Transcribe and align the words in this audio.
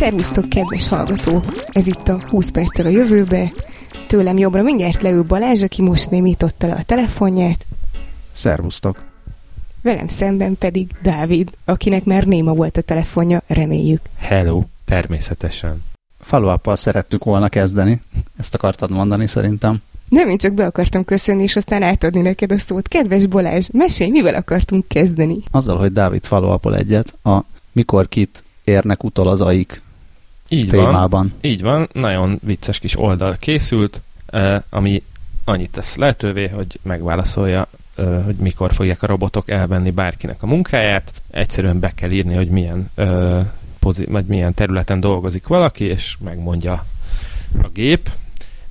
Szervusztok, 0.00 0.48
kedves 0.48 0.88
hallgatók! 0.88 1.44
Ez 1.66 1.86
itt 1.86 2.08
a 2.08 2.20
20 2.28 2.50
perccel 2.50 2.86
a 2.86 2.88
jövőbe. 2.88 3.52
Tőlem 4.06 4.38
jobbra 4.38 4.62
mindjárt 4.62 5.02
leül 5.02 5.22
Balázs, 5.22 5.62
aki 5.62 5.82
most 5.82 6.10
némította 6.10 6.66
le 6.66 6.72
a 6.72 6.82
telefonját. 6.82 7.66
Szervusztok! 8.32 9.04
Velem 9.82 10.06
szemben 10.06 10.58
pedig 10.58 10.90
Dávid, 11.02 11.50
akinek 11.64 12.04
már 12.04 12.24
néma 12.24 12.52
volt 12.54 12.76
a 12.76 12.80
telefonja, 12.80 13.42
reméljük. 13.46 14.00
Hello, 14.18 14.62
természetesen. 14.84 15.82
follow 16.20 16.56
szerettük 16.74 17.24
volna 17.24 17.48
kezdeni. 17.48 18.00
Ezt 18.36 18.54
akartad 18.54 18.90
mondani 18.90 19.26
szerintem. 19.26 19.82
Nem, 20.08 20.28
én 20.28 20.38
csak 20.38 20.52
be 20.52 20.66
akartam 20.66 21.04
köszönni, 21.04 21.42
és 21.42 21.56
aztán 21.56 21.82
átadni 21.82 22.20
neked 22.20 22.52
a 22.52 22.58
szót. 22.58 22.88
Kedves 22.88 23.26
Balázs, 23.26 23.68
mesélj, 23.72 24.10
mivel 24.10 24.34
akartunk 24.34 24.88
kezdeni? 24.88 25.36
Azzal, 25.50 25.78
hogy 25.78 25.92
Dávid 25.92 26.24
follow 26.24 26.74
egyet, 26.74 27.14
a 27.22 27.44
mikor 27.72 28.08
kit 28.08 28.44
érnek 28.64 29.04
utol 29.04 29.28
az 29.28 29.40
aik 29.40 29.82
így 30.52 30.68
témában. 30.68 31.08
Van, 31.08 31.32
így 31.40 31.62
van, 31.62 31.88
nagyon 31.92 32.38
vicces 32.42 32.78
kis 32.78 32.98
oldal 32.98 33.36
készült, 33.38 34.00
eh, 34.26 34.62
ami 34.70 35.02
annyit 35.44 35.70
tesz 35.70 35.96
lehetővé, 35.96 36.48
hogy 36.48 36.78
megválaszolja, 36.82 37.66
eh, 37.94 38.24
hogy 38.24 38.34
mikor 38.34 38.72
fogják 38.72 39.02
a 39.02 39.06
robotok 39.06 39.50
elvenni 39.50 39.90
bárkinek 39.90 40.42
a 40.42 40.46
munkáját. 40.46 41.12
Egyszerűen 41.30 41.80
be 41.80 41.92
kell 41.94 42.10
írni, 42.10 42.34
hogy 42.34 42.48
milyen, 42.48 42.90
eh, 42.94 43.46
vagy 44.06 44.26
milyen 44.26 44.54
területen 44.54 45.00
dolgozik 45.00 45.46
valaki, 45.46 45.84
és 45.84 46.16
megmondja 46.24 46.84
a 47.62 47.68
gép. 47.72 48.10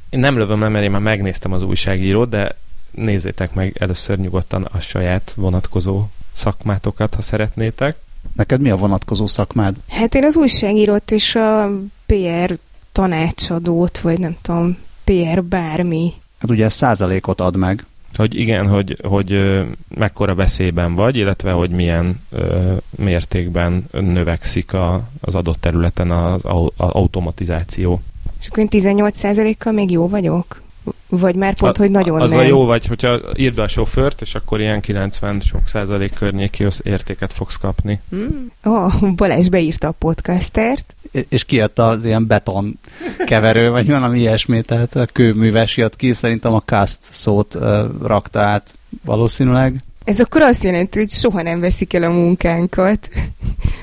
Én 0.10 0.20
nem 0.20 0.38
lövöm 0.38 0.62
le, 0.62 0.68
mert 0.68 0.84
én 0.84 0.92
már 0.92 1.02
megnéztem 1.02 1.54
az 1.54 1.64
újságírót, 1.64 2.30
de 2.30 2.56
nézzétek 2.92 3.54
meg 3.54 3.76
először 3.80 4.18
nyugodtan 4.18 4.64
a 4.64 4.80
saját 4.80 5.34
vonatkozó 5.36 6.06
szakmátokat, 6.34 7.16
ha 7.16 7.22
szeretnétek. 7.22 7.96
Neked 8.34 8.62
mi 8.62 8.70
a 8.70 8.76
vonatkozó 8.76 9.28
szakmád? 9.28 9.76
Hát 9.88 10.16
én 10.16 10.24
az 10.24 10.36
újságírót 10.36 11.12
és 11.12 11.36
a 11.36 11.72
PR 12.06 12.58
tanácsadót, 12.92 14.00
vagy 14.00 14.20
nem 14.20 14.38
tudom, 14.42 14.78
PR 15.04 15.44
bármi. 15.44 16.14
Hát 16.40 16.52
ugye 16.52 16.66
ez 16.66 16.74
százalékot 16.74 17.40
ad 17.42 17.56
meg. 17.56 17.86
Hogy 18.14 18.40
igen, 18.40 18.68
hogy, 18.68 18.98
hogy 19.04 19.60
mekkora 19.88 20.36
veszélyben 20.36 20.96
vagy, 20.96 21.16
illetve 21.16 21.52
hogy 21.52 21.70
milyen 21.70 22.22
ö, 22.30 22.74
mértékben 22.90 23.86
növekszik 23.92 24.74
a, 24.74 25.04
az 25.22 25.36
adott 25.36 25.62
területen 25.62 26.12
az, 26.12 26.42
az 26.44 26.70
automatizáció. 26.78 28.02
És 28.40 28.48
akkor 28.48 28.60
én 28.60 28.68
18%-kal 28.72 29.74
még 29.74 29.92
jó 29.92 30.08
vagyok? 30.08 30.62
Vagy 31.10 31.36
már 31.36 31.56
pont, 31.56 31.78
a, 31.78 31.82
hogy 31.82 31.92
nagyon 31.92 32.22
az 32.22 32.30
nem. 32.30 32.40
a 32.40 32.44
jó 32.44 32.66
vagy, 32.66 32.86
hogyha 32.86 33.20
írd 33.36 33.56
be 33.56 33.62
a 33.62 33.68
sofőrt, 33.68 34.22
és 34.22 34.36
akkor 34.36 34.60
ilyen 34.60 34.82
90 34.82 35.40
sok 35.40 35.68
százalék 35.68 36.14
környéki 36.14 36.66
értéket 36.84 37.34
fogsz 37.34 37.56
kapni. 37.56 38.00
Mm. 38.16 38.46
Oh, 38.64 39.12
Balázs 39.16 39.48
beírta 39.48 39.88
a 39.88 39.92
podcastert. 39.92 40.96
És 41.30 41.44
kijött 41.44 41.80
az 41.80 42.06
ilyen 42.06 42.28
beton 42.28 42.80
keverő, 43.26 43.70
vagy 43.70 43.90
valami 43.90 44.20
ilyesmi, 44.20 44.62
tehát 44.62 44.96
a 44.96 45.06
kőműves 45.06 45.78
jött 45.78 45.96
ki, 45.96 46.14
szerintem 46.14 46.54
a 46.54 46.62
cast 46.66 47.00
szót 47.02 47.56
uh, 47.56 47.64
rakta 48.02 48.40
át 48.40 48.74
valószínűleg. 49.06 49.84
Ez 50.04 50.20
akkor 50.20 50.42
azt 50.42 50.64
jelenti, 50.64 51.00
hogy 51.00 51.10
soha 51.10 51.42
nem 51.42 51.60
veszik 51.60 51.94
el 51.94 52.04
a 52.04 52.10
munkánkat. 52.10 53.10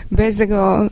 Bezzeg 0.09 0.51
a, 0.51 0.91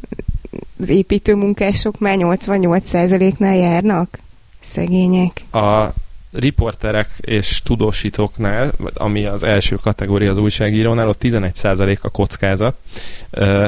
az 0.79 0.89
építő 0.89 1.35
munkások 1.35 1.99
már 1.99 2.17
88%-nál 2.19 3.57
járnak? 3.57 4.19
Szegények. 4.61 5.45
A 5.53 5.93
riporterek 6.35 7.09
és 7.21 7.61
tudósítóknál, 7.65 8.73
ami 8.95 9.25
az 9.25 9.43
első 9.43 9.77
kategória 9.77 10.31
az 10.31 10.39
újságírónál, 10.39 11.09
ott 11.09 11.21
11% 11.23 12.01
a 12.01 12.09
kockázat. 12.09 12.77
Ö, 13.31 13.67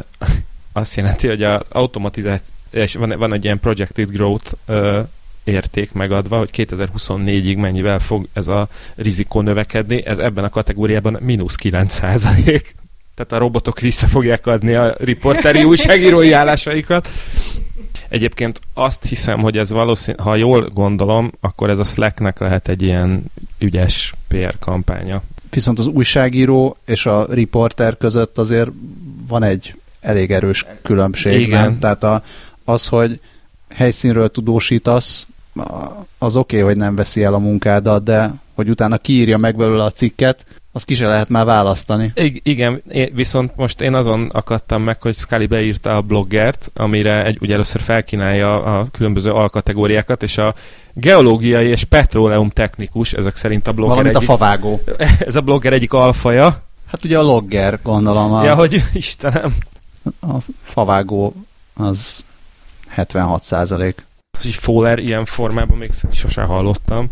azt 0.72 0.96
jelenti, 0.96 1.28
hogy 1.28 1.42
az 1.42 1.60
automatizáció, 1.68 2.54
és 2.70 2.94
van, 2.94 3.14
van 3.18 3.32
egy 3.32 3.44
ilyen 3.44 3.60
projected 3.60 4.10
growth 4.10 4.52
ö, 4.66 5.00
érték 5.44 5.92
megadva, 5.92 6.38
hogy 6.38 6.50
2024-ig 6.52 7.58
mennyivel 7.58 7.98
fog 7.98 8.28
ez 8.32 8.48
a 8.48 8.68
rizikó 8.94 9.40
növekedni, 9.40 10.06
ez 10.06 10.18
ebben 10.18 10.44
a 10.44 10.48
kategóriában 10.48 11.18
mínusz 11.20 11.54
9 11.54 11.92
százalék. 11.92 12.74
Tehát 13.14 13.32
a 13.32 13.38
robotok 13.38 13.80
vissza 13.80 14.06
fogják 14.06 14.46
adni 14.46 14.74
a 14.74 14.94
riporteri 14.98 15.64
újságírói 15.72 16.32
állásaikat. 16.32 17.08
Egyébként 18.08 18.60
azt 18.74 19.04
hiszem, 19.04 19.40
hogy 19.40 19.58
ez 19.58 19.70
valószínű, 19.70 20.16
ha 20.22 20.34
jól 20.34 20.68
gondolom, 20.74 21.32
akkor 21.40 21.70
ez 21.70 21.78
a 21.78 21.84
Slacknek 21.84 22.38
lehet 22.38 22.68
egy 22.68 22.82
ilyen 22.82 23.24
ügyes 23.58 24.14
PR 24.28 24.54
kampánya. 24.58 25.22
Viszont 25.50 25.78
az 25.78 25.86
újságíró 25.86 26.76
és 26.84 27.06
a 27.06 27.26
riporter 27.30 27.96
között 27.96 28.38
azért 28.38 28.70
van 29.26 29.42
egy 29.42 29.74
elég 30.00 30.30
erős 30.30 30.66
különbség. 30.82 31.40
Igen. 31.40 31.62
Nem? 31.62 31.78
Tehát 31.78 32.04
a, 32.04 32.24
az, 32.64 32.86
hogy 32.86 33.20
helyszínről 33.74 34.30
tudósítasz, 34.30 35.26
az 36.18 36.36
oké, 36.36 36.56
okay, 36.56 36.68
hogy 36.68 36.76
nem 36.76 36.94
veszi 36.94 37.22
el 37.22 37.34
a 37.34 37.38
munkádat, 37.38 38.02
de 38.02 38.34
hogy 38.54 38.68
utána 38.68 38.98
kiírja 38.98 39.36
meg 39.36 39.56
belőle 39.56 39.84
a 39.84 39.90
cikket, 39.90 40.46
az 40.72 40.84
ki 40.84 40.94
se 40.94 41.06
lehet 41.06 41.28
már 41.28 41.44
választani. 41.44 42.12
I- 42.14 42.40
igen, 42.44 42.82
viszont 43.14 43.56
most 43.56 43.80
én 43.80 43.94
azon 43.94 44.28
akadtam 44.32 44.82
meg, 44.82 45.02
hogy 45.02 45.16
Scully 45.16 45.46
beírta 45.46 45.96
a 45.96 46.00
bloggert, 46.00 46.70
amire 46.74 47.24
egy, 47.24 47.38
ugye 47.40 47.54
először 47.54 47.80
felkínálja 47.80 48.62
a 48.62 48.86
különböző 48.92 49.30
alkategóriákat, 49.30 50.22
és 50.22 50.38
a 50.38 50.54
geológiai 50.92 51.66
és 51.66 51.84
petróleum 51.84 52.50
technikus, 52.50 53.12
ezek 53.12 53.36
szerint 53.36 53.66
a 53.66 53.72
blogger 53.72 53.96
Valamint 53.96 54.16
egyik, 54.16 54.28
a 54.28 54.32
favágó. 54.32 54.80
Ez 55.26 55.36
a 55.36 55.40
blogger 55.40 55.72
egyik 55.72 55.92
alfaja. 55.92 56.62
Hát 56.86 57.04
ugye 57.04 57.18
a 57.18 57.22
logger, 57.22 57.78
gondolom. 57.82 58.32
A, 58.32 58.44
ja, 58.44 58.54
hogy 58.54 58.82
Istenem. 58.92 59.56
A 60.20 60.34
favágó 60.62 61.34
az 61.74 62.24
76 62.88 63.42
százalék. 63.42 64.04
Hogy 64.42 64.54
Fowler 64.54 64.98
ilyen 64.98 65.24
formában 65.24 65.76
még 65.76 65.90
sose 66.12 66.42
hallottam. 66.42 67.10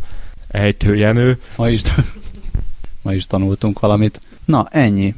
Ejtőjenő. 0.49 1.41
Ma 1.57 1.69
is 1.69 1.83
ma 3.03 3.13
is 3.13 3.27
tanultunk 3.27 3.81
valamit. 3.81 4.21
Na, 4.45 4.67
ennyi. 4.71 5.15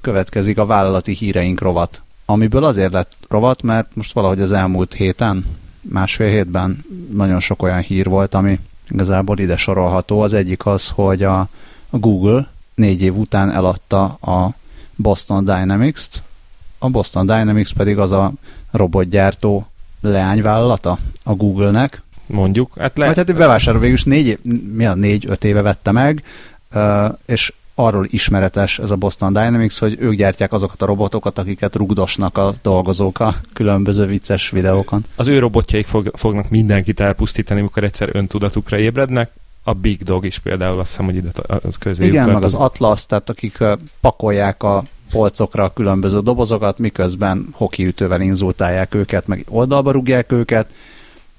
Következik 0.00 0.58
a 0.58 0.66
vállalati 0.66 1.12
híreink 1.12 1.60
rovat. 1.60 2.02
Amiből 2.24 2.64
azért 2.64 2.92
lett 2.92 3.16
rovat, 3.28 3.62
mert 3.62 3.88
most 3.94 4.12
valahogy 4.12 4.40
az 4.40 4.52
elmúlt 4.52 4.94
héten, 4.94 5.46
másfél 5.80 6.28
hétben 6.28 6.84
nagyon 7.12 7.40
sok 7.40 7.62
olyan 7.62 7.80
hír 7.80 8.08
volt, 8.08 8.34
ami 8.34 8.60
igazából 8.88 9.38
ide 9.38 9.56
sorolható. 9.56 10.20
Az 10.20 10.32
egyik 10.32 10.66
az, 10.66 10.88
hogy 10.88 11.22
a 11.22 11.48
Google 11.90 12.50
négy 12.74 13.02
év 13.02 13.16
után 13.16 13.50
eladta 13.50 14.04
a 14.04 14.54
Boston 14.96 15.44
Dynamics-t, 15.44 16.22
a 16.78 16.90
Boston 16.90 17.26
Dynamics 17.26 17.72
pedig 17.72 17.98
az 17.98 18.12
a 18.12 18.32
robotgyártó 18.70 19.69
leányvállalata 20.00 20.98
a 21.22 21.34
Google-nek. 21.34 22.02
Mondjuk. 22.26 22.72
Hát 22.78 22.98
le... 22.98 23.06
Vagy 23.06 23.16
hát 23.16 23.34
bevásárol 23.34 23.80
végül 23.80 23.96
is 23.96 24.04
négy, 24.04 24.38
mi 24.72 24.86
a 24.86 24.94
négy-öt 24.94 25.44
éve 25.44 25.62
vette 25.62 25.92
meg, 25.92 26.22
és 27.26 27.52
arról 27.74 28.06
ismeretes 28.10 28.78
ez 28.78 28.90
a 28.90 28.96
Boston 28.96 29.32
Dynamics, 29.32 29.78
hogy 29.78 29.96
ők 30.00 30.14
gyártják 30.14 30.52
azokat 30.52 30.82
a 30.82 30.86
robotokat, 30.86 31.38
akiket 31.38 31.76
rugdosnak 31.76 32.38
a 32.38 32.54
dolgozók 32.62 33.20
a 33.20 33.36
különböző 33.52 34.06
vicces 34.06 34.50
videókon. 34.50 35.04
Az 35.16 35.28
ő 35.28 35.38
robotjaik 35.38 35.86
fog, 35.86 36.10
fognak 36.14 36.50
mindenkit 36.50 37.00
elpusztítani, 37.00 37.60
amikor 37.60 37.84
egyszer 37.84 38.08
öntudatukra 38.12 38.78
ébrednek. 38.78 39.30
A 39.62 39.72
Big 39.72 40.02
Dog 40.02 40.24
is 40.24 40.38
például 40.38 40.78
azt 40.78 40.88
hiszem, 40.88 41.04
hogy 41.04 41.14
ide 41.14 41.30
közé. 41.78 42.06
Igen, 42.06 42.30
meg 42.30 42.44
az 42.44 42.54
Atlas, 42.54 43.06
tehát 43.06 43.30
akik 43.30 43.58
pakolják 44.00 44.62
a 44.62 44.84
polcokra 45.10 45.64
a 45.64 45.72
különböző 45.72 46.20
dobozokat, 46.20 46.78
miközben 46.78 47.48
hokiütővel 47.52 48.20
inzultálják 48.20 48.94
őket, 48.94 49.26
meg 49.26 49.44
oldalba 49.48 49.90
rúgják 49.90 50.32
őket, 50.32 50.72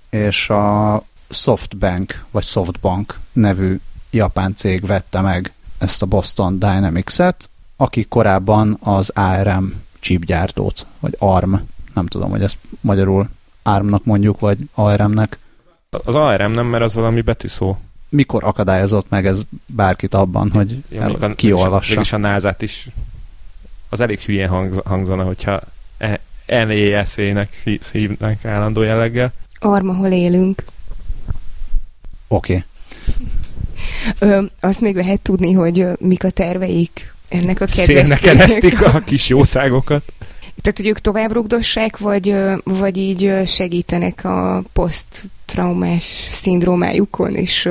és 0.10 0.50
a 0.50 1.04
Softbank, 1.30 2.26
vagy 2.32 2.44
Softbank 2.44 3.20
nevű 3.34 3.80
japán 4.10 4.56
cég 4.56 4.86
vette 4.86 5.22
meg 5.22 5.52
ezt 5.78 6.02
a 6.02 6.06
Boston 6.06 6.60
Dynamics-et, 6.60 7.50
aki 7.78 8.06
korábban 8.10 8.78
az 8.82 9.10
ARM 9.10 9.66
chipgyártót, 10.00 10.88
vagy 11.00 11.16
ARM, 11.20 11.54
nem 11.94 12.08
tudom, 12.08 12.30
hogy 12.30 12.44
ezt 12.44 12.58
magyarul 12.82 13.30
ARM-nak 13.64 14.04
mondjuk, 14.04 14.40
vagy 14.40 14.58
ARM-nek. 14.74 15.40
Az 15.90 16.16
ARM 16.16 16.52
nem, 16.52 16.66
mert 16.66 16.84
az 16.84 16.94
valami 16.94 17.22
betűszó. 17.22 17.78
Mikor 18.10 18.44
akadályozott 18.44 19.10
meg 19.10 19.26
ez 19.26 19.42
bárkit 19.66 20.14
abban, 20.14 20.52
hogy 20.52 20.84
ja, 20.90 21.02
el, 21.02 21.36
kiolvassa? 21.36 21.94
Mégis 21.94 22.14
a 22.14 22.18
nasa 22.18 22.56
is 22.60 22.88
az 23.92 24.00
elég 24.00 24.20
hülyén 24.20 24.48
hangzana, 24.86 25.24
hogyha 25.24 25.60
NESZ-nek 26.46 27.64
hívnánk 27.92 28.46
állandó 28.46 28.82
jelleggel. 28.82 29.34
Arma, 29.60 29.94
hol 29.94 30.12
élünk. 30.12 30.64
Oké. 32.28 32.54
Okay. 32.54 34.30
Ö, 34.30 34.44
azt 34.60 34.82
még 34.82 34.96
lehet 34.96 35.22
tudni, 35.22 35.52
hogy 35.52 35.88
mik 36.00 36.24
a 36.24 36.30
terveik 36.30 37.14
ennek 37.28 37.62
a 37.62 37.66
kedves 37.66 38.20
keresztik 38.20 38.82
a 38.82 39.00
kis 39.06 39.28
jószágokat. 39.28 40.04
Tehát, 40.62 40.78
hogy 40.78 40.88
ők 40.88 41.00
tovább 41.00 41.32
rugdossák, 41.32 41.98
vagy, 41.98 42.36
vagy 42.64 42.98
így 42.98 43.34
segítenek 43.46 44.26
a 44.26 44.64
poszttraumás 44.74 46.04
szindrómájukon, 46.30 47.36
és 47.36 47.70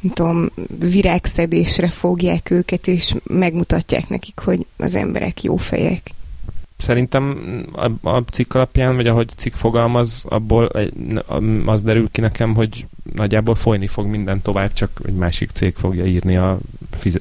nem 0.00 0.12
tudom, 0.12 0.50
virágszedésre 0.78 1.90
fogják 1.90 2.50
őket, 2.50 2.86
és 2.86 3.14
megmutatják 3.22 4.08
nekik, 4.08 4.38
hogy 4.38 4.66
az 4.76 4.94
emberek 4.94 5.42
jó 5.42 5.56
fejek. 5.56 6.10
szerintem 6.76 7.38
a, 7.72 8.08
a 8.08 8.22
cikk 8.30 8.54
alapján, 8.54 8.96
vagy 8.96 9.06
ahogy 9.06 9.28
cikk 9.36 9.54
fogalmaz, 9.54 10.24
abból 10.28 10.70
az 11.66 11.82
derül 11.82 12.10
ki 12.10 12.20
nekem, 12.20 12.54
hogy 12.54 12.86
nagyjából 13.14 13.54
folyni 13.54 13.86
fog 13.86 14.06
minden 14.06 14.42
tovább, 14.42 14.72
csak 14.72 15.00
egy 15.04 15.14
másik 15.14 15.50
cég 15.50 15.74
fogja 15.74 16.04
írni 16.04 16.36
a 16.36 16.58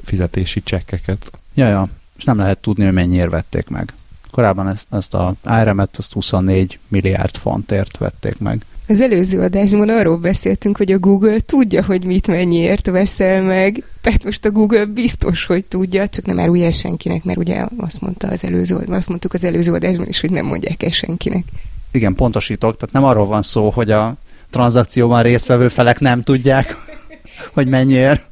fizetési 0.03 0.63
csekkeket. 0.63 1.31
Ja, 1.53 1.67
ja, 1.67 1.87
és 2.17 2.23
nem 2.23 2.37
lehet 2.37 2.57
tudni, 2.57 2.83
hogy 2.83 2.93
mennyiért 2.93 3.29
vették 3.29 3.67
meg. 3.67 3.93
Korábban 4.31 4.67
ezt, 4.67 4.87
ezt 4.89 5.13
a 5.13 5.33
ARM-et 5.43 5.97
azt 5.97 6.13
24 6.13 6.79
milliárd 6.87 7.37
fontért 7.37 7.97
vették 7.97 8.37
meg. 8.37 8.65
Az 8.89 9.01
előző 9.01 9.39
adásban 9.41 9.89
arról 9.89 10.17
beszéltünk, 10.17 10.77
hogy 10.77 10.91
a 10.91 10.99
Google 10.99 11.39
tudja, 11.39 11.83
hogy 11.83 12.05
mit 12.05 12.27
mennyiért 12.27 12.85
veszel 12.85 13.41
meg. 13.41 13.83
Tehát 14.01 14.23
most 14.23 14.45
a 14.45 14.51
Google 14.51 14.85
biztos, 14.85 15.45
hogy 15.45 15.65
tudja, 15.65 16.07
csak 16.07 16.25
nem 16.25 16.39
árulja 16.39 16.71
senkinek, 16.71 17.23
mert 17.23 17.37
ugye 17.37 17.65
azt 17.77 18.01
mondta 18.01 18.27
az 18.27 18.43
előző, 18.43 18.75
azt 18.75 19.09
mondtuk 19.09 19.33
az 19.33 19.43
előző 19.43 19.73
adásban 19.73 20.07
is, 20.07 20.19
hogy 20.19 20.31
nem 20.31 20.45
mondják 20.45 20.83
el 20.83 20.89
senkinek. 20.89 21.43
Igen, 21.91 22.15
pontosítok, 22.15 22.77
tehát 22.77 22.93
nem 22.93 23.03
arról 23.03 23.25
van 23.25 23.41
szó, 23.41 23.69
hogy 23.69 23.91
a 23.91 24.15
tranzakcióban 24.49 25.23
résztvevő 25.23 25.67
felek 25.67 25.99
nem 25.99 26.23
tudják, 26.23 26.75
hogy 27.55 27.67
mennyiért, 27.67 28.29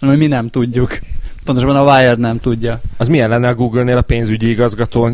hanem 0.00 0.16
mi 0.16 0.26
nem 0.26 0.48
tudjuk. 0.48 0.98
Pontosabban 1.44 1.76
a 1.76 1.96
Wired 1.96 2.18
nem 2.18 2.40
tudja. 2.40 2.80
Az 2.96 3.08
milyen 3.08 3.28
lenne 3.28 3.48
a 3.48 3.54
Google-nél 3.54 3.96
a 3.96 4.02
pénzügyi 4.02 4.48
igazgató? 4.48 5.10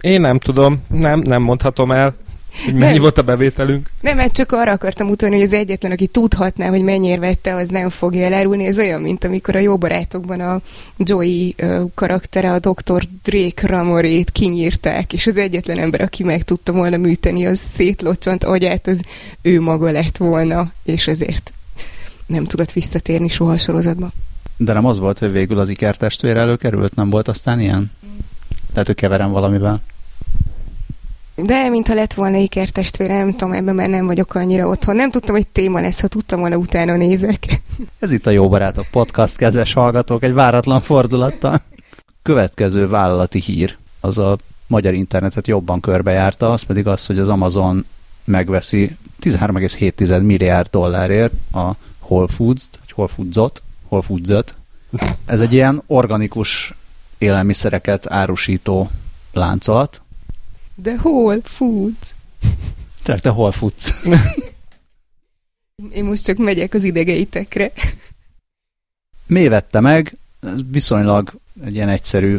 Én 0.00 0.20
nem 0.20 0.38
tudom, 0.38 0.82
nem, 0.88 1.20
nem 1.20 1.42
mondhatom 1.42 1.92
el. 1.92 2.14
Hogy 2.64 2.74
mennyi 2.74 2.92
nem. 2.92 3.00
volt 3.00 3.18
a 3.18 3.22
bevételünk? 3.22 3.90
Nem, 4.00 4.16
mert 4.16 4.32
csak 4.32 4.52
arra 4.52 4.72
akartam 4.72 5.08
utalni, 5.08 5.34
hogy 5.34 5.44
az 5.44 5.52
egyetlen, 5.52 5.92
aki 5.92 6.06
tudhatná, 6.06 6.68
hogy 6.68 6.82
mennyire 6.82 7.18
vette, 7.18 7.54
az 7.54 7.68
nem 7.68 7.88
fogja 7.88 8.24
elárulni. 8.24 8.64
Ez 8.64 8.78
olyan, 8.78 9.00
mint 9.00 9.24
amikor 9.24 9.56
a 9.56 9.58
jó 9.58 9.76
barátokban 9.76 10.40
a 10.40 10.60
Joey 10.96 11.54
karaktere, 11.94 12.52
a 12.52 12.58
Dr. 12.58 13.04
Drake 13.22 13.66
Ramorét 13.66 14.30
kinyírták, 14.30 15.12
és 15.12 15.26
az 15.26 15.36
egyetlen 15.36 15.78
ember, 15.78 16.00
aki 16.00 16.24
meg 16.24 16.42
tudta 16.42 16.72
volna 16.72 16.96
műteni, 16.96 17.46
az 17.46 17.60
szétlocsant 17.74 18.44
agyát, 18.44 18.86
az 18.86 19.02
ő 19.42 19.60
maga 19.60 19.90
lett 19.90 20.16
volna, 20.16 20.72
és 20.82 21.08
ezért 21.08 21.52
nem 22.26 22.44
tudott 22.44 22.72
visszatérni 22.72 23.28
soha 23.28 23.52
a 23.52 23.58
sorozatba. 23.58 24.10
De 24.56 24.72
nem 24.72 24.84
az 24.84 24.98
volt, 24.98 25.18
hogy 25.18 25.32
végül 25.32 25.58
az 25.58 25.68
ikertestvér 25.68 26.36
előkerült? 26.36 26.94
Nem 26.94 27.10
volt 27.10 27.28
aztán 27.28 27.60
ilyen? 27.60 27.90
Tehát, 28.72 28.86
hogy 28.86 28.96
keverem 28.96 29.30
valamivel. 29.30 29.82
De, 31.36 31.68
mintha 31.68 31.94
lett 31.94 32.14
volna 32.14 32.36
ikertestvére, 32.36 33.16
nem 33.16 33.30
tudom, 33.30 33.52
ebben 33.52 33.74
már 33.74 33.88
nem 33.88 34.06
vagyok 34.06 34.34
annyira 34.34 34.68
otthon. 34.68 34.96
Nem 34.96 35.10
tudtam, 35.10 35.34
hogy 35.34 35.46
téma 35.46 35.80
lesz, 35.80 36.00
ha 36.00 36.06
tudtam 36.06 36.40
volna, 36.40 36.56
utána 36.56 36.96
nézek. 36.96 37.60
Ez 37.98 38.12
itt 38.12 38.26
a 38.26 38.30
Jó 38.30 38.48
Barátok 38.48 38.86
Podcast, 38.90 39.36
kedves 39.36 39.72
hallgatók, 39.72 40.22
egy 40.22 40.34
váratlan 40.34 40.80
fordulattal. 40.80 41.60
Következő 42.22 42.88
vállalati 42.88 43.40
hír, 43.40 43.76
az 44.00 44.18
a 44.18 44.38
magyar 44.66 44.94
internetet 44.94 45.46
jobban 45.46 45.80
körbejárta, 45.80 46.52
az 46.52 46.62
pedig 46.62 46.86
az, 46.86 47.06
hogy 47.06 47.18
az 47.18 47.28
Amazon 47.28 47.84
megveszi 48.24 48.96
13,7 49.20 50.22
milliárd 50.22 50.68
dollárért 50.70 51.32
a 51.52 51.70
Whole 52.00 52.28
Foods-t, 52.28 52.78
vagy 52.80 52.92
Whole 52.94 53.10
Foods-ot, 53.10 53.62
Whole 53.88 54.02
Foods-ot. 54.02 54.54
Ez 55.26 55.40
egy 55.40 55.52
ilyen 55.52 55.82
organikus 55.86 56.74
élelmiszereket 57.18 58.12
árusító 58.12 58.90
láncolat, 59.32 60.02
de 60.74 60.98
hol 60.98 61.40
futsz? 61.42 62.14
Tehát 63.02 63.22
te 63.22 63.28
hol 63.28 63.52
futsz? 63.52 64.04
Én 65.92 66.04
most 66.04 66.24
csak 66.24 66.36
megyek 66.36 66.74
az 66.74 66.84
idegeitekre. 66.84 67.72
Mi 69.26 69.48
vette 69.48 69.80
meg? 69.80 70.16
Ez 70.40 70.58
viszonylag 70.70 71.32
egy 71.64 71.74
ilyen 71.74 71.88
egyszerű 71.88 72.38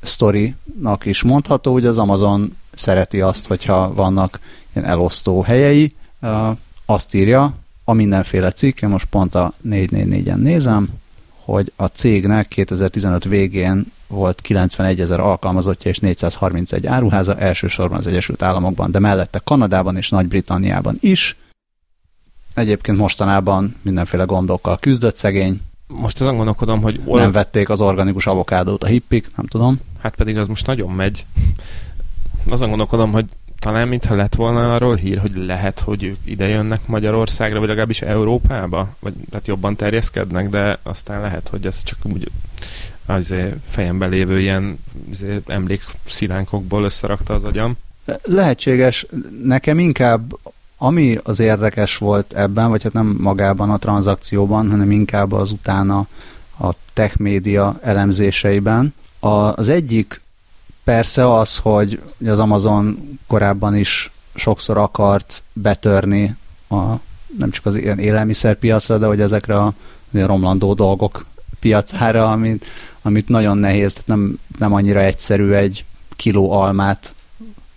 sztorinak 0.00 1.04
is 1.04 1.22
mondható, 1.22 1.72
hogy 1.72 1.86
az 1.86 1.98
Amazon 1.98 2.56
szereti 2.74 3.20
azt, 3.20 3.46
hogyha 3.46 3.94
vannak 3.94 4.40
ilyen 4.72 4.88
elosztó 4.88 5.42
helyei. 5.42 5.94
Azt 6.84 7.14
írja, 7.14 7.54
a 7.84 7.92
mindenféle 7.92 8.52
cikk, 8.52 8.82
én 8.82 8.88
most 8.88 9.06
pont 9.06 9.34
a 9.34 9.52
444-en 9.68 10.36
nézem, 10.36 10.88
hogy 11.44 11.72
a 11.76 11.86
cégnek 11.86 12.48
2015 12.48 13.24
végén 13.24 13.92
volt 14.06 14.40
91 14.40 15.00
ezer 15.00 15.20
alkalmazottja 15.20 15.90
és 15.90 15.98
431 15.98 16.86
áruháza, 16.86 17.38
elsősorban 17.38 17.98
az 17.98 18.06
Egyesült 18.06 18.42
Államokban, 18.42 18.90
de 18.90 18.98
mellette 18.98 19.40
Kanadában 19.44 19.96
és 19.96 20.08
Nagy-Britanniában 20.08 20.96
is. 21.00 21.36
Egyébként 22.54 22.98
mostanában 22.98 23.76
mindenféle 23.82 24.24
gondokkal 24.24 24.78
küzdött 24.78 25.16
szegény. 25.16 25.60
Most 25.86 26.20
azon 26.20 26.36
gondolkodom, 26.36 26.82
hogy... 26.82 27.00
Ol... 27.04 27.20
Nem 27.20 27.32
vették 27.32 27.68
az 27.68 27.80
organikus 27.80 28.26
avokádót 28.26 28.84
a 28.84 28.86
hippik, 28.86 29.36
nem 29.36 29.46
tudom. 29.46 29.80
Hát 29.98 30.14
pedig 30.14 30.38
az 30.38 30.48
most 30.48 30.66
nagyon 30.66 30.90
megy. 30.90 31.26
Azon 32.48 32.68
gondolkodom, 32.68 33.12
hogy 33.12 33.24
talán 33.64 33.88
mintha 33.88 34.14
lett 34.14 34.34
volna 34.34 34.74
arról 34.74 34.94
hír, 34.94 35.18
hogy 35.18 35.34
lehet, 35.34 35.80
hogy 35.80 36.02
ők 36.04 36.16
ide 36.24 36.48
jönnek 36.48 36.86
Magyarországra, 36.86 37.58
vagy 37.58 37.68
legalábbis 37.68 38.02
Európába, 38.02 38.88
vagy 38.98 39.12
tehát 39.30 39.46
jobban 39.46 39.76
terjeszkednek, 39.76 40.48
de 40.48 40.78
aztán 40.82 41.20
lehet, 41.20 41.48
hogy 41.48 41.66
ez 41.66 41.82
csak 41.82 41.98
úgy 42.02 42.30
az 43.06 43.34
fejemben 43.66 44.10
lévő 44.10 44.40
ilyen 44.40 44.78
emlékszilánkokból 45.46 46.84
összerakta 46.84 47.34
az 47.34 47.44
agyam. 47.44 47.76
Lehetséges. 48.22 49.06
Nekem 49.44 49.78
inkább 49.78 50.38
ami 50.78 51.18
az 51.22 51.40
érdekes 51.40 51.96
volt 51.96 52.32
ebben, 52.32 52.68
vagy 52.68 52.82
hát 52.82 52.92
nem 52.92 53.16
magában 53.20 53.70
a 53.70 53.78
tranzakcióban, 53.78 54.70
hanem 54.70 54.90
inkább 54.90 55.32
az 55.32 55.50
utána 55.50 56.06
a 56.60 56.68
tech 56.92 57.18
média 57.18 57.78
elemzéseiben. 57.82 58.94
Az 59.20 59.68
egyik 59.68 60.20
persze 60.84 61.32
az, 61.32 61.58
hogy 61.58 62.00
az 62.26 62.38
Amazon 62.38 63.18
korábban 63.26 63.76
is 63.76 64.10
sokszor 64.34 64.78
akart 64.78 65.42
betörni 65.52 66.36
a, 66.68 66.82
nem 67.38 67.50
csak 67.50 67.66
az 67.66 67.76
ilyen 67.76 67.98
élelmiszerpiacra, 67.98 68.98
de 68.98 69.06
hogy 69.06 69.20
ezekre 69.20 69.56
a 69.56 69.72
romlandó 70.12 70.74
dolgok 70.74 71.24
piacára, 71.60 72.30
amit, 72.30 72.64
amit 73.02 73.28
nagyon 73.28 73.58
nehéz, 73.58 73.92
tehát 73.92 74.06
nem, 74.06 74.38
nem 74.58 74.72
annyira 74.72 75.00
egyszerű 75.00 75.52
egy 75.52 75.84
kiló 76.16 76.52
almát 76.52 77.14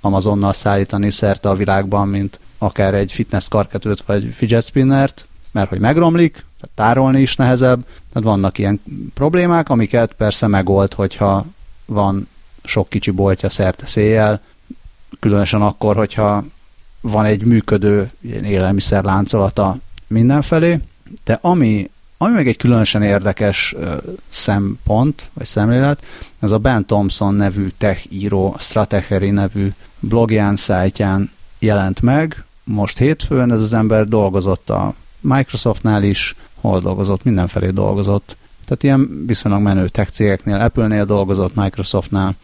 Amazonnal 0.01 0.53
szállítani 0.53 1.11
szerte 1.11 1.49
a 1.49 1.55
világban, 1.55 2.07
mint 2.07 2.39
akár 2.57 2.93
egy 2.93 3.11
fitness 3.11 3.47
karketőt 3.47 4.01
vagy 4.01 4.29
fidget 4.31 4.65
spinnert, 4.65 5.27
mert 5.51 5.69
hogy 5.69 5.79
megromlik, 5.79 6.31
tehát 6.31 6.75
tárolni 6.75 7.21
is 7.21 7.35
nehezebb, 7.35 7.85
tehát 7.85 8.29
vannak 8.29 8.57
ilyen 8.57 8.81
problémák, 9.13 9.69
amiket 9.69 10.13
persze 10.13 10.47
megold, 10.47 10.93
hogyha 10.93 11.45
van 11.85 12.27
sok 12.67 12.89
kicsi 12.89 13.11
boltja 13.11 13.49
szerte 13.49 13.85
széjjel, 13.85 14.41
különösen 15.19 15.61
akkor, 15.61 15.95
hogyha 15.95 16.45
van 17.01 17.25
egy 17.25 17.43
működő 17.43 18.11
ilyen 18.21 18.43
élelmiszer 18.43 19.03
láncolata 19.03 19.77
mindenfelé, 20.07 20.79
de 21.23 21.39
ami, 21.41 21.89
ami 22.17 22.33
meg 22.33 22.47
egy 22.47 22.57
különösen 22.57 23.01
érdekes 23.01 23.75
szempont, 24.29 25.29
vagy 25.33 25.45
szemlélet, 25.45 26.05
ez 26.39 26.51
a 26.51 26.57
Ben 26.57 26.85
Thompson 26.85 27.33
nevű 27.33 27.67
tech 27.77 28.05
író, 28.13 28.55
Stratechery 28.59 29.29
nevű 29.29 29.69
blogján, 29.99 30.55
szájtján 30.55 31.31
jelent 31.59 32.01
meg. 32.01 32.45
Most 32.63 32.97
hétfőn 32.97 33.51
ez 33.51 33.61
az 33.61 33.73
ember 33.73 34.07
dolgozott 34.07 34.69
a 34.69 34.93
Microsoftnál 35.19 36.03
is, 36.03 36.35
hol 36.61 36.79
dolgozott, 36.79 37.23
mindenfelé 37.23 37.69
dolgozott. 37.69 38.37
Tehát 38.65 38.83
ilyen 38.83 39.25
viszonylag 39.25 39.61
menő 39.61 39.87
tech 39.87 40.11
cégeknél, 40.11 40.55
Apple-nél 40.55 41.05
dolgozott, 41.05 41.55
Microsoftnál, 41.55 42.35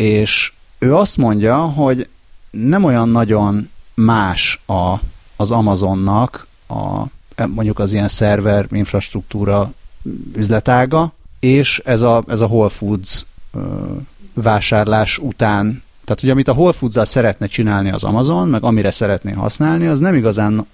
és 0.00 0.52
ő 0.78 0.94
azt 0.94 1.16
mondja, 1.16 1.56
hogy 1.56 2.08
nem 2.50 2.84
olyan 2.84 3.08
nagyon 3.08 3.70
más 3.94 4.62
a, 4.66 4.94
az 5.36 5.50
Amazonnak 5.50 6.46
a, 6.68 7.02
mondjuk 7.46 7.78
az 7.78 7.92
ilyen 7.92 8.08
szerver 8.08 8.66
infrastruktúra 8.70 9.72
üzletága, 10.36 11.12
és 11.40 11.82
ez 11.84 12.00
a, 12.00 12.22
ez 12.28 12.40
a 12.40 12.46
Whole 12.46 12.68
Foods 12.68 13.26
ö, 13.52 13.60
vásárlás 14.34 15.18
után, 15.18 15.82
tehát 16.04 16.20
hogy 16.20 16.30
amit 16.30 16.48
a 16.48 16.52
Whole 16.52 16.72
foods 16.72 17.08
szeretne 17.08 17.46
csinálni 17.46 17.90
az 17.90 18.04
Amazon, 18.04 18.48
meg 18.48 18.62
amire 18.62 18.90
szeretné 18.90 19.32
használni, 19.32 19.86
az 19.86 19.98
nem 19.98 20.14
igazán, 20.14 20.66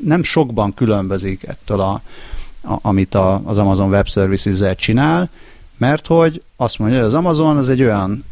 nem 0.00 0.22
sokban 0.22 0.74
különbözik 0.74 1.42
ettől, 1.42 1.80
a, 1.80 2.00
a, 2.62 2.78
amit 2.82 3.14
a, 3.14 3.40
az 3.44 3.58
Amazon 3.58 3.88
Web 3.88 4.08
Services-zel 4.08 4.74
csinál, 4.74 5.30
mert 5.76 6.06
hogy 6.06 6.42
azt 6.56 6.78
mondja, 6.78 6.98
hogy 6.98 7.06
az 7.06 7.14
Amazon 7.14 7.56
az 7.56 7.68
egy 7.68 7.82
olyan, 7.82 8.24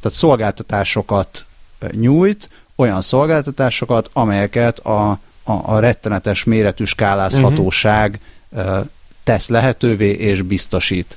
tehát 0.00 0.18
szolgáltatásokat 0.18 1.44
nyújt, 1.90 2.48
olyan 2.76 3.02
szolgáltatásokat, 3.02 4.10
amelyeket 4.12 4.78
a, 4.78 5.10
a, 5.42 5.52
a 5.62 5.78
rettenetes 5.78 6.44
méretű 6.44 6.84
skálázhatóság 6.84 8.20
uh-huh. 8.50 8.86
tesz 9.24 9.48
lehetővé 9.48 10.10
és 10.10 10.42
biztosít. 10.42 11.16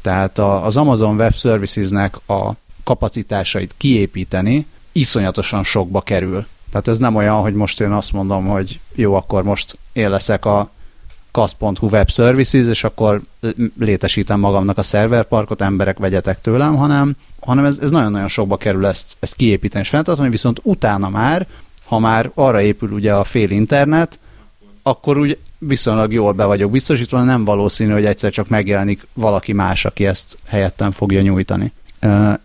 Tehát 0.00 0.38
a, 0.38 0.64
az 0.64 0.76
Amazon 0.76 1.16
Web 1.16 1.34
Services-nek 1.34 2.28
a 2.28 2.52
kapacitásait 2.84 3.74
kiépíteni 3.76 4.66
iszonyatosan 4.92 5.64
sokba 5.64 6.00
kerül. 6.00 6.46
Tehát 6.70 6.88
ez 6.88 6.98
nem 6.98 7.16
olyan, 7.16 7.40
hogy 7.40 7.54
most 7.54 7.80
én 7.80 7.92
azt 7.92 8.12
mondom, 8.12 8.46
hogy 8.46 8.80
jó, 8.94 9.14
akkor 9.14 9.42
most 9.42 9.78
én 9.92 10.10
leszek 10.10 10.44
a 10.44 10.70
kasz.hu 11.32 11.88
web 11.88 12.10
services, 12.10 12.66
és 12.66 12.84
akkor 12.84 13.20
létesítem 13.78 14.40
magamnak 14.40 14.78
a 14.78 14.82
szerverparkot, 14.82 15.60
emberek 15.60 15.98
vegyetek 15.98 16.40
tőlem, 16.40 16.76
hanem, 16.76 17.16
hanem 17.40 17.64
ez, 17.64 17.78
ez 17.82 17.90
nagyon-nagyon 17.90 18.28
sokba 18.28 18.56
kerül 18.56 18.86
ezt, 18.86 19.16
ezt 19.20 19.34
kiépíteni 19.34 19.84
és 19.84 19.88
fenntartani, 19.88 20.28
viszont 20.28 20.60
utána 20.62 21.08
már, 21.08 21.46
ha 21.84 21.98
már 21.98 22.30
arra 22.34 22.60
épül 22.60 22.90
ugye 22.90 23.14
a 23.14 23.24
fél 23.24 23.50
internet, 23.50 24.18
akkor 24.82 25.18
úgy 25.18 25.38
viszonylag 25.58 26.12
jól 26.12 26.32
be 26.32 26.44
vagyok 26.44 26.70
biztosítva, 26.70 27.22
nem 27.22 27.44
valószínű, 27.44 27.92
hogy 27.92 28.04
egyszer 28.04 28.30
csak 28.30 28.48
megjelenik 28.48 29.06
valaki 29.12 29.52
más, 29.52 29.84
aki 29.84 30.06
ezt 30.06 30.38
helyettem 30.46 30.90
fogja 30.90 31.20
nyújtani. 31.20 31.72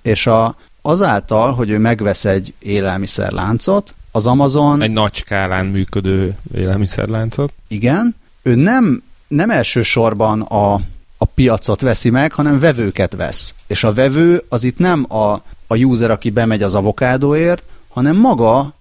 És 0.01 0.27
a, 0.27 0.56
azáltal, 0.82 1.53
hogy 1.53 1.70
ő 1.70 1.77
megvesz 1.77 2.25
egy 2.25 2.53
élelmiszerláncot, 2.60 3.96
az 4.12 4.25
Amazon... 4.27 4.82
Egy 4.82 4.91
nagy 4.91 5.15
skálán 5.15 5.65
működő 5.65 6.38
élelmiszerláncot. 6.56 7.53
Igen. 7.67 8.15
Ő 8.48 8.56
nem, 8.56 9.04
nem 9.27 9.50
elsősorban 9.50 10.42
a, 10.42 10.74
a 11.18 11.25
piacot 11.25 11.82
veszi 11.82 12.10
meg, 12.10 12.32
hanem 12.32 12.60
vevőket 12.60 13.16
vesz. 13.16 13.56
És 13.68 13.84
a 13.84 13.94
vevő 13.94 14.44
az 14.50 14.63
itt 14.63 14.77
nem 14.77 15.06
a, 15.13 15.34
a 15.68 15.75
user, 15.75 16.12
aki 16.12 16.30
bemegy 16.30 16.63
az 16.63 16.75
avokádóért, 16.75 17.63
hanem 17.88 18.16
maga, 18.16 18.74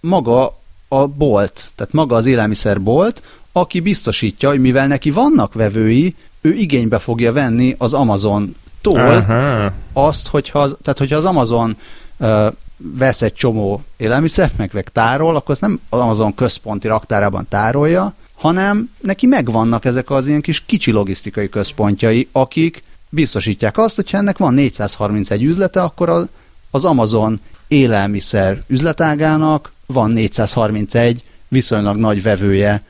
maga 0.00 0.58
a 0.88 1.06
bolt, 1.06 1.70
tehát 1.74 1.92
maga 1.92 2.16
az 2.16 2.26
élelmiszerbolt, 2.26 3.22
aki 3.52 3.80
biztosítja, 3.80 4.48
hogy 4.48 4.60
mivel 4.60 4.86
neki 4.86 5.10
vannak 5.10 5.54
vevői, 5.54 6.14
ő 6.40 6.52
igénybe 6.52 6.98
fogja 6.98 7.32
venni 7.32 7.74
az 7.78 7.92
Amazon-tól 7.92 9.00
Aha. 9.00 9.72
azt, 9.92 10.28
hogyha 10.28 10.58
az, 10.58 10.76
tehát 10.82 10.98
hogyha 10.98 11.16
az 11.16 11.24
Amazon 11.24 11.76
uh, 12.16 12.46
vesz 12.76 13.22
egy 13.22 13.34
csomó 13.34 13.82
élelmiszert, 13.96 14.56
meg, 14.56 14.70
meg 14.72 14.88
tárol, 14.88 15.36
akkor 15.36 15.50
azt 15.50 15.60
nem 15.60 15.80
az 15.88 15.98
Amazon 16.00 16.34
központi 16.34 16.86
raktárában 16.86 17.46
tárolja, 17.48 18.14
hanem 18.38 18.90
neki 19.00 19.26
megvannak 19.26 19.84
ezek 19.84 20.10
az 20.10 20.26
ilyen 20.26 20.40
kis 20.40 20.62
kicsi 20.66 20.90
logisztikai 20.90 21.48
központjai, 21.48 22.28
akik 22.32 22.82
biztosítják 23.08 23.78
azt, 23.78 23.96
hogyha 23.96 24.18
ennek 24.18 24.38
van 24.38 24.54
431 24.54 25.42
üzlete, 25.42 25.82
akkor 25.82 26.08
az, 26.08 26.28
az 26.70 26.84
Amazon 26.84 27.40
élelmiszer 27.68 28.62
üzletágának 28.66 29.72
van 29.86 30.10
431 30.10 31.22
viszonylag 31.48 31.96
nagy 31.96 32.22
vevője, 32.22 32.82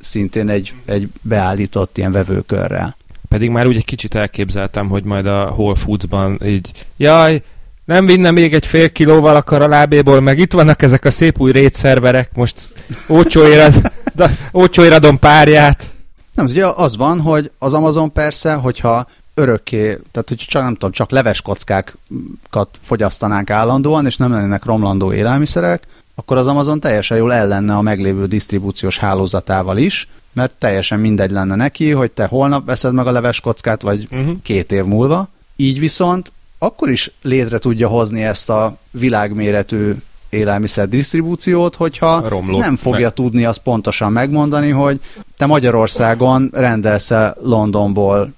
szintén 0.00 0.48
egy, 0.48 0.74
egy 0.84 1.08
beállított 1.22 1.98
ilyen 1.98 2.12
vevőkörrel. 2.12 2.96
Pedig 3.28 3.50
már 3.50 3.66
úgy 3.66 3.76
egy 3.76 3.84
kicsit 3.84 4.14
elképzeltem, 4.14 4.88
hogy 4.88 5.04
majd 5.04 5.26
a 5.26 5.52
Whole 5.56 5.74
Foods-ban 5.74 6.40
így, 6.44 6.70
jaj, 6.96 7.42
nem 7.84 8.06
vinne 8.06 8.30
még 8.30 8.54
egy 8.54 8.66
fél 8.66 8.92
kilóval 8.92 9.36
akar 9.36 9.62
a 9.62 9.68
lábéból, 9.68 10.20
meg 10.20 10.38
itt 10.38 10.52
vannak 10.52 10.82
ezek 10.82 11.04
a 11.04 11.10
szép 11.10 11.40
új 11.40 11.52
rétszerverek, 11.52 12.30
most 12.34 12.60
ócsóért 14.54 14.92
adom 14.92 15.18
párját. 15.18 15.84
Nem, 16.34 16.46
ugye 16.46 16.66
az 16.66 16.96
van, 16.96 17.20
hogy 17.20 17.50
az 17.58 17.74
Amazon 17.74 18.12
persze, 18.12 18.54
hogyha 18.54 19.06
örökké, 19.34 19.82
tehát 19.84 20.28
hogy 20.28 20.36
csak 20.36 20.62
nem 20.62 20.72
tudom, 20.72 20.90
csak 20.90 21.10
leveskockákat 21.10 22.68
fogyasztanánk 22.80 23.50
állandóan, 23.50 24.06
és 24.06 24.16
nem 24.16 24.32
lennének 24.32 24.64
romlandó 24.64 25.12
élelmiszerek, 25.12 25.82
akkor 26.14 26.36
az 26.36 26.46
Amazon 26.46 26.80
teljesen 26.80 27.16
jól 27.16 27.32
ellenne 27.32 27.74
a 27.76 27.80
meglévő 27.80 28.26
disztribúciós 28.26 28.98
hálózatával 28.98 29.76
is, 29.76 30.08
mert 30.32 30.52
teljesen 30.58 30.98
mindegy 30.98 31.30
lenne 31.30 31.54
neki, 31.54 31.90
hogy 31.90 32.12
te 32.12 32.26
holnap 32.26 32.66
veszed 32.66 32.92
meg 32.92 33.06
a 33.06 33.10
leveskockát, 33.10 33.82
vagy 33.82 34.08
uh-huh. 34.10 34.36
két 34.42 34.72
év 34.72 34.84
múlva. 34.84 35.28
Így 35.56 35.78
viszont 35.78 36.32
akkor 36.58 36.90
is 36.90 37.10
létre 37.22 37.58
tudja 37.58 37.88
hozni 37.88 38.24
ezt 38.24 38.50
a 38.50 38.76
világméretű 38.90 39.94
élelmiszer 40.28 40.88
disztribúciót, 40.88 41.76
hogyha 41.76 42.28
Romlott 42.28 42.60
nem 42.60 42.76
fogja 42.76 43.00
meg. 43.00 43.12
tudni 43.12 43.44
azt 43.44 43.58
pontosan 43.58 44.12
megmondani, 44.12 44.70
hogy 44.70 45.00
te 45.36 45.46
Magyarországon 45.46 46.50
rendelsz 46.52 47.12
Londonból 47.42 48.34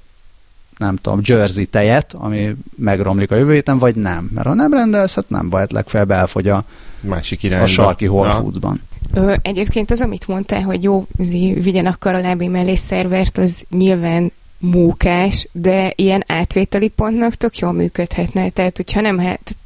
nem 0.78 0.96
tudom, 0.96 1.20
Jersey 1.22 1.66
tejet, 1.66 2.14
ami 2.18 2.54
megromlik 2.76 3.30
a 3.30 3.36
jövő 3.36 3.52
héten, 3.52 3.78
vagy 3.78 3.94
nem. 3.94 4.30
Mert 4.34 4.46
ha 4.46 4.54
nem 4.54 4.72
rendelsz, 4.72 5.14
hát 5.14 5.28
nem 5.28 5.48
baj, 5.48 5.60
hát 5.60 5.72
legfeljebb 5.72 6.10
elfogy 6.10 6.48
a, 6.48 6.64
Másik 7.00 7.42
irányba. 7.42 7.64
a 7.64 7.68
sarki 7.68 8.06
Whole 8.06 8.32
Foods-ban. 8.32 8.82
Ö, 9.14 9.34
egyébként 9.42 9.90
az, 9.90 10.00
amit 10.00 10.28
mondtál, 10.28 10.62
hogy 10.62 10.82
jó, 10.82 11.06
vigyen 11.54 11.86
akkor 11.86 12.14
a 12.14 12.20
lábé 12.20 12.46
mellé 12.46 12.74
szervert, 12.74 13.38
az 13.38 13.64
nyilván 13.70 14.32
mókás, 14.58 15.48
de 15.52 15.92
ilyen 15.96 16.24
átvételi 16.26 16.88
pontnak 16.88 17.34
tök 17.34 17.58
jól 17.58 17.72
működhetne. 17.72 18.50
Tehát, 18.50 18.76
hogyha 18.76 19.00
nem, 19.00 19.18
hát, 19.18 19.56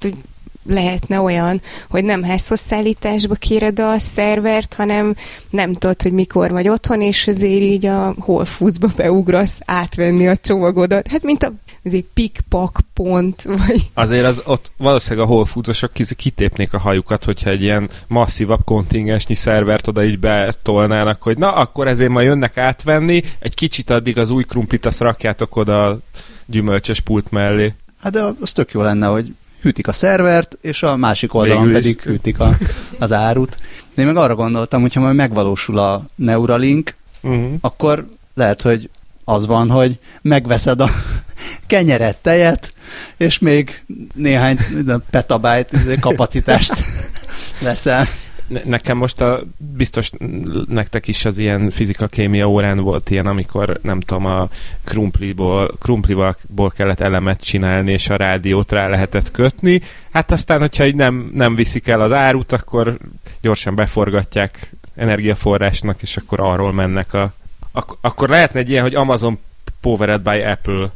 lehetne 0.65 1.21
olyan, 1.21 1.61
hogy 1.89 2.05
nem 2.05 2.23
házhozszállításba 2.23 3.35
kéred 3.35 3.79
a 3.79 3.99
szervert, 3.99 4.75
hanem 4.75 5.15
nem 5.51 5.75
tudod, 5.75 6.03
hogy 6.03 6.13
mikor 6.13 6.51
vagy 6.51 6.69
otthon, 6.69 7.01
és 7.01 7.27
azért 7.27 7.63
így 7.63 7.87
a 7.87 8.15
Whole 8.19 8.45
Foods-ba 8.45 8.89
beugrasz 8.97 9.61
átvenni 9.65 10.29
a 10.29 10.37
csomagodat. 10.37 11.07
Hát 11.09 11.23
mint 11.23 11.43
a 11.43 11.53
azért 11.85 12.05
pikpak 12.15 12.81
pont, 12.95 13.43
vagy... 13.43 13.91
Azért 13.95 14.25
az 14.25 14.43
ott 14.45 14.73
valószínűleg 14.77 15.29
a 15.29 15.31
Whole 15.31 15.47
Foods-osok 15.47 15.93
kitépnék 16.17 16.73
a 16.73 16.79
hajukat, 16.79 17.25
hogyha 17.25 17.51
egy 17.51 17.63
ilyen 17.63 17.91
masszívabb 18.07 18.65
kontingensnyi 18.65 19.35
szervert 19.35 19.87
oda 19.87 20.05
így 20.05 20.19
betolnának, 20.19 21.23
hogy 21.23 21.39
na, 21.39 21.53
akkor 21.53 21.89
ezért 21.89 22.11
majd 22.11 22.27
jönnek 22.27 22.57
átvenni, 22.57 23.23
egy 23.39 23.55
kicsit 23.55 23.91
addig 23.91 24.19
az 24.19 24.31
új 24.31 24.45
krumplit 24.45 24.87
azt 24.87 25.01
rakjátok 25.01 25.57
oda 25.57 25.87
a 25.87 25.99
gyümölcsös 26.47 27.01
pult 27.01 27.31
mellé. 27.31 27.75
Hát 28.01 28.13
de 28.13 28.23
az 28.41 28.53
tök 28.53 28.73
jó 28.73 28.83
lenne, 28.83 29.07
hogy 29.07 29.35
hűtik 29.63 29.89
a 29.89 29.93
szervert, 29.93 30.59
és 30.61 30.83
a 30.83 30.97
másik 30.97 31.35
oldalon 31.35 31.67
Végül 31.67 31.81
pedig 31.81 32.01
hűtik 32.01 32.41
a, 32.41 32.57
az 32.99 33.13
árut. 33.13 33.57
De 33.95 34.03
én 34.03 34.07
meg 34.09 34.17
arra 34.17 34.35
gondoltam, 34.35 34.81
hogyha 34.81 35.01
majd 35.01 35.15
megvalósul 35.15 35.79
a 35.79 36.05
Neuralink, 36.15 36.95
uh-huh. 37.21 37.53
akkor 37.61 38.05
lehet, 38.35 38.63
hogy 38.63 38.91
az 39.25 39.47
van, 39.47 39.71
hogy 39.71 39.99
megveszed 40.23 40.81
a 40.81 40.91
kenyeret, 41.67 42.17
tejet, 42.17 42.75
és 43.17 43.39
még 43.39 43.83
néhány 44.15 44.59
petabyte 45.11 45.77
izé, 45.77 45.97
kapacitást 46.01 46.75
veszel 47.63 48.07
nekem 48.65 48.97
most 48.97 49.21
a, 49.21 49.43
biztos 49.57 50.11
nektek 50.69 51.09
is 51.09 51.25
az 51.25 51.39
ilyen 51.39 51.71
fizika-kémia 51.71 52.49
órán 52.49 52.79
volt 52.81 53.11
ilyen, 53.11 53.27
amikor 53.27 53.79
nem 53.83 54.01
tudom, 54.01 54.27
a 54.27 54.49
krumpliból, 54.85 55.71
krumplival 55.81 56.37
kellett 56.77 57.01
elemet 57.01 57.45
csinálni, 57.45 57.93
és 57.93 58.09
a 58.09 58.17
rádiót 58.17 58.73
rá 58.73 58.89
lehetett 58.89 59.31
kötni. 59.31 59.81
Hát 60.11 60.31
aztán, 60.31 60.61
hogyha 60.61 60.87
így 60.87 60.95
nem, 60.95 61.31
nem 61.35 61.55
viszik 61.55 61.89
el 61.89 62.01
az 62.01 62.13
árut, 62.13 62.53
akkor 62.53 62.99
gyorsan 63.41 63.75
beforgatják 63.75 64.71
energiaforrásnak, 64.95 66.03
és 66.03 66.17
akkor 66.17 66.41
arról 66.41 66.73
mennek 66.73 67.15
a... 67.15 67.33
Ak- 67.73 67.99
akkor 68.01 68.29
lehetne 68.29 68.61
egy 68.61 68.71
ilyen, 68.71 68.83
hogy 68.83 68.95
Amazon 68.95 69.39
Powered 69.81 70.21
by 70.21 70.43
Apple 70.43 70.91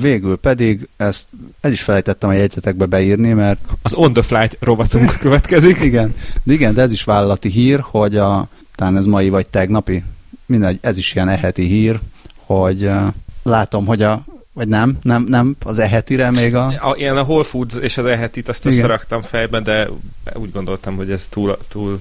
Végül 0.00 0.36
pedig 0.36 0.88
ezt 0.96 1.28
el 1.60 1.72
is 1.72 1.82
felejtettem 1.82 2.28
a 2.28 2.32
jegyzetekbe 2.32 2.86
beírni, 2.86 3.32
mert... 3.32 3.60
Az 3.82 3.94
on 3.94 4.12
the 4.12 4.22
flight 4.22 4.56
rovatunk 4.60 5.18
következik. 5.20 5.80
igen, 5.80 6.14
de 6.42 6.52
igen, 6.52 6.74
de 6.74 6.82
ez 6.82 6.92
is 6.92 7.04
vállalati 7.04 7.48
hír, 7.48 7.80
hogy 7.80 8.16
a, 8.16 8.48
talán 8.74 8.96
ez 8.96 9.06
mai 9.06 9.28
vagy 9.28 9.46
tegnapi, 9.46 10.04
mindegy, 10.46 10.78
ez 10.80 10.98
is 10.98 11.14
ilyen 11.14 11.28
eheti 11.28 11.64
hír, 11.64 12.00
hogy 12.36 12.84
uh, 12.84 13.06
látom, 13.42 13.86
hogy 13.86 14.02
a 14.02 14.24
vagy 14.52 14.68
nem, 14.68 14.98
nem, 15.02 15.24
nem, 15.28 15.56
az 15.64 15.78
ehetire 15.78 16.30
még 16.30 16.54
a... 16.54 16.66
a 16.66 16.94
ilyen 16.96 17.16
a 17.16 17.22
Whole 17.22 17.44
Foods 17.44 17.76
és 17.76 17.98
az 17.98 18.06
ehetit 18.06 18.48
azt 18.48 18.64
Igen. 18.64 18.76
összeraktam 18.76 19.22
fejben, 19.22 19.62
de 19.62 19.88
úgy 20.34 20.52
gondoltam, 20.52 20.96
hogy 20.96 21.10
ez 21.10 21.26
túl, 21.26 21.58
túl 21.68 22.00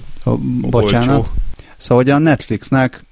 Bocsánat. 0.61 1.17
Olcsó. 1.17 1.31
Szóval, 1.77 2.03
hogy 2.03 2.13
a 2.13 2.17
Netflixnek 2.17 3.03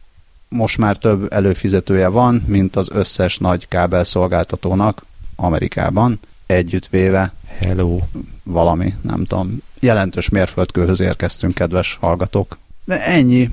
most 0.55 0.77
már 0.77 0.97
több 0.97 1.33
előfizetője 1.33 2.07
van, 2.07 2.43
mint 2.47 2.75
az 2.75 2.89
összes 2.91 3.37
nagy 3.37 3.67
kábelszolgáltatónak 3.67 5.05
Amerikában, 5.35 6.19
együttvéve. 6.45 7.33
Hello. 7.59 7.99
Valami, 8.43 8.93
nem 9.01 9.25
tudom. 9.25 9.61
Jelentős 9.79 10.29
mérföldkőhöz 10.29 10.99
érkeztünk, 10.99 11.53
kedves 11.53 11.97
hallgatók. 12.01 12.57
De 12.83 13.05
ennyi. 13.05 13.49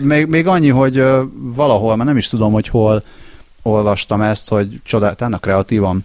Még, 0.00 0.26
még 0.26 0.46
annyi, 0.46 0.68
hogy 0.68 1.04
valahol, 1.32 1.96
már 1.96 2.06
nem 2.06 2.16
is 2.16 2.28
tudom, 2.28 2.52
hogy 2.52 2.68
hol 2.68 3.02
olvastam 3.62 4.20
ezt, 4.20 4.48
hogy 4.48 4.80
csodáltának 4.84 5.40
kreatívan, 5.40 6.04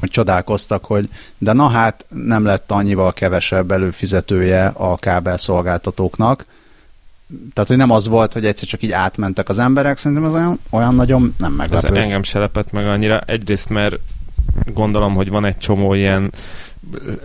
hogy 0.00 0.10
csodálkoztak, 0.10 0.84
hogy 0.84 1.08
de 1.38 1.52
na 1.52 1.68
hát 1.68 2.04
nem 2.08 2.44
lett 2.44 2.70
annyival 2.70 3.12
kevesebb 3.12 3.70
előfizetője 3.70 4.66
a 4.66 4.96
kábelszolgáltatóknak, 4.96 6.44
tehát, 7.52 7.68
hogy 7.68 7.78
nem 7.78 7.90
az 7.90 8.08
volt, 8.08 8.32
hogy 8.32 8.46
egyszer 8.46 8.68
csak 8.68 8.82
így 8.82 8.92
átmentek 8.92 9.48
az 9.48 9.58
emberek, 9.58 9.98
szerintem 9.98 10.26
az 10.26 10.34
olyan, 10.34 10.58
olyan 10.70 10.94
nagyon 10.94 11.34
nem 11.38 11.52
meglepő. 11.52 11.86
Ez 11.86 11.94
engem 11.94 12.22
se 12.22 12.38
lepett 12.38 12.72
meg 12.72 12.86
annyira. 12.86 13.20
Egyrészt, 13.20 13.68
mert 13.68 13.98
gondolom, 14.64 15.14
hogy 15.14 15.28
van 15.28 15.44
egy 15.44 15.58
csomó 15.58 15.94
ilyen 15.94 16.32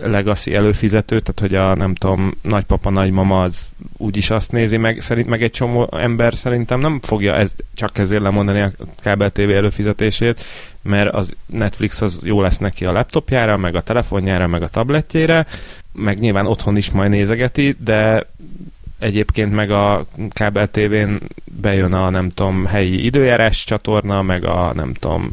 legacy 0.02 0.54
előfizető, 0.54 1.20
tehát 1.20 1.40
hogy 1.40 1.54
a 1.54 1.74
nem 1.74 1.94
tudom, 1.94 2.34
nagypapa, 2.42 2.90
nagymama 2.90 3.42
az 3.42 3.68
úgyis 3.96 4.30
azt 4.30 4.52
nézi 4.52 4.76
meg, 4.76 5.00
szerint 5.00 5.28
meg 5.28 5.42
egy 5.42 5.50
csomó 5.50 5.88
ember 5.92 6.34
szerintem 6.34 6.80
nem 6.80 7.00
fogja 7.02 7.34
ez, 7.34 7.52
csak 7.74 7.98
ezért 7.98 8.22
lemondani 8.22 8.60
a 8.60 8.72
kábel 9.02 9.30
TV 9.30 9.40
előfizetését, 9.40 10.44
mert 10.82 11.14
az 11.14 11.34
Netflix 11.46 12.00
az 12.00 12.20
jó 12.22 12.40
lesz 12.40 12.58
neki 12.58 12.84
a 12.84 12.92
laptopjára, 12.92 13.56
meg 13.56 13.74
a 13.74 13.80
telefonjára, 13.80 14.46
meg 14.46 14.62
a 14.62 14.68
tabletjére, 14.68 15.46
meg 15.92 16.18
nyilván 16.18 16.46
otthon 16.46 16.76
is 16.76 16.90
majd 16.90 17.10
nézegeti, 17.10 17.76
de 17.84 18.26
egyébként 19.00 19.52
meg 19.54 19.70
a 19.70 20.06
kábel 20.30 20.68
tévén 20.68 21.18
bejön 21.60 21.92
a 21.92 22.10
nem 22.10 22.28
tudom, 22.28 22.64
helyi 22.66 23.04
időjárás 23.04 23.64
csatorna, 23.64 24.22
meg 24.22 24.44
a 24.44 24.72
nem 24.74 24.92
tudom... 24.92 25.30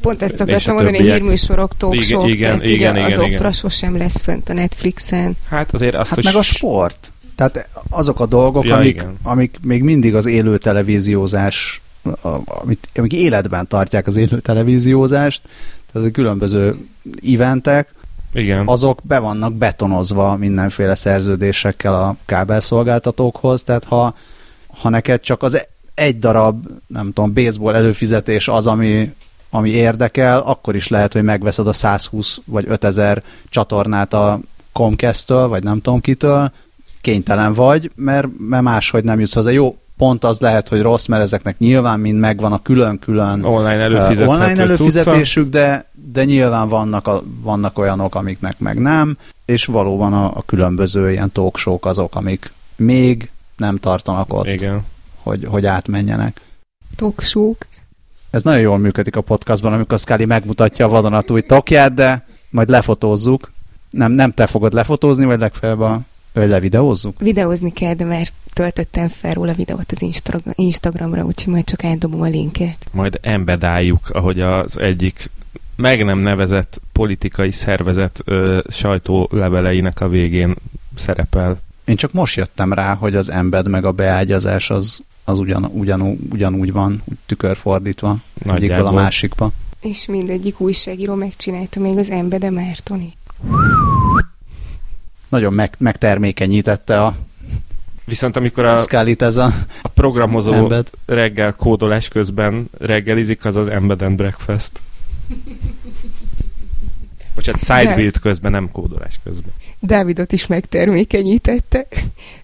Pont 0.00 0.22
ezt 0.22 0.40
akartam 0.40 0.70
a 0.70 0.74
mondani, 0.74 0.96
hogy 0.96 1.06
többiek. 1.06 1.20
hírműsorok, 1.22 1.76
talk 1.76 1.94
Igen, 1.94 2.06
show, 2.06 2.26
igen, 2.26 2.42
tehát 2.42 2.62
igen, 2.62 2.74
igen, 2.74 2.92
igen, 2.94 3.04
az 3.04 3.18
igen. 3.18 3.32
opera 3.34 3.52
sosem 3.52 3.96
lesz 3.96 4.20
fönt 4.20 4.48
a 4.48 4.52
Netflixen. 4.52 5.36
Hát 5.48 5.74
azért 5.74 5.94
azt, 5.94 6.08
Hát 6.08 6.14
hogy 6.14 6.24
meg 6.24 6.34
a 6.34 6.42
sport. 6.42 7.12
Tehát 7.36 7.68
azok 7.90 8.20
a 8.20 8.26
dolgok, 8.26 8.64
Ja, 8.64 8.74
amik, 8.76 8.94
igen. 8.94 9.16
amik 9.22 9.56
még 9.62 9.82
mindig 9.82 10.14
az 10.14 10.26
élő 10.26 10.58
televíziózás, 10.58 11.80
a- 12.02 12.38
amit, 12.44 12.88
amik 12.94 13.12
életben 13.12 13.68
tartják 13.68 14.06
az 14.06 14.16
élő 14.16 14.40
televíziózást, 14.40 15.42
tehát 15.92 16.08
a 16.08 16.10
különböző 16.10 16.76
eventek, 17.32 17.88
Igen. 18.32 18.66
azok 18.66 19.00
be 19.02 19.18
vannak 19.18 19.52
betonozva 19.52 20.36
mindenféle 20.36 20.94
szerződésekkel 20.94 21.94
a 21.94 22.16
kábelszolgáltatókhoz, 22.26 23.62
tehát 23.62 23.84
ha, 23.84 24.14
ha 24.80 24.88
neked 24.88 25.20
csak 25.20 25.42
az 25.42 25.66
egy 25.94 26.18
darab, 26.18 26.66
nem 26.86 27.12
tudom, 27.12 27.32
baseball 27.32 27.74
előfizetés 27.74 28.48
az, 28.48 28.66
ami, 28.66 29.14
ami 29.50 29.70
érdekel, 29.70 30.38
akkor 30.38 30.76
is 30.76 30.88
lehet, 30.88 31.12
hogy 31.12 31.22
megveszed 31.22 31.66
a 31.66 31.72
120 31.72 32.40
vagy 32.44 32.64
5000 32.68 33.22
csatornát 33.48 34.12
a 34.12 34.40
Comcast-től, 34.72 35.48
vagy 35.48 35.62
nem 35.62 35.80
tudom 35.80 36.00
kitől, 36.00 36.52
kénytelen 37.00 37.52
vagy, 37.52 37.90
mert, 37.94 38.28
mert 38.38 38.62
máshogy 38.62 39.04
nem 39.04 39.20
jutsz 39.20 39.34
hozzá. 39.34 39.50
Jó, 39.50 39.78
pont 40.00 40.24
az 40.24 40.40
lehet, 40.40 40.68
hogy 40.68 40.80
rossz, 40.80 41.06
mert 41.06 41.22
ezeknek 41.22 41.58
nyilván 41.58 42.00
mind 42.00 42.18
megvan 42.18 42.52
a 42.52 42.62
külön-külön 42.62 43.44
Online 43.44 43.82
előfizethető 43.82 44.26
online 44.26 44.46
cucca. 44.46 44.62
előfizetésük, 44.62 45.48
de, 45.50 45.84
de 46.12 46.24
nyilván 46.24 46.68
vannak, 46.68 47.06
a, 47.06 47.22
vannak 47.40 47.78
olyanok, 47.78 48.14
amiknek 48.14 48.58
meg 48.58 48.78
nem, 48.78 49.16
és 49.44 49.64
valóban 49.64 50.12
a, 50.12 50.24
a 50.24 50.42
különböző 50.46 51.10
ilyen 51.10 51.32
talk 51.32 51.56
show-k 51.56 51.84
azok, 51.84 52.14
amik 52.14 52.52
még 52.76 53.30
nem 53.56 53.76
tartanak 53.76 54.32
ott, 54.34 54.46
Igen. 54.46 54.84
hogy, 55.22 55.44
hogy 55.44 55.66
átmenjenek. 55.66 56.40
Toksók. 56.96 57.66
Ez 58.30 58.42
nagyon 58.42 58.60
jól 58.60 58.78
működik 58.78 59.16
a 59.16 59.20
podcastban, 59.20 59.72
amikor 59.72 59.98
Scully 59.98 60.24
megmutatja 60.24 60.86
a 60.86 60.88
vadonatúj 60.88 61.40
tokját, 61.40 61.94
de 61.94 62.26
majd 62.50 62.68
lefotózzuk. 62.68 63.50
Nem, 63.90 64.12
nem 64.12 64.32
te 64.32 64.46
fogod 64.46 64.72
lefotózni, 64.72 65.24
vagy 65.24 65.40
legfeljebb 65.40 65.80
a, 65.80 66.00
levideózzuk? 66.32 67.20
Videózni 67.20 67.72
kell, 67.72 67.94
de 67.94 68.04
már 68.04 68.26
töltöttem 68.52 69.08
fel 69.08 69.34
róla 69.34 69.52
videót 69.52 69.92
az 69.92 70.02
Instra- 70.02 70.42
Instagramra, 70.54 71.24
úgyhogy 71.24 71.52
majd 71.52 71.64
csak 71.64 71.84
átdobom 71.84 72.20
a 72.20 72.26
linket. 72.26 72.86
Majd 72.92 73.18
embedáljuk, 73.22 74.08
ahogy 74.12 74.40
az 74.40 74.78
egyik 74.78 75.30
meg 75.76 76.04
nem 76.04 76.18
nevezett 76.18 76.80
politikai 76.92 77.50
szervezet 77.50 78.20
ö, 78.24 78.58
sajtóleveleinek 78.68 80.00
a 80.00 80.08
végén 80.08 80.54
szerepel. 80.94 81.60
Én 81.84 81.96
csak 81.96 82.12
most 82.12 82.36
jöttem 82.36 82.72
rá, 82.72 82.94
hogy 82.94 83.14
az 83.16 83.30
embed 83.30 83.68
meg 83.68 83.84
a 83.84 83.92
beágyazás 83.92 84.70
az, 84.70 85.00
az 85.24 85.38
ugyan, 85.38 85.64
ugyan, 85.64 86.18
ugyanúgy 86.32 86.72
van, 86.72 87.02
úgy 87.04 87.16
tükörfordítva 87.26 88.16
egyikből 88.34 88.52
a 88.52 88.58
Nagyjából. 88.58 88.92
másikba. 88.92 89.50
És 89.80 90.06
mindegyik 90.06 90.60
újságíró 90.60 91.14
megcsinálta 91.14 91.80
még 91.80 91.98
az 91.98 92.10
Embede 92.10 92.50
Mártoni. 92.50 93.12
Nagyon 95.30 95.52
meg, 95.52 95.74
megtermékenyítette 95.78 97.02
a 97.04 97.16
Viszont 98.04 98.36
amikor 98.36 98.64
a 98.64 98.84
ez 99.18 99.36
a 99.36 99.54
a 99.82 99.88
programozó 99.88 100.52
embed. 100.52 100.90
reggel 101.06 101.52
kódolás 101.52 102.08
közben 102.08 102.70
reggelizik, 102.78 103.44
az 103.44 103.56
az 103.56 103.66
Embed 103.66 104.02
and 104.02 104.16
Breakfast. 104.16 104.70
Bocsánat, 107.34 107.60
sidebuild 107.64 108.18
közben, 108.18 108.50
nem 108.50 108.70
kódolás 108.72 109.20
közben. 109.24 109.52
Dávidot 109.80 110.32
is 110.32 110.46
megtermékenyítette. 110.46 111.86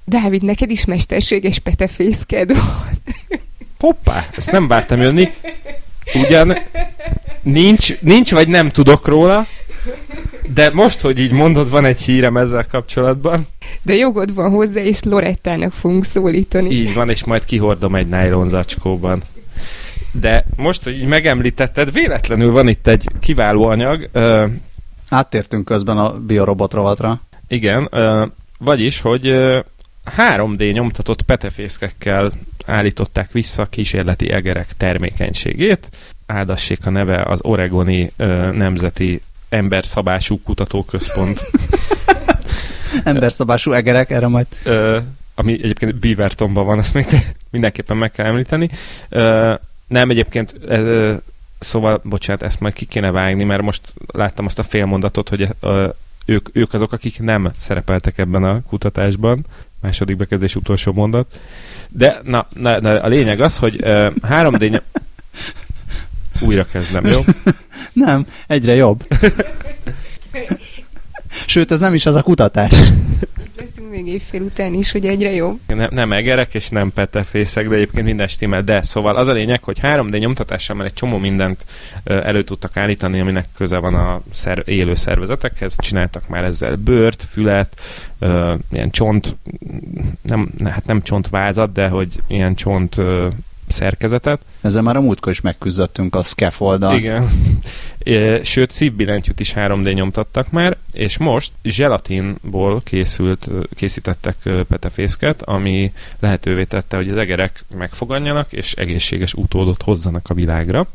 Dávid, 0.04 0.42
neked 0.42 0.70
is 0.70 0.84
mesterséges 0.84 1.58
petefészked 1.58 2.52
van. 2.52 2.90
Hoppá, 3.78 4.28
ezt 4.36 4.50
nem 4.50 4.68
vártam 4.68 5.00
jönni. 5.00 5.28
Ugyan 6.14 6.56
nincs, 7.42 8.00
nincs 8.00 8.30
vagy 8.30 8.48
nem 8.48 8.68
tudok 8.68 9.06
róla, 9.06 9.46
de 10.54 10.70
most, 10.72 11.00
hogy 11.00 11.18
így 11.18 11.32
mondod, 11.32 11.70
van 11.70 11.84
egy 11.84 12.00
hírem 12.00 12.36
ezzel 12.36 12.66
kapcsolatban. 12.70 13.46
De 13.82 13.94
jogod 13.94 14.34
van 14.34 14.50
hozzá, 14.50 14.80
és 14.80 15.02
Lorettának 15.02 15.72
fogunk 15.72 16.04
szólítani. 16.04 16.70
Így 16.70 16.94
van, 16.94 17.10
és 17.10 17.24
majd 17.24 17.44
kihordom 17.44 17.94
egy 17.94 18.08
nylon 18.08 18.48
zacskóban. 18.48 19.22
De 20.12 20.44
most, 20.56 20.82
hogy 20.84 20.94
így 20.98 21.06
megemlítetted, 21.06 21.92
véletlenül 21.92 22.52
van 22.52 22.68
itt 22.68 22.86
egy 22.86 23.08
kiváló 23.20 23.64
anyag. 23.66 24.08
Ö, 24.12 24.46
Áttértünk 25.08 25.64
közben 25.64 25.98
a 25.98 26.18
biorobot 26.20 26.72
rovatra. 26.72 27.20
igen, 27.48 27.88
ö, 27.90 28.26
vagyis, 28.58 29.00
hogy 29.00 29.26
ö, 29.26 29.58
3D 30.16 30.72
nyomtatott 30.72 31.22
petefészkekkel 31.22 32.32
állították 32.66 33.32
vissza 33.32 33.62
a 33.62 33.66
kísérleti 33.66 34.30
egerek 34.30 34.68
termékenységét. 34.76 35.88
Áldassék 36.26 36.86
a 36.86 36.90
neve 36.90 37.22
az 37.22 37.38
Oregoni 37.42 38.12
ö, 38.16 38.50
Nemzeti 38.52 39.20
Emberszabású 39.48 40.40
Kutatóközpont, 40.42 41.44
Emberszabású 43.04 43.72
egerek, 43.72 44.10
erre 44.10 44.26
majd 44.26 44.46
ö, 44.64 44.98
ami 45.34 45.52
egyébként 45.52 45.94
Beavertonban 45.94 46.66
van, 46.66 46.78
ezt 46.78 46.94
még 46.94 47.06
mindenképpen 47.50 47.96
meg 47.96 48.10
kell 48.10 48.26
említeni. 48.26 48.70
Ö, 49.08 49.54
nem, 49.86 50.10
egyébként 50.10 50.54
ö, 50.60 51.14
szóval, 51.58 52.00
bocsánat, 52.04 52.42
ezt 52.42 52.60
majd 52.60 52.74
ki 52.74 52.84
kéne 52.84 53.10
vágni, 53.10 53.44
mert 53.44 53.62
most 53.62 53.80
láttam 54.06 54.46
azt 54.46 54.58
a 54.58 54.62
félmondatot, 54.62 55.28
hogy 55.28 55.48
ö, 55.60 55.88
ők, 56.24 56.48
ők 56.52 56.74
azok, 56.74 56.92
akik 56.92 57.20
nem 57.20 57.52
szerepeltek 57.58 58.18
ebben 58.18 58.44
a 58.44 58.62
kutatásban. 58.62 59.46
Második 59.80 60.16
bekezdés 60.16 60.56
utolsó 60.56 60.92
mondat. 60.92 61.40
De 61.88 62.20
na, 62.22 62.46
na, 62.54 62.80
na 62.80 63.00
a 63.00 63.08
lényeg 63.08 63.40
az, 63.40 63.56
hogy 63.56 63.76
ö, 63.80 64.08
3D 64.28 64.70
ny- 64.70 64.82
újra 66.40 66.66
kezdem, 66.72 67.06
jó? 67.06 67.20
Nem, 68.06 68.26
egyre 68.46 68.74
jobb. 68.74 69.06
Sőt, 71.46 71.70
ez 71.70 71.80
nem 71.80 71.94
is 71.94 72.06
az 72.06 72.14
a 72.14 72.22
kutatás. 72.22 72.72
Itt 73.44 73.60
leszünk 73.60 73.90
még 73.90 74.06
évfél 74.06 74.40
után 74.40 74.74
is, 74.74 74.92
hogy 74.92 75.06
egyre 75.06 75.32
jobb. 75.32 75.58
nem, 75.66 75.88
nem 75.92 76.12
egerek 76.12 76.54
és 76.54 76.68
nem 76.68 76.92
petefészek, 76.92 77.68
de 77.68 77.74
egyébként 77.74 78.06
minden 78.06 78.28
stimmel. 78.28 78.62
De 78.62 78.82
szóval 78.82 79.16
az 79.16 79.28
a 79.28 79.32
lényeg, 79.32 79.64
hogy 79.64 79.78
3D 79.82 80.18
nyomtatással 80.18 80.76
már 80.76 80.86
egy 80.86 80.92
csomó 80.92 81.18
mindent 81.18 81.64
elő 82.04 82.44
tudtak 82.44 82.76
állítani, 82.76 83.20
aminek 83.20 83.46
köze 83.56 83.78
van 83.78 83.94
a 83.94 84.20
szer- 84.32 84.68
élő 84.68 84.94
szervezetekhez. 84.94 85.76
Csináltak 85.78 86.28
már 86.28 86.44
ezzel 86.44 86.76
bőrt, 86.76 87.24
fület, 87.30 87.80
ö, 88.18 88.54
ilyen 88.72 88.90
csont, 88.90 89.36
nem, 90.22 90.52
ne, 90.58 90.70
hát 90.70 90.86
nem 90.86 91.02
csontvázat, 91.02 91.72
de 91.72 91.88
hogy 91.88 92.08
ilyen 92.26 92.54
csont 92.54 92.98
ö, 92.98 93.28
szerkezetet. 93.68 94.40
Ezzel 94.60 94.82
már 94.82 94.96
a 94.96 95.00
múltkor 95.00 95.32
is 95.32 95.40
megküzdöttünk 95.40 96.14
a 96.14 96.22
scaffolddal. 96.22 96.96
Igen. 96.96 97.28
Sőt, 98.42 98.70
szívbillentyűt 98.70 99.40
is 99.40 99.52
3D 99.56 99.94
nyomtattak 99.94 100.50
már, 100.50 100.76
és 100.92 101.18
most 101.18 101.52
zselatinból 101.62 102.80
készült, 102.84 103.48
készítettek 103.74 104.36
petefészket, 104.68 105.42
ami 105.42 105.92
lehetővé 106.20 106.64
tette, 106.64 106.96
hogy 106.96 107.10
az 107.10 107.16
egerek 107.16 107.64
megfogadjanak, 107.76 108.52
és 108.52 108.72
egészséges 108.72 109.34
utódot 109.34 109.82
hozzanak 109.82 110.30
a 110.30 110.34
világra. 110.34 110.86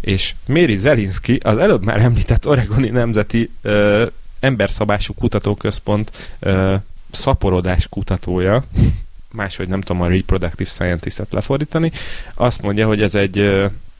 És 0.00 0.34
Méri 0.46 0.76
Zelinski, 0.76 1.40
az 1.42 1.58
előbb 1.58 1.84
már 1.84 2.00
említett 2.00 2.46
Oregoni 2.46 2.88
Nemzeti 2.88 3.50
ö, 3.62 4.06
Emberszabású 4.40 5.14
Kutatóközpont 5.14 6.34
ö, 6.38 6.74
szaporodás 7.10 7.88
kutatója, 7.88 8.64
máshogy 9.36 9.68
nem 9.68 9.80
tudom 9.80 10.02
a 10.02 10.08
reproductive 10.08 10.70
scientist-et 10.70 11.32
lefordítani, 11.32 11.90
azt 12.34 12.62
mondja, 12.62 12.86
hogy 12.86 13.02
ez 13.02 13.14
egy 13.14 13.38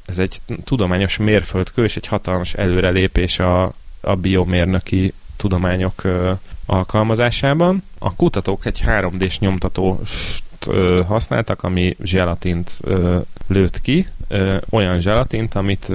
ez 0.07 0.19
egy 0.19 0.39
tudományos 0.65 1.17
mérföldkő 1.17 1.85
és 1.85 1.97
egy 1.97 2.07
hatalmas 2.07 2.55
előrelépés 2.55 3.39
a, 3.39 3.73
a 4.01 4.15
biomérnöki 4.15 5.13
tudományok 5.37 6.03
alkalmazásában. 6.67 7.83
A 7.99 8.15
kutatók 8.15 8.67
egy 8.67 8.83
3D-s 8.87 9.39
nyomtatóst 9.39 10.43
használtak, 11.07 11.63
ami 11.63 11.97
zselatint 12.03 12.77
ö, 12.81 13.19
lőtt 13.47 13.81
ki, 13.81 14.09
olyan 14.71 15.01
zselatint, 15.01 15.55
amit 15.55 15.93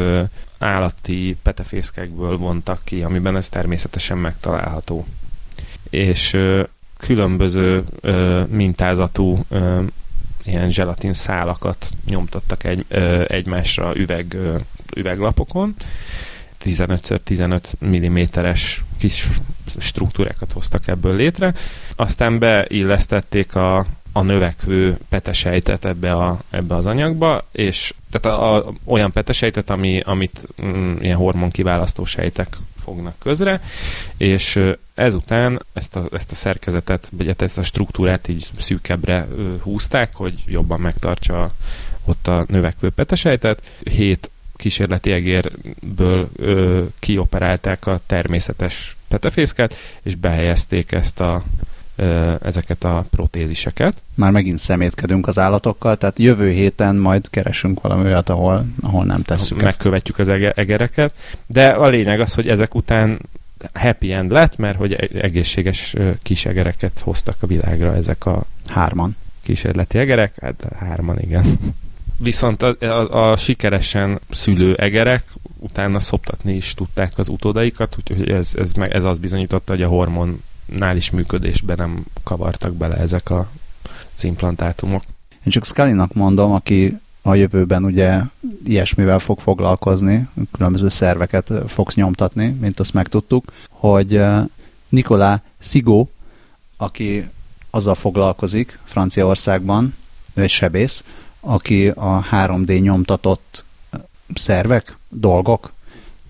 állati 0.58 1.38
petefészkekből 1.44 2.36
vontak 2.36 2.82
ki, 2.84 3.02
amiben 3.02 3.36
ez 3.36 3.50
természetesen 3.50 4.18
megtalálható. 4.18 5.06
És 5.90 6.38
különböző 7.02 7.84
ö, 8.02 8.44
mintázatú 8.50 9.46
ö, 9.50 9.82
ilyen 10.44 10.70
zselatin 10.70 11.14
szálakat 11.14 11.90
nyomtattak 12.06 12.64
egy, 12.64 12.86
ö, 12.88 13.24
egymásra 13.28 13.92
üveg, 13.96 14.34
ö, 14.34 14.56
üveglapokon. 14.96 15.76
15x15 16.66 17.62
mm-es 17.86 18.84
kis 18.98 19.28
struktúrákat 19.78 20.52
hoztak 20.52 20.88
ebből 20.88 21.16
létre. 21.16 21.54
Aztán 21.96 22.40
beillesztették 22.40 23.56
a, 23.56 23.86
a 24.12 24.22
növekvő 24.22 24.98
petesejtet 25.10 25.86
ebbe, 25.86 26.14
a, 26.14 26.40
ebbe 26.50 26.76
az 26.76 26.86
anyagba, 26.86 27.48
és 27.52 27.94
tehát 28.10 28.40
a, 28.40 28.56
a, 28.56 28.74
olyan 28.84 29.12
petesejtet, 29.12 29.70
ami, 29.70 30.00
amit 30.00 30.48
mm, 30.64 30.96
ilyen 31.00 31.18
hormonkiválasztó 31.18 32.06
sejtek 32.06 32.58
fognak 32.84 33.16
közre, 33.20 33.62
és 34.18 34.60
ezután 34.94 35.66
ezt 35.74 35.96
a, 35.96 36.08
ezt 36.12 36.32
a 36.32 36.36
szerkezetet, 36.36 37.10
vagy 37.12 37.28
hát 37.28 37.42
ezt 37.42 37.58
a 37.58 37.64
struktúrát 37.64 38.28
így 38.28 38.50
szűkebbre 38.60 39.28
húzták, 39.62 40.16
hogy 40.16 40.44
jobban 40.46 40.80
megtartsa 40.80 41.54
ott 42.06 42.28
a 42.28 42.46
növekvő 42.48 42.90
petesejtet. 42.90 43.72
Hét 43.84 44.30
kísérleti 44.56 45.12
egérből 45.12 46.30
ö, 46.36 46.84
kioperálták 47.00 47.88
a 47.88 48.00
természetes 48.06 48.98
petefészket, 49.08 49.76
és 50.02 50.16
behelyezték 50.16 50.92
ezt 50.92 51.20
a, 51.20 51.44
ezeket 52.42 52.84
a 52.84 53.06
protéziseket. 53.10 54.02
Már 54.16 54.32
megint 54.32 54.58
szemétkedünk 54.58 55.28
az 55.28 55.40
állatokkal, 55.40 55.98
tehát 55.98 56.20
jövő 56.20 56.50
héten 56.50 56.96
majd 56.96 57.30
keresünk 57.30 57.82
valami 57.82 58.04
olyat, 58.04 58.30
ahol, 58.30 58.66
ahol 58.82 59.06
nem 59.06 59.22
tesszük 59.22 59.62
Megkövetjük 59.62 60.20
ezt. 60.20 60.30
az 60.30 60.36
ege- 60.36 60.58
egereket, 60.58 61.14
de 61.48 61.68
a 61.68 61.88
lényeg 61.88 62.20
az, 62.20 62.34
hogy 62.34 62.48
ezek 62.48 62.76
után 62.76 63.20
happy 63.74 64.12
end 64.12 64.32
lett, 64.32 64.58
mert 64.58 64.78
hogy 64.78 64.94
e- 64.94 65.08
egészséges 65.22 65.96
kis 66.22 66.46
egereket 66.46 67.00
hoztak 67.00 67.36
a 67.40 67.48
világra 67.48 67.96
ezek 67.96 68.26
a 68.26 68.44
hárman 68.66 69.16
kísérleti 69.44 69.98
egerek, 69.98 70.34
hát 70.42 70.64
hárman 70.80 71.20
igen. 71.20 71.60
Viszont 72.18 72.62
a, 72.62 72.76
a, 72.80 73.32
a 73.32 73.38
sikeresen 73.38 74.20
szülő 74.30 74.76
egerek 74.76 75.24
utána 75.60 76.00
szoptatni 76.00 76.56
is 76.56 76.74
tudták 76.74 77.18
az 77.18 77.28
utódaikat, 77.28 77.96
úgyhogy 77.98 78.30
ez, 78.30 78.56
ez, 78.56 78.74
meg, 78.74 78.92
ez 78.92 79.04
az 79.04 79.18
bizonyította, 79.18 79.72
hogy 79.72 79.82
a 79.82 79.88
is 80.96 81.10
működésben 81.12 81.78
nem 81.78 82.06
kavartak 82.24 82.74
bele 82.74 82.96
ezek 82.98 83.30
a, 83.30 83.50
az 84.16 84.24
implantátumok. 84.24 85.04
Én 85.32 85.52
csak 85.52 85.66
scully 85.66 85.94
mondom, 86.14 86.52
aki 86.52 87.00
a 87.22 87.36
jövőben 87.36 87.84
ugye 87.84 88.20
ilyesmivel 88.66 89.20
fog 89.20 89.40
foglalkozni, 89.40 90.28
különböző 90.52 90.88
szerveket 90.88 91.52
fogsz 91.68 91.96
nyomtatni, 91.96 92.48
mint 92.48 92.80
azt 92.80 92.94
megtudtuk, 92.94 93.52
hogy 93.70 94.16
eh, 94.16 94.44
Nikolá 94.90 95.44
Szigó, 95.58 96.10
aki 96.78 97.30
azzal 97.70 97.96
foglalkozik 97.96 98.80
Franciaországban, 98.84 99.96
ő 100.34 100.42
egy 100.42 100.50
sebész, 100.50 101.04
aki 101.40 101.88
a 101.88 102.26
3D 102.32 102.82
nyomtatott 102.82 103.66
szervek, 104.34 104.98
dolgok, 105.10 105.72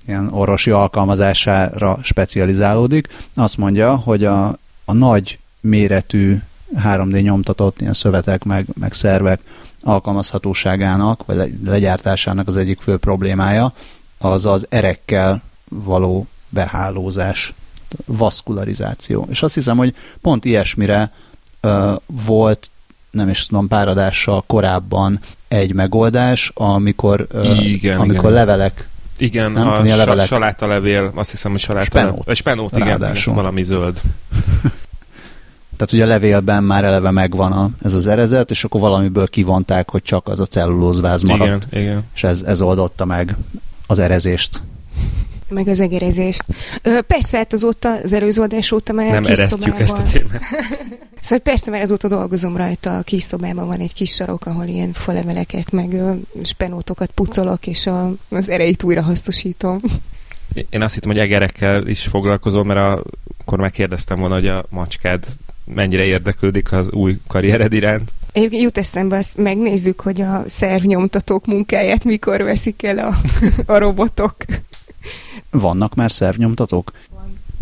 ilyen 0.08 0.28
orvosi 0.32 0.72
alkalmazására 0.72 2.00
specializálódik. 2.02 3.08
Azt 3.36 3.58
mondja, 3.58 3.96
hogy 3.96 4.26
a, 4.26 4.58
a 4.86 4.94
nagy 4.94 5.40
méretű 5.60 6.42
3D 6.76 7.22
nyomtatott 7.22 7.82
ilyen 7.82 7.94
szövetek 7.94 8.44
meg, 8.44 8.66
meg 8.80 8.94
szervek 8.94 9.42
alkalmazhatóságának, 9.84 11.26
vagy 11.26 11.54
legyártásának 11.66 12.48
az 12.48 12.56
egyik 12.56 12.80
fő 12.80 12.98
problémája 12.98 13.74
az 14.18 14.46
az 14.46 14.66
erekkel 14.70 15.42
való 15.70 16.28
behálózás, 16.50 17.54
vaszkularizáció. 18.06 19.28
És 19.30 19.42
azt 19.42 19.54
hiszem, 19.54 19.78
hogy 19.78 19.96
pont 20.22 20.46
ilyesmire 20.46 21.12
uh, 21.62 21.96
volt 22.06 22.72
nem 23.12 23.30
is 23.30 23.46
tudom, 23.46 23.68
pár 23.68 23.88
adással 23.88 24.44
korábban 24.48 25.20
egy 25.48 25.74
megoldás, 25.74 26.52
amikor, 26.56 27.28
igen, 27.60 27.96
uh, 27.96 28.02
amikor 28.02 28.32
igen. 28.32 28.34
levelek 28.34 28.90
igen, 29.22 29.52
nem 29.52 29.68
a, 29.68 29.78
a 29.78 29.84
levelek... 29.84 30.28
saláta 30.28 30.68
levél, 30.68 31.12
azt 31.16 31.32
hiszem, 31.32 31.52
hogy 31.52 31.60
saláta 31.60 31.86
spenót. 31.86 32.36
Spenót, 32.36 32.78
igen, 32.78 33.16
igen, 33.16 33.36
valami 33.36 33.64
zöld. 33.64 34.02
Tehát 35.78 35.94
ugye 35.94 36.04
a 36.04 36.08
levélben 36.08 36.64
már 36.64 36.84
eleve 36.84 37.12
megvan 37.12 37.52
a, 37.52 37.70
ez 37.84 37.94
az 37.94 38.08
erezet, 38.08 38.52
és 38.52 38.64
akkor 38.64 38.82
valamiből 38.82 39.28
kivonták, 39.28 39.90
hogy 39.90 40.02
csak 40.02 40.28
az 40.28 40.40
a 40.40 40.46
cellulózváz 40.46 41.24
maradt. 41.24 41.68
Igen, 41.72 41.84
igen. 41.84 42.04
És 42.16 42.24
ez, 42.24 42.42
ez 42.42 42.62
oldotta 42.62 43.06
meg 43.06 43.36
az 43.88 44.00
erezést 44.00 44.62
meg 45.52 45.68
az 45.68 45.80
egerezést. 45.80 46.44
Ö, 46.82 47.02
persze, 47.02 47.38
hát 47.38 47.54
azóta, 47.54 47.96
az 48.04 48.14
előző 48.14 48.42
adás 48.42 48.72
óta 48.72 48.94
már 48.94 49.12
Nem 49.12 49.26
eresztjük 49.26 49.80
ezt 49.80 49.98
a 49.98 50.04
témát. 50.04 50.42
szóval 51.20 51.40
persze, 51.40 51.72
mert 51.72 51.84
azóta 51.84 52.08
dolgozom 52.08 52.58
rajta, 52.58 52.98
a 52.98 53.02
kis 53.02 53.24
szobában 53.24 53.68
van 53.68 53.80
egy 53.80 53.94
kis 53.94 54.14
sarok, 54.14 54.46
ahol 54.46 54.66
ilyen 54.66 54.94
faleveleket, 54.94 55.72
meg 55.72 55.94
ö, 55.94 56.12
spenótokat 56.44 57.12
pucolok, 57.12 57.68
és 57.68 57.88
a, 57.88 58.14
az 58.30 58.50
erejét 58.50 58.84
újra 58.84 59.02
hasznosítom. 59.02 59.82
Én 60.70 60.82
azt 60.82 60.94
hittem, 60.94 61.12
hogy 61.12 61.20
egerekkel 61.20 61.88
is 61.88 62.02
foglalkozom, 62.02 62.68
mert 62.68 62.80
a, 62.80 63.04
akkor 63.40 63.60
megkérdeztem 63.60 64.20
volna, 64.20 64.34
hogy 64.34 64.48
a 64.48 64.66
macskád 64.70 65.26
mennyire 65.66 66.04
érdeklődik 66.04 66.72
az 66.72 66.92
új 66.92 67.20
karriered 67.28 67.74
iránt. 67.74 68.12
Egyébként 68.32 68.62
jut 68.62 68.78
eszembe, 68.78 69.18
azt 69.18 69.38
megnézzük, 69.38 70.02
hogy 70.02 70.22
a 70.22 70.44
szervnyomtatók 70.46 71.46
munkáját 71.46 72.04
mikor 72.04 72.44
veszik 72.44 72.84
el 72.84 72.98
a, 72.98 73.18
a 73.74 73.78
robotok. 73.78 74.36
Vannak 75.50 75.96
már 75.96 76.12
szervnyomtatók? 76.12 76.92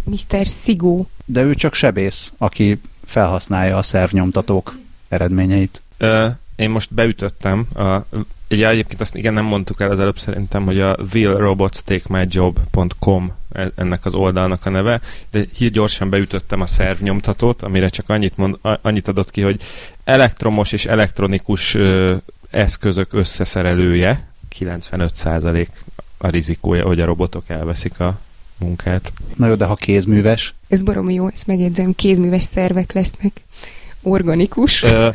Mr. 0.03 0.47
Szigó. 0.47 1.09
De 1.25 1.41
ő 1.41 1.53
csak 1.53 1.73
sebész, 1.73 2.33
aki 2.37 2.81
felhasználja 3.05 3.77
a 3.77 3.81
szervnyomtatók 3.81 4.77
eredményeit. 5.07 5.81
Ö, 5.97 6.27
én 6.55 6.69
most 6.69 6.93
beütöttem 6.93 7.67
a 7.75 8.05
Ugye 8.51 8.69
egyébként 8.69 9.01
azt 9.01 9.15
igen 9.15 9.33
nem 9.33 9.45
mondtuk 9.45 9.81
el 9.81 9.91
az 9.91 9.99
előbb 9.99 10.19
szerintem, 10.19 10.65
hogy 10.65 10.79
a 10.79 10.97
willrobotstakemyjob.com 11.13 13.31
e, 13.51 13.71
ennek 13.75 14.05
az 14.05 14.13
oldalnak 14.13 14.65
a 14.65 14.69
neve, 14.69 15.01
de 15.31 15.43
hír 15.53 15.71
gyorsan 15.71 16.09
beütöttem 16.09 16.61
a 16.61 16.65
szervnyomtatót, 16.65 17.61
amire 17.61 17.89
csak 17.89 18.09
annyit, 18.09 18.37
mond, 18.37 18.57
annyit 18.81 19.07
adott 19.07 19.31
ki, 19.31 19.41
hogy 19.41 19.61
elektromos 20.03 20.71
és 20.71 20.85
elektronikus 20.85 21.75
ö, 21.75 22.15
eszközök 22.49 23.13
összeszerelője, 23.13 24.27
95% 24.59 25.67
a 26.21 26.27
rizikója, 26.27 26.85
hogy 26.85 26.99
a 26.99 27.05
robotok 27.05 27.43
elveszik 27.47 27.99
a 27.99 28.19
munkát. 28.57 29.11
Na 29.35 29.47
jó, 29.47 29.55
de 29.55 29.65
ha 29.65 29.75
kézműves? 29.75 30.53
Ez 30.67 30.83
baromi 30.83 31.13
jó, 31.13 31.27
ezt 31.27 31.47
megjegyzem, 31.47 31.95
kézműves 31.95 32.43
szervek 32.43 32.93
lesznek. 32.93 33.41
Organikus. 34.01 34.83
Ö, 34.83 35.09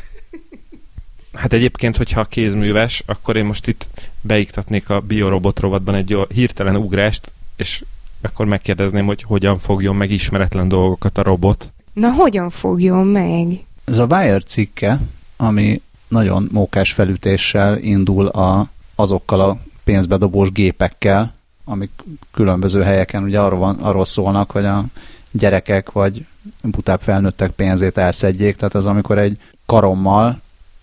hát 1.33 1.53
egyébként, 1.53 1.97
hogyha 1.97 2.25
kézműves, 2.25 3.03
akkor 3.07 3.37
én 3.37 3.45
most 3.45 3.67
itt 3.67 4.11
beiktatnék 4.21 4.91
a 4.91 5.01
biorobot 5.01 5.61
rovatban 5.61 5.95
egy 5.95 6.17
hirtelen 6.29 6.77
ugrást, 6.77 7.33
és 7.57 7.85
akkor 8.21 8.47
megkérdezném, 8.47 9.07
hogy 9.07 9.23
hogyan 9.23 9.59
fogjon 9.59 9.97
meg 9.97 10.11
ismeretlen 10.11 10.69
dolgokat 10.69 11.19
a 11.19 11.23
robot. 11.23 11.73
Na, 11.93 12.11
hogyan 12.11 12.51
fogjon 12.51 13.07
meg? 13.07 13.65
Ez 13.85 13.99
a 13.99 14.07
Wire 14.11 14.41
cikke, 14.41 15.01
ami 15.37 15.81
nagyon 16.09 16.49
mókás 16.53 16.93
felütéssel 16.93 17.79
indul 17.79 18.27
a, 18.27 18.69
azokkal 18.95 19.41
a 19.41 19.59
pénzbedobós 19.85 20.53
gépekkel, 20.53 21.35
amik 21.65 21.91
különböző 22.33 22.83
helyeken 22.83 23.23
ugye 23.23 23.41
arról, 23.41 23.59
van, 23.59 23.77
arról 23.77 24.05
szólnak, 24.05 24.51
hogy 24.51 24.65
a 24.65 24.85
gyerekek 25.31 25.93
vagy 25.93 26.27
butább 26.63 27.01
felnőttek 27.01 27.51
pénzét 27.51 27.97
elszedjék, 27.97 28.57
tehát 28.57 28.75
az 28.75 28.87
amikor 28.87 29.19
egy 29.19 29.39
karommal, 29.67 30.41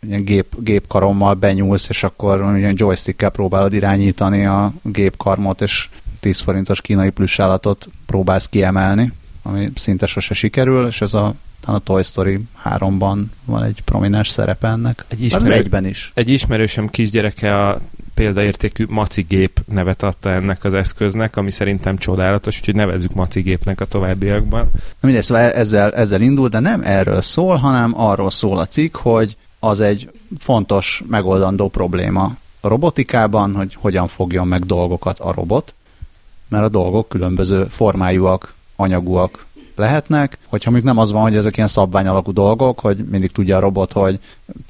ilyen 0.08 0.24
gép, 0.24 0.56
gépkarommal 0.60 1.34
benyúlsz, 1.34 1.90
és 1.90 2.04
akkor 2.04 2.58
ilyen 2.58 2.74
joystickkel 2.78 3.30
próbálod 3.30 3.74
irányítani 3.74 4.46
a 4.46 4.74
gépkarmot, 4.84 5.62
és 5.62 5.90
10 6.20 6.40
forintos 6.40 6.82
kínai 6.82 7.10
plüssállatot 7.10 7.88
próbálsz 8.06 8.50
kiemelni, 8.50 9.12
ami 9.42 9.72
szinte 9.76 10.06
sose 10.06 10.34
sikerül, 10.34 10.88
és 10.88 11.02
ez 11.02 11.14
a 11.14 11.36
a 11.66 11.80
Toy 11.80 12.04
Story 12.04 12.40
3-ban 12.66 13.24
van 13.46 13.64
egy 13.64 13.82
prominens 13.86 14.30
szerepe 14.30 14.68
ennek. 14.68 15.06
Egy 15.08 15.24
ismerő, 15.24 15.46
az 15.46 15.52
egyben 15.52 15.86
is. 15.86 16.12
Egy 16.14 16.30
ismerősöm 16.30 16.90
kisgyereke 16.90 17.68
a 17.68 17.80
példaértékű 18.22 18.86
macigép 18.90 19.62
nevet 19.66 20.04
adta 20.04 20.30
ennek 20.30 20.64
az 20.64 20.74
eszköznek, 20.74 21.38
ami 21.38 21.52
szerintem 21.52 21.98
csodálatos, 21.98 22.58
úgyhogy 22.58 22.76
nevezzük 22.76 23.14
macigépnek 23.14 23.82
a 23.82 23.86
továbbiakban. 23.86 24.72
Mindegy, 25.00 25.24
szóval 25.24 25.52
ezzel, 25.52 25.94
ezzel 25.94 26.22
indul, 26.22 26.48
de 26.48 26.60
nem 26.60 26.82
erről 26.84 27.22
szól, 27.22 27.56
hanem 27.56 28.00
arról 28.00 28.32
szól 28.32 28.58
a 28.58 28.66
cikk, 28.66 28.96
hogy 28.96 29.38
az 29.60 29.80
egy 29.80 30.12
fontos, 30.40 31.04
megoldandó 31.10 31.70
probléma 31.70 32.36
a 32.60 32.68
robotikában, 32.68 33.56
hogy 33.56 33.76
hogyan 33.80 34.08
fogjon 34.08 34.48
meg 34.48 34.60
dolgokat 34.60 35.20
a 35.20 35.34
robot, 35.34 35.74
mert 36.48 36.64
a 36.64 36.70
dolgok 36.70 37.10
különböző 37.10 37.66
formájúak, 37.70 38.54
anyagúak, 38.76 39.46
lehetnek, 39.82 40.38
hogyha 40.48 40.72
mondjuk 40.72 40.94
nem 40.94 41.02
az 41.04 41.12
van, 41.12 41.22
hogy 41.22 41.36
ezek 41.36 41.56
ilyen 41.56 41.68
szabvány 41.68 42.08
alakú 42.08 42.34
dolgok, 42.34 42.80
hogy 42.80 42.98
mindig 42.98 43.32
tudja 43.32 43.58
a 43.58 43.60
robot, 43.60 43.92
hogy 43.92 44.20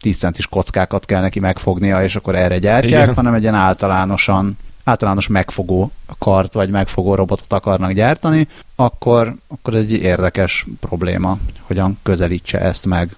10 0.02 0.18
centis 0.18 0.48
kockákat 0.48 1.06
kell 1.06 1.22
neki 1.22 1.40
megfognia, 1.40 2.04
és 2.04 2.16
akkor 2.16 2.36
erre 2.36 2.60
gyártják, 2.60 3.04
Igen. 3.04 3.16
hanem 3.16 3.34
egy 3.34 3.42
ilyen 3.42 3.56
általánosan 3.56 4.58
általános 4.84 5.28
megfogó 5.28 5.92
kart 6.18 6.54
vagy 6.54 6.70
megfogó 6.70 7.16
robotot 7.16 7.54
akarnak 7.54 7.92
gyártani, 7.92 8.48
akkor, 8.76 9.36
akkor 9.48 9.76
egy 9.76 9.92
érdekes 9.92 10.66
probléma, 10.80 11.38
hogyan 11.62 12.00
közelítse 12.04 12.60
ezt 12.60 12.86
meg. 12.86 13.16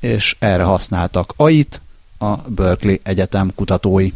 És 0.00 0.36
erre 0.38 0.62
használtak 0.62 1.32
AI-t 1.36 1.80
a 2.18 2.36
Berkeley 2.36 2.96
Egyetem 3.02 3.52
kutatói. 3.54 4.10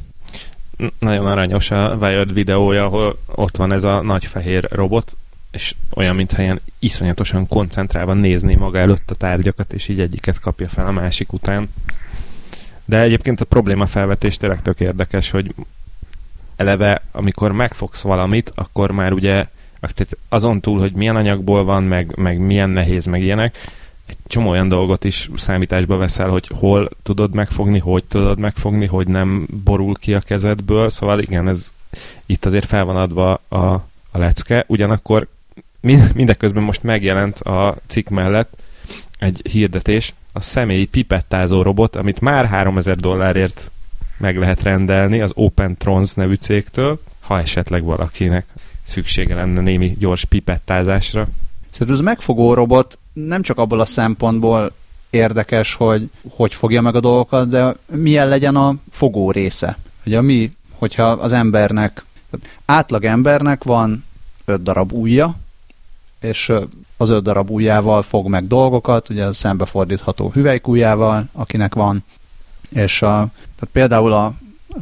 Nagyon 0.98 1.26
aranyos 1.26 1.70
a 1.70 1.96
Wired 2.00 2.32
videója, 2.32 2.84
ahol 2.84 3.18
ott 3.34 3.56
van 3.56 3.72
ez 3.72 3.84
a 3.84 4.02
nagy 4.02 4.24
fehér 4.24 4.68
robot, 4.70 5.16
és 5.54 5.74
olyan, 5.94 6.14
mintha 6.14 6.42
ilyen 6.42 6.60
iszonyatosan 6.78 7.48
koncentrálva 7.48 8.12
nézni 8.12 8.54
maga 8.54 8.78
előtt 8.78 9.10
a 9.10 9.14
tárgyakat, 9.14 9.72
és 9.72 9.88
így 9.88 10.00
egyiket 10.00 10.40
kapja 10.40 10.68
fel 10.68 10.86
a 10.86 10.92
másik 10.92 11.32
után. 11.32 11.68
De 12.84 13.00
egyébként 13.00 13.40
a 13.40 13.44
probléma 13.44 13.86
felvetés 13.86 14.36
tényleg 14.36 14.62
tök 14.62 14.80
érdekes, 14.80 15.30
hogy 15.30 15.54
eleve, 16.56 17.02
amikor 17.12 17.52
megfogsz 17.52 18.02
valamit, 18.02 18.52
akkor 18.54 18.90
már 18.90 19.12
ugye 19.12 19.46
azon 20.28 20.60
túl, 20.60 20.78
hogy 20.78 20.92
milyen 20.92 21.16
anyagból 21.16 21.64
van, 21.64 21.82
meg, 21.82 22.16
meg 22.16 22.38
milyen 22.38 22.70
nehéz, 22.70 23.06
meg 23.06 23.22
ilyenek, 23.22 23.56
egy 24.06 24.16
csomó 24.26 24.50
olyan 24.50 24.68
dolgot 24.68 25.04
is 25.04 25.30
számításba 25.36 25.96
veszel, 25.96 26.28
hogy 26.28 26.46
hol 26.54 26.90
tudod 27.02 27.34
megfogni, 27.34 27.78
hogy 27.78 28.04
tudod 28.04 28.38
megfogni, 28.38 28.86
hogy 28.86 29.06
nem 29.06 29.46
borul 29.64 29.94
ki 29.94 30.14
a 30.14 30.20
kezedből, 30.20 30.90
szóval 30.90 31.20
igen, 31.20 31.48
ez 31.48 31.72
itt 32.26 32.44
azért 32.44 32.66
fel 32.66 32.84
van 32.84 32.96
adva 32.96 33.40
a, 33.48 33.58
a 34.10 34.18
lecke, 34.18 34.64
ugyanakkor 34.66 35.26
mindeközben 36.14 36.62
most 36.62 36.82
megjelent 36.82 37.40
a 37.40 37.76
cikk 37.86 38.08
mellett 38.08 38.56
egy 39.18 39.40
hirdetés, 39.50 40.14
a 40.32 40.40
személyi 40.40 40.84
pipettázó 40.84 41.62
robot, 41.62 41.96
amit 41.96 42.20
már 42.20 42.46
3000 42.46 42.96
dollárért 42.96 43.70
meg 44.18 44.36
lehet 44.36 44.62
rendelni 44.62 45.20
az 45.20 45.30
Open 45.34 45.76
Trons 45.76 46.14
nevű 46.14 46.34
cégtől, 46.34 47.00
ha 47.20 47.40
esetleg 47.40 47.84
valakinek 47.84 48.46
szüksége 48.82 49.34
lenne 49.34 49.60
némi 49.60 49.96
gyors 49.98 50.24
pipettázásra. 50.24 51.28
Szerintem 51.70 51.96
ez 51.96 52.02
megfogó 52.02 52.54
robot 52.54 52.98
nem 53.12 53.42
csak 53.42 53.58
abból 53.58 53.80
a 53.80 53.86
szempontból 53.86 54.72
érdekes, 55.10 55.74
hogy 55.74 56.10
hogy 56.28 56.54
fogja 56.54 56.80
meg 56.80 56.94
a 56.94 57.00
dolgokat, 57.00 57.48
de 57.48 57.74
milyen 57.86 58.28
legyen 58.28 58.56
a 58.56 58.74
fogó 58.90 59.30
része. 59.30 59.78
Ugye 60.06 60.20
mi, 60.20 60.52
hogyha 60.72 61.06
az 61.06 61.32
embernek, 61.32 62.04
átlag 62.64 63.04
embernek 63.04 63.64
van 63.64 64.04
öt 64.44 64.62
darab 64.62 64.92
ujja, 64.92 65.36
és 66.24 66.52
az 66.96 67.10
öt 67.10 67.22
darab 67.22 67.50
ujjával 67.50 68.02
fog 68.02 68.28
meg 68.28 68.46
dolgokat, 68.46 69.08
ugye 69.08 69.24
az 69.24 69.36
szembefordítható 69.36 70.30
hüvelykujjával, 70.30 71.24
akinek 71.32 71.74
van, 71.74 72.04
és 72.68 73.02
a, 73.02 73.08
tehát 73.54 73.68
például 73.72 74.12
a 74.12 74.34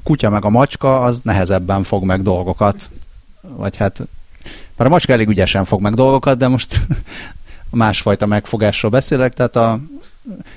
kutya 0.02 0.30
meg 0.30 0.44
a 0.44 0.50
macska 0.50 1.00
az 1.00 1.20
nehezebben 1.22 1.82
fog 1.82 2.04
meg 2.04 2.22
dolgokat, 2.22 2.90
vagy 3.40 3.76
hát 3.76 3.98
mert 4.76 4.90
a 4.90 4.92
macska 4.92 5.12
elég 5.12 5.28
ügyesen 5.28 5.64
fog 5.64 5.80
meg 5.80 5.94
dolgokat, 5.94 6.38
de 6.38 6.48
most 6.48 6.80
másfajta 7.70 8.26
megfogásról 8.26 8.90
beszélek, 8.90 9.34
tehát 9.34 9.56
a 9.56 9.80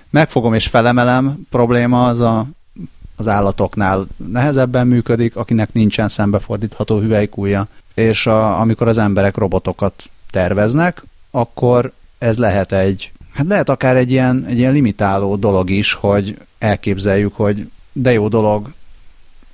megfogom 0.09 0.53
és 0.53 0.67
felemelem 0.67 1.45
probléma 1.49 2.05
az 2.07 2.19
a, 2.19 2.47
az 3.15 3.27
állatoknál 3.27 4.07
nehezebben 4.31 4.87
működik, 4.87 5.35
akinek 5.35 5.73
nincsen 5.73 6.09
szembefordítható 6.09 6.99
hüvelykúja, 6.99 7.67
és 7.93 8.27
a, 8.27 8.59
amikor 8.59 8.87
az 8.87 8.97
emberek 8.97 9.37
robotokat 9.37 10.09
terveznek, 10.35 11.03
akkor 11.31 11.91
ez 12.17 12.37
lehet 12.37 12.71
egy, 12.71 13.11
hát 13.33 13.47
lehet 13.47 13.69
akár 13.69 13.95
egy 13.95 14.11
ilyen, 14.11 14.45
egy 14.47 14.57
ilyen 14.57 14.73
limitáló 14.73 15.35
dolog 15.35 15.69
is, 15.69 15.93
hogy 15.93 16.37
elképzeljük, 16.57 17.35
hogy 17.35 17.69
de 17.91 18.11
jó 18.11 18.27
dolog 18.27 18.73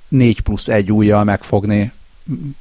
4 0.08 0.40
plusz 0.40 0.68
egy 0.68 0.92
ujjal 0.92 1.24
megfogni 1.24 1.92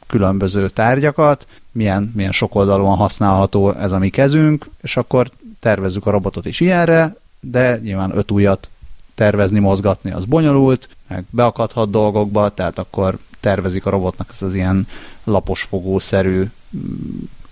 különböző 0.08 0.70
tárgyakat, 0.70 1.48
milyen, 1.72 2.12
milyen 2.16 2.32
sokoldalúan 2.32 2.98
használható 2.98 3.72
ez 3.72 3.92
a 3.92 4.00
mi 4.00 4.10
kezünk, 4.10 4.70
és 4.82 4.98
akkor 4.98 5.32
tervezzük 5.60 6.06
a 6.06 6.12
robotot 6.12 6.46
is 6.46 6.60
ilyenre, 6.60 7.16
de 7.40 7.78
nyilván 7.78 8.18
öt 8.18 8.32
ujjat 8.32 8.70
tervezni, 9.16 9.60
mozgatni 9.60 10.12
az 10.12 10.26
bonyolult, 10.26 10.90
meg 11.08 11.24
beakadhat 11.30 11.90
dolgokba, 11.90 12.50
tehát 12.50 12.80
akkor 12.80 13.18
tervezik 13.40 13.86
a 13.86 13.90
robotnak 13.90 14.30
ez 14.32 14.42
az 14.42 14.56
ilyen 14.56 14.88
laposfogószerű 15.24 16.46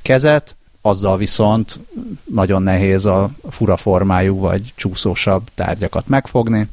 kezet, 0.02 0.56
azzal 0.82 1.18
viszont 1.18 1.80
nagyon 2.24 2.64
nehéz 2.64 3.06
a 3.06 3.30
fura 3.50 3.78
formájú 3.78 4.40
vagy 4.40 4.74
csúszósabb 4.76 5.50
tárgyakat 5.56 6.08
megfogni. 6.08 6.68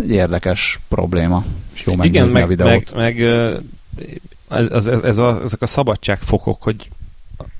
Egy 0.00 0.10
érdekes 0.10 0.80
probléma, 0.88 1.44
és 1.74 1.86
jó 1.86 1.92
Igen, 2.02 2.30
meg, 2.30 2.42
a 2.42 2.46
videót. 2.46 2.94
meg, 2.94 2.94
meg 2.94 3.20
ez, 4.48 4.66
ez, 4.66 4.86
ez, 4.86 5.00
ez 5.00 5.18
a, 5.18 5.40
ezek 5.44 5.62
a 5.62 5.66
szabadságfokok, 5.66 6.62
hogy 6.62 6.88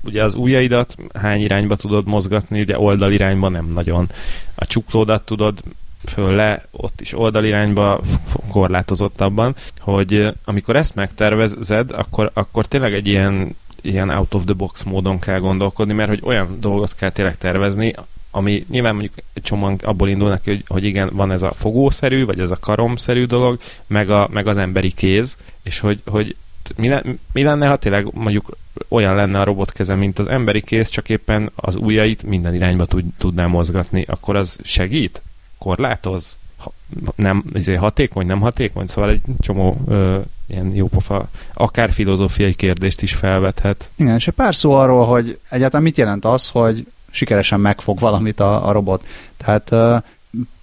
ugye 0.03 0.23
az 0.23 0.35
ujjaidat 0.35 0.95
hány 1.13 1.41
irányba 1.41 1.75
tudod 1.75 2.05
mozgatni, 2.05 2.61
ugye 2.61 2.79
oldalirányba 2.79 3.49
nem 3.49 3.67
nagyon. 3.73 4.09
A 4.55 4.65
csuklódat 4.65 5.23
tudod 5.23 5.59
föl 6.05 6.35
le, 6.35 6.65
ott 6.71 7.01
is 7.01 7.17
oldalirányba 7.17 8.01
korlátozottabban, 8.49 9.55
hogy 9.79 10.33
amikor 10.45 10.75
ezt 10.75 10.95
megtervezed, 10.95 11.91
akkor, 11.91 12.31
akkor 12.33 12.65
tényleg 12.65 12.93
egy 12.93 13.07
ilyen 13.07 13.55
ilyen 13.83 14.09
out 14.09 14.33
of 14.33 14.43
the 14.43 14.53
box 14.53 14.83
módon 14.83 15.19
kell 15.19 15.39
gondolkodni, 15.39 15.93
mert 15.93 16.09
hogy 16.09 16.21
olyan 16.23 16.57
dolgot 16.59 16.95
kell 16.95 17.09
tényleg 17.09 17.37
tervezni, 17.37 17.93
ami 18.31 18.65
nyilván 18.69 18.93
mondjuk 18.93 19.13
egy 19.33 19.43
csomóan 19.43 19.75
abból 19.81 20.09
indul 20.09 20.29
neki, 20.29 20.49
hogy, 20.49 20.63
hogy 20.67 20.83
igen, 20.83 21.09
van 21.13 21.31
ez 21.31 21.41
a 21.41 21.51
fogószerű, 21.51 22.25
vagy 22.25 22.39
ez 22.39 22.51
a 22.51 22.59
karomszerű 22.59 23.25
dolog, 23.25 23.59
meg, 23.87 24.09
a, 24.09 24.27
meg 24.31 24.47
az 24.47 24.57
emberi 24.57 24.91
kéz, 24.91 25.37
és 25.63 25.79
hogy, 25.79 26.01
hogy 26.05 26.35
mi, 26.75 26.87
le, 26.87 27.03
mi 27.31 27.43
lenne, 27.43 27.67
ha 27.67 27.75
tényleg 27.75 28.07
mondjuk 28.13 28.57
olyan 28.87 29.15
lenne 29.15 29.39
a 29.39 29.43
robotkeze, 29.43 29.95
mint 29.95 30.19
az 30.19 30.27
emberi 30.27 30.61
kéz, 30.61 30.89
csak 30.89 31.09
éppen 31.09 31.51
az 31.55 31.75
ujjait 31.75 32.23
minden 32.23 32.55
irányba 32.55 32.85
tud, 32.85 33.05
tudná 33.17 33.47
mozgatni, 33.47 34.05
akkor 34.07 34.35
az 34.35 34.59
segít? 34.63 35.21
Korlátoz? 35.57 36.37
Ha, 36.57 36.71
nem, 37.15 37.43
ezért 37.53 37.79
hatékony, 37.79 38.25
nem 38.25 38.39
hatékony? 38.39 38.87
Szóval 38.87 39.09
egy 39.09 39.21
csomó 39.39 39.81
ö, 39.87 40.19
ilyen 40.47 40.75
jópofa, 40.75 41.27
akár 41.53 41.91
filozófiai 41.91 42.53
kérdést 42.53 43.01
is 43.01 43.13
felvethet. 43.13 43.89
Igen, 43.95 44.15
és 44.15 44.27
egy 44.27 44.33
pár 44.33 44.55
szó 44.55 44.73
arról, 44.73 45.05
hogy 45.05 45.39
egyáltalán 45.49 45.83
mit 45.83 45.97
jelent 45.97 46.25
az, 46.25 46.49
hogy 46.49 46.87
sikeresen 47.11 47.59
megfog 47.59 47.99
valamit 47.99 48.39
a, 48.39 48.67
a 48.67 48.71
robot. 48.71 49.05
Tehát 49.37 49.71
ö, 49.71 49.97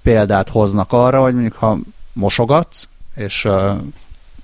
példát 0.02 0.48
hoznak 0.48 0.92
arra, 0.92 1.22
hogy 1.22 1.32
mondjuk 1.32 1.54
ha 1.54 1.78
mosogatsz, 2.12 2.88
és 3.14 3.44
ö, 3.44 3.72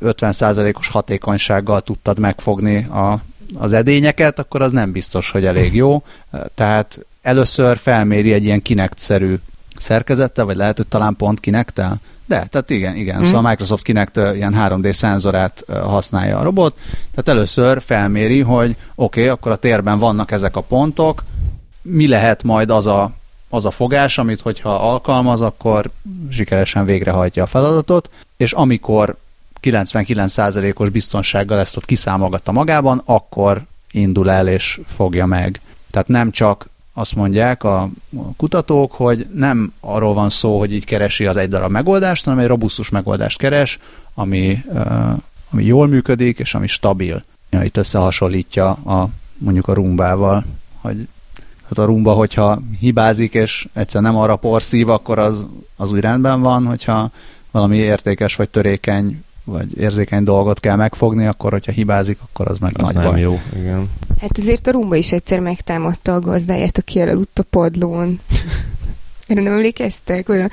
50%-os 0.04 0.88
hatékonysággal 0.88 1.80
tudtad 1.80 2.18
megfogni 2.18 2.84
a, 2.84 3.20
az 3.54 3.72
edényeket, 3.72 4.38
akkor 4.38 4.62
az 4.62 4.72
nem 4.72 4.92
biztos, 4.92 5.30
hogy 5.30 5.46
elég 5.46 5.74
jó. 5.74 6.02
Tehát 6.54 7.06
először 7.22 7.78
felméri 7.78 8.32
egy 8.32 8.44
ilyen 8.44 8.62
kinect-szerű 8.62 9.38
szerkezettel, 9.78 10.44
vagy 10.44 10.56
lehet, 10.56 10.76
hogy 10.76 10.86
talán 10.86 11.16
pont 11.16 11.40
kinektel? 11.40 12.00
De, 12.26 12.46
tehát 12.50 12.70
igen, 12.70 12.96
igen. 12.96 13.20
Mm. 13.20 13.22
Szóval 13.22 13.44
a 13.44 13.48
Microsoft 13.48 13.82
Kinect 13.82 14.16
ilyen 14.16 14.54
3D 14.58 14.92
szenzorát 14.92 15.64
használja 15.68 16.38
a 16.38 16.42
robot. 16.42 16.78
Tehát 17.10 17.28
először 17.28 17.82
felméri, 17.82 18.40
hogy 18.40 18.70
oké, 18.94 19.20
okay, 19.20 19.32
akkor 19.32 19.52
a 19.52 19.56
térben 19.56 19.98
vannak 19.98 20.30
ezek 20.30 20.56
a 20.56 20.60
pontok, 20.60 21.22
mi 21.82 22.08
lehet 22.08 22.42
majd 22.42 22.70
az 22.70 22.86
a, 22.86 23.12
az 23.48 23.64
a 23.64 23.70
fogás, 23.70 24.18
amit 24.18 24.40
hogyha 24.40 24.74
alkalmaz, 24.74 25.40
akkor 25.40 25.90
sikeresen 26.30 26.84
végrehajtja 26.84 27.42
a 27.42 27.46
feladatot, 27.46 28.10
és 28.36 28.52
amikor 28.52 29.16
99%-os 29.62 30.88
biztonsággal 30.88 31.58
ezt 31.58 31.76
ott 31.76 31.84
kiszámolgatta 31.84 32.52
magában, 32.52 33.02
akkor 33.04 33.62
indul 33.90 34.30
el 34.30 34.48
és 34.48 34.80
fogja 34.86 35.26
meg. 35.26 35.60
Tehát 35.90 36.08
nem 36.08 36.30
csak 36.30 36.68
azt 36.98 37.14
mondják 37.14 37.64
a 37.64 37.88
kutatók, 38.36 38.92
hogy 38.92 39.26
nem 39.34 39.72
arról 39.80 40.14
van 40.14 40.30
szó, 40.30 40.58
hogy 40.58 40.72
így 40.72 40.84
keresi 40.84 41.26
az 41.26 41.36
egy 41.36 41.48
darab 41.48 41.70
megoldást, 41.70 42.24
hanem 42.24 42.38
egy 42.38 42.46
robusztus 42.46 42.88
megoldást 42.88 43.38
keres, 43.38 43.78
ami, 44.14 44.64
ami 45.50 45.64
jól 45.64 45.86
működik, 45.86 46.38
és 46.38 46.54
ami 46.54 46.66
stabil. 46.66 47.22
Ja, 47.50 47.62
itt 47.62 47.76
összehasonlítja 47.76 48.68
a, 48.70 49.08
mondjuk 49.38 49.68
a 49.68 49.72
rumbával, 49.72 50.44
hogy 50.80 51.08
hát 51.68 51.78
a 51.78 51.84
rumba, 51.84 52.12
hogyha 52.12 52.62
hibázik, 52.80 53.34
és 53.34 53.68
egyszer 53.72 54.02
nem 54.02 54.16
arra 54.16 54.36
porszív, 54.36 54.88
akkor 54.88 55.18
az, 55.18 55.46
az 55.76 55.92
úgy 55.92 56.00
rendben 56.00 56.40
van, 56.40 56.66
hogyha 56.66 57.10
valami 57.50 57.76
értékes 57.76 58.36
vagy 58.36 58.48
törékeny 58.48 59.24
vagy 59.46 59.78
érzékeny 59.78 60.22
dolgot 60.22 60.60
kell 60.60 60.76
megfogni, 60.76 61.26
akkor, 61.26 61.50
hogyha 61.50 61.72
hibázik, 61.72 62.18
akkor 62.30 62.48
az 62.48 62.58
meg 62.58 62.72
az 62.76 62.84
nagy 62.84 62.94
nem 62.94 63.12
baj. 63.12 63.20
jó, 63.20 63.40
igen. 63.56 63.90
Hát 64.20 64.38
azért 64.38 64.66
a 64.66 64.70
rumba 64.70 64.94
is 64.94 65.12
egyszer 65.12 65.40
megtámadta 65.40 66.14
a 66.14 66.20
gazdáját, 66.20 66.78
aki 66.78 67.00
elaludt 67.00 67.38
a 67.38 67.42
padlón. 67.42 68.20
Erre 69.26 69.40
nem 69.40 69.52
emlékeztek? 69.52 70.28
Olyan, 70.28 70.50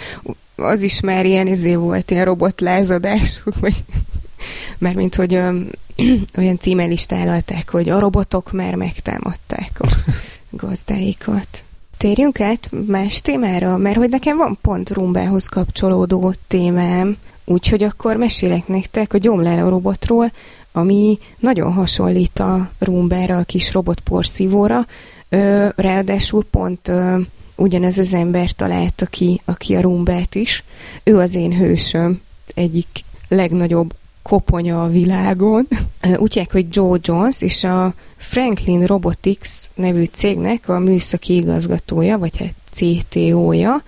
az 0.55 0.83
is 0.83 0.99
már 0.99 1.25
ilyen 1.25 1.47
izé 1.47 1.75
volt, 1.75 2.11
ilyen 2.11 2.25
robotlázadások, 2.25 3.59
vagy 3.59 3.83
mint 4.77 5.15
hogy 5.15 5.35
um, 5.35 5.69
olyan 6.37 6.59
címen 6.59 6.91
is 6.91 7.05
tálalták, 7.05 7.69
hogy 7.69 7.89
a 7.89 7.99
robotok 7.99 8.51
már 8.51 8.75
megtámadták 8.75 9.71
a 9.79 9.87
gazdáikat. 10.49 11.63
Térjünk 11.97 12.39
át 12.39 12.69
más 12.87 13.21
témára, 13.21 13.77
mert 13.77 13.97
hogy 13.97 14.09
nekem 14.09 14.37
van 14.37 14.57
pont 14.61 14.89
rumbához 14.89 15.47
kapcsolódó 15.47 16.33
témám, 16.47 17.17
Úgyhogy 17.45 17.83
akkor 17.83 18.15
mesélek 18.15 18.67
nektek 18.67 19.13
a 19.13 19.17
gyomláló 19.17 19.69
robotról, 19.69 20.31
ami 20.71 21.19
nagyon 21.39 21.73
hasonlít 21.73 22.39
a 22.39 22.69
Roomberre, 22.79 23.37
a 23.37 23.43
kis 23.43 23.73
robot 23.73 23.99
porszívóra, 23.99 24.85
ö, 25.29 25.67
ráadásul 25.75 26.43
pont 26.51 26.87
ö, 26.87 27.19
ugyanez 27.55 27.97
az 27.97 28.13
ember 28.13 28.51
találta 28.51 29.05
ki, 29.05 29.41
aki 29.45 29.75
a 29.75 29.81
Roombert 29.81 30.35
is. 30.35 30.63
Ő 31.03 31.17
az 31.17 31.35
én 31.35 31.57
hősöm, 31.57 32.21
egyik 32.53 32.87
legnagyobb 33.27 33.93
koponya 34.21 34.83
a 34.83 34.89
világon. 34.89 35.67
Úgy 36.15 36.47
hogy 36.51 36.65
Joe 36.69 36.97
Jones 37.01 37.41
és 37.41 37.63
a 37.63 37.93
Franklin 38.17 38.85
Robotics 38.85 39.49
nevű 39.75 40.03
cégnek 40.03 40.69
a 40.69 40.79
műszaki 40.79 41.35
igazgatója, 41.35 42.17
vagy 42.17 42.37
hát 42.37 42.53
CTO-ja, 42.71 43.83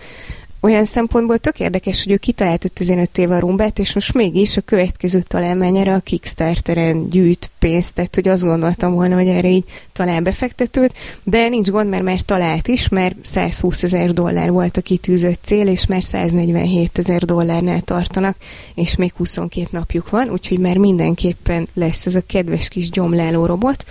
olyan 0.65 0.84
szempontból 0.84 1.38
tök 1.38 1.60
érdekes, 1.60 2.04
hogy 2.04 2.12
ő 2.12 2.17
kitalált 2.17 2.71
15 2.73 3.17
éve 3.17 3.36
a 3.36 3.39
rumbát, 3.39 3.80
és 3.80 3.93
most 3.93 4.13
mégis 4.13 4.58
a 4.58 4.62
következő 4.62 5.21
találmányára 5.21 5.93
a 5.93 5.99
Kickstarteren 5.99 7.10
gyűjt 7.10 7.49
pénzt, 7.60 7.93
tehát 7.93 8.15
hogy 8.15 8.28
azt 8.28 8.43
gondoltam 8.43 8.93
volna, 8.93 9.15
hogy 9.15 9.28
erre 9.28 9.47
így 9.47 9.63
talál 9.93 10.21
befektetőt, 10.21 10.93
de 11.23 11.47
nincs 11.47 11.69
gond, 11.69 11.89
mert 11.89 12.04
már 12.04 12.19
talált 12.19 12.67
is, 12.67 12.88
mert 12.88 13.15
120 13.21 13.84
ezer 13.84 14.13
dollár 14.13 14.51
volt 14.51 14.78
a 14.78 14.82
kitűzött 14.82 15.39
cél, 15.43 15.67
és 15.67 15.86
már 15.86 16.04
147 16.04 16.97
ezer 16.97 17.23
dollárnál 17.23 17.82
tartanak, 17.82 18.38
és 18.75 18.95
még 18.95 19.13
22 19.15 19.67
napjuk 19.71 20.10
van, 20.10 20.30
úgyhogy 20.30 20.60
már 20.60 20.78
mindenképpen 20.78 21.67
lesz 21.73 22.06
ez 22.06 22.15
a 22.15 22.23
kedves 22.28 22.67
kis 22.67 22.89
gyomláló 22.89 23.45
robot, 23.45 23.86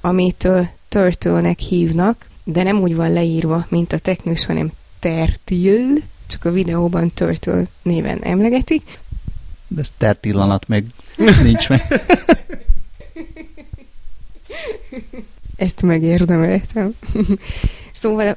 amit 0.00 0.48
Turtle-nek 0.88 1.58
hívnak, 1.58 2.26
de 2.44 2.62
nem 2.62 2.80
úgy 2.80 2.96
van 2.96 3.12
leírva, 3.12 3.66
mint 3.68 3.92
a 3.92 3.98
teknős, 3.98 4.46
hanem 4.46 4.72
Tertil, 5.06 6.02
csak 6.26 6.44
a 6.44 6.50
videóban 6.50 7.10
Turtle 7.14 7.66
néven 7.82 8.22
emlegetik. 8.22 8.98
De 9.68 9.80
ez 9.80 9.92
Tertillanat 9.98 10.68
még 10.68 10.84
nincs 11.42 11.68
meg. 11.68 11.82
Ezt 15.56 15.82
megérdemeltem. 15.82 16.94
szóval 17.92 18.36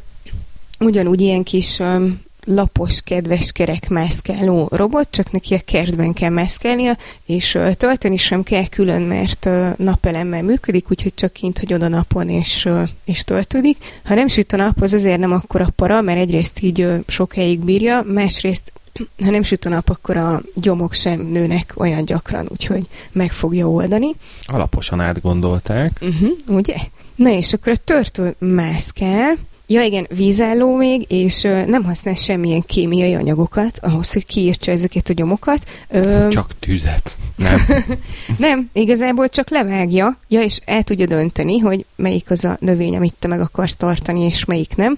ugyanúgy 0.79 1.21
ilyen 1.21 1.43
kis 1.43 1.79
um, 1.79 2.21
lapos, 2.49 3.01
kedves, 3.01 3.51
kerek 3.51 3.89
mászkáló 3.89 4.67
robot, 4.71 5.07
csak 5.11 5.31
neki 5.31 5.53
a 5.53 5.59
kertben 5.65 6.13
kell 6.13 6.29
mászkálnia, 6.29 6.97
és 7.25 7.57
tölteni 7.73 8.17
sem 8.17 8.43
kell 8.43 8.67
külön, 8.67 9.01
mert 9.01 9.49
napelemmel 9.77 10.43
működik, 10.43 10.91
úgyhogy 10.91 11.13
csak 11.13 11.33
kint, 11.33 11.59
hogy 11.59 11.73
oda 11.73 11.87
napon, 11.87 12.29
és, 12.29 12.69
és 13.05 13.23
töltődik. 13.23 13.77
Ha 14.03 14.15
nem 14.15 14.27
süt 14.27 14.53
a 14.53 14.57
nap, 14.57 14.81
az 14.81 14.93
azért 14.93 15.19
nem 15.19 15.31
akkora 15.31 15.67
para, 15.75 16.01
mert 16.01 16.19
egyrészt 16.19 16.59
így 16.61 16.87
sok 17.07 17.33
helyig 17.33 17.59
bírja, 17.59 18.03
másrészt 18.05 18.71
ha 19.25 19.29
nem 19.29 19.43
süt 19.43 19.65
a 19.65 19.69
nap, 19.69 19.89
akkor 19.89 20.17
a 20.17 20.41
gyomok 20.55 20.93
sem 20.93 21.21
nőnek 21.21 21.73
olyan 21.75 22.05
gyakran, 22.05 22.47
úgyhogy 22.51 22.87
meg 23.11 23.31
fogja 23.31 23.69
oldani. 23.69 24.15
Alaposan 24.45 24.99
átgondolták. 24.99 25.99
Uh-huh, 26.01 26.29
ugye? 26.47 26.75
Na 27.15 27.29
és 27.29 27.53
akkor 27.53 27.71
a 27.71 27.83
törtől 27.83 28.35
mászkál, 28.37 29.37
Ja 29.71 29.81
igen, 29.81 30.07
vízálló 30.15 30.75
még, 30.75 31.05
és 31.07 31.43
ö, 31.43 31.65
nem 31.65 31.83
használ 31.83 32.13
semmilyen 32.13 32.61
kémiai 32.61 33.13
anyagokat 33.13 33.79
ahhoz, 33.81 34.13
hogy 34.13 34.25
kiírtsa 34.25 34.71
ezeket 34.71 35.09
a 35.09 35.13
gyomokat. 35.13 35.63
Ö, 35.87 36.27
csak 36.29 36.51
tüzet. 36.59 37.17
Nem. 37.35 37.65
nem, 38.37 38.69
igazából 38.73 39.29
csak 39.29 39.49
levágja, 39.49 40.17
ja, 40.27 40.41
és 40.41 40.59
el 40.65 40.83
tudja 40.83 41.05
dönteni, 41.05 41.59
hogy 41.59 41.85
melyik 41.95 42.29
az 42.29 42.45
a 42.45 42.57
növény, 42.59 42.95
amit 42.95 43.13
te 43.19 43.27
meg 43.27 43.41
akarsz 43.41 43.75
tartani, 43.75 44.21
és 44.21 44.45
melyik 44.45 44.75
nem. 44.75 44.97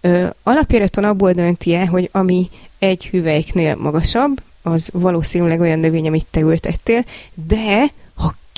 Ö, 0.00 0.26
alapjáraton 0.42 1.04
abból 1.04 1.32
dönti 1.32 1.74
el, 1.74 1.86
hogy 1.86 2.08
ami 2.12 2.48
egy 2.78 3.06
hüvelyknél 3.06 3.76
magasabb, 3.76 4.42
az 4.62 4.90
valószínűleg 4.92 5.60
olyan 5.60 5.78
növény, 5.78 6.06
amit 6.06 6.26
te 6.30 6.40
ültettél, 6.40 7.04
de 7.46 7.84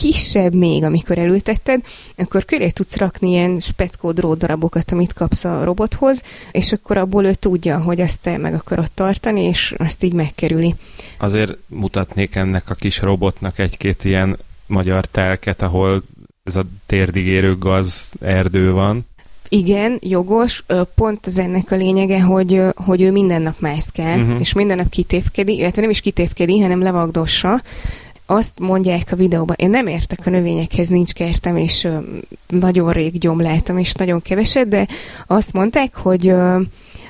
kisebb 0.02 0.54
még, 0.54 0.84
amikor 0.84 1.18
elültetted, 1.18 1.80
akkor 2.16 2.44
köré 2.44 2.68
tudsz 2.68 2.96
rakni 2.96 3.28
ilyen 3.30 3.60
speckó 3.60 4.12
darabokat, 4.12 4.92
amit 4.92 5.12
kapsz 5.12 5.44
a 5.44 5.64
robothoz, 5.64 6.22
és 6.50 6.72
akkor 6.72 6.96
abból 6.96 7.24
ő 7.24 7.34
tudja, 7.34 7.78
hogy 7.78 8.00
azt 8.00 8.20
te 8.20 8.36
meg 8.36 8.54
akarod 8.54 8.90
tartani, 8.94 9.42
és 9.42 9.74
azt 9.76 10.02
így 10.02 10.12
megkerüli. 10.12 10.74
Azért 11.18 11.56
mutatnék 11.66 12.34
ennek 12.34 12.70
a 12.70 12.74
kis 12.74 13.00
robotnak 13.00 13.58
egy-két 13.58 14.04
ilyen 14.04 14.38
magyar 14.66 15.04
telket, 15.04 15.62
ahol 15.62 16.02
ez 16.44 16.56
a 16.56 16.64
térdigérő 16.86 17.58
gaz 17.58 18.10
erdő 18.20 18.72
van. 18.72 19.06
Igen, 19.48 19.98
jogos. 20.00 20.64
Pont 20.94 21.26
az 21.26 21.38
ennek 21.38 21.70
a 21.70 21.76
lényege, 21.76 22.22
hogy, 22.22 22.62
hogy 22.74 23.02
ő 23.02 23.10
minden 23.10 23.42
nap 23.42 23.60
mászkál, 23.60 24.20
uh-huh. 24.20 24.40
és 24.40 24.52
minden 24.52 24.76
nap 24.76 24.88
kitépkedi, 24.88 25.56
illetve 25.56 25.80
nem 25.80 25.90
is 25.90 26.00
kitépkedi, 26.00 26.60
hanem 26.60 26.82
levagdossa, 26.82 27.62
azt 28.26 28.58
mondják 28.58 29.08
a 29.12 29.16
videóban, 29.16 29.56
én 29.58 29.70
nem 29.70 29.86
értek 29.86 30.18
a 30.24 30.30
növényekhez, 30.30 30.88
nincs 30.88 31.12
kertem, 31.12 31.56
és 31.56 31.84
ö, 31.84 31.98
nagyon 32.48 32.90
rég 32.90 33.18
gyomláltam, 33.18 33.78
és 33.78 33.92
nagyon 33.92 34.22
keveset, 34.22 34.68
de 34.68 34.86
azt 35.26 35.52
mondták, 35.52 35.96
hogy 35.96 36.28
ö, 36.28 36.60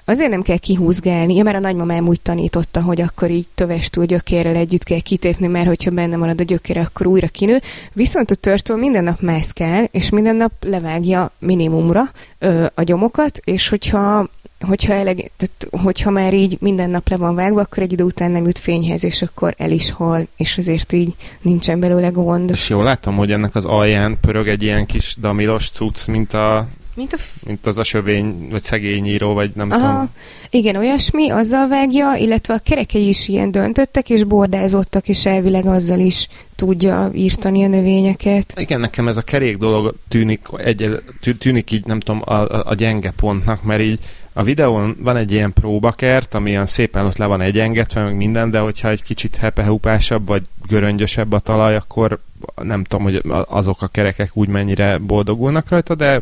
azért 0.05 0.31
nem 0.31 0.43
kell 0.43 0.57
kihúzgálni, 0.57 1.35
ja, 1.35 1.43
mert 1.43 1.57
a 1.57 1.61
nagymamám 1.61 2.09
úgy 2.09 2.21
tanította, 2.21 2.83
hogy 2.83 3.01
akkor 3.01 3.31
így 3.31 3.47
tövestül 3.55 4.05
gyökérrel 4.05 4.55
együtt 4.55 4.83
kell 4.83 4.99
kitépni, 4.99 5.47
mert 5.47 5.67
hogyha 5.67 5.91
benne 5.91 6.17
marad 6.17 6.41
a 6.41 6.45
gyökére, 6.45 6.81
akkor 6.81 7.07
újra 7.07 7.29
kinő. 7.29 7.61
Viszont 7.93 8.31
a 8.31 8.35
törtől 8.35 8.77
minden 8.77 9.05
nap 9.05 9.21
mászkál, 9.21 9.89
és 9.91 10.11
minden 10.11 10.37
nap 10.37 10.53
levágja 10.61 11.31
minimumra 11.39 12.03
ö, 12.39 12.67
a 12.75 12.83
gyomokat, 12.83 13.41
és 13.45 13.69
hogyha 13.69 14.29
hogyha, 14.67 14.93
eleg, 14.93 15.31
tehát, 15.37 15.85
hogyha 15.85 16.11
már 16.11 16.35
így 16.35 16.57
minden 16.61 16.91
nap 16.91 17.09
le 17.09 17.17
van 17.17 17.35
vágva, 17.35 17.61
akkor 17.61 17.83
egy 17.83 17.93
idő 17.93 18.05
után 18.05 18.31
nem 18.31 18.45
jut 18.45 18.59
fényhez, 18.59 19.05
és 19.05 19.23
akkor 19.23 19.55
el 19.59 19.71
is 19.71 19.91
hal, 19.91 20.27
és 20.37 20.59
azért 20.59 20.93
így 20.93 21.15
nincsen 21.41 21.81
belőle 21.81 22.09
gond. 22.09 22.51
És 22.51 22.69
jól 22.69 22.85
látom, 22.85 23.17
hogy 23.17 23.33
ennek 23.33 23.55
az 23.55 23.65
alján 23.65 24.19
pörög 24.21 24.49
egy 24.49 24.63
ilyen 24.63 24.87
kis 24.87 25.17
damilos 25.21 25.71
cucc, 25.71 26.07
mint 26.07 26.33
a 26.33 26.67
mint, 26.95 27.13
a 27.13 27.17
f- 27.17 27.47
mint 27.47 27.67
az 27.67 27.79
a 27.79 27.83
sövény, 27.83 28.49
vagy 28.51 28.63
szegényíró, 28.63 29.33
vagy 29.33 29.51
nem 29.55 29.71
Aha, 29.71 29.81
tudom. 29.81 30.11
Igen, 30.51 30.77
olyasmi, 30.77 31.31
azzal 31.31 31.69
vágja, 31.69 32.15
illetve 32.15 32.55
a 32.55 32.59
kerekei 32.59 33.09
is 33.09 33.29
ilyen 33.29 33.51
döntöttek, 33.51 34.11
és 34.11 34.25
bordázottak, 34.25 35.09
és 35.09 35.27
elvileg 35.27 35.67
azzal 35.67 35.99
is 35.99 36.29
tudja 36.57 37.11
írtani 37.15 37.65
a 37.65 37.69
növényeket. 37.69 38.61
Igen, 38.61 38.81
nekem 38.81 39.09
ez 39.09 39.17
a 39.17 39.23
kerék 39.23 39.57
dolog 39.57 39.95
tűnik, 40.09 40.41
egy, 40.57 41.03
tűnik 41.39 41.71
így, 41.71 41.85
nem 41.85 42.01
tudom, 42.01 42.23
a, 42.25 42.33
a, 42.33 42.63
a 42.67 42.75
gyenge 42.75 43.13
pontnak, 43.17 43.63
mert 43.63 43.83
így 43.83 43.99
a 44.33 44.43
videón 44.43 44.97
van 44.99 45.17
egy 45.17 45.33
ilyen 45.33 45.53
próbakert, 45.53 46.35
ami 46.35 46.51
olyan 46.51 46.67
szépen 46.67 47.07
ott 47.07 47.17
le 47.17 47.27
van 47.27 47.41
egyengetve, 47.41 48.03
meg 48.03 48.17
minden, 48.17 48.51
de 48.51 48.59
hogyha 48.59 48.89
egy 48.89 49.03
kicsit 49.03 49.37
hepehupásabb, 49.37 50.27
vagy 50.27 50.43
göröngyösebb 50.67 51.33
a 51.33 51.39
talaj, 51.39 51.77
akkor 51.77 52.19
nem 52.63 52.85
tudom, 52.85 53.05
hogy 53.05 53.23
azok 53.49 53.83
a 53.83 53.87
kerekek 53.87 54.31
úgy 54.37 54.49
mennyire 54.49 54.99
boldogulnak 54.99 55.69
rajta, 55.69 55.95
de 55.95 56.21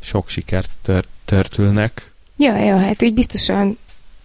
sok 0.00 0.28
sikert 0.28 0.70
tör- 0.82 1.08
törtülnek. 1.24 2.12
Ja, 2.36 2.56
ja, 2.56 2.78
hát 2.78 3.02
így 3.02 3.14
biztosan 3.14 3.78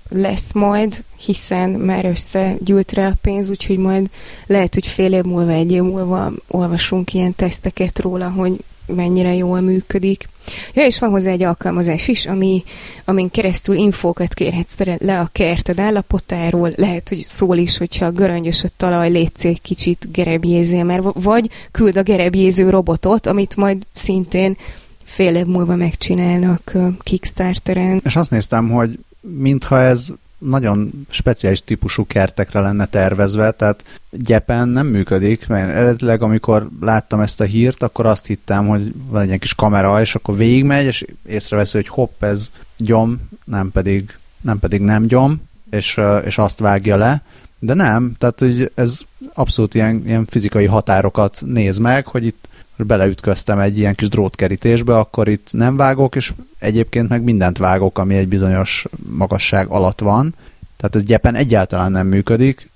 lesz 0.10 0.54
majd, 0.54 1.04
hiszen 1.18 1.70
már 1.70 2.06
összegyűlt 2.06 2.92
rá 2.92 3.08
a 3.08 3.18
pénz, 3.22 3.50
úgyhogy 3.50 3.78
majd 3.78 4.10
lehet, 4.46 4.74
hogy 4.74 4.88
fél 4.88 5.14
év 5.14 5.24
múlva, 5.24 5.52
egy 5.52 5.72
év 5.72 5.82
múlva 5.82 6.32
olvasunk 6.48 7.14
ilyen 7.14 7.36
teszteket 7.36 8.00
róla, 8.00 8.30
hogy 8.30 8.56
mennyire 8.96 9.36
jól 9.36 9.60
működik. 9.60 10.28
Ja, 10.74 10.86
és 10.86 11.00
van 11.00 11.10
hozzá 11.10 11.32
egy 11.32 11.44
alkalmazás 11.44 12.08
is, 12.08 12.26
ami, 12.26 12.64
amin 13.06 13.30
keresztül 13.30 13.76
infókat 13.76 14.34
kérhetsz 14.34 14.76
le 14.98 15.20
a 15.20 15.30
kerted 15.32 15.80
állapotáról, 15.80 16.74
lehet, 16.76 17.10
hogy 17.10 17.24
szól 17.28 17.58
is, 17.58 17.78
hogyha 17.78 18.12
göröngyös 18.12 18.64
a 18.64 18.70
talaj, 18.78 19.10
létsz 19.10 19.46
kicsit 19.62 20.08
gerebjézél, 20.12 20.84
mert 20.84 21.04
vagy 21.14 21.50
küld 21.72 21.98
a 21.98 22.04
gerebjéző 22.04 22.70
robotot, 22.70 23.28
amit 23.28 23.56
majd 23.56 23.78
szintén 23.94 24.58
fél 25.04 25.36
év 25.36 25.46
múlva 25.46 25.76
megcsinálnak 25.76 26.74
Kickstarteren. 27.04 28.02
És 28.04 28.16
azt 28.16 28.32
néztem, 28.32 28.70
hogy 28.70 29.00
mintha 29.22 29.80
ez 29.80 30.08
nagyon 30.40 31.06
speciális 31.10 31.64
típusú 31.64 32.06
kertekre 32.08 32.60
lenne 32.60 32.86
tervezve, 32.86 33.52
tehát 33.52 33.84
gyepen 34.12 34.68
nem 34.68 34.88
működik, 34.88 35.48
mert 35.48 35.70
eredetileg 35.70 36.22
amikor 36.22 36.70
láttam 36.82 37.20
ezt 37.20 37.42
a 37.42 37.44
hírt, 37.44 37.84
akkor 37.84 38.06
azt 38.06 38.26
hittem, 38.26 38.68
hogy 38.68 38.94
van 39.08 39.30
egy 39.30 39.40
kis 39.40 39.54
kamera, 39.54 40.02
és 40.02 40.16
akkor 40.16 40.38
végigmegy, 40.38 40.86
és 40.86 41.06
észreveszi, 41.26 41.78
hogy 41.78 41.88
hopp, 41.88 42.24
ez 42.24 42.52
gyom, 42.78 43.30
nem 43.46 43.72
pedig 43.72 44.18
nem, 44.42 44.60
pedig 44.60 44.82
nem 44.82 45.06
gyom, 45.06 45.42
és, 45.70 46.00
és 46.26 46.38
azt 46.38 46.60
vágja 46.60 46.96
le, 46.96 47.22
de 47.60 47.74
nem, 47.74 48.16
tehát 48.18 48.40
hogy 48.40 48.72
ez 48.76 49.00
abszolút 49.34 49.74
ilyen, 49.74 50.02
ilyen 50.06 50.26
fizikai 50.26 50.66
határokat 50.66 51.42
néz 51.46 51.78
meg, 51.78 52.08
hogy 52.08 52.26
itt 52.26 52.49
beleütköztem 52.86 53.60
egy 53.60 53.78
ilyen 53.78 53.96
kis 53.96 54.08
drótkerítésbe, 54.08 54.98
akkor 54.98 55.28
itt 55.28 55.48
nem 55.52 55.78
vágok, 55.78 56.16
és 56.16 56.34
egyébként 56.60 57.10
meg 57.10 57.22
mindent 57.24 57.58
vágok, 57.58 57.98
ami 57.98 58.16
egy 58.16 58.28
bizonyos 58.28 58.86
magasság 59.10 59.68
alatt 59.68 60.00
van. 60.00 60.36
Tehát 60.78 60.96
ez 60.96 61.04
gyepen 61.04 61.36
egyáltalán 61.36 61.92
nem 61.92 62.08
működik, 62.08 62.70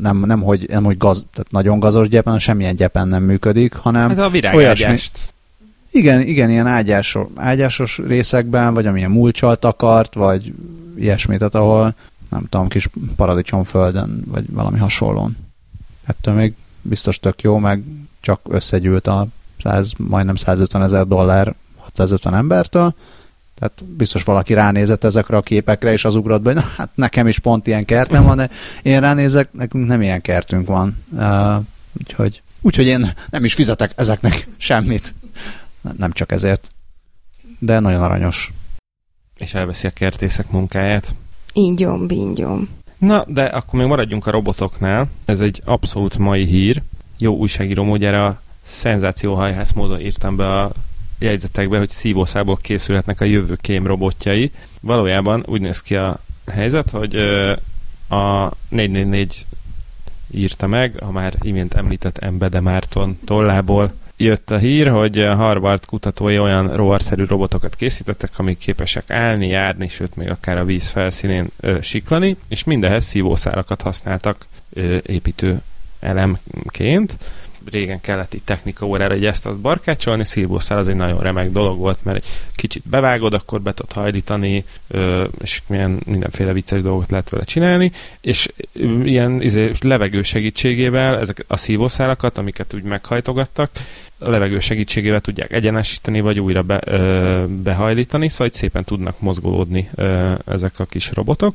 nem, 0.00 0.18
nem, 0.26 0.40
hogy, 0.40 0.66
nem, 0.68 0.84
hogy 0.84 0.96
gaz, 0.96 1.24
tehát 1.32 1.50
nagyon 1.50 1.78
gazos 1.78 2.08
gyepen, 2.08 2.38
semmilyen 2.38 2.76
gyepen 2.76 3.08
nem 3.08 3.22
működik, 3.22 3.74
hanem 3.74 4.08
hát 4.08 4.18
a 4.18 4.30
virágágyást. 4.30 5.32
Igen, 5.90 6.20
igen, 6.20 6.50
ilyen 6.50 6.66
ágyásos, 6.66 7.26
ágyásos 7.34 8.00
részekben, 8.06 8.74
vagy 8.74 8.86
amilyen 8.86 9.10
mulcsal 9.10 9.56
takart, 9.56 10.14
vagy 10.14 10.52
ilyesmit, 10.96 11.38
tehát 11.38 11.54
ahol 11.54 11.94
nem 12.30 12.46
tudom, 12.48 12.68
kis 12.68 12.88
paradicsomföldön, 13.16 14.22
vagy 14.26 14.44
valami 14.50 14.78
hasonlón. 14.78 15.36
Ettől 16.06 16.34
még 16.34 16.54
biztos 16.82 17.18
tök 17.18 17.42
jó, 17.42 17.58
meg 17.58 17.82
csak 18.20 18.40
összegyűlt 18.48 19.06
a 19.06 19.26
100, 19.62 19.92
majdnem 19.96 20.34
150 20.34 20.82
ezer 20.82 21.06
dollár 21.06 21.54
650 21.76 22.34
embertől, 22.34 22.94
tehát 23.58 23.84
biztos 23.84 24.22
valaki 24.22 24.54
ránézett 24.54 25.04
ezekre 25.04 25.36
a 25.36 25.42
képekre, 25.42 25.92
és 25.92 26.04
az 26.04 26.14
ugrott 26.14 26.42
be, 26.42 26.52
hogy 26.52 26.62
na, 26.62 26.68
hát 26.76 26.90
nekem 26.94 27.26
is 27.26 27.38
pont 27.38 27.66
ilyen 27.66 27.84
kertem 27.84 28.24
van, 28.24 28.36
de 28.36 28.50
én 28.82 29.00
ránézek, 29.00 29.52
nekünk 29.52 29.86
nem 29.86 30.02
ilyen 30.02 30.20
kertünk 30.20 30.66
van. 30.66 31.04
Uh, 31.10 31.64
úgyhogy, 31.98 32.42
úgyhogy 32.60 32.86
én 32.86 33.14
nem 33.30 33.44
is 33.44 33.54
fizetek 33.54 33.92
ezeknek 33.96 34.48
semmit. 34.56 35.14
Nem 35.96 36.12
csak 36.12 36.32
ezért. 36.32 36.68
De 37.58 37.78
nagyon 37.78 38.02
aranyos. 38.02 38.52
És 39.36 39.54
elveszi 39.54 39.86
a 39.86 39.90
kertészek 39.90 40.50
munkáját. 40.50 41.14
Ingyom, 41.52 42.06
bingyom. 42.06 42.68
Na, 42.98 43.24
de 43.28 43.44
akkor 43.44 43.78
még 43.78 43.88
maradjunk 43.88 44.26
a 44.26 44.30
robotoknál. 44.30 45.08
Ez 45.24 45.40
egy 45.40 45.62
abszolút 45.64 46.18
mai 46.18 46.44
hír. 46.44 46.82
Jó 47.18 47.36
újságíró 47.36 47.84
módjára 47.84 48.40
szenzációhajhász 48.62 49.72
módon 49.72 50.00
írtam 50.00 50.36
be 50.36 50.60
a 50.60 50.70
jegyzetekbe, 51.18 51.78
hogy 51.78 51.88
szívószából 51.88 52.56
készülhetnek 52.56 53.20
a 53.20 53.24
jövő 53.24 53.56
kém 53.60 53.86
robotjai. 53.86 54.52
Valójában 54.80 55.44
úgy 55.46 55.60
néz 55.60 55.82
ki 55.82 55.96
a 55.96 56.20
helyzet, 56.46 56.90
hogy 56.90 57.16
a 58.08 58.50
444 58.68 59.46
írta 60.30 60.66
meg, 60.66 61.02
a 61.02 61.10
már 61.10 61.34
imént 61.40 61.74
említett 61.74 62.18
Embede 62.18 62.60
Márton 62.60 63.18
tollából 63.24 63.92
jött 64.16 64.50
a 64.50 64.58
hír, 64.58 64.88
hogy 64.88 65.18
a 65.18 65.34
Harvard 65.34 65.84
kutatói 65.84 66.38
olyan 66.38 66.76
rovarszerű 66.76 67.24
robotokat 67.24 67.74
készítettek, 67.74 68.30
amik 68.36 68.58
képesek 68.58 69.10
állni, 69.10 69.46
járni, 69.46 69.88
sőt 69.88 70.16
még 70.16 70.30
akár 70.30 70.58
a 70.58 70.64
víz 70.64 70.88
felszínén 70.88 71.46
ö, 71.60 71.78
siklani, 71.80 72.36
és 72.48 72.64
mindehhez 72.64 73.04
szívószálakat 73.04 73.82
használtak 73.82 74.46
ö, 74.72 74.96
építő 75.06 75.60
elemként. 76.00 77.16
Régen 77.70 78.00
kellett 78.00 78.34
itt 78.34 78.46
technika 78.46 78.86
órára 78.86 79.14
egy 79.14 79.26
ezt 79.26 79.46
azt 79.46 79.58
barkácsolni, 79.58 80.24
szilvószál 80.24 80.78
az 80.78 80.88
egy 80.88 80.94
nagyon 80.94 81.20
remek 81.20 81.50
dolog 81.50 81.78
volt, 81.78 81.98
mert 82.02 82.16
egy 82.16 82.26
kicsit 82.54 82.82
bevágod, 82.88 83.34
akkor 83.34 83.60
be 83.60 83.74
tudod 83.74 83.92
hajlítani, 83.92 84.64
és 85.40 85.62
milyen 85.66 86.00
mindenféle 86.06 86.52
vicces 86.52 86.82
dolgot 86.82 87.10
lehet 87.10 87.28
vele 87.28 87.44
csinálni, 87.44 87.92
és 88.20 88.48
ilyen 89.02 89.42
izé, 89.42 89.72
levegő 89.80 90.22
segítségével 90.22 91.18
ezek 91.18 91.44
a 91.46 91.56
szívószálakat, 91.56 92.38
amiket 92.38 92.74
úgy 92.74 92.82
meghajtogattak, 92.82 93.70
a 94.18 94.30
levegő 94.30 94.60
segítségével 94.60 95.20
tudják 95.20 95.52
egyenesíteni, 95.52 96.20
vagy 96.20 96.40
újra 96.40 96.62
be, 96.62 96.80
ö, 96.84 97.44
behajlítani, 97.46 98.28
szóval 98.28 98.52
szépen 98.52 98.84
tudnak 98.84 99.20
mozgolódni 99.20 99.88
ö, 99.94 100.32
ezek 100.46 100.78
a 100.78 100.84
kis 100.84 101.10
robotok, 101.12 101.54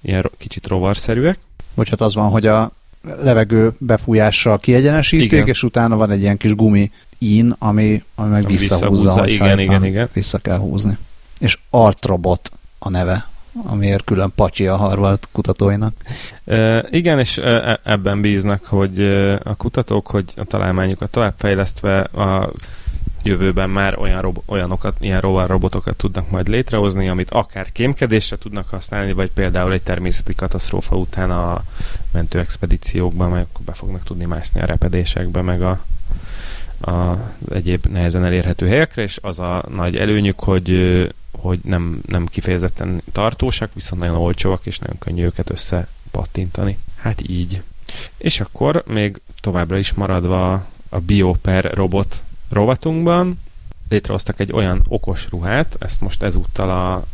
ilyen 0.00 0.30
kicsit 0.38 0.66
rovarszerűek. 0.66 1.38
Bocsát, 1.74 2.00
az 2.00 2.14
van, 2.14 2.30
hogy 2.30 2.46
a 2.46 2.72
levegő 3.02 3.72
befújással 3.78 4.58
kiegyenesítik, 4.58 5.32
igen. 5.32 5.46
és 5.46 5.62
utána 5.62 5.96
van 5.96 6.10
egy 6.10 6.20
ilyen 6.20 6.36
kis 6.36 6.54
gumi 6.54 6.90
in, 7.18 7.54
ami, 7.58 8.02
ami 8.14 8.28
meg 8.30 8.46
visszahúzza, 8.46 8.90
visszahúzza 8.90 9.28
igen, 9.28 9.58
igen, 9.58 9.84
igen. 9.84 10.08
vissza 10.12 10.38
kell 10.38 10.58
húzni. 10.58 10.98
És 11.38 11.58
Artrobot 11.70 12.50
a 12.78 12.88
neve, 12.88 13.28
amiért 13.62 14.04
külön 14.04 14.32
pacsi 14.34 14.66
a 14.66 14.76
Harvard 14.76 15.18
kutatóinak. 15.32 15.94
E, 16.44 16.86
igen, 16.90 17.18
és 17.18 17.38
ebben 17.84 18.20
bíznak, 18.20 18.64
hogy 18.64 19.00
a 19.42 19.54
kutatók, 19.56 20.06
hogy 20.06 20.24
a 20.36 20.44
találmányukat 20.44 21.10
továbbfejlesztve 21.10 22.00
a 22.00 22.52
jövőben 23.22 23.70
már 23.70 23.98
olyan 23.98 24.20
rob- 24.20 24.42
olyanokat, 24.46 24.96
ilyen 25.00 25.20
rovar 25.20 25.48
robotokat 25.48 25.96
tudnak 25.96 26.30
majd 26.30 26.48
létrehozni, 26.48 27.08
amit 27.08 27.30
akár 27.30 27.72
kémkedésre 27.72 28.38
tudnak 28.38 28.68
használni, 28.68 29.12
vagy 29.12 29.30
például 29.30 29.72
egy 29.72 29.82
természeti 29.82 30.34
katasztrófa 30.34 30.96
után 30.96 31.30
a 31.30 31.62
mentőexpedíciókban, 32.12 33.30
meg 33.30 33.46
be 33.64 33.72
fognak 33.72 34.02
tudni 34.02 34.24
mászni 34.24 34.60
a 34.60 34.66
repedésekbe, 34.66 35.42
meg 35.42 35.62
a, 35.62 35.80
a 36.90 37.16
egyéb 37.52 37.86
nehezen 37.86 38.24
elérhető 38.24 38.68
helyekre, 38.68 39.02
és 39.02 39.18
az 39.22 39.38
a 39.38 39.64
nagy 39.68 39.96
előnyük, 39.96 40.40
hogy, 40.40 40.70
hogy 41.32 41.58
nem, 41.64 42.00
nem 42.06 42.26
kifejezetten 42.26 43.02
tartósak, 43.12 43.70
viszont 43.74 44.00
nagyon 44.00 44.16
olcsóak, 44.16 44.66
és 44.66 44.78
nagyon 44.78 44.98
könnyű 44.98 45.24
őket 45.24 45.50
összepattintani. 45.50 46.78
Hát 46.96 47.28
így. 47.28 47.62
És 48.16 48.40
akkor 48.40 48.84
még 48.86 49.20
továbbra 49.40 49.78
is 49.78 49.92
maradva 49.92 50.52
a 50.88 50.98
Bioper 50.98 51.64
robot 51.74 52.22
rovatunkban. 52.50 53.40
Létrehoztak 53.88 54.40
egy 54.40 54.52
olyan 54.52 54.82
okos 54.88 55.26
ruhát, 55.30 55.76
ezt 55.78 56.00
most 56.00 56.22
ezúttal 56.22 56.70
a, 56.70 57.04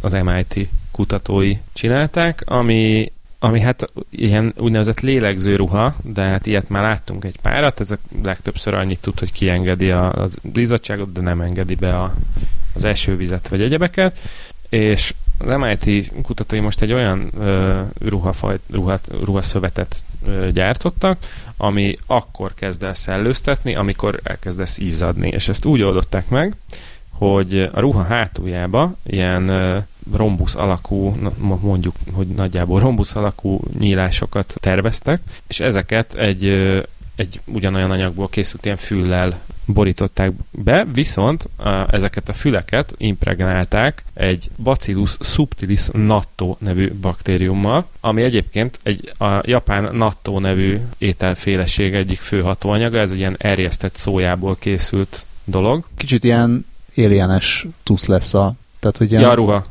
az 0.00 0.12
MIT 0.12 0.68
kutatói 0.90 1.56
csinálták, 1.72 2.42
ami, 2.46 3.12
ami 3.38 3.60
hát 3.60 3.84
ilyen 4.10 4.54
úgynevezett 4.56 5.00
lélegző 5.00 5.56
ruha, 5.56 5.94
de 6.02 6.22
hát 6.22 6.46
ilyet 6.46 6.68
már 6.68 6.82
láttunk 6.82 7.24
egy 7.24 7.40
párat, 7.40 7.80
ez 7.80 7.90
a 7.90 7.98
legtöbbször 8.22 8.74
annyit 8.74 9.00
tud, 9.00 9.18
hogy 9.18 9.32
kiengedi 9.32 9.90
a, 9.90 10.22
a 10.22 10.28
bizottságot, 10.42 11.12
de 11.12 11.20
nem 11.20 11.40
engedi 11.40 11.74
be 11.74 11.98
a, 11.98 12.14
az 12.74 12.84
esővizet 12.84 13.48
vagy 13.48 13.62
egyebeket, 13.62 14.18
és 14.68 15.14
az 15.38 15.56
MIT 15.56 16.12
kutatói 16.22 16.60
most 16.60 16.82
egy 16.82 16.92
olyan 16.92 17.30
uh, 17.38 17.78
ruhafaj, 17.98 18.58
ruha, 18.70 18.98
ruhaszövetet 19.22 19.96
uh, 20.26 20.48
gyártottak, 20.48 21.18
ami 21.56 21.94
akkor 22.06 22.54
kezd 22.54 22.82
el 22.82 22.94
szellőztetni, 22.94 23.74
amikor 23.74 24.20
elkezdesz 24.22 24.78
izzadni. 24.78 25.28
És 25.28 25.48
ezt 25.48 25.64
úgy 25.64 25.82
oldották 25.82 26.28
meg, 26.28 26.56
hogy 27.10 27.70
a 27.72 27.80
ruha 27.80 28.02
hátuljába 28.02 28.94
ilyen 29.06 29.50
uh, 29.50 29.82
rombusz 30.16 30.54
alakú, 30.54 31.16
mondjuk, 31.60 31.94
hogy 32.12 32.26
nagyjából 32.26 32.80
rombusz 32.80 33.16
alakú 33.16 33.60
nyílásokat 33.78 34.54
terveztek, 34.60 35.20
és 35.46 35.60
ezeket 35.60 36.14
egy, 36.14 36.44
egy 37.18 37.40
ugyanolyan 37.44 37.90
anyagból 37.90 38.28
készült 38.28 38.64
ilyen 38.64 38.76
füllel 38.76 39.40
borították 39.66 40.32
be, 40.50 40.84
viszont 40.92 41.48
a, 41.56 41.68
ezeket 41.94 42.28
a 42.28 42.32
füleket 42.32 42.94
impregnálták 42.96 44.04
egy 44.14 44.50
Bacillus 44.62 45.16
subtilis 45.20 45.88
natto 45.92 46.56
nevű 46.58 46.92
baktériummal, 47.00 47.86
ami 48.00 48.22
egyébként 48.22 48.78
egy 48.82 49.12
a 49.18 49.40
japán 49.42 49.94
natto 49.94 50.38
nevű 50.40 50.80
ételféleség 50.98 51.94
egyik 51.94 52.18
fő 52.18 52.40
hatóanyaga, 52.40 52.98
ez 52.98 53.10
egy 53.10 53.18
ilyen 53.18 53.36
erjesztett 53.38 53.96
szójából 53.96 54.56
készült 54.56 55.24
dolog. 55.44 55.84
Kicsit 55.96 56.24
ilyen 56.24 56.66
alienes 56.96 57.66
tusz 57.82 58.06
lesz 58.06 58.34
a... 58.34 58.54
Tehát, 58.80 58.96
hogy 58.96 59.10
ilyen... 59.10 59.22
Ja, 59.22 59.34
ruha. 59.34 59.66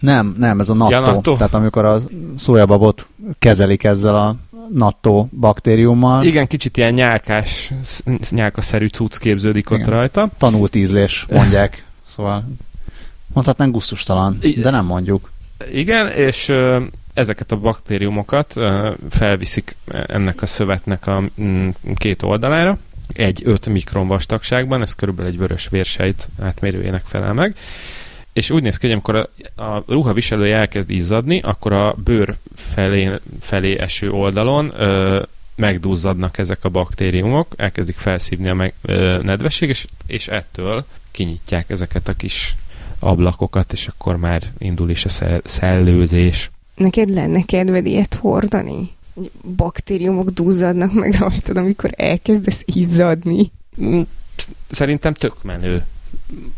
Nem, 0.00 0.34
nem, 0.38 0.60
ez 0.60 0.68
a 0.68 0.74
natto. 0.74 0.92
Ja, 0.92 1.00
natto. 1.00 1.36
Tehát 1.36 1.54
amikor 1.54 1.84
a 1.84 2.00
szójababot 2.36 3.06
kezelik 3.38 3.84
ezzel 3.84 4.16
a 4.16 4.36
natto 4.72 5.26
baktériummal. 5.40 6.24
Igen, 6.24 6.46
kicsit 6.46 6.76
ilyen 6.76 6.92
nyálkás, 6.92 7.72
nyálkaszerű 8.30 8.86
cucc 8.86 9.16
képződik 9.16 9.66
Igen. 9.70 9.80
ott 9.80 9.88
rajta. 9.88 10.30
Tanult 10.38 10.74
ízlés, 10.74 11.26
mondják. 11.30 11.84
szóval 12.14 12.44
mondhatnánk 13.32 13.72
gusztustalan, 13.72 14.38
de 14.62 14.70
nem 14.70 14.84
mondjuk. 14.84 15.30
Igen, 15.72 16.08
és 16.08 16.52
ezeket 17.14 17.52
a 17.52 17.56
baktériumokat 17.56 18.54
felviszik 19.10 19.76
ennek 20.06 20.42
a 20.42 20.46
szövetnek 20.46 21.06
a 21.06 21.22
mm, 21.40 21.68
két 21.94 22.22
oldalára, 22.22 22.78
egy 23.12 23.42
5 23.44 23.66
mikron 23.66 24.08
vastagságban, 24.08 24.82
ez 24.82 24.94
körülbelül 24.94 25.30
egy 25.30 25.38
vörös 25.38 25.68
vérsejt 25.68 26.28
átmérőjének 26.42 27.02
felel 27.04 27.32
meg, 27.32 27.56
és 28.40 28.50
úgy 28.50 28.62
néz 28.62 28.76
ki, 28.76 28.86
hogy 28.86 28.92
amikor 28.92 29.16
a, 29.16 29.62
a 29.62 29.84
ruha 29.86 30.12
viselője 30.12 30.56
elkezd 30.56 30.90
izzadni, 30.90 31.40
akkor 31.40 31.72
a 31.72 31.94
bőr 32.04 32.36
felé, 32.54 33.10
felé 33.40 33.78
eső 33.78 34.10
oldalon 34.10 34.72
ö, 34.76 35.22
megduzzadnak 35.54 36.38
ezek 36.38 36.64
a 36.64 36.68
baktériumok, 36.68 37.54
elkezdik 37.56 37.96
felszívni 37.96 38.48
a 38.48 38.54
meg, 38.54 38.74
ö, 38.82 39.18
nedvesség, 39.22 39.68
és, 39.68 39.86
és 40.06 40.28
ettől 40.28 40.84
kinyitják 41.10 41.70
ezeket 41.70 42.08
a 42.08 42.12
kis 42.12 42.56
ablakokat, 42.98 43.72
és 43.72 43.86
akkor 43.86 44.16
már 44.16 44.42
indul 44.58 44.90
is 44.90 45.04
a 45.04 45.08
szel- 45.08 45.42
szellőzés. 45.44 46.50
Neked 46.74 47.08
lenne 47.08 47.42
kedved 47.42 47.86
ilyet 47.86 48.14
hordani? 48.14 48.90
Baktériumok 49.56 50.30
duzzadnak 50.30 50.92
meg 50.92 51.14
rajtad, 51.14 51.56
amikor 51.56 51.90
elkezdesz 51.96 52.62
izzadni? 52.64 53.50
Mm, 53.80 54.00
szerintem 54.70 55.14
tök 55.14 55.42
menő 55.42 55.84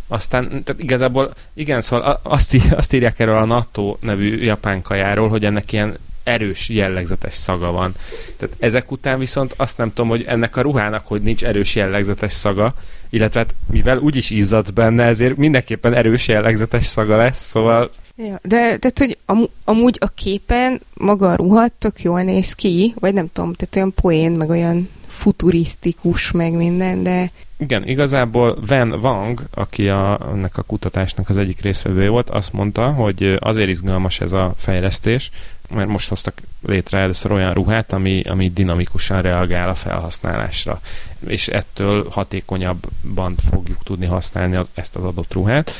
aztán 0.08 0.48
tehát 0.48 0.82
igazából 0.82 1.32
igen, 1.54 1.80
szóval 1.80 2.20
azt, 2.22 2.56
azt 2.70 2.92
írják 2.92 3.18
erről 3.18 3.36
a 3.36 3.44
NATO 3.44 3.96
nevű 4.00 4.42
japán 4.42 4.82
kajáról, 4.82 5.28
hogy 5.28 5.44
ennek 5.44 5.72
ilyen 5.72 5.96
erős, 6.22 6.68
jellegzetes 6.68 7.34
szaga 7.34 7.70
van. 7.70 7.94
Tehát 8.36 8.56
ezek 8.58 8.90
után 8.90 9.18
viszont 9.18 9.54
azt 9.56 9.78
nem 9.78 9.88
tudom, 9.88 10.10
hogy 10.10 10.24
ennek 10.26 10.56
a 10.56 10.60
ruhának, 10.60 11.06
hogy 11.06 11.22
nincs 11.22 11.44
erős, 11.44 11.74
jellegzetes 11.74 12.32
szaga, 12.32 12.74
illetve 13.10 13.40
hát 13.40 13.54
mivel 13.70 13.98
úgyis 13.98 14.30
izzadsz 14.30 14.70
benne, 14.70 15.04
ezért 15.04 15.36
mindenképpen 15.36 15.94
erős, 15.94 16.28
jellegzetes 16.28 16.86
szaga 16.86 17.16
lesz, 17.16 17.48
szóval... 17.48 17.90
Ja, 18.26 18.40
de 18.42 18.58
tehát, 18.58 18.98
hogy 18.98 19.18
am- 19.26 19.48
amúgy 19.64 19.96
a 20.00 20.06
képen 20.06 20.80
maga 20.94 21.30
a 21.30 21.36
ruha 21.36 21.68
tök 21.78 22.02
jól 22.02 22.22
néz 22.22 22.52
ki, 22.52 22.94
vagy 22.98 23.14
nem 23.14 23.28
tudom, 23.32 23.52
tehát 23.52 23.76
olyan 23.76 23.94
poén, 23.94 24.32
meg 24.32 24.48
olyan 24.48 24.88
futurisztikus, 25.06 26.30
meg 26.30 26.52
minden, 26.52 27.02
de... 27.02 27.30
Igen, 27.56 27.88
igazából 27.88 28.58
Van 28.66 28.92
Wang, 28.92 29.42
aki 29.50 29.88
a, 29.88 30.18
ennek 30.32 30.58
a 30.58 30.62
kutatásnak 30.62 31.28
az 31.28 31.36
egyik 31.36 31.60
részvevője 31.60 32.08
volt, 32.08 32.30
azt 32.30 32.52
mondta, 32.52 32.90
hogy 32.90 33.36
azért 33.38 33.68
izgalmas 33.68 34.20
ez 34.20 34.32
a 34.32 34.54
fejlesztés, 34.56 35.30
mert 35.70 35.88
most 35.88 36.08
hoztak 36.08 36.34
létre 36.66 36.98
először 36.98 37.32
olyan 37.32 37.52
ruhát, 37.52 37.92
ami, 37.92 38.22
ami 38.22 38.50
dinamikusan 38.50 39.22
reagál 39.22 39.68
a 39.68 39.74
felhasználásra, 39.74 40.80
és 41.26 41.48
ettől 41.48 42.06
hatékonyabban 42.10 43.34
fogjuk 43.50 43.82
tudni 43.82 44.06
használni 44.06 44.56
az, 44.56 44.70
ezt 44.74 44.96
az 44.96 45.04
adott 45.04 45.32
ruhát 45.32 45.72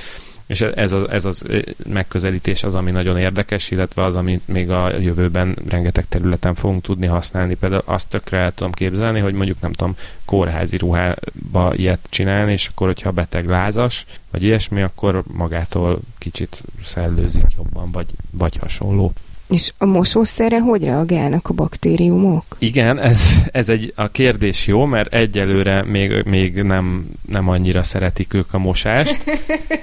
És 0.53 0.61
ez 0.61 0.92
az, 0.92 1.09
ez 1.09 1.24
az 1.24 1.44
megközelítés 1.86 2.62
az, 2.62 2.74
ami 2.74 2.90
nagyon 2.90 3.18
érdekes, 3.18 3.70
illetve 3.70 4.05
az, 4.05 4.16
amit 4.16 4.48
még 4.48 4.70
a 4.70 4.98
jövőben 4.98 5.57
rengeteg 5.68 6.07
területen 6.09 6.55
fogunk 6.55 6.82
tudni 6.82 7.07
használni. 7.07 7.55
Például 7.55 7.82
azt 7.84 8.09
tökre 8.09 8.38
el 8.38 8.53
tudom 8.53 8.72
képzelni, 8.72 9.20
hogy 9.20 9.34
mondjuk 9.34 9.61
nem 9.61 9.72
tudom, 9.72 9.96
kórházi 10.24 10.76
ruhába 10.76 11.74
ilyet 11.74 12.07
csinálni, 12.09 12.53
és 12.53 12.66
akkor, 12.66 12.86
hogyha 12.86 13.11
beteg 13.11 13.48
lázas, 13.48 14.07
vagy 14.30 14.42
ilyesmi, 14.42 14.82
akkor 14.82 15.22
magától 15.26 15.98
kicsit 16.18 16.62
szellőzik 16.82 17.46
jobban, 17.57 17.90
vagy, 17.90 18.07
vagy 18.30 18.57
hasonló. 18.57 19.12
És 19.53 19.72
a 19.78 19.84
mosószerre 19.84 20.61
hogy 20.61 20.84
reagálnak 20.84 21.48
a 21.48 21.53
baktériumok? 21.53 22.44
Igen, 22.59 22.98
ez, 22.98 23.28
ez 23.53 23.68
egy 23.68 23.92
a 23.96 24.09
kérdés 24.09 24.66
jó, 24.66 24.84
mert 24.84 25.14
egyelőre 25.14 25.84
még, 25.84 26.22
még 26.24 26.62
nem, 26.62 27.07
nem 27.28 27.48
annyira 27.48 27.82
szeretik 27.82 28.34
ők 28.34 28.55
a 28.55 28.59
mosást. 28.59 29.24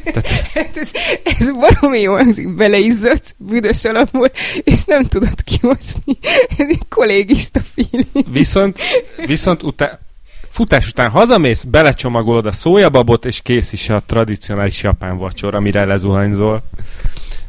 Tehát... 0.03 0.27
Hát 0.53 0.77
ez, 0.77 0.91
ez 1.23 1.51
baromi 1.51 1.99
jó 1.99 2.13
hangzik, 2.13 2.55
beleizzott 2.55 3.35
büdös 3.37 3.85
alapból, 3.85 4.31
és 4.63 4.83
nem 4.83 5.03
tudod 5.03 5.43
kimosni. 5.43 6.17
Ez 6.57 6.67
egy 6.69 6.87
kollégista 6.89 7.61
feeling. 7.73 8.33
Viszont, 8.33 8.79
viszont 9.25 9.63
utá, 9.63 9.99
futás 10.49 10.87
után 10.87 11.09
hazamész, 11.09 11.63
belecsomagolod 11.63 12.45
a 12.45 12.51
szójababot, 12.51 13.25
és 13.25 13.41
kész 13.41 13.73
is 13.73 13.89
a 13.89 14.03
tradicionális 14.05 14.83
japán 14.83 15.17
vacsora, 15.17 15.57
amire 15.57 15.85
lezuhanyzol. 15.85 16.63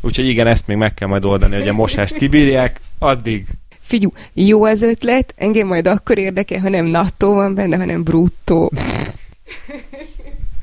Úgyhogy 0.00 0.28
igen, 0.28 0.46
ezt 0.46 0.66
még 0.66 0.76
meg 0.76 0.94
kell 0.94 1.08
majd 1.08 1.24
oldani, 1.24 1.56
hogy 1.56 1.68
a 1.68 1.72
mosást 1.72 2.16
kibírják, 2.16 2.80
addig 2.98 3.46
Figyú, 3.90 4.12
jó 4.32 4.64
az 4.64 4.82
ötlet, 4.82 5.34
engem 5.36 5.66
majd 5.66 5.86
akkor 5.86 6.18
érdekel, 6.18 6.60
ha 6.60 6.68
nem 6.68 6.84
nattó 6.84 7.34
van 7.34 7.54
benne, 7.54 7.76
hanem 7.76 8.02
bruttó. 8.02 8.72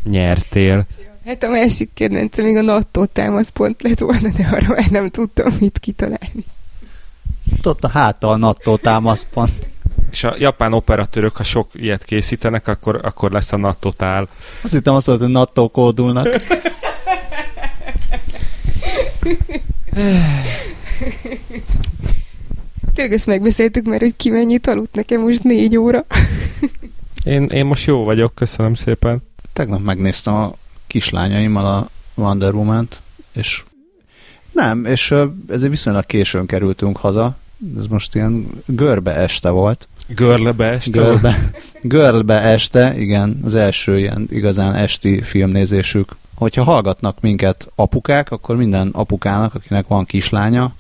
Nyertél. 0.04 0.86
Hát 1.26 1.44
a 1.44 1.50
másik 1.50 1.90
kedvencem 1.94 2.46
még 2.46 2.56
a 2.56 2.62
nattó 2.62 3.06
támaszpont 3.06 3.82
lett 3.82 4.00
volna, 4.00 4.30
de 4.38 4.48
arra 4.52 4.68
már 4.68 4.90
nem 4.90 5.10
tudtam 5.10 5.56
mit 5.60 5.80
kitalálni. 5.80 6.46
Ott 7.64 7.84
a 7.84 7.88
háttal 7.88 8.38
nattó 8.38 8.78
támaszpont. 8.78 9.68
És 10.12 10.24
a 10.24 10.36
japán 10.38 10.74
operatőrök, 10.74 11.36
ha 11.36 11.44
sok 11.44 11.68
ilyet 11.74 12.04
készítenek, 12.04 12.68
akkor, 12.68 13.00
akkor 13.04 13.32
lesz 13.32 13.54
a 13.54 13.58
nattotál. 13.58 14.28
Azt 14.62 14.74
hittem 14.74 14.94
azt 14.94 15.06
hogy 15.06 15.20
nattó 15.20 15.70
kódulnak. 15.70 16.28
Tényleg 22.94 23.14
ezt 23.14 23.26
megbeszéltük 23.26 23.86
mert 23.86 24.02
hogy 24.02 24.16
ki 24.16 24.30
mennyit 24.30 24.68
aludt 24.68 24.96
nekem 24.96 25.22
most 25.22 25.44
négy 25.44 25.78
óra. 25.78 26.06
én, 27.24 27.44
én 27.44 27.66
most 27.66 27.86
jó 27.86 28.04
vagyok, 28.04 28.36
köszönöm 28.36 28.74
szépen. 28.74 29.24
Tegnap 29.54 29.82
megnéztem 29.82 30.34
a 30.34 30.56
kislányaimmal 30.88 31.66
a 31.66 31.90
Wonder 32.16 32.54
Woman-t, 32.54 33.02
és 33.34 33.64
nem, 34.52 34.86
és 34.86 35.14
ezért 35.50 35.72
viszonylag 35.72 36.06
későn 36.06 36.46
kerültünk 36.46 36.98
haza, 36.98 37.38
ez 37.78 37.88
most 37.88 38.16
ilyen 38.16 38.48
görbe 38.66 39.16
este 39.16 39.50
volt. 39.50 39.88
Görlebe 40.08 40.66
este? 40.66 40.92
Görbe, 40.92 41.52
görbe 41.82 42.42
este, 42.42 42.94
igen, 42.98 43.40
az 43.46 43.56
első 43.56 43.98
ilyen 43.98 44.28
igazán 44.32 44.76
esti 44.76 45.22
filmnézésük 45.22 46.16
hogyha 46.38 46.64
hallgatnak 46.64 47.20
minket 47.22 47.72
apukák, 47.76 48.32
akkor 48.32 48.56
minden 48.56 48.90
apukának, 48.94 49.56
akinek 49.56 49.88
van 49.88 50.06
kislánya, 50.06 50.76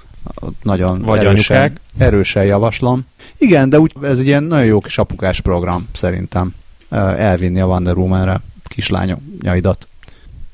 nagyon 0.63 1.01
Vagy 1.01 1.19
erősen, 1.19 1.57
anyukák. 1.57 1.79
erősen 1.97 2.45
javaslom. 2.45 3.05
Igen, 3.37 3.69
de 3.69 3.79
úgy, 3.79 3.93
ez 4.01 4.19
egy 4.19 4.25
ilyen 4.25 4.43
nagyon 4.43 4.65
jó 4.65 4.79
kis 4.79 4.97
apukás 4.97 5.41
program, 5.41 5.87
szerintem. 5.93 6.55
Elvinni 7.17 7.59
a 7.59 7.65
Wonder 7.65 7.95
Woman-re 7.95 8.41
kislányaidat. 8.63 9.87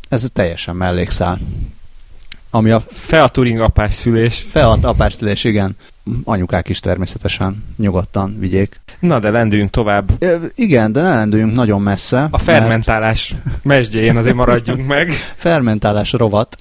Ez 0.09 0.29
teljesen 0.33 0.75
mellékszál. 0.75 1.39
Ami 2.49 2.71
a 2.71 2.83
Featuring 2.87 3.59
apás 3.59 3.93
szülés. 3.93 4.45
Feat 4.49 4.83
apás 4.83 5.13
szülés, 5.13 5.43
igen. 5.43 5.75
Anyukák 6.23 6.69
is 6.69 6.79
természetesen 6.79 7.63
nyugodtan 7.77 8.39
vigyék. 8.39 8.81
Na, 8.99 9.19
de 9.19 9.29
lendüljünk 9.29 9.69
tovább. 9.69 10.23
E, 10.23 10.39
igen, 10.55 10.91
de 10.91 11.01
ne 11.01 11.15
lendüljünk 11.15 11.53
nagyon 11.53 11.81
messze. 11.81 12.27
A 12.31 12.37
fermentálás 12.37 13.35
mert... 13.43 13.63
mesdjén 13.63 14.17
azért 14.17 14.35
maradjunk 14.35 14.87
meg. 14.87 15.11
fermentálás 15.35 16.11
rovat. 16.11 16.57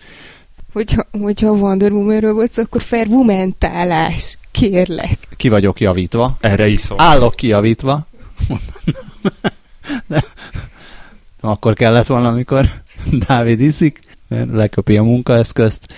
Hogyha, 0.73 1.07
hogyha 1.11 1.51
Wonder 1.51 1.93
Woman-ről 1.93 2.33
volt 2.33 2.59
akkor 2.59 2.83
fervumentálás. 2.83 4.39
Kérlek. 4.51 5.19
Ki 5.37 5.49
vagyok 5.49 5.81
javítva. 5.81 6.37
Erre 6.41 6.67
iszom. 6.67 7.01
Állok 7.01 7.35
kijavítva. 7.35 8.07
de 10.07 10.25
akkor 11.41 11.75
kellett 11.75 12.07
volna, 12.07 12.29
amikor 12.29 12.71
Dávid 13.27 13.61
iszik, 13.61 14.01
leköpi 14.29 14.97
a 14.97 15.03
munkaeszközt. 15.03 15.95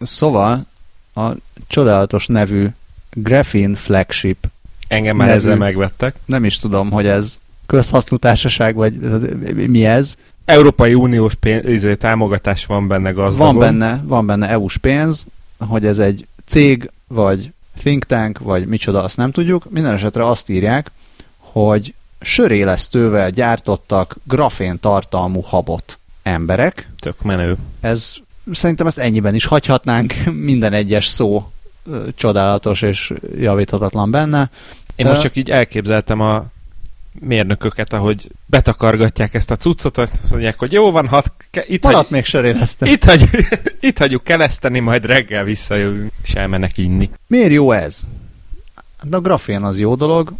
Szóval 0.00 0.66
a 1.14 1.30
csodálatos 1.70 2.26
nevű 2.26 2.66
Graphene 3.10 3.76
Flagship 3.76 4.46
Engem 4.88 5.16
már 5.16 5.26
nevű, 5.26 5.38
ezzel 5.38 5.56
megvettek. 5.56 6.14
Nem 6.24 6.44
is 6.44 6.58
tudom, 6.58 6.90
hogy 6.90 7.06
ez 7.06 7.40
közhasznú 7.66 8.16
társaság, 8.16 8.74
vagy 8.74 8.98
mi 9.54 9.84
ez. 9.84 10.16
Európai 10.44 10.94
Uniós 10.94 11.34
pénz, 11.34 11.68
izé, 11.68 11.94
támogatás 11.94 12.66
van 12.66 12.88
benne 12.88 13.10
gazdagon. 13.10 13.54
Van 13.54 13.64
benne, 13.64 14.02
van 14.04 14.26
benne 14.26 14.48
EU-s 14.48 14.76
pénz, 14.76 15.26
hogy 15.58 15.86
ez 15.86 15.98
egy 15.98 16.26
cég, 16.44 16.90
vagy 17.06 17.52
think 17.78 18.04
tank, 18.04 18.38
vagy 18.38 18.66
micsoda, 18.66 19.02
azt 19.02 19.16
nem 19.16 19.30
tudjuk. 19.30 19.70
Minden 19.70 19.92
esetre 19.92 20.26
azt 20.26 20.48
írják, 20.48 20.90
hogy 21.38 21.94
sörélesztővel 22.20 23.30
gyártottak 23.30 24.16
grafén 24.22 24.80
tartalmú 24.80 25.40
habot 25.40 25.98
emberek. 26.22 26.90
Tök 26.98 27.22
menő. 27.22 27.56
Ez 27.80 28.14
szerintem 28.52 28.86
ezt 28.86 28.98
ennyiben 28.98 29.34
is 29.34 29.44
hagyhatnánk, 29.44 30.14
minden 30.50 30.72
egyes 30.72 31.06
szó 31.06 31.50
csodálatos 32.14 32.82
és 32.82 33.12
javíthatatlan 33.38 34.10
benne. 34.10 34.50
Én 34.96 35.06
most 35.06 35.20
csak 35.20 35.36
így 35.36 35.50
elképzeltem 35.50 36.20
a 36.20 36.44
mérnököket, 37.20 37.92
ahogy 37.92 38.30
betakargatják 38.46 39.34
ezt 39.34 39.50
a 39.50 39.56
cuccot, 39.56 39.98
azt 39.98 40.30
mondják, 40.30 40.58
hogy 40.58 40.72
jó 40.72 40.90
van, 40.90 41.08
hat, 41.08 41.32
ke, 41.50 41.64
itt 41.66 41.84
hagy, 41.84 41.94
még. 42.80 42.92
Itt, 42.92 43.04
hagy, 43.04 43.28
itt 43.80 43.98
hagyjuk 43.98 44.24
keleszteni, 44.24 44.78
majd 44.78 45.04
reggel 45.04 45.44
visszajövünk, 45.44 46.12
és 46.22 46.34
elmennek 46.34 46.78
inni. 46.78 47.10
Miért 47.26 47.52
jó 47.52 47.72
ez? 47.72 48.06
De 49.02 49.16
a 49.16 49.20
grafén 49.20 49.62
az 49.62 49.78
jó 49.78 49.94
dolog. 49.94 50.32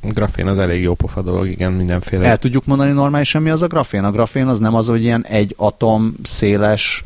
A 0.00 0.06
grafén 0.06 0.46
az 0.46 0.58
elég 0.58 0.82
jó 0.82 0.94
pofa 0.94 1.22
dolog, 1.22 1.48
igen, 1.48 1.72
mindenféle. 1.72 2.26
El 2.26 2.38
tudjuk 2.38 2.64
mondani 2.64 2.92
normálisan, 2.92 3.42
mi 3.42 3.50
az 3.50 3.62
a 3.62 3.66
grafén? 3.66 4.04
A 4.04 4.10
grafén 4.10 4.46
az 4.46 4.58
nem 4.58 4.74
az, 4.74 4.86
hogy 4.86 5.02
ilyen 5.02 5.24
egy 5.24 5.54
atom 5.56 6.14
széles, 6.22 7.04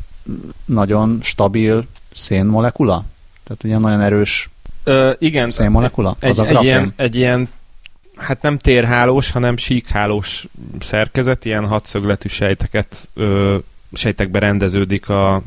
nagyon 0.65 1.19
stabil 1.21 1.85
szénmolekula? 2.11 3.05
Tehát 3.51 3.63
ugye 3.63 3.77
nagyon 3.77 4.01
erős 4.01 4.49
Ö, 4.83 5.11
igen, 5.19 5.51
szénmolekula? 5.51 6.15
Egy, 6.19 6.29
az 6.29 6.39
a 6.39 6.47
egy, 6.47 6.63
ilyen, 6.63 6.93
egy 6.95 7.15
ilyen 7.15 7.49
hát 8.15 8.41
nem 8.41 8.57
térhálós, 8.57 9.31
hanem 9.31 9.57
síkhálós 9.57 10.47
szerkezet, 10.79 11.45
ilyen 11.45 11.67
hatszögletű 11.67 12.27
sejteket, 12.27 13.07
ö, 13.13 13.57
sejtekbe 13.93 14.39
rendeződik 14.39 15.09
a, 15.09 15.41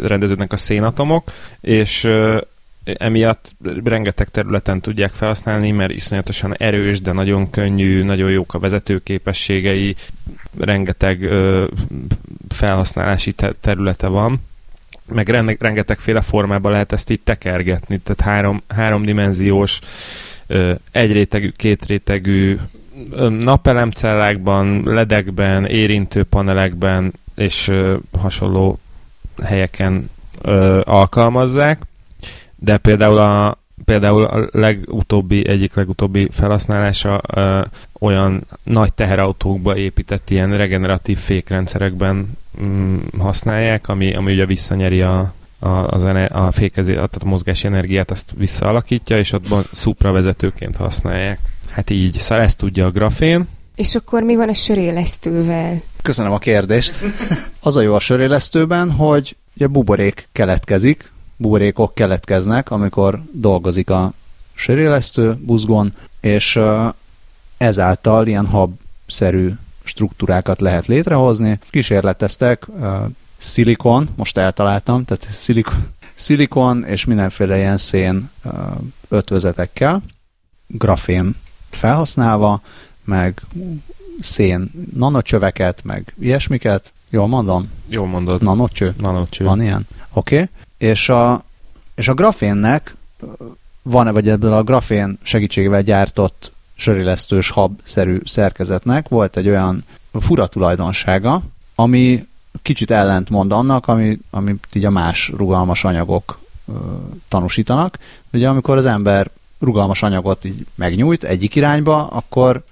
rendeződnek 0.00 0.52
a 0.52 0.56
szénatomok, 0.56 1.32
és 1.60 2.04
ö, 2.04 2.40
emiatt 2.84 3.54
rengeteg 3.84 4.28
területen 4.28 4.80
tudják 4.80 5.12
felhasználni, 5.12 5.70
mert 5.70 5.92
iszonyatosan 5.92 6.56
erős, 6.56 7.00
de 7.00 7.12
nagyon 7.12 7.50
könnyű, 7.50 8.02
nagyon 8.02 8.30
jók 8.30 8.54
a 8.54 8.58
vezetőképességei, 8.58 9.96
rengeteg 10.58 11.22
ö, 11.22 11.66
felhasználási 12.48 13.32
te- 13.32 13.54
területe 13.60 14.06
van 14.06 14.40
meg 15.06 15.28
rengetegféle 15.58 16.20
formában 16.20 16.72
lehet 16.72 16.92
ezt 16.92 17.10
így 17.10 17.20
tekergetni, 17.20 17.98
tehát 17.98 18.20
három, 18.20 18.62
háromdimenziós, 18.68 19.80
egyrétegű, 20.90 21.50
kétrétegű 21.56 22.58
napelemcellákban, 23.38 24.82
ledekben, 24.84 25.66
érintő 25.66 26.24
panelekben 26.24 27.12
és 27.34 27.70
hasonló 28.18 28.78
helyeken 29.42 30.10
alkalmazzák, 30.82 31.82
de 32.56 32.76
például 32.76 33.18
a, 33.18 33.58
például 33.84 34.24
a 34.24 34.48
legutóbbi, 34.52 35.48
egyik 35.48 35.74
legutóbbi 35.74 36.28
felhasználása 36.30 37.20
ö, 37.34 37.60
olyan 38.00 38.46
nagy 38.64 38.92
teherautókba 38.92 39.76
épített 39.76 40.30
ilyen 40.30 40.56
regeneratív 40.56 41.18
fékrendszerekben 41.18 42.38
mm, 42.62 42.96
használják, 43.18 43.88
ami, 43.88 44.14
ami 44.14 44.32
ugye 44.32 44.46
visszanyeri 44.46 45.02
a, 45.02 45.32
a, 45.58 45.68
az 45.68 46.04
ener- 46.04 46.32
a 46.32 46.50
fékezé, 46.50 46.92
tehát 46.92 47.16
a 47.20 47.26
mozgási 47.26 47.66
energiát, 47.66 48.10
azt 48.10 48.32
visszaalakítja, 48.36 49.18
és 49.18 49.32
ott 49.32 49.68
szupravezetőként 49.70 50.76
használják. 50.76 51.38
Hát 51.70 51.90
így, 51.90 52.14
szóval 52.20 52.44
ezt 52.44 52.58
tudja 52.58 52.86
a 52.86 52.90
grafén. 52.90 53.48
És 53.74 53.94
akkor 53.94 54.22
mi 54.22 54.36
van 54.36 54.48
a 54.48 54.54
sörélesztővel? 54.54 55.80
Köszönöm 56.02 56.32
a 56.32 56.38
kérdést. 56.38 56.98
Az 57.62 57.76
a 57.76 57.80
jó 57.80 57.94
a 57.94 58.00
sörélesztőben, 58.00 58.90
hogy 58.90 59.36
ugye 59.56 59.66
buborék 59.66 60.28
keletkezik, 60.32 61.11
buborékok 61.42 61.94
keletkeznek, 61.94 62.70
amikor 62.70 63.22
dolgozik 63.32 63.90
a 63.90 64.12
sörélesztő 64.54 65.34
buzgon, 65.40 65.94
és 66.20 66.60
ezáltal 67.56 68.26
ilyen 68.26 68.46
hab-szerű 68.46 69.52
struktúrákat 69.82 70.60
lehet 70.60 70.86
létrehozni. 70.86 71.58
Kísérleteztek 71.70 72.66
szilikon, 73.36 74.08
most 74.16 74.38
eltaláltam, 74.38 75.04
tehát 75.04 75.26
szilikon, 75.30 75.86
szilikon 76.14 76.84
és 76.84 77.04
mindenféle 77.04 77.58
ilyen 77.58 77.78
szén 77.78 78.30
ötvözetekkel, 79.08 80.02
grafén 80.66 81.36
felhasználva, 81.70 82.60
meg 83.04 83.42
szén 84.20 84.70
nanocsöveket, 84.94 85.84
meg 85.84 86.14
ilyesmiket. 86.18 86.92
Jól 87.10 87.26
mondom? 87.26 87.70
Jól 87.88 88.06
mondod. 88.06 88.42
Nanocső? 88.42 88.94
Nanocső. 88.98 89.44
Van 89.44 89.62
ilyen? 89.62 89.86
Oké. 90.12 90.34
Okay. 90.34 90.48
És, 90.82 91.08
a, 91.08 91.42
és 91.94 92.08
a 92.08 92.14
grafénnek 92.14 92.96
van-e, 93.82 94.10
vagy 94.10 94.28
ebből 94.28 94.52
a 94.52 94.62
grafén 94.62 95.18
segítségével 95.22 95.82
gyártott 95.82 96.52
sörélesztős 96.74 97.50
hab-szerű 97.50 98.20
szerkezetnek 98.24 99.08
volt 99.08 99.36
egy 99.36 99.48
olyan 99.48 99.84
fura 100.12 100.46
tulajdonsága, 100.46 101.42
ami 101.74 102.26
kicsit 102.62 102.90
ellentmond 102.90 103.52
annak, 103.52 103.86
ami, 103.86 104.18
amit 104.30 104.66
így 104.72 104.84
a 104.84 104.90
más 104.90 105.28
rugalmas 105.36 105.84
anyagok 105.84 106.40
ö, 106.68 106.72
tanúsítanak. 107.28 107.98
Ugye 108.32 108.48
amikor 108.48 108.76
az 108.76 108.86
ember 108.86 109.30
rugalmas 109.58 110.02
anyagot 110.02 110.44
így 110.44 110.66
megnyújt 110.74 111.24
egyik 111.24 111.54
irányba, 111.54 112.06
akkor, 112.06 112.64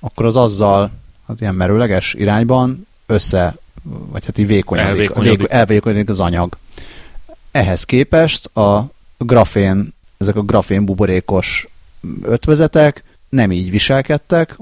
akkor 0.00 0.26
az 0.26 0.36
azzal 0.36 0.90
hát 1.26 1.40
ilyen 1.40 1.54
merőleges 1.54 2.14
irányban 2.14 2.86
össze, 3.06 3.56
vagy 3.84 4.24
hát 4.24 4.38
így 4.38 4.46
vékonyodik, 4.46 4.90
elvékonyodik. 4.90 5.50
elvékonyodik 5.50 6.08
az 6.08 6.20
anyag. 6.20 6.56
Ehhez 7.50 7.84
képest 7.84 8.56
a 8.56 8.90
grafén, 9.18 9.94
ezek 10.16 10.36
a 10.36 10.42
grafén 10.42 10.84
buborékos 10.84 11.68
ötvezetek 12.22 13.04
nem 13.28 13.52
így 13.52 13.70
viselkedtek, 13.70 14.58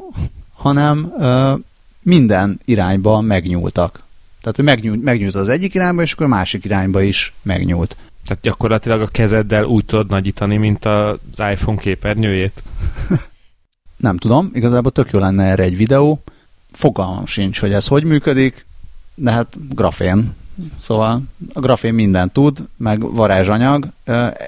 hanem 0.52 1.12
ö, 1.18 1.54
minden 2.02 2.60
irányba 2.64 3.20
megnyúltak. 3.20 4.02
Tehát, 4.40 4.56
hogy 4.56 4.64
megnyúlt, 4.64 5.02
megnyúlt 5.02 5.34
az 5.34 5.48
egyik 5.48 5.74
irányba, 5.74 6.02
és 6.02 6.12
akkor 6.12 6.26
a 6.26 6.28
másik 6.28 6.64
irányba 6.64 7.02
is 7.02 7.32
megnyúlt. 7.42 7.96
Tehát 8.26 8.42
gyakorlatilag 8.42 9.00
a 9.00 9.06
kezeddel 9.06 9.64
úgy 9.64 9.84
tudod 9.84 10.08
nagyítani, 10.08 10.56
mint 10.56 10.84
az 10.84 11.18
iPhone 11.50 11.78
képernyőjét? 11.78 12.62
Nem 13.96 14.16
tudom, 14.16 14.50
igazából 14.54 14.92
tök 14.92 15.10
jó 15.10 15.18
lenne 15.18 15.44
erre 15.44 15.62
egy 15.62 15.76
videó. 15.76 16.22
Fogalmam 16.72 17.26
sincs, 17.26 17.60
hogy 17.60 17.72
ez 17.72 17.86
hogy 17.86 18.04
működik, 18.04 18.66
de 19.14 19.30
hát 19.30 19.74
grafén. 19.74 20.34
Szóval 20.78 21.22
a 21.52 21.60
grafén 21.60 21.94
mindent 21.94 22.32
tud, 22.32 22.58
meg 22.76 23.14
varázsanyag. 23.14 23.86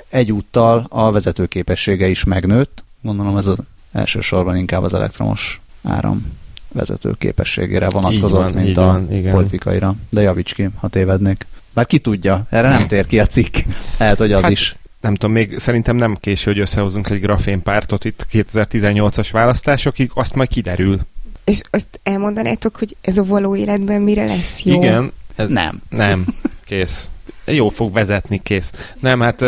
Egyúttal 0.08 0.86
a 0.88 1.10
vezetőképessége 1.10 2.08
is 2.08 2.24
megnőtt. 2.24 2.84
Gondolom 3.00 3.36
ez 3.36 3.46
az 3.46 3.58
elsősorban 3.92 4.56
inkább 4.56 4.82
az 4.82 4.94
elektromos 4.94 5.60
áram 5.82 6.32
vezető 6.72 7.14
képességére 7.18 7.88
vonatkozott, 7.88 8.52
van, 8.52 8.62
mint 8.62 8.76
a 8.76 8.84
van, 8.84 9.12
igen. 9.12 9.32
politikaira. 9.32 9.94
De 10.10 10.20
javíts 10.20 10.54
ki, 10.54 10.68
ha 10.76 10.88
tévednék. 10.88 11.46
Már 11.72 11.86
ki 11.86 11.98
tudja, 11.98 12.46
erre 12.50 12.68
nem 12.68 12.86
tér 12.86 13.06
ki 13.06 13.18
a 13.18 13.26
cikk. 13.26 13.56
Lehet, 13.98 14.18
hogy 14.18 14.32
az 14.32 14.42
hát, 14.42 14.50
is. 14.50 14.76
Nem 15.00 15.14
tudom, 15.14 15.32
még 15.32 15.58
szerintem 15.58 15.96
nem 15.96 16.16
késő, 16.20 16.50
hogy 16.50 16.60
összehozunk 16.60 17.10
egy 17.10 17.20
grafénpártot 17.20 18.04
itt 18.04 18.26
2018-as 18.32 19.28
választásokig, 19.32 20.10
azt 20.14 20.34
majd 20.34 20.48
kiderül. 20.48 21.00
És 21.45 21.61
azt 21.70 22.01
elmondanátok, 22.03 22.76
hogy 22.76 22.97
ez 23.01 23.18
a 23.18 23.24
való 23.24 23.57
életben 23.57 24.03
mire 24.03 24.24
lesz 24.24 24.62
jó? 24.62 24.74
Igen. 24.74 25.12
Ez 25.36 25.49
nem. 25.49 25.82
Nem. 25.88 26.26
Kész. 26.66 27.11
Jó 27.45 27.68
fog 27.68 27.92
vezetni, 27.92 28.40
kész. 28.42 28.70
Nem, 29.01 29.20
hát 29.20 29.45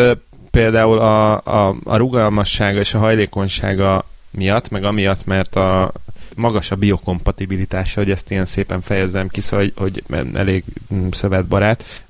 például 0.51 0.99
a, 0.99 1.33
a, 1.45 1.77
a 1.85 1.97
rugalmassága 1.97 2.79
és 2.79 2.95
a 2.95 2.99
hajlékonysága 2.99 4.05
miatt, 4.31 4.69
meg 4.69 4.85
amiatt, 4.85 5.25
mert 5.25 5.57
a, 5.57 5.93
magas 6.37 6.71
a 6.71 6.77
biokompatibilitása, 6.77 8.01
hogy 8.01 8.11
ezt 8.11 8.31
ilyen 8.31 8.47
szépen 8.47 8.81
fejezzem 8.81 9.29
ki, 9.29 9.41
szóval, 9.41 9.71
hogy, 9.77 10.03
hogy 10.09 10.25
elég 10.35 10.65
mm, 10.95 11.09
szövetbarát, 11.11 12.05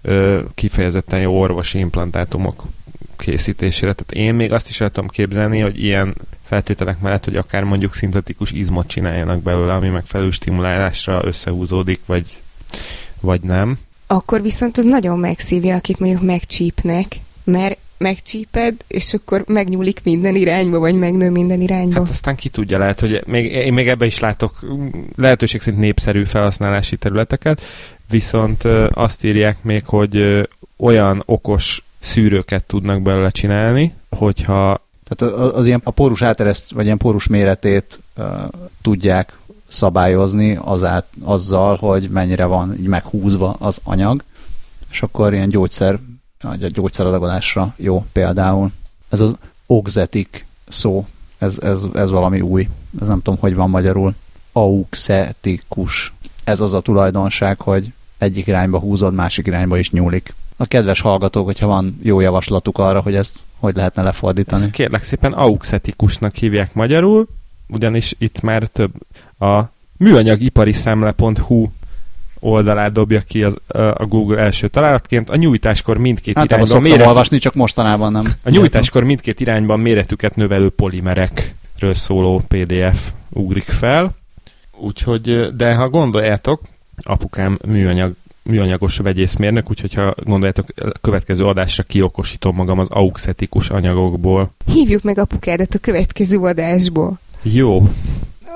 kifejezetten 0.55 1.21
jó 1.21 1.41
orvosi 1.41 1.79
implantátumok 1.79 2.63
készítésére. 3.17 3.93
Tehát 3.93 4.27
én 4.27 4.35
még 4.35 4.53
azt 4.53 4.69
is 4.69 4.81
el 4.81 4.91
tudom 4.91 5.09
képzelni, 5.09 5.61
hogy 5.61 5.83
ilyen 5.83 6.15
feltételek 6.43 7.01
mellett, 7.01 7.25
hogy 7.25 7.37
akár 7.37 7.65
mondjuk 7.65 7.95
szintetikus 7.95 8.51
izmot 8.51 8.87
csináljanak 8.87 9.43
belőle, 9.43 9.75
ami 9.75 9.89
megfelelő 9.89 10.31
stimulálásra 10.31 11.21
összehúzódik, 11.25 12.01
vagy, 12.07 12.25
vagy 13.21 13.41
nem. 13.41 13.79
Akkor 14.07 14.43
viszont 14.43 14.77
az 14.77 14.85
nagyon 14.85 15.19
megszívja, 15.19 15.77
akit 15.77 15.99
mondjuk 15.99 16.23
megcsípnek, 16.23 17.17
mert 17.45 17.79
megcsíped, 17.99 18.75
és 18.87 19.15
akkor 19.15 19.45
megnyúlik 19.47 20.01
minden 20.03 20.35
irányba, 20.35 20.79
vagy 20.79 20.95
megnő 20.95 21.31
minden 21.31 21.61
irányba. 21.61 22.01
Hát 22.01 22.09
aztán 22.09 22.37
ki 22.37 22.49
tudja, 22.49 22.79
lehet, 22.79 23.01
hogy 23.01 23.23
még, 23.27 23.53
én 23.53 23.73
még 23.73 23.89
ebbe 23.89 24.07
is 24.07 24.19
látok 24.19 24.67
lehetőség 25.17 25.61
szerint 25.61 25.83
népszerű 25.83 26.25
felhasználási 26.25 26.97
területeket, 26.97 27.63
viszont 28.11 28.65
azt 28.91 29.25
írják 29.25 29.63
még, 29.63 29.83
hogy 29.87 30.49
olyan 30.77 31.23
okos 31.27 31.85
szűrőket 32.07 32.65
tudnak 32.65 33.03
belőle 33.03 33.31
csinálni, 33.31 33.95
hogyha 34.11 34.85
tehát 35.09 35.35
az, 35.35 35.55
az 35.55 35.67
ilyen 35.67 35.81
a 35.85 35.91
pórus 35.91 36.23
átereszt, 36.23 36.71
vagy 36.71 36.85
ilyen 36.85 36.97
pórus 36.97 37.27
méretét 37.27 38.01
uh, 38.17 38.25
tudják 38.83 39.39
szabályozni 39.69 40.59
azát, 40.63 41.07
azzal, 41.25 41.77
hogy 41.77 42.09
mennyire 42.11 42.45
van 42.45 42.77
így 42.79 42.87
meghúzva 42.87 43.57
az 43.59 43.81
anyag, 43.83 44.23
és 44.91 45.03
akkor 45.03 45.33
ilyen 45.33 45.49
gyógyszer 45.49 45.99
a 46.43 46.55
gyógyszeradagolásra 46.57 47.75
jó 47.77 48.05
például. 48.13 48.71
Ez 49.09 49.21
az 49.21 49.35
oxetik 49.67 50.47
szó, 50.69 51.07
ez, 51.39 51.59
ez, 51.59 51.83
ez 51.95 52.11
valami 52.11 52.41
új. 52.41 52.69
Ez 53.01 53.09
nem 53.09 53.23
tudom, 53.23 53.41
hogy 53.41 53.55
van 53.55 53.71
magyarul. 53.71 54.15
Auxetikus. 54.53 56.13
Ez 56.45 56.61
az 56.61 56.75
a 56.75 56.81
tulajdonság, 56.81 57.61
hogy 57.61 57.93
egyik 58.19 58.47
irányba 58.47 58.79
húzod, 58.79 59.15
másik 59.15 59.47
irányba 59.47 59.79
is 59.79 59.91
nyúlik. 59.91 60.35
A 60.57 60.67
kedves 60.67 61.01
hallgatók, 61.01 61.45
hogyha 61.45 61.67
van 61.67 61.99
jó 62.03 62.21
javaslatuk 62.21 62.79
arra, 62.79 63.01
hogy 63.01 63.15
ezt 63.15 63.39
hogy 63.59 63.77
lehetne 63.77 64.03
lefordítani. 64.03 64.63
Ezt 64.63 64.71
kérlek 64.71 65.05
szépen 65.05 65.33
auxetikusnak 65.33 66.35
hívják 66.35 66.75
magyarul, 66.75 67.27
ugyanis 67.69 68.15
itt 68.19 68.41
már 68.41 68.67
több 68.67 68.93
a 69.39 69.61
műanyagipari 69.97 70.73
szemle.hu 70.73 71.69
oldalát 72.41 72.93
dobja 72.93 73.21
ki 73.21 73.43
az, 73.43 73.57
a 73.95 74.07
Google 74.07 74.39
első 74.39 74.69
találatként. 74.69 75.31
A 75.31 75.37
nyújtáskor 75.37 75.99
mindkét 75.99 76.37
hát, 76.37 76.45
irányban... 76.45 76.83
méret... 76.83 77.07
olvasni, 77.07 77.39
csak 77.39 77.55
mostanában 77.55 78.13
nem. 78.13 78.25
A 78.45 78.51
nyújtáskor 78.51 79.05
mindkét 79.05 79.41
irányban 79.41 79.81
méretüket 79.81 80.37
növelő 80.37 80.69
polimerekről 80.69 81.95
szóló 81.95 82.43
PDF 82.49 83.13
ugrik 83.29 83.69
fel. 83.69 84.15
Úgyhogy, 84.79 85.57
de 85.57 85.75
ha 85.75 85.89
gondoljátok, 85.89 86.61
apukám 87.03 87.59
műanyag 87.67 88.15
műanyagos 88.43 88.97
vegyészmérnök, 88.97 89.71
úgyhogy 89.71 89.95
ha 89.95 90.15
gondoljátok, 90.25 90.67
következő 91.01 91.45
adásra 91.45 91.83
kiokosítom 91.83 92.57
magam 92.57 92.79
az 92.79 92.89
auxetikus 92.91 93.71
anyagokból. 93.71 94.55
Hívjuk 94.67 95.03
meg 95.03 95.19
apukádat 95.19 95.75
a 95.75 95.79
következő 95.79 96.39
adásból. 96.39 97.19
Jó 97.43 97.89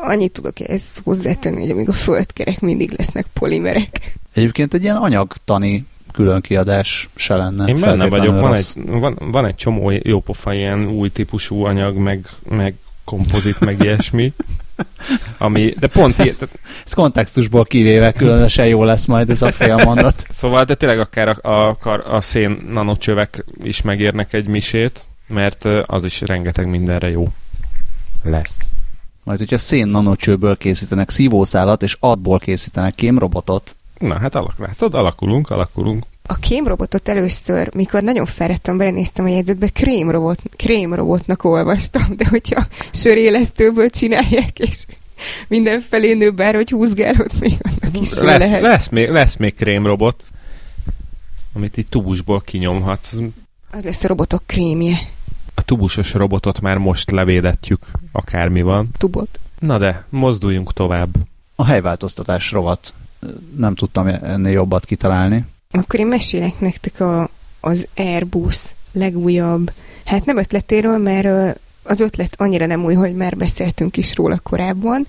annyit 0.03 0.33
tudok 0.33 0.61
ezt 0.61 1.01
hozzátenni, 1.05 1.61
hogy 1.61 1.71
amíg 1.71 1.89
a 1.89 1.93
földkerek 1.93 2.61
mindig 2.61 2.95
lesznek 2.97 3.27
polimerek. 3.33 4.19
Egyébként 4.33 4.75
egy 4.75 4.83
ilyen 4.83 4.97
anyagtani 4.97 5.87
külön 6.13 6.41
kiadás 6.41 7.09
se 7.15 7.37
lenne. 7.37 7.67
Én 7.67 7.81
benne 7.81 8.09
vagyok, 8.09 8.41
van 8.41 8.55
egy, 8.55 8.67
van, 8.87 9.19
van 9.21 9.47
egy 9.47 9.55
csomó 9.55 9.91
jópofa 9.91 10.55
ilyen 10.55 10.89
új 10.89 11.09
típusú 11.09 11.65
anyag, 11.65 11.97
meg, 11.97 12.29
meg 12.49 12.75
kompozit, 13.05 13.61
meg 13.61 13.83
ilyesmi. 13.83 14.33
Ami, 15.39 15.75
de 15.79 15.87
pont 15.87 16.19
ezt, 16.19 16.49
ezt 16.85 16.95
kontextusból 16.95 17.65
kivéve 17.65 18.13
különösen 18.13 18.67
jó 18.67 18.85
lesz 18.85 19.05
majd 19.05 19.31
ez 19.31 19.43
a 19.43 19.53
fél 19.53 19.77
mondat. 19.77 20.27
szóval, 20.29 20.65
de 20.65 20.75
tényleg 20.75 21.01
akár 21.01 21.29
a, 21.29 21.69
a, 21.69 22.17
a 22.17 22.21
szén 22.21 22.67
nanocsövek 22.71 23.45
is 23.63 23.83
megérnek 23.83 24.33
egy 24.33 24.47
misét, 24.47 25.05
mert 25.27 25.65
az 25.65 26.05
is 26.05 26.21
rengeteg 26.21 26.69
mindenre 26.69 27.11
jó 27.11 27.29
lesz. 28.23 28.57
Majd, 29.23 29.39
hogyha 29.39 29.59
szén 29.59 29.89
nanocsőből 29.89 30.57
készítenek 30.57 31.11
szívószálat, 31.11 31.83
és 31.83 31.97
adból 32.01 32.39
készítenek 32.39 32.95
kémrobotot. 32.95 33.75
Na 33.99 34.19
hát 34.19 34.35
alak, 34.35 34.59
látod, 34.59 34.95
alakulunk, 34.95 35.51
alakulunk. 35.51 36.05
A 36.31 36.35
kémrobotot 36.35 37.09
először, 37.09 37.75
mikor 37.75 38.03
nagyon 38.03 38.27
fáradtam, 38.27 38.77
belenéztem 38.77 39.25
a 39.25 39.29
jegyzetbe, 39.29 39.69
krémrobot, 39.69 40.41
krémrobotnak 40.57 41.45
olvastam, 41.45 42.17
de 42.17 42.27
hogyha 42.29 42.67
sörélesztőből 42.93 43.91
csinálják, 43.91 44.59
és 44.59 44.87
mindenfelé 45.49 46.15
nő, 46.15 46.31
bár 46.31 46.55
hogy 46.55 46.71
húzgálod, 46.71 47.33
még 47.41 47.59
annak 47.61 48.01
is 48.01 48.19
lesz, 48.19 48.47
lehet. 48.47 48.61
Lesz 48.61 48.89
még, 48.89 49.09
lesz 49.09 49.37
még 49.37 49.55
krémrobot, 49.55 50.23
amit 51.53 51.77
így 51.77 51.87
tubusból 51.87 52.41
kinyomhatsz. 52.41 53.15
Az 53.71 53.85
lesz 53.85 54.05
a 54.05 54.09
robotok 54.09 54.43
krémje 54.47 54.99
a 55.55 55.63
tubusos 55.63 56.13
robotot 56.13 56.61
már 56.61 56.79
most 56.79 57.11
levédetjük, 57.11 57.81
akármi 58.13 58.63
van. 58.63 58.89
Tubot. 58.99 59.41
Na 59.59 59.79
de, 59.79 60.05
mozduljunk 60.09 60.73
tovább. 60.73 61.09
A 61.55 61.65
helyváltoztatás 61.65 62.53
rovat. 62.53 62.93
Nem 63.57 63.75
tudtam 63.75 64.07
ennél 64.07 64.53
jobbat 64.53 64.85
kitalálni. 64.85 65.45
Akkor 65.73 66.01
én 66.01 66.07
mesélek 66.07 66.61
nektek 66.61 67.01
a, 67.01 67.29
az 67.61 67.87
Airbus 67.97 68.75
legújabb, 68.93 69.73
hát 70.05 70.25
nem 70.25 70.37
ötletéről, 70.37 70.99
mert 70.99 71.59
az 71.83 72.01
ötlet 72.01 72.35
annyira 72.37 72.67
nem 72.67 72.85
új, 72.85 72.95
hogy 72.95 73.15
már 73.15 73.37
beszéltünk 73.37 73.97
is 73.97 74.15
róla 74.17 74.39
korábban. 74.39 75.07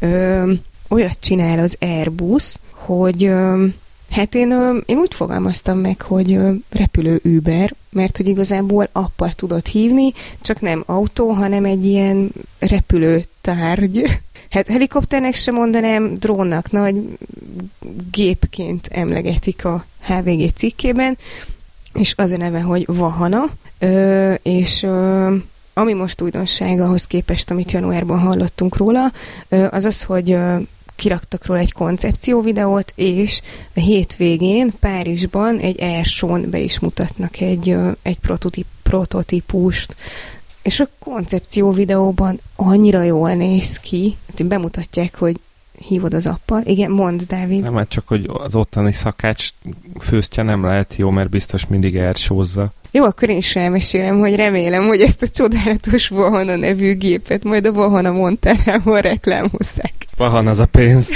Ö, 0.00 0.52
olyat 0.88 1.16
csinál 1.20 1.58
az 1.58 1.76
Airbus, 1.80 2.56
hogy 2.70 3.24
ö, 3.24 3.66
Hát 4.10 4.34
én, 4.34 4.54
én 4.86 4.96
úgy 4.96 5.14
fogalmaztam 5.14 5.78
meg, 5.78 6.00
hogy 6.00 6.38
repülő 6.70 7.20
Uber, 7.24 7.74
mert 7.90 8.16
hogy 8.16 8.28
igazából 8.28 8.88
appal 8.92 9.32
tudod 9.32 9.66
hívni, 9.66 10.12
csak 10.40 10.60
nem 10.60 10.82
autó, 10.86 11.30
hanem 11.30 11.64
egy 11.64 11.84
ilyen 11.84 12.32
repülő 12.58 13.24
tárgy. 13.40 14.20
Hát 14.50 14.68
helikopternek 14.68 15.34
sem 15.34 15.54
mondanám, 15.54 16.14
drónnak 16.14 16.70
nagy 16.70 17.18
gépként 18.10 18.86
emlegetik 18.86 19.64
a 19.64 19.84
HVG 20.06 20.52
cikkében, 20.54 21.18
és 21.94 22.14
az 22.16 22.30
a 22.30 22.36
neve, 22.36 22.60
hogy 22.60 22.86
Vahana, 22.86 23.44
ö, 23.78 24.34
és 24.42 24.82
ö, 24.82 25.34
ami 25.74 25.92
most 25.92 26.20
újdonság 26.20 26.80
ahhoz 26.80 27.06
képest, 27.06 27.50
amit 27.50 27.72
januárban 27.72 28.18
hallottunk 28.18 28.76
róla, 28.76 29.12
ö, 29.48 29.66
az 29.70 29.84
az, 29.84 30.02
hogy 30.02 30.32
ö, 30.32 30.56
kiraktak 30.96 31.46
róla 31.46 31.60
egy 31.60 31.72
koncepció 31.72 32.40
videót, 32.40 32.92
és 32.96 33.40
a 33.74 33.80
hétvégén 33.80 34.72
Párizsban 34.80 35.58
egy 35.58 35.82
airshow 35.82 36.50
be 36.50 36.58
is 36.58 36.78
mutatnak 36.78 37.40
egy, 37.40 37.76
egy 38.02 38.18
prototip, 38.18 38.66
prototípust, 38.82 39.96
és 40.62 40.80
a 40.80 40.88
koncepció 40.98 41.72
videóban 41.72 42.40
annyira 42.56 43.02
jól 43.02 43.34
néz 43.34 43.76
ki, 43.76 44.16
hogy 44.36 44.46
bemutatják, 44.46 45.18
hogy 45.18 45.36
hívod 45.78 46.14
az 46.14 46.26
appal. 46.26 46.62
Igen, 46.64 46.90
mondd, 46.90 47.20
Dávid. 47.28 47.62
Nem, 47.62 47.74
hát 47.74 47.88
csak, 47.88 48.08
hogy 48.08 48.30
az 48.32 48.54
ottani 48.54 48.92
szakács 48.92 49.48
főztje 50.00 50.42
nem 50.42 50.64
lehet 50.64 50.96
jó, 50.96 51.10
mert 51.10 51.30
biztos 51.30 51.66
mindig 51.66 51.96
ersózza. 51.96 52.72
Jó, 52.90 53.04
akkor 53.04 53.28
én 53.28 53.36
is 53.36 53.56
elmesélem, 53.56 54.18
hogy 54.18 54.34
remélem, 54.34 54.86
hogy 54.86 55.00
ezt 55.00 55.22
a 55.22 55.28
csodálatos 55.28 56.08
Vahana 56.08 56.56
nevű 56.56 56.96
gépet 56.96 57.44
majd 57.44 57.66
a 57.66 57.72
Vahana 57.72 58.10
Monterában 58.10 59.00
reklámozzák. 59.00 59.94
Vahan 60.16 60.46
az 60.46 60.58
a 60.58 60.66
pénz. 60.66 61.10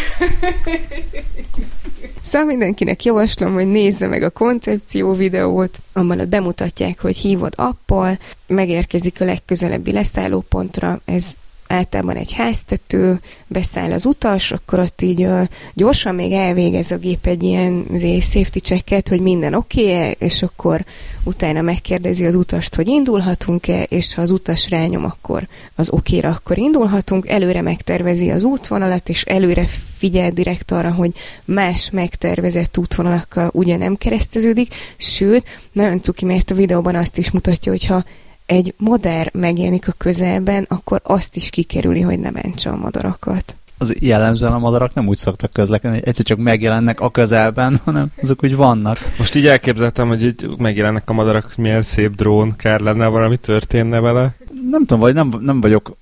Szóval 2.20 2.46
mindenkinek 2.46 3.04
javaslom, 3.04 3.52
hogy 3.52 3.66
nézze 3.66 4.06
meg 4.06 4.22
a 4.22 4.30
koncepció 4.30 5.12
videót, 5.12 5.80
amelyet 5.92 6.28
bemutatják, 6.28 7.00
hogy 7.00 7.16
hívod 7.16 7.52
appal, 7.56 8.18
megérkezik 8.46 9.20
a 9.20 9.24
legközelebbi 9.24 9.92
leszállópontra, 9.92 11.00
ez 11.04 11.32
általában 11.68 12.16
egy 12.16 12.32
háztető, 12.32 13.20
beszáll 13.46 13.92
az 13.92 14.06
utas, 14.06 14.52
akkor 14.52 14.78
ott 14.78 15.02
így 15.02 15.24
uh, 15.24 15.48
gyorsan 15.74 16.14
még 16.14 16.32
elvégez 16.32 16.90
a 16.90 16.96
gép 16.96 17.26
egy 17.26 17.42
ilyen 17.42 17.84
azért, 17.92 18.22
safety 18.22 18.58
checket, 18.58 19.08
hogy 19.08 19.20
minden 19.20 19.54
oké 19.54 19.92
-e, 19.92 20.10
és 20.10 20.42
akkor 20.42 20.84
utána 21.24 21.60
megkérdezi 21.60 22.26
az 22.26 22.34
utast, 22.34 22.74
hogy 22.74 22.88
indulhatunk-e, 22.88 23.82
és 23.82 24.14
ha 24.14 24.22
az 24.22 24.30
utas 24.30 24.70
rányom, 24.70 25.04
akkor 25.04 25.48
az 25.74 25.90
okéra 25.90 26.28
akkor 26.28 26.58
indulhatunk, 26.58 27.28
előre 27.28 27.60
megtervezi 27.60 28.30
az 28.30 28.42
útvonalat, 28.42 29.08
és 29.08 29.22
előre 29.22 29.68
figyel 29.96 30.30
direkt 30.30 30.70
arra, 30.70 30.90
hogy 30.92 31.12
más 31.44 31.90
megtervezett 31.90 32.78
útvonalakkal 32.78 33.50
ugye 33.52 33.76
nem 33.76 33.96
kereszteződik, 33.96 34.74
sőt, 34.96 35.44
nagyon 35.72 36.02
cuki, 36.02 36.24
mert 36.24 36.50
a 36.50 36.54
videóban 36.54 36.94
azt 36.94 37.18
is 37.18 37.30
mutatja, 37.30 37.72
hogyha 37.72 38.04
egy 38.48 38.74
madár 38.76 39.30
megjelenik 39.34 39.88
a 39.88 39.94
közelben, 39.96 40.66
akkor 40.68 41.00
azt 41.02 41.36
is 41.36 41.50
kikerüli, 41.50 42.00
hogy 42.00 42.18
ne 42.18 42.30
mentse 42.30 42.70
a 42.70 42.76
madarakat. 42.76 43.56
Az 43.78 43.94
jellemzően 44.00 44.52
a 44.52 44.58
madarak 44.58 44.94
nem 44.94 45.08
úgy 45.08 45.16
szoktak 45.16 45.52
közlekedni, 45.52 45.98
hogy 45.98 46.08
egyszer 46.08 46.24
csak 46.24 46.38
megjelennek 46.38 47.00
a 47.00 47.10
közelben, 47.10 47.80
hanem 47.84 48.06
azok 48.22 48.44
úgy 48.44 48.56
vannak. 48.56 48.98
Most 49.18 49.34
így 49.34 49.46
elképzeltem, 49.46 50.08
hogy 50.08 50.24
így 50.24 50.48
megjelennek 50.58 51.10
a 51.10 51.12
madarak, 51.12 51.56
milyen 51.56 51.82
szép 51.82 52.14
drón, 52.14 52.56
kár 52.56 52.80
lenne 52.80 53.06
valami 53.06 53.36
történne 53.36 54.00
vele. 54.00 54.34
Nem 54.70 54.80
tudom, 54.80 54.98
vagy 54.98 55.14
nem, 55.14 55.32
nem 55.40 55.60
vagyok 55.60 55.96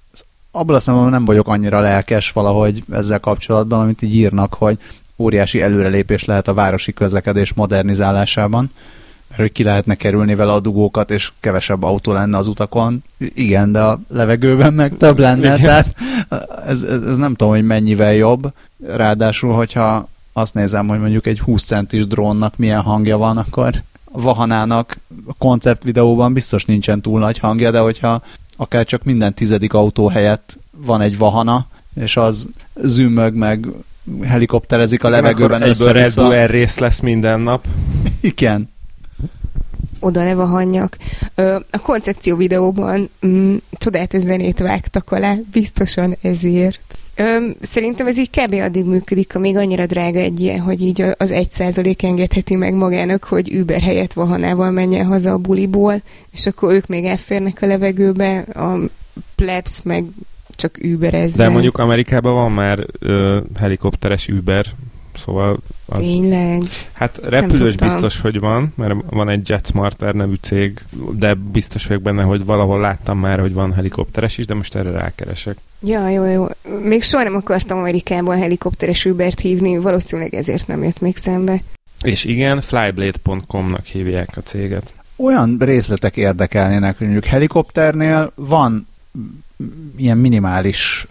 abban 0.50 0.76
a 0.76 0.80
szemben 0.80 1.08
nem 1.08 1.24
vagyok 1.24 1.48
annyira 1.48 1.80
lelkes 1.80 2.30
valahogy 2.30 2.84
ezzel 2.92 3.20
kapcsolatban, 3.20 3.80
amit 3.80 4.02
így 4.02 4.14
írnak, 4.14 4.54
hogy 4.54 4.78
óriási 5.16 5.60
előrelépés 5.62 6.24
lehet 6.24 6.48
a 6.48 6.54
városi 6.54 6.92
közlekedés 6.92 7.52
modernizálásában 7.52 8.70
hogy 9.36 9.52
ki 9.52 9.62
lehetne 9.62 9.94
kerülni 9.94 10.34
vele 10.34 10.52
a 10.52 10.60
dugókat, 10.60 11.10
és 11.10 11.32
kevesebb 11.40 11.82
autó 11.82 12.12
lenne 12.12 12.36
az 12.36 12.46
utakon. 12.46 13.02
Igen, 13.18 13.72
de 13.72 13.80
a 13.80 14.00
levegőben 14.08 14.74
meg 14.74 14.96
több 14.96 15.18
lenne, 15.18 15.54
Igen. 15.54 15.60
tehát 15.60 15.94
ez, 16.66 16.82
ez, 16.82 17.02
ez 17.02 17.16
nem 17.16 17.34
tudom, 17.34 17.52
hogy 17.52 17.64
mennyivel 17.64 18.14
jobb. 18.14 18.52
Ráadásul, 18.86 19.54
hogyha 19.54 20.08
azt 20.32 20.54
nézem, 20.54 20.88
hogy 20.88 21.00
mondjuk 21.00 21.26
egy 21.26 21.40
20 21.40 21.64
centis 21.64 22.06
drónnak 22.06 22.56
milyen 22.56 22.80
hangja 22.80 23.16
van, 23.16 23.36
akkor 23.36 23.82
a 24.04 24.20
Vahanának 24.20 24.96
a 25.26 25.34
koncept 25.38 25.82
videóban 25.82 26.32
biztos 26.32 26.64
nincsen 26.64 27.00
túl 27.00 27.20
nagy 27.20 27.38
hangja, 27.38 27.70
de 27.70 27.78
hogyha 27.78 28.22
akár 28.56 28.84
csak 28.84 29.04
minden 29.04 29.34
tizedik 29.34 29.72
autó 29.72 30.08
helyett 30.08 30.58
van 30.70 31.00
egy 31.00 31.18
Vahana, 31.18 31.66
és 31.94 32.16
az 32.16 32.48
zümmög, 32.74 33.34
meg 33.34 33.66
helikopterezik 34.22 35.04
a 35.04 35.08
levegőben. 35.08 35.62
Egyből 35.62 35.92
Red 35.92 36.50
rész 36.50 36.78
lesz 36.78 37.00
minden 37.00 37.40
nap. 37.40 37.66
Igen 38.20 38.74
oda 40.00 40.24
levahanjak. 40.24 40.96
A 41.70 41.78
koncepció 41.82 42.36
videóban 42.36 43.10
mm, 43.26 43.56
csodát 43.78 44.14
zenét 44.18 44.58
vágtak 44.58 45.10
alá, 45.10 45.36
biztosan 45.52 46.16
ezért. 46.22 46.98
Szerintem 47.60 48.06
ez 48.06 48.18
így 48.18 48.30
kb. 48.30 48.52
addig 48.52 48.84
működik, 48.84 49.34
amíg 49.34 49.56
annyira 49.56 49.86
drága 49.86 50.18
egy 50.18 50.40
ilyen, 50.40 50.60
hogy 50.60 50.82
így 50.82 51.04
az 51.16 51.30
egy 51.30 51.50
százalék 51.50 52.02
engedheti 52.02 52.54
meg 52.54 52.74
magának, 52.74 53.24
hogy 53.24 53.54
Uber 53.54 53.80
helyett 53.80 54.12
vahanával 54.12 54.70
menjen 54.70 55.06
haza 55.06 55.32
a 55.32 55.38
buliból, 55.38 56.02
és 56.32 56.46
akkor 56.46 56.72
ők 56.72 56.86
még 56.86 57.04
elférnek 57.04 57.62
a 57.62 57.66
levegőbe, 57.66 58.38
a 58.38 58.78
plebs 59.34 59.82
meg 59.82 60.04
csak 60.56 60.78
Uberezzen. 60.82 61.46
De 61.46 61.52
mondjuk 61.52 61.78
Amerikában 61.78 62.34
van 62.34 62.52
már 62.52 62.86
ö, 62.98 63.40
helikopteres 63.58 64.28
Uber, 64.28 64.66
szóval 65.16 65.58
az, 65.86 65.98
Tényleg? 65.98 66.62
Hát 66.92 67.20
repülős 67.22 67.76
biztos, 67.76 68.20
hogy 68.20 68.40
van, 68.40 68.72
mert 68.74 68.94
van 69.10 69.28
egy 69.28 69.48
JetSmarter 69.48 70.14
nevű 70.14 70.34
cég, 70.40 70.80
de 71.12 71.34
biztos 71.34 71.86
vagyok 71.86 72.02
benne, 72.02 72.22
hogy 72.22 72.44
valahol 72.44 72.80
láttam 72.80 73.18
már, 73.18 73.40
hogy 73.40 73.52
van 73.52 73.72
helikopteres 73.72 74.38
is, 74.38 74.46
de 74.46 74.54
most 74.54 74.74
erre 74.74 74.90
rákeresek. 74.90 75.56
Ja, 75.80 76.08
jó, 76.08 76.24
jó. 76.24 76.46
Még 76.82 77.02
soha 77.02 77.22
nem 77.22 77.34
akartam 77.34 77.78
Amerikában 77.78 78.38
helikopteres 78.38 79.04
Ubert 79.04 79.40
hívni, 79.40 79.78
valószínűleg 79.78 80.34
ezért 80.34 80.66
nem 80.66 80.82
jött 80.82 81.00
még 81.00 81.16
szembe. 81.16 81.62
És 82.02 82.24
igen, 82.24 82.60
flyblade.com-nak 82.60 83.84
hívják 83.84 84.28
a 84.36 84.40
céget. 84.40 84.92
Olyan 85.16 85.56
részletek 85.60 86.16
érdekelnének, 86.16 86.98
hogy 86.98 87.06
mondjuk 87.06 87.30
helikopternél 87.30 88.32
van 88.34 88.86
ilyen 89.96 90.18
minimális 90.18 91.06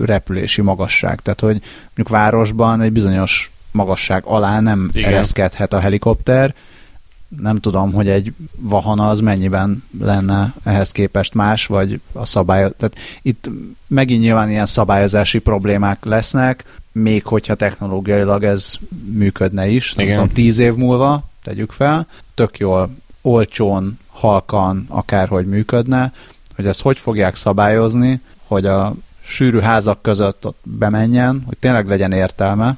repülési 0.00 0.62
magasság, 0.62 1.20
tehát 1.20 1.40
hogy 1.40 1.62
mondjuk 1.84 2.08
városban 2.08 2.80
egy 2.80 2.92
bizonyos 2.92 3.50
magasság 3.70 4.24
alá 4.24 4.60
nem 4.60 4.90
Igen. 4.92 5.12
ereszkedhet 5.12 5.72
a 5.72 5.80
helikopter. 5.80 6.54
Nem 7.40 7.56
tudom, 7.56 7.92
hogy 7.92 8.08
egy 8.08 8.32
vahana 8.56 9.08
az 9.08 9.20
mennyiben 9.20 9.84
lenne 10.00 10.54
ehhez 10.64 10.92
képest 10.92 11.34
más, 11.34 11.66
vagy 11.66 12.00
a 12.12 12.24
szabály... 12.24 12.60
Tehát 12.60 12.96
itt 13.22 13.50
megint 13.86 14.22
nyilván 14.22 14.50
ilyen 14.50 14.66
szabályozási 14.66 15.38
problémák 15.38 16.04
lesznek, 16.04 16.64
még 16.92 17.24
hogyha 17.24 17.54
technológiailag 17.54 18.44
ez 18.44 18.74
működne 19.12 19.68
is. 19.68 19.94
Nem 19.94 20.06
tudom, 20.06 20.32
tíz 20.32 20.58
év 20.58 20.74
múlva 20.74 21.28
tegyük 21.42 21.72
fel, 21.72 22.06
tök 22.34 22.58
jól, 22.58 22.90
olcsón, 23.22 23.98
halkan, 24.06 24.84
akárhogy 24.88 25.46
működne, 25.46 26.12
hogy 26.58 26.66
ezt 26.66 26.82
hogy 26.82 26.98
fogják 26.98 27.34
szabályozni, 27.34 28.20
hogy 28.46 28.66
a 28.66 28.94
sűrű 29.24 29.58
házak 29.58 30.02
között 30.02 30.46
ott 30.46 30.58
bemenjen, 30.62 31.42
hogy 31.46 31.56
tényleg 31.60 31.86
legyen 31.86 32.12
értelme, 32.12 32.76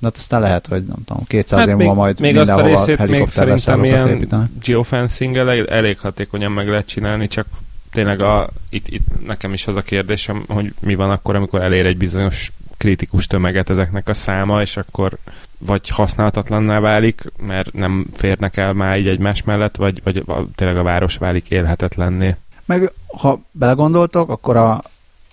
de 0.00 0.06
hát 0.06 0.16
aztán 0.16 0.40
lehet, 0.40 0.66
hogy 0.66 0.84
nem 0.84 1.04
tudom, 1.04 1.24
200 1.26 1.58
hát 1.58 1.68
év 1.68 1.74
múlva 1.74 1.94
majd 1.94 2.20
még 2.20 2.36
azt 2.36 2.50
a 2.50 2.62
részét 2.62 3.06
még 3.06 3.30
szerintem 3.30 3.84
ilyen 3.84 4.50
geofencing 4.64 5.36
elég 5.68 5.98
hatékonyan 5.98 6.52
meg 6.52 6.68
lehet 6.68 6.86
csinálni, 6.86 7.26
csak 7.28 7.46
tényleg 7.90 8.20
a, 8.20 8.48
itt, 8.70 8.88
itt 8.88 9.26
nekem 9.26 9.52
is 9.52 9.66
az 9.66 9.76
a 9.76 9.82
kérdésem, 9.82 10.44
hogy 10.48 10.72
mi 10.80 10.94
van 10.94 11.10
akkor, 11.10 11.34
amikor 11.34 11.62
elér 11.62 11.86
egy 11.86 11.96
bizonyos 11.96 12.52
kritikus 12.76 13.26
tömeget 13.26 13.70
ezeknek 13.70 14.08
a 14.08 14.14
száma, 14.14 14.60
és 14.60 14.76
akkor 14.76 15.18
vagy 15.58 15.88
használhatatlanná 15.88 16.80
válik, 16.80 17.32
mert 17.46 17.72
nem 17.72 18.06
férnek 18.14 18.56
el 18.56 18.72
már 18.72 18.98
így 18.98 19.08
egymás 19.08 19.42
mellett, 19.42 19.76
vagy, 19.76 20.00
vagy 20.04 20.24
tényleg 20.54 20.76
a 20.76 20.82
város 20.82 21.16
válik 21.16 21.50
élhetetlenné. 21.50 22.36
Meg 22.68 22.92
ha 23.06 23.40
belegondoltok, 23.50 24.30
akkor 24.30 24.56
a, 24.56 24.82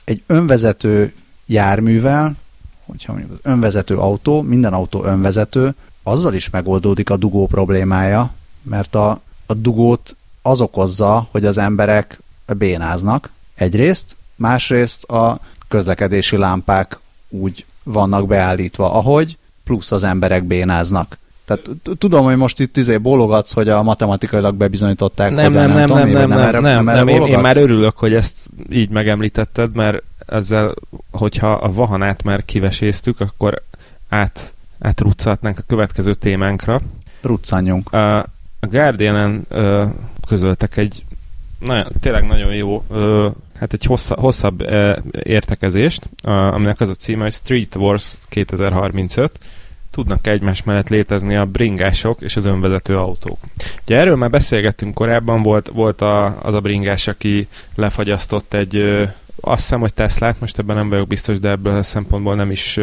egy 0.03 0.23
önvezető 0.27 1.13
járművel, 1.45 2.35
hogyha 2.85 3.11
mondjuk 3.13 3.33
az 3.33 3.51
önvezető 3.51 3.97
autó, 3.97 4.41
minden 4.41 4.73
autó 4.73 5.03
önvezető, 5.03 5.75
azzal 6.03 6.33
is 6.33 6.49
megoldódik 6.49 7.09
a 7.09 7.17
dugó 7.17 7.47
problémája, 7.47 8.33
mert 8.61 8.95
a, 8.95 9.21
a 9.45 9.53
dugót 9.53 10.15
az 10.41 10.61
okozza, 10.61 11.27
hogy 11.31 11.45
az 11.45 11.57
emberek 11.57 12.21
bénáznak 12.57 13.29
egyrészt, 13.55 14.15
másrészt 14.35 15.03
a 15.03 15.39
közlekedési 15.67 16.37
lámpák 16.37 16.99
úgy 17.29 17.65
vannak 17.83 18.27
beállítva, 18.27 18.91
ahogy, 18.91 19.37
plusz 19.63 19.91
az 19.91 20.03
emberek 20.03 20.43
bénáznak. 20.43 21.17
Tehát 21.45 21.69
tudom, 21.97 22.23
hogy 22.23 22.35
most 22.35 22.59
itt 22.59 22.77
izé 22.77 22.97
bólogatsz, 22.97 23.53
hogy 23.53 23.69
a 23.69 23.83
matematikailag 23.83 24.55
bebizonyították, 24.55 25.31
nem, 25.31 25.53
nem, 25.53 25.71
nem, 25.71 25.87
nem, 25.87 26.07
nem, 26.07 26.07
nem, 26.07 26.29
nem, 26.29 26.61
nem, 26.61 26.83
nem, 26.83 27.07
én, 27.07 27.25
én 27.25 27.39
már 27.39 27.57
örülök, 27.57 27.97
hogy 27.97 28.13
ezt 28.13 28.35
így 28.69 28.89
megemlítetted, 28.89 29.75
mert 29.75 30.03
ezzel, 30.25 30.73
hogyha 31.11 31.51
a 31.51 31.71
vahanát 31.71 32.23
már 32.23 32.45
kiveséztük, 32.45 33.19
akkor 33.19 33.61
át 34.09 34.53
átruccatnánk 34.79 35.59
a 35.59 35.63
következő 35.67 36.13
témánkra. 36.13 36.81
Ruccanjunk. 37.21 37.93
A, 37.93 38.25
Guardian-en 38.59 39.45
ö, 39.49 39.85
közöltek 40.27 40.77
egy 40.77 41.05
nagyon, 41.59 41.87
tényleg 41.99 42.27
nagyon 42.27 42.55
jó, 42.55 42.83
ö, 42.89 43.27
hát 43.59 43.73
egy 43.73 43.85
hossza, 43.85 44.15
hosszabb 44.19 44.61
ö, 44.61 44.97
értekezést, 45.23 46.09
a, 46.21 46.31
aminek 46.31 46.79
az 46.79 46.89
a 46.89 46.93
címe, 46.93 47.23
hogy 47.23 47.33
Street 47.33 47.75
Wars 47.75 48.17
2035, 48.29 49.39
tudnak 49.95 50.27
egymás 50.27 50.63
mellett 50.63 50.89
létezni 50.89 51.35
a 51.35 51.45
bringások 51.45 52.21
és 52.21 52.35
az 52.35 52.45
önvezető 52.45 52.97
autók. 52.97 53.37
Ugye 53.85 53.97
erről 53.97 54.15
már 54.15 54.29
beszélgettünk 54.29 54.93
korábban, 54.93 55.41
volt, 55.41 55.67
volt 55.73 56.01
a, 56.01 56.41
az 56.41 56.53
a 56.53 56.59
bringás, 56.59 57.07
aki 57.07 57.47
lefagyasztott 57.75 58.53
egy, 58.53 58.75
azt 59.41 59.61
hiszem, 59.61 59.79
hogy 59.79 59.93
Teslát, 59.93 60.39
most 60.39 60.59
ebben 60.59 60.75
nem 60.75 60.89
vagyok 60.89 61.07
biztos, 61.07 61.39
de 61.39 61.49
ebből 61.49 61.77
a 61.77 61.83
szempontból 61.83 62.35
nem 62.35 62.51
is 62.51 62.79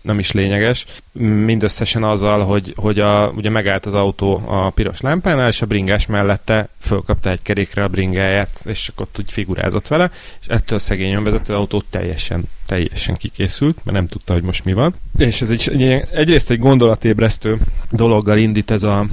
nem 0.00 0.18
is 0.18 0.32
lényeges. 0.32 0.86
Mindösszesen 1.12 2.04
azzal, 2.04 2.44
hogy, 2.44 2.72
hogy 2.76 2.98
a, 2.98 3.32
ugye 3.36 3.50
megállt 3.50 3.86
az 3.86 3.94
autó 3.94 4.42
a 4.46 4.70
piros 4.70 5.00
lámpánál, 5.00 5.48
és 5.48 5.62
a 5.62 5.66
bringás 5.66 6.06
mellette 6.06 6.68
fölkapta 6.80 7.30
egy 7.30 7.42
kerékre 7.42 7.82
a 7.82 7.88
bringáját, 7.88 8.60
és 8.64 8.82
csak 8.82 9.00
ott 9.00 9.16
úgy 9.18 9.32
figurázott 9.32 9.88
vele, 9.88 10.10
és 10.40 10.46
ettől 10.46 10.78
szegény 10.78 11.12
önvezető 11.12 11.54
autó 11.54 11.82
teljesen, 11.90 12.44
teljesen 12.66 13.14
kikészült, 13.14 13.76
mert 13.84 13.96
nem 13.96 14.06
tudta, 14.06 14.32
hogy 14.32 14.42
most 14.42 14.64
mi 14.64 14.72
van. 14.72 14.94
És 15.18 15.40
ez 15.40 15.50
egy, 15.50 15.68
egy, 15.72 16.04
egyrészt 16.12 16.50
egy 16.50 16.58
gondolatébresztő 16.58 17.58
dologgal 17.90 18.38
indít 18.38 18.70
ez, 18.70 18.82
a, 18.82 19.06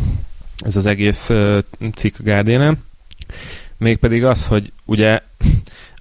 ez 0.65 0.75
az 0.75 0.85
egész 0.85 1.29
uh, 1.29 1.57
cikk 1.95 2.15
Guardian-en, 2.17 2.83
mégpedig 3.77 4.25
az, 4.25 4.47
hogy 4.47 4.71
ugye 4.85 5.19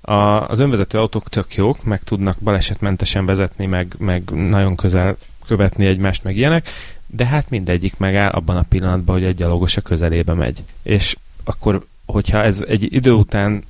a, 0.01 0.49
az 0.49 0.61
önvezető 0.61 0.99
autók 0.99 1.29
tök 1.29 1.55
jók, 1.55 1.85
meg 1.85 2.03
tudnak 2.03 2.37
balesetmentesen 2.39 3.27
vezetni, 3.27 3.67
meg, 3.67 3.95
meg 3.99 4.23
nagyon 4.31 4.77
közel 4.77 5.17
követni 5.47 5.87
egymást, 5.87 6.25
meg 6.25 6.37
ilyenek, 6.37 6.69
de 7.07 7.27
hát 7.27 7.51
mindegyik 7.51 7.97
megáll 7.97 8.31
abban 8.31 8.57
a 8.57 8.65
pillanatban, 8.69 9.15
hogy 9.15 9.25
egy 9.25 9.35
gyalogos 9.35 9.77
a 9.77 9.81
közelébe 9.81 10.35
megy. 10.35 10.63
És 10.83 11.17
akkor, 11.45 11.87
hogyha 12.07 12.43
ez 12.43 12.65
egy 12.69 12.93
idő 12.93 13.11
után 13.13 13.63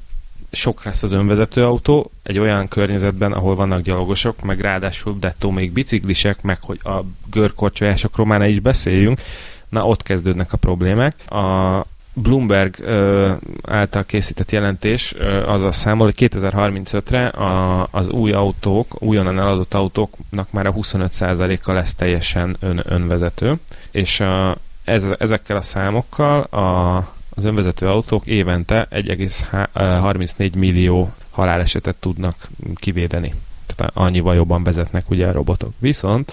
sok 0.50 0.84
lesz 0.84 1.02
az 1.02 1.12
önvezető 1.12 1.64
autó, 1.64 2.10
egy 2.22 2.38
olyan 2.38 2.68
környezetben, 2.68 3.32
ahol 3.32 3.54
vannak 3.54 3.80
gyalogosok, 3.80 4.42
meg 4.42 4.60
ráadásul 4.60 5.16
dettó 5.20 5.50
még 5.50 5.72
biciklisek, 5.72 6.42
meg 6.42 6.58
hogy 6.62 6.80
a 6.84 7.04
görkorcsolyásokról 7.30 8.26
már 8.26 8.38
ne 8.38 8.48
is 8.48 8.60
beszéljünk, 8.60 9.20
na 9.68 9.86
ott 9.86 10.02
kezdődnek 10.02 10.52
a 10.52 10.56
problémák. 10.56 11.30
A, 11.30 11.86
Bloomberg 12.12 12.74
ö, 12.80 13.32
által 13.68 14.04
készített 14.04 14.50
jelentés 14.50 15.14
ö, 15.18 15.46
a 15.48 15.72
számol, 15.72 16.06
hogy 16.06 16.30
2035-re 16.30 17.26
a, 17.26 17.88
az 17.90 18.08
új 18.08 18.32
autók, 18.32 19.02
újonnan 19.02 19.38
eladott 19.38 19.74
autóknak 19.74 20.50
már 20.50 20.66
a 20.66 20.72
25%-a 20.72 21.72
lesz 21.72 21.94
teljesen 21.94 22.56
ön, 22.60 22.80
önvezető, 22.84 23.54
és 23.90 24.20
a, 24.20 24.56
ez, 24.84 25.06
ezekkel 25.18 25.56
a 25.56 25.62
számokkal 25.62 26.40
a, 26.40 26.96
az 27.30 27.44
önvezető 27.44 27.86
autók 27.86 28.26
évente 28.26 28.88
1,34 28.90 30.54
millió 30.54 31.12
halálesetet 31.30 31.96
tudnak 31.96 32.34
kivédeni. 32.74 33.34
Tehát 33.66 33.92
annyival 33.96 34.34
jobban 34.34 34.64
vezetnek 34.64 35.10
ugye 35.10 35.26
a 35.26 35.32
robotok. 35.32 35.72
Viszont 35.78 36.32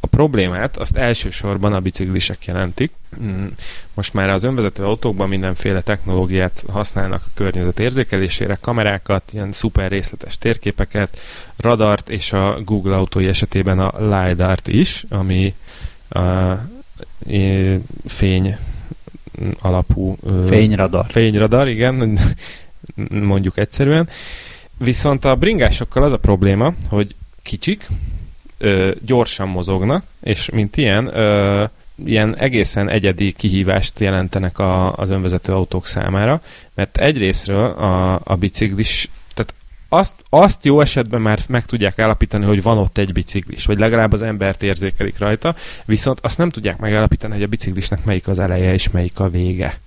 a 0.00 0.06
problémát 0.06 0.76
azt 0.76 0.96
elsősorban 0.96 1.72
a 1.72 1.80
biciklisek 1.80 2.44
jelentik. 2.44 2.92
Mm, 3.22 3.46
most 3.94 4.14
már 4.14 4.28
az 4.28 4.44
önvezető 4.44 4.84
autókban 4.84 5.28
mindenféle 5.28 5.80
technológiát 5.80 6.64
használnak 6.72 7.22
a 7.26 7.30
környezet 7.34 7.80
érzékelésére, 7.80 8.58
kamerákat, 8.60 9.32
ilyen 9.32 9.52
szuper 9.52 9.90
részletes 9.90 10.38
térképeket, 10.38 11.20
radart 11.56 12.10
és 12.10 12.32
a 12.32 12.60
Google 12.64 12.96
autói 12.96 13.26
esetében 13.26 13.78
a 13.78 13.92
LiDAR-t 13.98 14.68
is, 14.68 15.04
ami 15.08 15.54
a 16.08 16.54
fény 18.06 18.56
alapú... 19.60 20.16
Fényradar. 20.44 21.06
Fényradar, 21.08 21.68
igen, 21.68 22.18
mondjuk 23.34 23.58
egyszerűen. 23.58 24.08
Viszont 24.78 25.24
a 25.24 25.34
bringásokkal 25.34 26.02
az 26.02 26.12
a 26.12 26.16
probléma, 26.16 26.72
hogy 26.88 27.14
kicsik, 27.42 27.88
ö, 28.58 28.90
gyorsan 29.06 29.48
mozognak, 29.48 30.04
és 30.22 30.50
mint 30.50 30.76
ilyen, 30.76 31.16
ö, 31.16 31.64
ilyen 32.04 32.36
egészen 32.36 32.88
egyedi 32.88 33.32
kihívást 33.32 34.00
jelentenek 34.00 34.58
a, 34.58 34.92
az 34.92 35.10
önvezető 35.10 35.52
autók 35.52 35.86
számára, 35.86 36.42
mert 36.74 36.96
egyrésztről 36.96 37.64
a, 37.64 38.20
a 38.24 38.34
biciklis, 38.34 39.08
azt, 39.92 40.14
azt 40.28 40.64
jó 40.64 40.80
esetben 40.80 41.20
már 41.20 41.40
meg 41.48 41.64
tudják 41.64 41.98
állapítani, 41.98 42.44
hogy 42.44 42.62
van 42.62 42.78
ott 42.78 42.98
egy 42.98 43.12
biciklis, 43.12 43.66
vagy 43.66 43.78
legalább 43.78 44.12
az 44.12 44.22
embert 44.22 44.62
érzékelik 44.62 45.18
rajta, 45.18 45.54
viszont 45.84 46.18
azt 46.22 46.38
nem 46.38 46.50
tudják 46.50 46.78
megállapítani, 46.78 47.32
hogy 47.32 47.42
a 47.42 47.46
biciklisnek 47.46 48.04
melyik 48.04 48.28
az 48.28 48.38
eleje 48.38 48.72
és 48.72 48.90
melyik 48.90 49.20
a 49.20 49.30
vége 49.30 49.78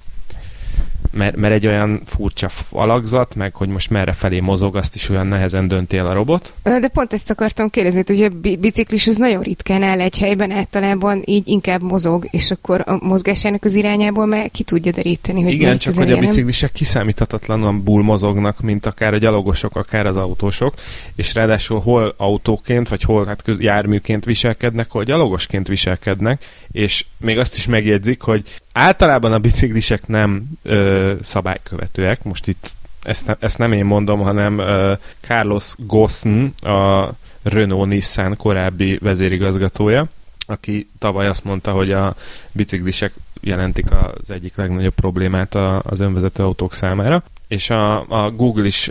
mert, 1.14 1.36
mert 1.36 1.54
egy 1.54 1.68
olyan 1.68 2.02
furcsa 2.06 2.50
alakzat, 2.70 3.36
meg 3.36 3.56
hogy 3.56 3.68
most 3.68 3.90
merre 3.90 4.14
felé 4.14 4.40
mozog, 4.40 4.76
azt 4.76 4.96
is 4.96 5.10
olyan 5.10 5.28
nehezen 5.28 5.68
dönti 5.68 5.98
el 5.98 6.08
a 6.08 6.14
robot. 6.14 6.54
De 6.64 6.88
pont 6.88 7.14
ezt 7.14 7.30
akartam 7.30 7.70
kérdezni, 7.70 8.04
hogy 8.08 8.22
a 8.22 8.58
biciklis 8.60 9.08
az 9.08 9.18
nagyon 9.18 9.42
ritkán 9.42 9.84
áll 9.84 10.00
egy 10.00 10.18
helyben, 10.18 10.52
általában 10.52 11.22
így 11.26 11.48
inkább 11.48 11.82
mozog, 11.82 12.28
és 12.32 12.52
akkor 12.52 12.84
a 12.86 12.98
mozgásának 13.02 13.64
az 13.64 13.76
irányából 13.76 14.26
már 14.26 14.52
ki 14.52 14.64
tudja 14.64 14.92
deríteni, 14.92 15.44
hogy 15.44 15.52
Igen, 15.52 15.78
csak 15.78 15.94
hogy 15.94 16.12
a 16.12 16.18
biciklisek 16.18 16.72
kiszámíthatatlanul 16.72 18.04
mozognak, 18.04 18.60
mint 18.60 18.86
akár 18.86 19.14
a 19.14 19.18
gyalogosok, 19.18 19.76
akár 19.76 20.06
az 20.06 20.18
autósok, 20.18 20.74
és 21.16 21.34
ráadásul 21.34 21.80
hol 21.80 22.14
autóként, 22.18 22.90
vagy 22.90 23.02
hol 23.02 23.26
hát 23.26 23.42
köz, 23.42 23.60
járműként 23.60 24.26
viselkednek, 24.26 24.92
hol 24.92 25.04
gyalogosként 25.04 25.68
viselkednek, 25.68 26.46
és 26.72 27.06
még 27.18 27.38
azt 27.38 27.56
is 27.56 27.66
megjegyzik, 27.66 28.22
hogy 28.22 28.44
általában 28.74 29.34
a 29.34 29.40
biciklisek 29.40 30.08
nem 30.08 30.44
ö, 30.64 31.14
szabálykövetőek, 31.22 32.24
most 32.24 32.48
itt 32.48 32.72
ezt, 33.04 33.26
ne, 33.26 33.36
ezt 33.40 33.58
nem 33.58 33.72
én 33.72 33.86
mondom, 33.86 34.20
hanem 34.20 34.60
ö, 34.60 34.94
Carlos 35.22 35.74
Ghosn, 35.78 36.46
a 36.66 37.10
Renault-Nissan 37.44 38.38
korábbi 38.38 38.98
vezérigazgatója, 39.02 40.06
aki 40.46 40.90
tavaly 41.00 41.28
azt 41.28 41.44
mondta, 41.44 41.72
hogy 41.72 41.92
a 41.92 42.16
biciklisek 42.52 43.14
jelentik 43.42 43.92
az 43.92 44.32
egyik 44.32 44.56
legnagyobb 44.56 44.94
problémát 44.94 45.56
a, 45.56 45.82
az 45.86 46.00
önvezető 46.00 46.44
autók 46.44 46.74
számára, 46.74 47.24
és 47.48 47.70
a, 47.70 48.06
a 48.10 48.32
Google 48.32 48.66
is 48.66 48.90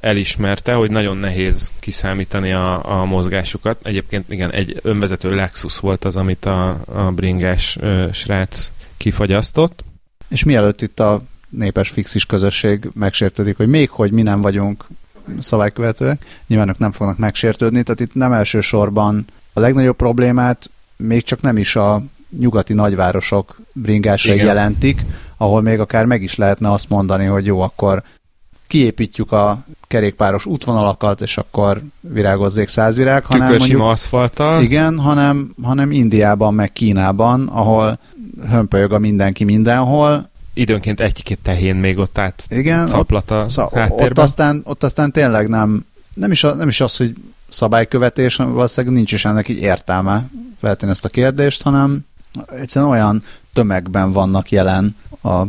elismerte, 0.00 0.72
hogy 0.72 0.90
nagyon 0.90 1.16
nehéz 1.16 1.72
kiszámítani 1.80 2.52
a, 2.52 3.00
a 3.00 3.04
mozgásukat. 3.04 3.78
Egyébként 3.82 4.32
igen, 4.32 4.50
egy 4.50 4.78
önvezető 4.82 5.34
Lexus 5.34 5.78
volt 5.78 6.04
az, 6.04 6.16
amit 6.16 6.44
a, 6.44 6.68
a 6.84 7.10
bringás 7.10 7.78
srác 8.12 8.70
kifagyasztott. 9.02 9.84
És 10.28 10.44
mielőtt 10.44 10.82
itt 10.82 11.00
a 11.00 11.22
népes 11.48 11.88
fixis 11.90 12.26
közösség 12.26 12.88
megsértődik, 12.94 13.56
hogy 13.56 13.68
még 13.68 13.90
hogy 13.90 14.12
mi 14.12 14.22
nem 14.22 14.40
vagyunk 14.40 14.86
szabálykövetőek, 15.38 16.42
nyilván 16.46 16.68
ők 16.68 16.78
nem 16.78 16.92
fognak 16.92 17.18
megsértődni, 17.18 17.82
tehát 17.82 18.00
itt 18.00 18.14
nem 18.14 18.32
elsősorban 18.32 19.24
a 19.52 19.60
legnagyobb 19.60 19.96
problémát 19.96 20.70
még 20.96 21.22
csak 21.24 21.40
nem 21.40 21.56
is 21.56 21.76
a 21.76 22.02
nyugati 22.38 22.72
nagyvárosok 22.72 23.56
bringásai 23.72 24.34
Igen. 24.34 24.46
jelentik, 24.46 25.04
ahol 25.36 25.62
még 25.62 25.80
akár 25.80 26.04
meg 26.04 26.22
is 26.22 26.36
lehetne 26.36 26.70
azt 26.70 26.88
mondani, 26.88 27.24
hogy 27.24 27.46
jó, 27.46 27.60
akkor 27.60 28.02
kiépítjük 28.66 29.32
a 29.32 29.64
kerékpáros 29.86 30.46
útvonalakat, 30.46 31.20
és 31.20 31.36
akkor 31.36 31.82
virágozzék 32.00 32.68
száz 32.68 32.96
virág, 32.96 33.24
hanem 33.24 33.48
mondjuk, 33.48 33.80
aszfalttal. 33.80 34.62
Igen, 34.62 34.98
hanem, 34.98 35.54
hanem 35.62 35.90
Indiában, 35.90 36.54
meg 36.54 36.72
Kínában, 36.72 37.48
ahol 37.48 37.98
hömpölyög 38.48 38.92
a 38.92 38.98
mindenki 38.98 39.44
mindenhol. 39.44 40.30
Időnként 40.54 41.00
egy-két 41.00 41.38
tehén 41.42 41.76
még 41.76 41.98
ott 41.98 42.18
át 42.18 42.44
Igen, 42.48 42.86
caplat 42.86 43.30
a 43.30 43.48
szóval 43.48 43.88
ott, 43.90 44.18
aztán, 44.18 44.60
ott 44.64 44.82
aztán 44.82 45.12
tényleg 45.12 45.48
nem, 45.48 45.86
nem 46.14 46.30
is, 46.30 46.44
a, 46.44 46.54
nem 46.54 46.68
is 46.68 46.80
az, 46.80 46.96
hogy 46.96 47.14
szabálykövetés, 47.48 48.36
valószínűleg 48.36 48.96
nincs 48.96 49.12
is 49.12 49.24
ennek 49.24 49.48
így 49.48 49.60
értelme 49.60 50.28
feltenni 50.60 50.92
ezt 50.92 51.04
a 51.04 51.08
kérdést, 51.08 51.62
hanem 51.62 52.06
egyszerűen 52.56 52.90
olyan 52.90 53.22
tömegben 53.52 54.12
vannak 54.12 54.50
jelen 54.50 54.96
a 55.22 55.42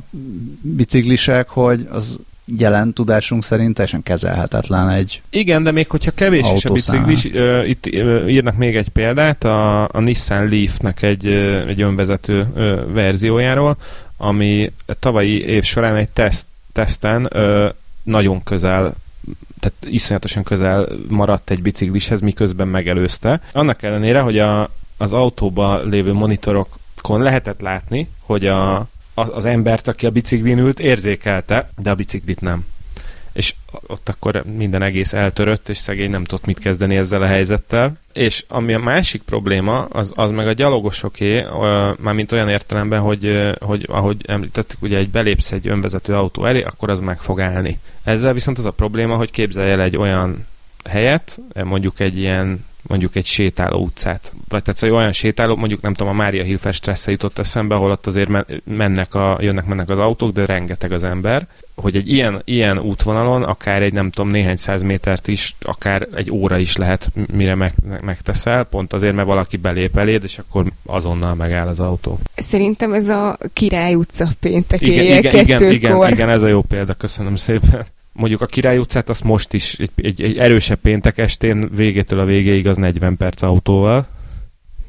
biciklisek, 0.62 1.50
hogy 1.50 1.88
az 1.92 2.20
jelen 2.46 2.94
tudásunk 2.94 3.44
szerint 3.44 3.74
teljesen 3.74 4.04
kezelhetetlen 4.04 4.90
egy 4.90 5.22
Igen, 5.30 5.64
de 5.64 5.72
még 5.72 5.90
hogyha 5.90 6.12
kevés 6.12 6.52
is 6.56 6.66
a 6.66 6.72
biciklis, 6.72 7.24
uh, 7.26 7.70
itt 7.70 7.86
uh, 7.86 8.26
írnak 8.28 8.56
még 8.56 8.76
egy 8.76 8.90
példát, 8.90 9.44
a, 9.44 9.84
a 9.84 10.00
Nissan 10.00 10.50
Leaf-nek 10.50 11.02
egy, 11.02 11.28
uh, 11.28 11.68
egy 11.68 11.82
önvezető 11.82 12.48
uh, 12.56 12.94
verziójáról, 12.94 13.78
ami 14.18 14.72
tavalyi 15.00 15.42
év 15.42 15.64
során 15.64 15.96
egy 15.96 16.10
teszt, 16.10 16.46
teszten 16.72 17.30
uh, 17.34 17.70
nagyon 18.04 18.44
közel 18.44 18.94
tehát 19.60 19.78
iszonyatosan 19.96 20.44
közel 20.44 20.88
maradt 21.08 21.50
egy 21.50 21.62
biciklishez, 21.62 22.22
miközben 22.22 22.68
megelőzte. 22.68 23.42
Annak 23.52 23.84
ellenére, 23.84 24.20
hogy 24.20 24.40
a, 24.40 24.70
az 24.98 25.14
autóban 25.14 25.90
lévő 25.90 26.14
monitorokon 26.14 27.22
lehetett 27.22 27.62
látni, 27.62 28.10
hogy 28.20 28.48
a, 28.48 28.88
az, 29.14 29.32
az 29.34 29.46
embert, 29.46 29.88
aki 29.88 30.06
a 30.06 30.10
biciklin 30.10 30.58
ült, 30.58 30.80
érzékelte, 30.80 31.70
de 31.78 31.90
a 31.90 31.96
biciklit 31.96 32.42
nem. 32.42 32.66
és 33.34 33.56
ott 33.88 34.10
akkor 34.10 34.44
minden 34.58 34.82
egész 34.82 35.14
eltörött, 35.14 35.70
és 35.70 35.78
szegény 35.78 36.10
nem 36.10 36.24
tudott 36.24 36.46
mit 36.46 36.60
kezdeni 36.60 36.96
ezzel 36.96 37.22
a 37.22 37.26
helyzettel. 37.26 37.98
És 38.14 38.46
ami 38.48 38.74
a 38.74 38.80
másik 38.80 39.22
probléma, 39.22 39.86
az, 39.86 40.12
az 40.16 40.32
meg 40.32 40.48
a 40.48 40.54
gyalogosoké, 40.54 41.46
mármint 42.00 42.32
olyan 42.32 42.50
értelemben, 42.50 43.00
hogy, 43.00 43.54
hogy 43.60 43.88
ahogy 43.90 44.18
említettük, 44.28 44.82
ugye 44.82 44.98
egy 44.98 45.10
belépsz 45.10 45.52
egy 45.52 45.68
önvezető 45.68 46.14
autó 46.14 46.46
elé, 46.46 46.62
akkor 46.64 46.90
az 46.90 47.00
meg 47.00 47.20
fog 47.20 47.42
állni. 47.42 47.80
Ezzel 48.04 48.34
viszont 48.34 48.58
az 48.58 48.66
a 48.66 48.72
probléma, 48.72 49.16
hogy 49.16 49.32
képzelj 49.32 49.72
el 49.72 49.82
egy 49.82 49.98
olyan 49.98 50.48
helyet, 50.90 51.40
mondjuk 51.64 52.00
egy 52.00 52.18
ilyen 52.18 52.66
mondjuk 52.88 53.16
egy 53.16 53.26
sétáló 53.26 53.80
utcát. 53.80 54.34
Vagy 54.48 54.64
tehát 54.64 54.80
szóval 54.80 54.98
olyan 54.98 55.12
sétáló, 55.12 55.56
mondjuk 55.56 55.82
nem 55.82 55.94
tudom, 55.94 56.14
a 56.14 56.16
Mária 56.16 56.44
Hilfer 56.44 56.74
stressze 56.74 57.12
jutott 57.12 57.40
eszembe, 57.40 57.76
ahol 57.76 57.92
ott 57.92 58.08
azért 58.08 58.30
mennek 58.64 59.16
a, 59.16 59.38
jönnek, 59.42 59.66
mennek 59.66 59.90
az 59.90 60.00
autók, 60.00 60.32
de 60.32 60.46
rengeteg 60.46 60.92
az 60.92 61.04
ember, 61.04 61.48
hogy 61.76 61.96
egy 61.96 62.12
ilyen, 62.12 62.42
ilyen 62.46 62.80
útvonalon 62.80 63.44
akár 63.44 63.82
egy 63.82 63.94
nem 63.94 64.10
tudom, 64.10 64.32
néhány 64.32 64.56
száz 64.56 64.82
métert 64.82 65.28
is, 65.28 65.56
akár 65.62 66.08
egy 66.16 66.32
óra 66.32 66.58
is 66.58 66.78
lehet, 66.78 67.12
mire 67.34 67.56
meg, 67.56 67.74
megteszel, 68.04 68.64
pont 68.64 68.94
azért, 68.94 69.16
mert 69.16 69.28
valaki 69.28 69.58
belép 69.58 69.98
eléd, 69.98 70.24
és 70.24 70.38
akkor 70.38 70.66
azonnal 70.86 71.36
megáll 71.36 71.68
az 71.68 71.80
autó. 71.80 72.20
Szerintem 72.36 72.94
ez 72.94 73.10
a 73.10 73.38
Király 73.54 73.94
utca 73.94 74.30
péntek 74.40 74.82
igen, 74.82 75.04
igen, 75.04 75.18
igen, 75.42 75.72
igen, 75.72 76.12
igen, 76.12 76.30
ez 76.30 76.44
a 76.44 76.48
jó 76.48 76.62
példa, 76.62 76.94
köszönöm 76.94 77.36
szépen 77.36 77.86
mondjuk 78.14 78.42
a 78.42 78.46
Király 78.46 78.78
utcát 78.78 79.10
azt 79.10 79.24
most 79.24 79.54
is 79.54 79.74
egy, 79.80 79.92
egy, 79.96 80.22
egy 80.22 80.38
erősebb 80.38 80.80
péntek 80.80 81.18
estén 81.18 81.70
végétől 81.76 82.20
a 82.20 82.26
végéig 82.26 82.68
az 82.68 82.78
40 82.78 83.18
perc 83.18 83.42
autóval. 83.42 84.08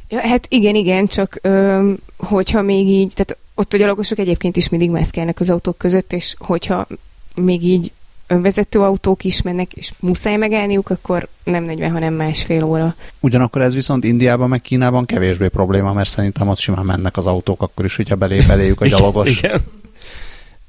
Ja, 0.08 0.20
hát 0.20 0.46
igen, 0.48 0.74
igen, 0.74 1.06
csak 1.06 1.38
ö, 1.42 1.92
hogyha 2.16 2.62
még 2.62 2.86
így, 2.86 3.12
tehát 3.14 3.36
ott 3.54 3.72
a 3.72 3.76
gyalogosok 3.76 4.18
egyébként 4.18 4.56
is 4.56 4.68
mindig 4.68 4.90
mászkálnak 4.90 5.40
az 5.40 5.50
autók 5.50 5.78
között, 5.78 6.12
és 6.12 6.34
hogyha 6.38 6.86
még 7.34 7.64
így 7.64 7.92
önvezető 8.26 8.80
autók 8.80 9.24
is 9.24 9.42
mennek, 9.42 9.72
és 9.72 9.92
muszáj 10.00 10.36
megállniuk, 10.36 10.90
akkor 10.90 11.28
nem 11.44 11.64
40, 11.64 11.90
hanem 11.90 12.14
másfél 12.14 12.64
óra. 12.64 12.94
Ugyanakkor 13.20 13.62
ez 13.62 13.74
viszont 13.74 14.04
Indiában 14.04 14.48
meg 14.48 14.60
Kínában 14.60 15.04
kevésbé 15.04 15.48
probléma, 15.48 15.92
mert 15.92 16.08
szerintem 16.08 16.48
ott 16.48 16.58
simán 16.58 16.84
mennek 16.84 17.16
az 17.16 17.26
autók, 17.26 17.62
akkor 17.62 17.84
is, 17.84 17.96
hogyha 17.96 18.16
belép 18.16 18.48
eléjük 18.48 18.80
a 18.80 18.86
gyalogos. 18.86 19.30
Igen. 19.30 19.62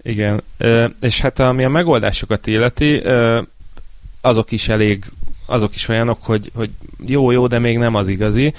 Igen, 0.06 0.41
és 1.01 1.22
hát 1.22 1.39
ami 1.39 1.64
a 1.64 1.70
megoldásokat 1.70 2.47
illeti, 2.47 3.01
azok 4.22 4.51
is 4.51 4.70
elég, 4.70 5.06
azok 5.45 5.76
is 5.76 5.88
olyanok, 5.88 6.24
hogy, 6.24 6.51
hogy 6.56 6.70
jó, 7.06 7.32
jó, 7.32 7.47
de 7.47 7.60
még 7.60 7.78
nem 7.78 7.95
az 7.95 8.08
igazi, 8.08 8.53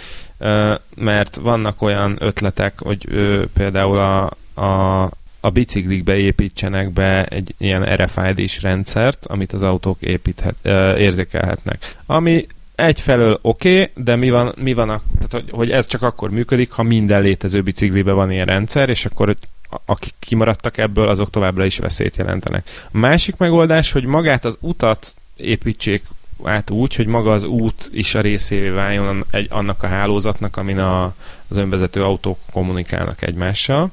mert 0.94 1.36
vannak 1.36 1.82
olyan 1.82 2.16
ötletek, 2.18 2.80
hogy 2.80 3.06
például 3.54 3.98
a, 3.98 4.30
a, 4.60 5.02
a 5.40 5.50
biciklikbe 5.50 6.16
építsenek 6.16 6.90
be 6.90 7.24
egy 7.24 7.54
ilyen 7.58 7.96
RFID-s 7.96 8.62
rendszert, 8.62 9.26
amit 9.26 9.52
az 9.52 9.62
autók 9.62 10.02
építhet, 10.02 10.56
érzékelhetnek. 10.98 11.96
Ami 12.06 12.46
egyfelől 12.74 13.38
oké, 13.42 13.80
okay, 13.80 14.04
de 14.04 14.16
mi 14.16 14.30
van, 14.30 14.54
mi 14.56 14.74
van 14.74 14.90
a, 14.90 15.00
tehát, 15.14 15.32
hogy, 15.32 15.50
hogy 15.50 15.70
ez 15.70 15.86
csak 15.86 16.02
akkor 16.02 16.30
működik, 16.30 16.70
ha 16.70 16.82
minden 16.82 17.22
létező 17.22 17.62
biciklibe 17.62 18.12
van 18.12 18.30
ilyen 18.30 18.46
rendszer, 18.46 18.88
és 18.88 19.04
akkor 19.04 19.36
akik 19.84 20.14
kimaradtak 20.18 20.78
ebből, 20.78 21.08
azok 21.08 21.30
továbbra 21.30 21.64
is 21.64 21.78
veszélyt 21.78 22.16
jelentenek. 22.16 22.68
A 22.92 22.98
másik 22.98 23.36
megoldás, 23.36 23.92
hogy 23.92 24.04
magát 24.04 24.44
az 24.44 24.56
utat 24.60 25.14
építsék 25.36 26.02
át 26.44 26.70
úgy, 26.70 26.94
hogy 26.94 27.06
maga 27.06 27.32
az 27.32 27.44
út 27.44 27.90
is 27.92 28.14
a 28.14 28.20
részévé 28.20 28.68
váljon 28.68 29.24
egy, 29.30 29.46
annak 29.50 29.82
a 29.82 29.86
hálózatnak, 29.86 30.56
amin 30.56 30.78
a, 30.78 31.14
az 31.48 31.56
önvezető 31.56 32.04
autók 32.04 32.38
kommunikálnak 32.52 33.22
egymással. 33.22 33.90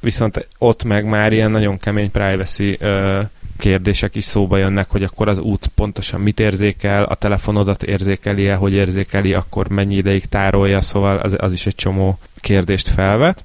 Viszont 0.00 0.48
ott 0.58 0.84
meg 0.84 1.04
már 1.04 1.32
ilyen 1.32 1.50
nagyon 1.50 1.78
kemény 1.78 2.10
privacy 2.10 2.76
ö, 2.78 3.20
kérdések 3.58 4.14
is 4.14 4.24
szóba 4.24 4.56
jönnek, 4.56 4.90
hogy 4.90 5.02
akkor 5.02 5.28
az 5.28 5.38
út 5.38 5.66
pontosan 5.74 6.20
mit 6.20 6.40
érzékel, 6.40 7.02
a 7.02 7.14
telefonodat 7.14 7.82
érzékeli-e, 7.82 8.54
hogy 8.54 8.72
érzékeli, 8.72 9.34
akkor 9.34 9.68
mennyi 9.68 9.94
ideig 9.94 10.24
tárolja, 10.26 10.80
szóval 10.80 11.16
az, 11.16 11.36
az 11.38 11.52
is 11.52 11.66
egy 11.66 11.74
csomó 11.74 12.18
kérdést 12.40 12.88
felvet 12.88 13.44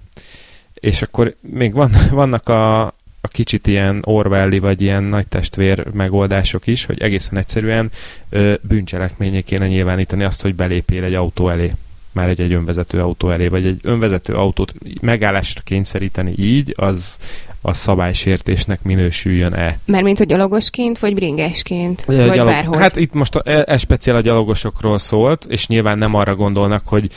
és 0.80 1.02
akkor 1.02 1.36
még 1.40 1.74
van, 1.74 1.92
vannak 2.10 2.50
a, 2.50 2.82
a 3.22 3.28
kicsit 3.30 3.68
ilyen 3.68 4.02
Orwelli 4.06 4.60
vagy 4.60 4.82
ilyen 4.82 5.04
nagy 5.04 5.28
testvér 5.28 5.88
megoldások 5.94 6.68
is, 6.68 6.86
hogy 6.86 7.02
egészen 7.02 7.38
egyszerűen 7.38 7.92
ö, 8.30 8.54
bűncselekményé 8.62 9.42
kéne 9.42 9.68
nyilvánítani 9.68 10.24
azt, 10.24 10.42
hogy 10.42 10.56
belépél 10.56 11.04
egy 11.04 11.14
autó 11.14 11.50
elé 11.50 11.74
már 12.18 12.30
egy, 12.30 12.42
egy 12.42 12.54
önvezető 12.54 13.02
autó 13.02 13.30
elé, 13.30 13.48
vagy 13.48 13.66
egy 13.66 13.80
önvezető 13.84 14.34
autót 14.34 14.74
megállásra 15.02 15.62
kényszeríteni 15.64 16.34
így, 16.38 16.74
az 16.78 17.18
a 17.62 17.74
szabálysértésnek 17.74 18.84
minősüljön-e. 18.84 19.78
Mert 19.86 20.04
mint 20.04 20.18
hogy 20.18 20.28
gyalogosként, 20.28 21.00
vagy 21.00 21.14
bringásként, 21.14 22.06
vagy 22.06 22.16
gyalog... 22.16 22.46
bárhol? 22.46 22.78
Hát 22.78 22.96
itt 22.96 23.14
most 23.14 23.36
e, 23.36 23.64
e 23.68 23.78
speciál 23.78 24.16
a 24.16 24.22
gyalogosokról 24.22 24.98
szólt, 24.98 25.46
és 25.50 25.68
nyilván 25.68 25.98
nem 25.98 26.14
arra 26.14 26.36
gondolnak, 26.36 26.88
hogy 26.88 27.12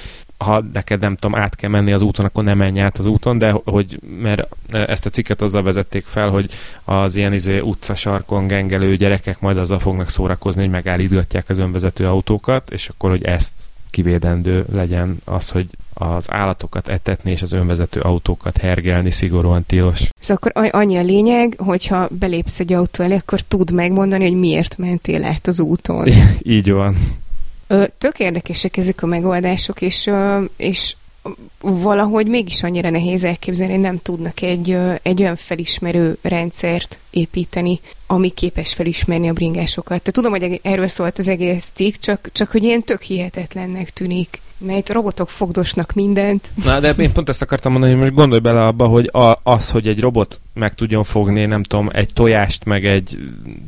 ha 0.44 0.64
neked 0.72 1.00
nem 1.00 1.16
tudom, 1.16 1.40
át 1.40 1.56
kell 1.56 1.70
menni 1.70 1.92
az 1.92 2.02
úton, 2.02 2.24
akkor 2.24 2.44
nem 2.44 2.58
menj 2.58 2.80
át 2.80 2.98
az 2.98 3.06
úton, 3.06 3.38
de 3.38 3.50
hogy, 3.64 3.98
mert 4.22 4.56
ezt 4.70 5.06
a 5.06 5.10
cikket 5.10 5.42
azzal 5.42 5.62
vezették 5.62 6.04
fel, 6.06 6.28
hogy 6.28 6.50
az 6.84 7.16
ilyen 7.16 7.32
izé 7.32 7.58
utcasarkon 7.58 8.46
gengelő 8.46 8.96
gyerekek 8.96 9.40
majd 9.40 9.56
azzal 9.56 9.78
fognak 9.78 10.08
szórakozni, 10.08 10.60
hogy 10.60 10.70
megállítgatják 10.70 11.48
az 11.48 11.58
önvezető 11.58 12.06
autókat, 12.06 12.70
és 12.70 12.88
akkor, 12.88 13.10
hogy 13.10 13.24
ezt 13.24 13.52
kivédendő 13.90 14.64
legyen 14.72 15.16
az, 15.24 15.50
hogy 15.50 15.66
az 15.94 16.24
állatokat 16.30 16.88
etetni 16.88 17.30
és 17.30 17.42
az 17.42 17.52
önvezető 17.52 18.00
autókat 18.00 18.56
hergelni 18.56 19.10
szigorúan 19.10 19.64
tilos. 19.66 20.08
Szóval 20.18 20.52
akkor 20.52 20.80
annyi 20.80 20.96
a 20.96 21.02
lényeg, 21.02 21.54
hogyha 21.58 22.08
belépsz 22.10 22.60
egy 22.60 22.72
autó 22.72 23.04
elé, 23.04 23.16
akkor 23.16 23.40
tud 23.40 23.72
megmondani, 23.72 24.24
hogy 24.24 24.38
miért 24.38 24.78
mentél 24.78 25.24
át 25.24 25.46
az 25.46 25.60
úton. 25.60 26.08
Így 26.42 26.70
van. 26.70 26.96
Tök 27.98 28.18
érdekesek 28.18 28.76
ezek 28.76 29.02
a 29.02 29.06
megoldások, 29.06 29.82
és, 29.82 30.10
és 30.56 30.96
valahogy 31.60 32.26
mégis 32.26 32.62
annyira 32.62 32.90
nehéz 32.90 33.24
elképzelni, 33.24 33.72
hogy 33.72 33.82
nem 33.82 33.98
tudnak 34.02 34.42
egy, 34.42 34.76
egy 35.02 35.22
olyan 35.22 35.36
felismerő 35.36 36.18
rendszert 36.22 36.98
építeni, 37.10 37.80
ami 38.06 38.28
képes 38.28 38.74
felismerni 38.74 39.28
a 39.28 39.32
bringásokat. 39.32 40.02
Te 40.02 40.10
tudom, 40.10 40.30
hogy 40.30 40.60
erről 40.62 40.88
szólt 40.88 41.18
az 41.18 41.28
egész 41.28 41.70
cikk, 41.74 41.94
csak, 41.94 42.28
csak 42.32 42.50
hogy 42.50 42.64
ilyen 42.64 42.82
tök 42.82 43.02
hihetetlennek 43.02 43.90
tűnik. 43.90 44.40
Mert 44.58 44.88
robotok 44.88 45.30
fogdosnak 45.30 45.92
mindent. 45.92 46.50
Na, 46.64 46.80
de 46.80 46.90
én 46.90 47.12
pont 47.12 47.28
ezt 47.28 47.42
akartam 47.42 47.72
mondani, 47.72 47.92
hogy 47.92 48.00
most 48.00 48.14
gondolj 48.14 48.40
bele 48.40 48.66
abba, 48.66 48.86
hogy 48.86 49.10
a, 49.12 49.38
az, 49.42 49.70
hogy 49.70 49.88
egy 49.88 50.00
robot 50.00 50.40
meg 50.54 50.74
tudjon 50.74 51.04
fogni, 51.04 51.46
nem 51.46 51.62
tudom, 51.62 51.88
egy 51.92 52.12
tojást, 52.12 52.64
meg 52.64 52.86
egy 52.86 53.18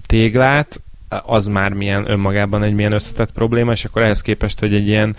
téglát, 0.07 0.80
az 1.26 1.46
már 1.46 1.72
milyen 1.72 2.11
önmagában 2.11 2.62
egy 2.62 2.74
milyen 2.74 2.92
összetett 2.92 3.32
probléma, 3.32 3.72
és 3.72 3.84
akkor 3.84 4.03
ehhez 4.03 4.20
képest, 4.20 4.59
hogy 4.59 4.74
egy 4.74 4.86
ilyen 4.86 5.16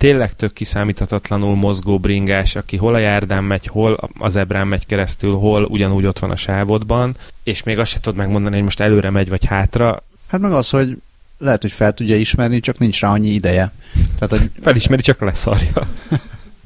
tényleg 0.00 0.36
tök 0.36 0.52
kiszámíthatatlanul 0.52 1.54
mozgó 1.54 1.98
bringás, 1.98 2.56
aki 2.56 2.76
hol 2.76 2.94
a 2.94 2.98
járdán 2.98 3.44
megy, 3.44 3.66
hol 3.66 4.10
az 4.18 4.36
ebrán 4.36 4.66
megy 4.66 4.86
keresztül, 4.86 5.34
hol 5.34 5.64
ugyanúgy 5.64 6.06
ott 6.06 6.18
van 6.18 6.30
a 6.30 6.36
sávodban, 6.36 7.16
és 7.42 7.62
még 7.62 7.78
azt 7.78 7.90
se 7.90 8.00
tudod 8.00 8.18
megmondani, 8.18 8.54
hogy 8.54 8.64
most 8.64 8.80
előre 8.80 9.10
megy 9.10 9.28
vagy 9.28 9.44
hátra. 9.44 10.02
Hát 10.26 10.40
meg 10.40 10.52
az, 10.52 10.70
hogy 10.70 10.96
lehet, 11.38 11.62
hogy 11.62 11.72
fel 11.72 11.94
tudja 11.94 12.16
ismerni, 12.16 12.60
csak 12.60 12.78
nincs 12.78 13.00
rá 13.00 13.10
annyi 13.10 13.28
ideje. 13.28 13.72
Tehát, 14.18 14.38
hogy... 14.38 14.50
Felismeri, 14.62 15.02
csak 15.02 15.20
leszarja. 15.20 15.72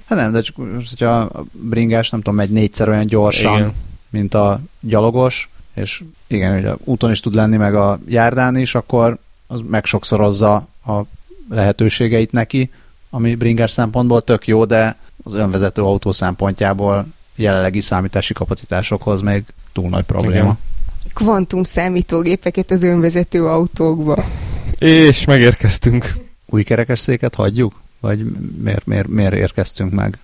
hát 0.09 0.19
nem, 0.19 0.33
de 0.33 0.41
csak, 0.41 0.57
hogyha 0.57 1.15
a 1.15 1.45
bringás, 1.53 2.11
nem 2.11 2.21
tudom, 2.21 2.37
megy 2.37 2.51
négyszer 2.51 2.89
olyan 2.89 3.07
gyorsan, 3.07 3.57
Igen. 3.57 3.73
mint 4.11 4.35
a 4.35 4.61
gyalogos, 4.81 5.49
és 5.75 6.03
igen, 6.27 6.55
hogy 6.55 6.65
a 6.65 6.77
úton 6.85 7.11
is 7.11 7.21
tud 7.21 7.35
lenni, 7.35 7.57
meg 7.57 7.75
a 7.75 7.99
járdán 8.09 8.57
is, 8.57 8.75
akkor 8.75 9.19
az 9.47 9.61
megsokszorozza 9.69 10.55
a 10.87 11.01
lehetőségeit 11.49 12.33
neki, 12.33 12.71
ami 13.15 13.35
bringás 13.35 13.71
szempontból 13.71 14.23
tök 14.23 14.47
jó, 14.47 14.65
de 14.65 14.97
az 15.25 15.35
önvezető 15.35 15.83
autó 15.83 16.13
szempontjából 16.13 17.07
jelenlegi 17.35 17.81
számítási 17.81 18.33
kapacitásokhoz 18.33 19.21
még 19.21 19.45
túl 19.73 19.89
nagy 19.89 20.05
probléma. 20.05 20.35
Igen. 20.35 20.59
Kvantum 21.13 21.63
számítógépeket 21.63 22.71
az 22.71 22.83
önvezető 22.83 23.47
autókba. 23.47 24.25
És 24.79 25.25
megérkeztünk. 25.25 26.13
Új 26.47 26.63
kerekes 26.63 26.99
széket 26.99 27.35
hagyjuk? 27.35 27.81
Vagy 28.01 28.25
miért, 28.63 28.87
miért, 28.87 29.09
miért 29.09 29.35
érkeztünk 29.35 29.93
meg? 29.93 30.19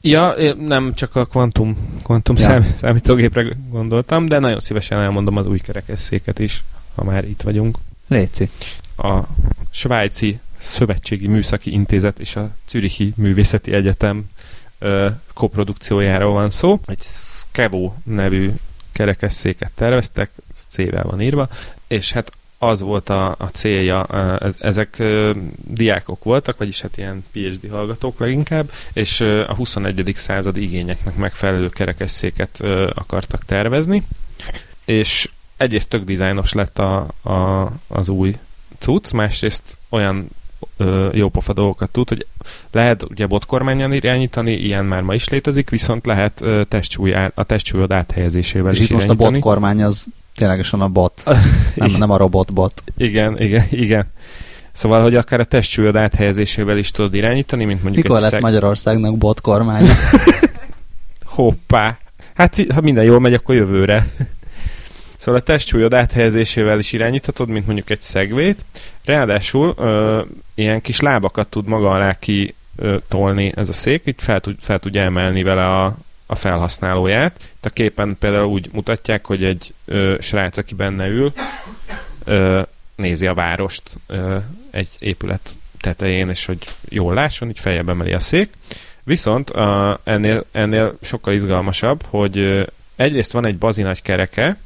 Ja, 0.00 0.34
nem 0.58 0.94
csak 0.94 1.16
a 1.16 1.26
kvantum, 1.26 1.76
kvantum 2.02 2.36
ja. 2.36 2.42
szám, 2.42 2.74
számítógépre 2.80 3.56
gondoltam, 3.70 4.26
de 4.26 4.38
nagyon 4.38 4.60
szívesen 4.60 5.00
elmondom 5.00 5.36
az 5.36 5.46
új 5.46 5.58
kerekesszéket 5.58 6.38
is, 6.38 6.64
ha 6.94 7.04
már 7.04 7.24
itt 7.24 7.42
vagyunk. 7.42 7.78
Léci. 8.08 8.48
A 8.96 9.18
svájci 9.70 10.40
Szövetségi 10.60 11.26
Műszaki 11.26 11.72
Intézet 11.72 12.18
és 12.18 12.36
a 12.36 12.50
Zürichi 12.68 13.12
Művészeti 13.16 13.72
Egyetem 13.72 14.24
ö, 14.78 15.08
koprodukciójáról 15.34 16.32
van 16.32 16.50
szó. 16.50 16.80
Egy 16.86 17.02
Skevo 17.02 17.92
nevű 18.04 18.52
kerekesszéket 18.92 19.72
terveztek, 19.74 20.30
C-vel 20.68 21.04
van 21.04 21.20
írva, 21.20 21.48
és 21.86 22.12
hát 22.12 22.30
az 22.58 22.80
volt 22.80 23.08
a, 23.08 23.34
a 23.38 23.46
célja, 23.52 24.06
ezek 24.58 25.02
diákok 25.56 26.24
voltak, 26.24 26.58
vagyis 26.58 26.80
hát 26.80 26.96
ilyen 26.96 27.24
PhD 27.32 27.70
hallgatók 27.70 28.18
leginkább, 28.18 28.70
és 28.92 29.20
a 29.20 29.54
21. 29.54 30.12
századi 30.16 30.62
igényeknek 30.62 31.16
megfelelő 31.16 31.68
kerekesszéket 31.68 32.60
akartak 32.94 33.44
tervezni, 33.44 34.02
és 34.84 35.30
egyrészt 35.56 35.88
tök 35.88 36.04
dizájnos 36.04 36.52
lett 36.52 36.78
a, 36.78 37.06
a, 37.22 37.72
az 37.86 38.08
új 38.08 38.36
cucc, 38.78 39.12
másrészt 39.12 39.76
olyan 39.88 40.16
ö, 40.16 40.39
jópofa 41.12 41.52
dolgokat 41.52 41.90
tud, 41.90 42.08
hogy 42.08 42.26
lehet 42.72 43.02
ugye 43.02 43.26
botkormányon 43.26 43.92
irányítani, 43.92 44.52
ilyen 44.52 44.84
már 44.84 45.02
ma 45.02 45.14
is 45.14 45.28
létezik, 45.28 45.70
viszont 45.70 46.06
lehet 46.06 46.44
testsúly, 46.68 47.14
a 47.34 47.42
testsúlyod 47.42 47.92
áthelyezésével 47.92 48.72
És 48.72 48.78
is 48.78 48.84
itt 48.84 48.94
most 48.94 49.08
a 49.08 49.14
botkormány 49.14 49.82
az 49.82 50.06
ténylegesen 50.36 50.80
a 50.80 50.88
bot, 50.88 51.22
nem, 51.74 51.90
nem 51.98 52.10
a 52.10 52.16
robot 52.16 52.52
bot. 52.52 52.82
Igen, 52.96 53.40
igen, 53.40 53.64
igen. 53.70 54.06
Szóval, 54.72 55.02
hogy 55.02 55.14
akár 55.14 55.40
a 55.40 55.44
testsúlyod 55.44 55.96
áthelyezésével 55.96 56.78
is 56.78 56.90
tudod 56.90 57.14
irányítani, 57.14 57.64
mint 57.64 57.82
mondjuk 57.82 58.02
Mikor 58.04 58.16
egy 58.16 58.22
lesz 58.22 58.32
szeg... 58.32 58.40
Magyarországnak 58.40 59.18
bot 59.18 59.40
kormány? 59.40 59.86
Hoppá! 61.24 61.98
Hát, 62.34 62.66
ha 62.74 62.80
minden 62.80 63.04
jól 63.04 63.20
megy, 63.20 63.34
akkor 63.34 63.54
jövőre. 63.54 64.06
Szóval 65.20 65.40
a 65.40 65.44
testsúlyod 65.44 65.94
áthelyezésével 65.94 66.78
is 66.78 66.92
irányíthatod, 66.92 67.48
mint 67.48 67.66
mondjuk 67.66 67.90
egy 67.90 68.02
szegvét. 68.02 68.64
Ráadásul 69.04 69.74
ö, 69.76 70.22
ilyen 70.54 70.80
kis 70.80 71.00
lábakat 71.00 71.48
tud 71.48 71.66
maga 71.66 71.90
alá 71.90 72.18
ki 72.18 72.54
ö, 72.76 72.96
ez 73.54 73.68
a 73.68 73.72
szék, 73.72 74.02
így 74.06 74.14
fel, 74.18 74.40
tud, 74.40 74.56
fel 74.60 74.78
tudja 74.78 75.02
emelni 75.02 75.42
vele 75.42 75.66
a, 75.66 75.96
a 76.26 76.34
felhasználóját. 76.34 77.50
Itt 77.56 77.66
a 77.66 77.70
képen 77.70 78.16
például 78.18 78.46
úgy 78.46 78.68
mutatják, 78.72 79.26
hogy 79.26 79.44
egy 79.44 79.74
ö, 79.84 80.16
srác, 80.20 80.56
aki 80.56 80.74
benne 80.74 81.08
ül, 81.08 81.32
ö, 82.24 82.60
nézi 82.94 83.26
a 83.26 83.34
várost 83.34 83.82
ö, 84.06 84.36
egy 84.70 84.88
épület 84.98 85.56
tetején, 85.80 86.28
és 86.28 86.44
hogy 86.44 86.58
jól 86.88 87.14
lásson, 87.14 87.48
így 87.48 87.60
feljebb 87.60 87.88
emeli 87.88 88.12
a 88.12 88.20
szék. 88.20 88.52
Viszont 89.02 89.50
uh, 89.56 89.94
ennél, 90.04 90.44
ennél 90.52 90.98
sokkal 91.02 91.32
izgalmasabb, 91.32 92.04
hogy 92.08 92.38
uh, 92.38 92.62
egyrészt 92.96 93.32
van 93.32 93.46
egy 93.46 93.58
bazi 93.58 93.82
nagy 93.82 94.02
kereke, 94.02 94.56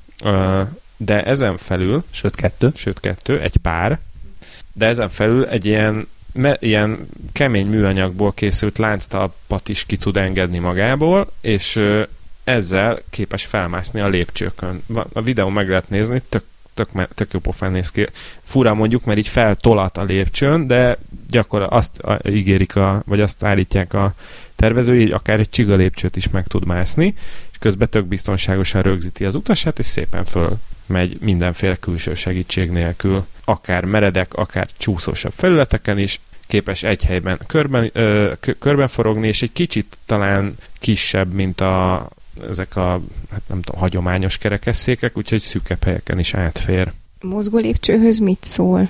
de 0.97 1.25
ezen 1.25 1.57
felül, 1.57 2.05
Sőt, 2.11 2.35
kettő. 2.35 2.73
sőt 2.75 3.01
kettő, 3.01 3.41
egy 3.41 3.57
pár, 3.57 3.99
de 4.73 4.87
ezen 4.87 5.09
felül 5.09 5.47
egy 5.47 5.65
ilyen, 5.65 6.09
me, 6.33 6.57
ilyen 6.61 7.09
kemény 7.33 7.67
műanyagból 7.67 8.33
készült 8.33 8.79
lánctalpat 8.79 9.69
is 9.69 9.85
ki 9.85 9.97
tud 9.97 10.17
engedni 10.17 10.59
magából, 10.59 11.33
és 11.41 11.81
ezzel 12.45 12.99
képes 13.11 13.45
felmászni 13.45 14.01
a 14.01 14.09
lépcsőkön. 14.09 14.83
A 15.13 15.23
videó 15.23 15.49
meg 15.49 15.69
lehet 15.69 15.89
nézni, 15.89 16.23
tök 16.29 16.45
tök, 16.75 16.89
tök 17.15 17.33
jó 17.33 17.39
pofán 17.41 17.73
néz 17.73 17.91
ki. 17.91 18.07
Fura 18.43 18.75
mondjuk, 18.75 19.05
mert 19.05 19.19
így 19.19 19.29
feltolat 19.29 19.97
a 19.97 20.05
lépcsőn, 20.05 20.67
de 20.67 20.99
gyakor 21.31 21.67
azt 21.71 22.01
ígérik, 22.29 22.77
a, 22.77 23.03
vagy 23.07 23.21
azt 23.21 23.43
állítják 23.43 23.95
a 23.95 24.15
tervezői, 24.65 25.11
akár 25.11 25.41
egy 25.41 25.51
csiga 25.51 25.75
lépcsőt 25.75 26.17
is 26.17 26.29
meg 26.29 26.47
tud 26.47 26.65
mászni, 26.65 27.15
és 27.51 27.59
közben 27.59 27.91
tök 27.91 28.07
biztonságosan 28.07 28.83
rögzíti 28.83 29.25
az 29.25 29.35
utasát, 29.35 29.79
és 29.79 29.87
szépen 29.87 30.25
föl 30.25 30.59
megy 30.87 31.17
mindenféle 31.21 31.77
külső 31.77 32.15
segítség 32.15 32.71
nélkül. 32.71 33.25
Akár 33.45 33.85
meredek, 33.85 34.35
akár 34.35 34.69
csúszósabb 34.77 35.33
felületeken 35.37 35.99
is, 35.99 36.21
képes 36.47 36.83
egy 36.83 37.05
helyben 37.05 37.39
körben, 37.47 37.91
ö, 37.93 38.33
körben 38.59 38.89
forogni, 38.89 39.27
és 39.29 39.43
egy 39.43 39.53
kicsit 39.53 39.99
talán 40.07 40.57
kisebb, 40.79 41.33
mint 41.33 41.61
a, 41.61 42.09
ezek 42.51 42.77
a 42.77 43.01
hát 43.31 43.43
nem 43.47 43.63
tudom, 43.63 43.81
hagyományos 43.81 44.39
kerekesszékek, 44.39 45.17
úgyhogy 45.17 45.41
szűkebb 45.41 45.83
helyeken 45.83 46.19
is 46.19 46.35
átfér. 46.35 46.93
Mozgó 47.21 47.59
lépcsőhöz 47.59 48.19
mit 48.19 48.45
szól? 48.45 48.89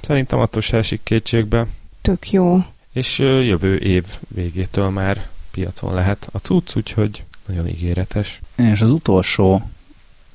Szerintem 0.00 0.38
attól 0.38 0.62
se 0.62 0.76
esik 0.76 1.00
kétségbe, 1.02 1.66
Tök 2.02 2.30
jó. 2.30 2.58
És 2.96 3.18
jövő 3.18 3.76
év 3.76 4.04
végétől 4.28 4.90
már 4.90 5.26
piacon 5.50 5.94
lehet 5.94 6.28
a 6.32 6.38
cucc, 6.38 6.76
úgyhogy 6.76 7.24
nagyon 7.46 7.68
ígéretes. 7.68 8.40
És 8.56 8.80
az 8.80 8.90
utolsó 8.90 9.70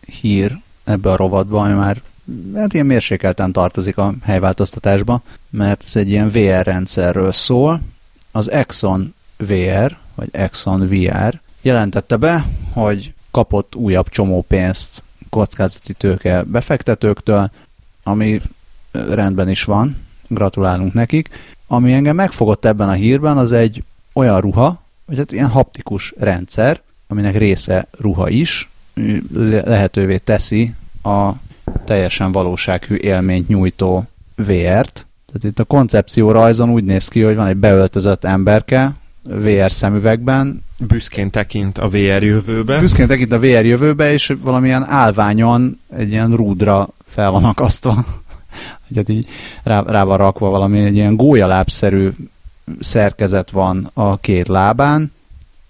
hír 0.06 0.58
ebbe 0.84 1.12
a 1.12 1.16
rovatba, 1.16 1.62
ami 1.62 1.74
már 1.74 2.02
hát 2.56 2.74
ilyen 2.74 2.86
mérsékelten 2.86 3.52
tartozik 3.52 3.98
a 3.98 4.14
helyváltoztatásba, 4.24 5.22
mert 5.50 5.84
ez 5.86 5.96
egy 5.96 6.10
ilyen 6.10 6.30
VR 6.30 6.64
rendszerről 6.64 7.32
szól. 7.32 7.82
Az 8.32 8.52
Exxon 8.52 9.14
VR, 9.38 9.98
vagy 10.16 10.30
Exxon 10.32 10.88
VR 10.88 11.40
jelentette 11.62 12.16
be, 12.16 12.50
hogy 12.74 13.14
kapott 13.32 13.76
újabb 13.76 14.10
csomó 14.10 14.42
pénzt 14.42 15.04
kockázati 15.30 15.94
tőke 15.94 16.44
befektetőktől, 16.44 17.52
ami 18.04 18.42
rendben 18.92 19.50
is 19.50 19.64
van, 19.64 19.98
gratulálunk 20.34 20.94
nekik. 20.94 21.30
Ami 21.68 21.94
engem 21.94 22.16
megfogott 22.16 22.66
ebben 22.66 22.90
a 22.90 22.94
hírben, 22.94 23.38
az 23.38 23.52
egy 23.52 23.84
olyan 24.14 24.42
ruha, 24.42 24.82
vagy 25.06 25.18
hát 25.18 25.32
ilyen 25.32 25.50
haptikus 25.50 26.14
rendszer, 26.20 26.82
aminek 27.08 27.38
része 27.38 27.88
ruha 28.00 28.30
is, 28.30 28.70
le- 29.34 29.62
lehetővé 29.66 30.18
teszi 30.18 30.74
a 31.04 31.30
teljesen 31.86 32.32
valósághű 32.32 32.96
élményt 32.96 33.48
nyújtó 33.48 34.08
VR-t. 34.36 35.06
Tehát 35.26 35.44
itt 35.44 35.60
a 35.60 35.64
koncepció 35.64 36.32
rajzon 36.32 36.70
úgy 36.70 36.84
néz 36.84 37.08
ki, 37.08 37.22
hogy 37.22 37.36
van 37.36 37.48
egy 37.48 37.58
beöltözött 37.58 38.24
emberke 38.24 38.96
VR 39.24 39.72
szemüvegben, 39.72 40.64
Büszkén 40.88 41.30
tekint 41.30 41.78
a 41.78 41.88
VR 41.88 42.24
jövőbe. 42.24 42.80
büszkén 42.80 43.08
tekint 43.08 43.32
a 43.32 43.40
VR 43.40 43.66
jövőbe, 43.66 44.12
és 44.14 44.34
valamilyen 44.42 44.88
állványon 44.88 45.80
egy 45.96 46.10
ilyen 46.10 46.36
rúdra 46.36 46.88
fel 47.08 47.32
van 47.32 47.44
akasztva. 47.44 48.06
Hogy 48.88 48.98
hát 48.98 49.10
így 49.10 49.28
rá, 49.64 49.84
rá 49.88 50.04
van 50.04 50.18
rakva 50.18 50.50
valami 50.50 50.80
egy 50.80 50.96
ilyen 50.96 51.16
gólyalábszerű 51.16 52.10
szerkezet 52.80 53.52
van 53.52 53.90
a 53.94 54.18
két 54.18 54.48
lábán, 54.48 55.12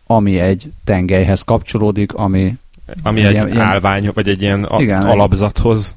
ami 0.08 0.40
egy 0.40 0.72
tengelyhez 0.84 1.42
kapcsolódik, 1.42 2.14
ami 2.14 2.58
ami 3.04 3.24
egy 3.24 3.32
ilyen- 3.32 3.48
ilyen- 3.48 3.62
állvány, 3.62 4.12
vagy 4.14 4.30
egy 4.30 4.42
ilyen 4.42 4.64
a, 4.64 4.82
Igen, 4.82 5.06
egy- 5.06 5.12
alapzathoz. 5.12 5.96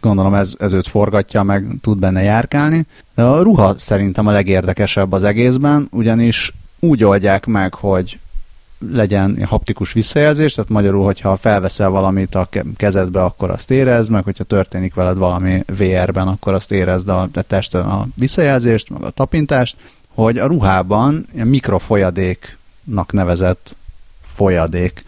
gondolom 0.00 0.34
ez, 0.34 0.52
ez 0.58 0.72
őt 0.72 0.88
forgatja, 0.88 1.42
meg 1.42 1.66
tud 1.80 1.98
benne 1.98 2.22
járkálni. 2.22 2.86
De 3.14 3.22
a 3.22 3.42
ruha 3.42 3.74
szerintem 3.78 4.26
a 4.26 4.30
legérdekesebb 4.30 5.12
az 5.12 5.24
egészben, 5.24 5.88
ugyanis 5.90 6.52
úgy 6.78 7.04
oldják 7.04 7.46
meg, 7.46 7.74
hogy 7.74 8.18
legyen 8.92 9.44
haptikus 9.44 9.92
visszajelzés, 9.92 10.54
tehát 10.54 10.70
magyarul, 10.70 11.04
hogyha 11.04 11.36
felveszel 11.36 11.88
valamit 11.88 12.34
a 12.34 12.46
ke- 12.50 12.64
kezedbe, 12.76 13.22
akkor 13.22 13.50
azt 13.50 13.70
érezd, 13.70 14.10
meg 14.10 14.24
hogyha 14.24 14.44
történik 14.44 14.94
veled 14.94 15.16
valami 15.16 15.62
VR-ben, 15.66 16.28
akkor 16.28 16.54
azt 16.54 16.72
érezd 16.72 17.08
a, 17.08 17.28
a 17.34 17.42
testen 17.42 17.84
a 17.84 18.06
visszajelzést, 18.14 18.90
meg 18.90 19.02
a 19.02 19.10
tapintást, 19.10 19.76
hogy 20.08 20.38
a 20.38 20.46
ruhában 20.46 21.26
mikrofolyadéknak 21.32 23.12
nevezett 23.12 23.76
folyadék 24.22 25.04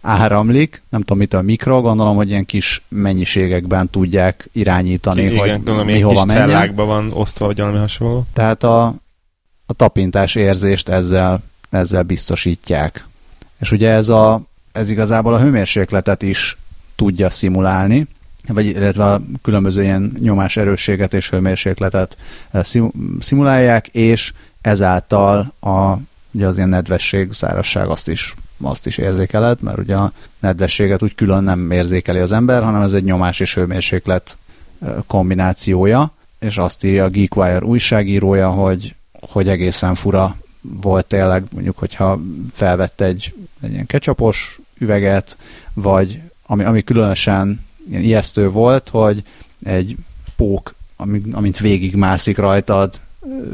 áramlik, 0.00 0.82
nem 0.88 1.00
tudom 1.00 1.18
mitől 1.18 1.42
mikro, 1.42 1.80
gondolom, 1.80 2.16
hogy 2.16 2.28
ilyen 2.28 2.46
kis 2.46 2.82
mennyiségekben 2.88 3.90
tudják 3.90 4.48
irányítani, 4.52 5.22
Igen, 5.22 5.38
hogy 5.38 5.62
tudom, 5.62 5.84
mi 5.86 6.00
hova 6.00 6.24
menjen. 6.24 6.74
van 6.74 7.12
osztva, 7.12 7.46
vagy 7.46 7.58
valami 7.58 7.78
hasonló. 7.78 8.26
Tehát 8.32 8.62
a, 8.62 8.84
a 9.66 9.72
tapintás 9.76 10.34
érzést 10.34 10.88
ezzel, 10.88 11.42
ezzel 11.74 12.02
biztosítják. 12.02 13.06
És 13.60 13.72
ugye 13.72 13.90
ez, 13.90 14.08
a, 14.08 14.42
ez 14.72 14.90
igazából 14.90 15.34
a 15.34 15.40
hőmérsékletet 15.40 16.22
is 16.22 16.56
tudja 16.96 17.30
szimulálni, 17.30 18.06
vagy 18.46 18.66
illetve 18.66 19.04
a 19.04 19.22
különböző 19.42 19.82
ilyen 19.82 20.16
nyomás 20.20 20.56
erősséget 20.56 21.14
és 21.14 21.30
hőmérsékletet 21.30 22.16
eh, 22.50 22.64
szim- 22.64 22.94
szimulálják, 23.20 23.86
és 23.88 24.32
ezáltal 24.60 25.52
a, 25.60 25.96
ugye 26.30 26.46
az 26.46 26.56
ilyen 26.56 26.68
nedvesség, 26.68 27.32
szárazság 27.32 27.88
azt 27.88 28.08
is, 28.08 28.34
azt 28.60 28.86
is 28.86 28.98
érzékeled, 28.98 29.62
mert 29.62 29.78
ugye 29.78 29.96
a 29.96 30.12
nedvességet 30.38 31.02
úgy 31.02 31.14
külön 31.14 31.44
nem 31.44 31.70
érzékeli 31.70 32.18
az 32.18 32.32
ember, 32.32 32.62
hanem 32.62 32.80
ez 32.80 32.92
egy 32.92 33.04
nyomás 33.04 33.40
és 33.40 33.54
hőmérséklet 33.54 34.36
eh, 34.80 34.92
kombinációja, 35.06 36.12
és 36.38 36.58
azt 36.58 36.84
írja 36.84 37.04
a 37.04 37.08
GeekWire 37.08 37.62
újságírója, 37.62 38.50
hogy, 38.50 38.94
hogy 39.20 39.48
egészen 39.48 39.94
fura 39.94 40.36
volt 40.72 41.06
tényleg, 41.06 41.44
mondjuk, 41.52 41.78
hogyha 41.78 42.20
felvett 42.52 43.00
egy, 43.00 43.34
egy 43.60 43.72
ilyen 43.72 43.86
ketchupos 43.86 44.58
üveget, 44.78 45.36
vagy 45.72 46.20
ami, 46.46 46.64
ami 46.64 46.82
különösen 46.82 47.64
ilyen 47.90 48.02
ijesztő 48.02 48.50
volt, 48.50 48.88
hogy 48.88 49.22
egy 49.64 49.96
pók, 50.36 50.74
ami, 50.96 51.22
amint 51.32 51.58
végigmászik 51.58 52.36
rajtad 52.36 53.00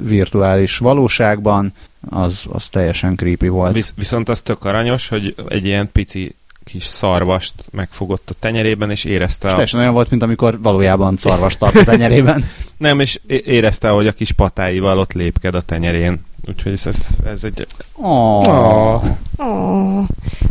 virtuális 0.03 0.79
valóságban, 0.79 1.73
az, 2.11 2.47
az 2.49 2.69
teljesen 2.69 3.17
creepy 3.17 3.49
volt. 3.49 3.75
Visz, 3.75 3.93
viszont 3.97 4.29
az 4.29 4.43
tök 4.43 4.65
aranyos, 4.65 5.09
hogy 5.09 5.35
egy 5.49 5.67
ilyen 5.67 5.93
pici 5.93 6.35
kis 6.65 6.85
szarvast 6.85 7.55
megfogott 7.71 8.31
a 8.31 8.35
tenyerében, 8.39 8.91
és 8.91 9.05
érezte 9.05 9.47
És 9.47 9.53
a... 9.53 9.55
teljesen 9.55 9.81
olyan 9.81 9.93
volt, 9.93 10.11
mint 10.11 10.23
amikor 10.23 10.61
valójában 10.61 11.17
szarvas 11.17 11.57
tart 11.57 11.75
a 11.75 11.85
tenyerében. 11.85 12.45
Nem, 12.77 13.01
és 13.01 13.21
érezte, 13.27 13.89
hogy 13.89 14.07
a 14.07 14.13
kis 14.13 14.33
patáival 14.33 14.99
ott 14.99 15.13
lépked 15.13 15.55
a 15.55 15.61
tenyerén. 15.61 16.25
Úgyhogy 16.49 16.73
ez, 16.73 16.87
ez, 16.87 17.19
ez 17.25 17.45
egy... 17.45 17.67
Oh. 17.95 19.05
Ó, 19.39 20.05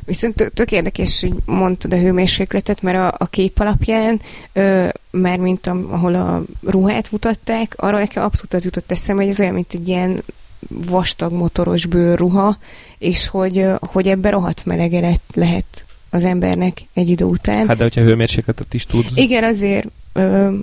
viszont 0.05 0.51
tök, 0.53 0.71
érdekes, 0.71 1.19
hogy 1.19 1.33
mondtad 1.45 1.93
a 1.93 1.97
hőmérsékletet, 1.97 2.81
mert 2.81 2.97
a, 2.97 3.15
a 3.17 3.27
kép 3.27 3.59
alapján, 3.59 4.21
ö, 4.53 4.87
már 5.11 5.37
mint 5.37 5.67
a, 5.67 5.71
ahol 5.89 6.15
a 6.15 6.43
ruhát 6.63 7.11
mutatták, 7.11 7.73
arra 7.77 7.97
nekem 7.97 8.23
abszolút 8.23 8.53
az 8.53 8.63
jutott 8.63 8.91
eszembe, 8.91 9.21
hogy 9.21 9.31
ez 9.31 9.39
olyan, 9.39 9.53
mint 9.53 9.73
egy 9.73 9.87
ilyen 9.87 10.23
vastag 10.67 11.31
motoros 11.33 11.85
bőrruha, 11.85 12.57
és 12.97 13.27
hogy, 13.27 13.65
hogy 13.79 14.07
ebbe 14.07 14.29
rohadt 14.29 14.65
melege 14.65 15.17
lehet 15.33 15.85
az 16.09 16.23
embernek 16.23 16.81
egy 16.93 17.09
idő 17.09 17.25
után. 17.25 17.67
Hát 17.67 17.77
de 17.77 17.83
hogyha 17.83 18.01
hőmérsékletet 18.01 18.73
is 18.73 18.85
tud. 18.85 19.05
Igen, 19.13 19.43
azért 19.43 19.87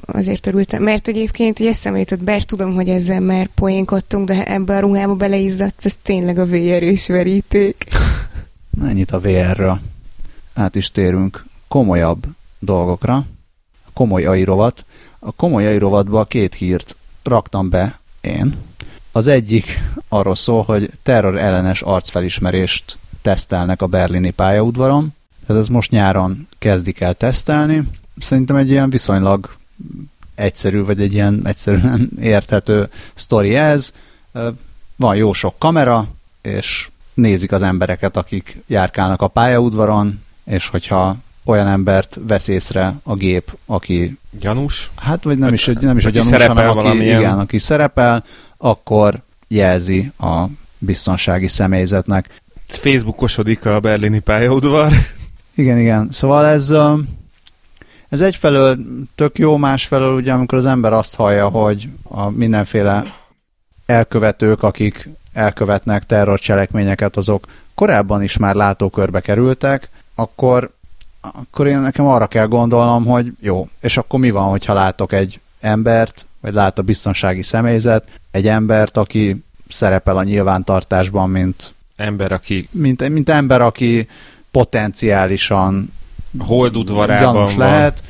azért 0.06 0.46
örültem, 0.46 0.82
mert 0.82 1.08
egyébként 1.08 1.58
így 1.58 1.66
eszembe 1.66 1.98
jutott, 1.98 2.22
bár 2.22 2.42
tudom, 2.42 2.74
hogy 2.74 2.88
ezzel 2.88 3.20
már 3.20 3.46
poénkodtunk, 3.46 4.28
de 4.28 4.44
ebbe 4.44 4.76
a 4.76 4.80
ruhába 4.80 5.14
beleizzadsz, 5.14 5.84
ez 5.84 5.96
tényleg 6.02 6.38
a 6.38 6.46
VR 6.46 6.82
és 6.82 7.06
veríték. 7.06 7.86
Ennyit 8.88 9.10
a 9.10 9.20
VR-ről. 9.20 9.80
Át 10.54 10.74
is 10.74 10.90
térünk 10.90 11.44
komolyabb 11.68 12.26
dolgokra. 12.58 13.24
Komoly 13.92 14.24
airovat. 14.24 14.84
A 15.18 15.32
komoly 15.32 15.66
airovatba 15.66 16.24
két 16.24 16.54
hírt 16.54 16.96
raktam 17.22 17.70
be 17.70 17.98
én. 18.20 18.56
Az 19.12 19.26
egyik 19.26 19.82
arról 20.08 20.34
szól, 20.34 20.62
hogy 20.62 20.90
terror 21.02 21.38
ellenes 21.38 21.82
arcfelismerést 21.82 22.98
tesztelnek 23.22 23.82
a 23.82 23.86
berlini 23.86 24.30
pályaudvaron. 24.30 25.14
Tehát 25.46 25.62
ez 25.62 25.68
most 25.68 25.90
nyáron 25.90 26.48
kezdik 26.58 27.00
el 27.00 27.14
tesztelni. 27.14 27.82
Szerintem 28.18 28.56
egy 28.56 28.70
ilyen 28.70 28.90
viszonylag 28.90 29.56
egyszerű, 30.34 30.84
vagy 30.84 31.00
egy 31.00 31.12
ilyen 31.12 31.40
egyszerűen 31.44 32.10
érthető 32.20 32.88
sztori 33.14 33.54
ez. 33.54 33.92
Van 34.96 35.16
jó 35.16 35.32
sok 35.32 35.58
kamera, 35.58 36.08
és 36.42 36.88
nézik 37.14 37.52
az 37.52 37.62
embereket, 37.62 38.16
akik 38.16 38.62
járkálnak 38.66 39.22
a 39.22 39.28
pályaudvaron, 39.28 40.22
és 40.44 40.68
hogyha 40.68 41.16
olyan 41.44 41.66
embert 41.66 42.18
vesz 42.26 42.48
észre 42.48 42.94
a 43.02 43.14
gép, 43.14 43.56
aki... 43.66 44.18
Gyanús? 44.40 44.90
Hát, 44.96 45.22
vagy 45.22 45.38
nem 45.38 45.52
is, 45.52 45.70
nem 45.80 45.96
is 45.96 46.04
a 46.04 46.10
gyanús, 46.10 46.30
hanem 46.30 46.78
aki, 46.78 46.98
igen, 46.98 47.38
aki 47.38 47.58
szerepel, 47.58 48.24
akkor 48.56 49.22
jelzi 49.48 50.12
a 50.18 50.44
biztonsági 50.78 51.48
személyzetnek. 51.48 52.40
Facebookosodik 52.66 53.64
a 53.64 53.80
berlini 53.80 54.18
pályaudvar. 54.18 54.92
Igen, 55.54 55.78
igen. 55.78 56.08
Szóval 56.10 56.46
ez, 56.46 56.74
ez 58.08 58.20
egyfelől 58.20 58.78
tök 59.14 59.38
jó, 59.38 59.56
másfelől 59.56 60.14
ugye, 60.14 60.32
amikor 60.32 60.58
az 60.58 60.66
ember 60.66 60.92
azt 60.92 61.14
hallja, 61.14 61.48
hogy 61.48 61.88
a 62.02 62.28
mindenféle 62.28 63.04
elkövetők, 63.86 64.62
akik 64.62 65.08
elkövetnek 65.32 66.06
terrorcselekményeket, 66.06 67.16
azok 67.16 67.46
korábban 67.74 68.22
is 68.22 68.36
már 68.36 68.54
látókörbe 68.54 69.20
kerültek, 69.20 69.88
akkor, 70.14 70.70
akkor 71.20 71.66
én 71.66 71.78
nekem 71.78 72.06
arra 72.06 72.26
kell 72.26 72.46
gondolnom, 72.46 73.04
hogy 73.04 73.32
jó, 73.40 73.68
és 73.80 73.96
akkor 73.96 74.20
mi 74.20 74.30
van, 74.30 74.48
hogyha 74.48 74.72
látok 74.72 75.12
egy 75.12 75.40
embert, 75.60 76.26
vagy 76.40 76.54
lát 76.54 76.78
a 76.78 76.82
biztonsági 76.82 77.42
személyzet, 77.42 78.08
egy 78.30 78.48
embert, 78.48 78.96
aki 78.96 79.44
szerepel 79.68 80.16
a 80.16 80.22
nyilvántartásban, 80.22 81.30
mint 81.30 81.72
ember, 81.96 82.32
aki 82.32 82.68
mint, 82.70 83.08
mint 83.08 83.28
ember, 83.28 83.60
aki 83.60 84.08
potenciálisan 84.50 85.92
holdudvarában 86.38 87.56
lehet. 87.56 88.02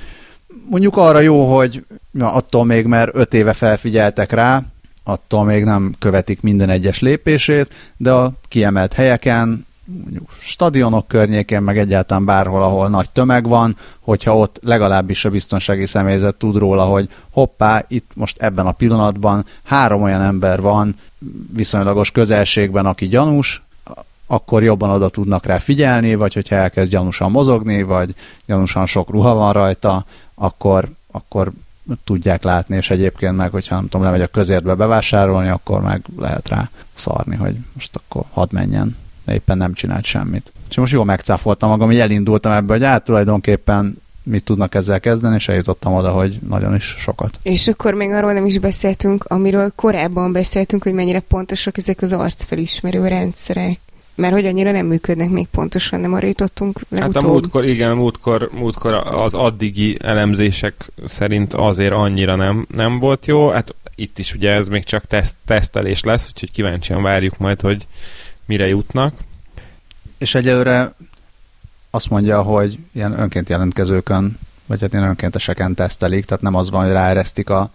Mondjuk 0.68 0.96
arra 0.96 1.20
jó, 1.20 1.56
hogy 1.56 1.84
ja, 2.12 2.32
attól 2.32 2.64
még, 2.64 2.86
mert 2.86 3.14
öt 3.14 3.34
éve 3.34 3.52
felfigyeltek 3.52 4.32
rá, 4.32 4.62
attól 5.04 5.44
még 5.44 5.64
nem 5.64 5.94
követik 5.98 6.40
minden 6.40 6.70
egyes 6.70 7.00
lépését, 7.00 7.74
de 7.96 8.12
a 8.12 8.32
kiemelt 8.48 8.92
helyeken, 8.92 9.66
mondjuk 10.02 10.30
stadionok 10.40 11.08
környékén, 11.08 11.62
meg 11.62 11.78
egyáltalán 11.78 12.24
bárhol, 12.24 12.62
ahol 12.62 12.88
nagy 12.88 13.10
tömeg 13.10 13.48
van, 13.48 13.76
hogyha 14.00 14.36
ott 14.36 14.58
legalábbis 14.62 15.24
a 15.24 15.30
biztonsági 15.30 15.86
személyzet 15.86 16.34
tud 16.34 16.56
róla, 16.56 16.84
hogy 16.84 17.08
hoppá, 17.30 17.84
itt 17.88 18.10
most 18.14 18.42
ebben 18.42 18.66
a 18.66 18.72
pillanatban 18.72 19.44
három 19.64 20.02
olyan 20.02 20.22
ember 20.22 20.60
van 20.60 20.94
viszonylagos 21.52 22.10
közelségben, 22.10 22.86
aki 22.86 23.08
gyanús, 23.08 23.62
akkor 24.26 24.62
jobban 24.62 24.90
oda 24.90 25.08
tudnak 25.08 25.46
rá 25.46 25.58
figyelni, 25.58 26.14
vagy 26.14 26.34
hogyha 26.34 26.56
elkezd 26.56 26.90
gyanúsan 26.90 27.30
mozogni, 27.30 27.82
vagy 27.82 28.14
gyanúsan 28.46 28.86
sok 28.86 29.10
ruha 29.10 29.34
van 29.34 29.52
rajta, 29.52 30.04
akkor, 30.34 30.88
akkor 31.10 31.52
tudják 32.04 32.42
látni, 32.42 32.76
és 32.76 32.90
egyébként 32.90 33.36
meg, 33.36 33.50
hogyha 33.50 33.74
nem 33.74 33.84
tudom, 33.84 34.02
lemegy 34.02 34.20
a 34.20 34.26
közértbe 34.26 34.74
bevásárolni, 34.74 35.48
akkor 35.48 35.80
meg 35.80 36.02
lehet 36.18 36.48
rá 36.48 36.70
szarni, 36.94 37.36
hogy 37.36 37.56
most 37.72 37.96
akkor 37.96 38.22
hadd 38.32 38.48
menjen, 38.50 38.96
de 39.24 39.34
éppen 39.34 39.56
nem 39.56 39.72
csinált 39.72 40.04
semmit. 40.04 40.52
És 40.68 40.76
most 40.76 40.92
jól 40.92 41.04
megcáfoltam 41.04 41.68
magam, 41.68 41.86
hogy 41.86 41.98
elindultam 41.98 42.52
ebbe, 42.52 42.72
hogy 42.72 42.84
hát 42.84 43.04
tulajdonképpen 43.04 44.04
mit 44.22 44.44
tudnak 44.44 44.74
ezzel 44.74 45.00
kezdeni, 45.00 45.34
és 45.34 45.48
eljutottam 45.48 45.94
oda, 45.94 46.10
hogy 46.10 46.38
nagyon 46.48 46.74
is 46.74 46.94
sokat. 46.98 47.38
És 47.42 47.68
akkor 47.68 47.94
még 47.94 48.10
arról 48.10 48.32
nem 48.32 48.46
is 48.46 48.58
beszéltünk, 48.58 49.24
amiről 49.24 49.72
korábban 49.74 50.32
beszéltünk, 50.32 50.82
hogy 50.82 50.92
mennyire 50.92 51.20
pontosak 51.20 51.76
ezek 51.76 52.02
az 52.02 52.12
arcfelismerő 52.12 53.06
rendszerek 53.06 53.78
mert 54.16 54.32
hogy 54.34 54.46
annyira 54.46 54.70
nem 54.70 54.86
működnek 54.86 55.30
még 55.30 55.46
pontosan, 55.46 56.00
nem 56.00 56.12
arra 56.12 56.26
jutottunk 56.26 56.80
legutóbb. 56.88 57.14
Hát 57.14 57.22
a 57.22 57.26
múltkor, 57.26 57.64
igen, 57.64 57.96
múltkor, 57.96 58.50
múltkor 58.52 58.94
az 58.94 59.34
addigi 59.34 59.98
elemzések 60.02 60.90
szerint 61.06 61.54
azért 61.54 61.92
annyira 61.92 62.34
nem, 62.34 62.66
nem 62.74 62.98
volt 62.98 63.26
jó. 63.26 63.48
Hát 63.50 63.74
itt 63.94 64.18
is 64.18 64.34
ugye 64.34 64.50
ez 64.50 64.68
még 64.68 64.84
csak 64.84 65.04
teszt, 65.04 65.36
tesztelés 65.44 66.02
lesz, 66.02 66.28
úgyhogy 66.28 66.50
kíváncsian 66.50 67.02
várjuk 67.02 67.38
majd, 67.38 67.60
hogy 67.60 67.86
mire 68.44 68.66
jutnak. 68.66 69.14
És 70.18 70.34
egyelőre 70.34 70.94
azt 71.90 72.10
mondja, 72.10 72.42
hogy 72.42 72.78
ilyen 72.92 73.20
önként 73.20 73.48
jelentkezőkön, 73.48 74.38
vagy 74.66 74.80
hát 74.80 74.92
ilyen 74.92 75.04
önkénteseken 75.04 75.74
tesztelik, 75.74 76.24
tehát 76.24 76.42
nem 76.42 76.54
az 76.54 76.70
van, 76.70 76.84
hogy 76.84 76.92
ráeresztik 76.92 77.50
a 77.50 77.70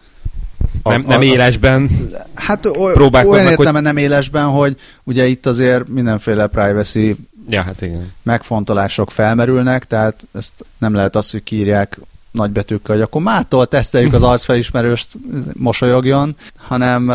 a, 0.84 0.90
nem, 0.90 1.04
nem 1.08 1.22
élesben 1.22 1.90
hát 2.34 2.66
oly, 2.66 2.94
próbálkoznak, 2.94 3.40
olyan 3.40 3.52
értelme 3.52 3.72
hogy... 3.72 3.82
nem 3.82 3.98
élesben, 3.98 4.46
hogy 4.46 4.78
ugye 5.04 5.28
itt 5.28 5.46
azért 5.46 5.88
mindenféle 5.88 6.48
privacy 6.48 7.16
ja, 7.50 7.62
hát 7.62 7.82
igen. 7.82 8.14
megfontolások 8.24 9.12
felmerülnek, 9.12 9.86
tehát 9.86 10.28
ezt 10.34 10.66
nem 10.78 10.94
lehet 10.94 11.16
azt, 11.16 11.32
hogy 11.32 11.44
kírják 11.44 12.00
nagybetűkkel, 12.32 12.96
hogy 12.96 13.04
akkor 13.04 13.22
mától 13.22 13.68
teszteljük 13.68 14.14
az 14.14 14.24
arcfelismerőst, 14.24 15.18
mosolyogjon, 15.54 16.36
hanem 16.58 17.06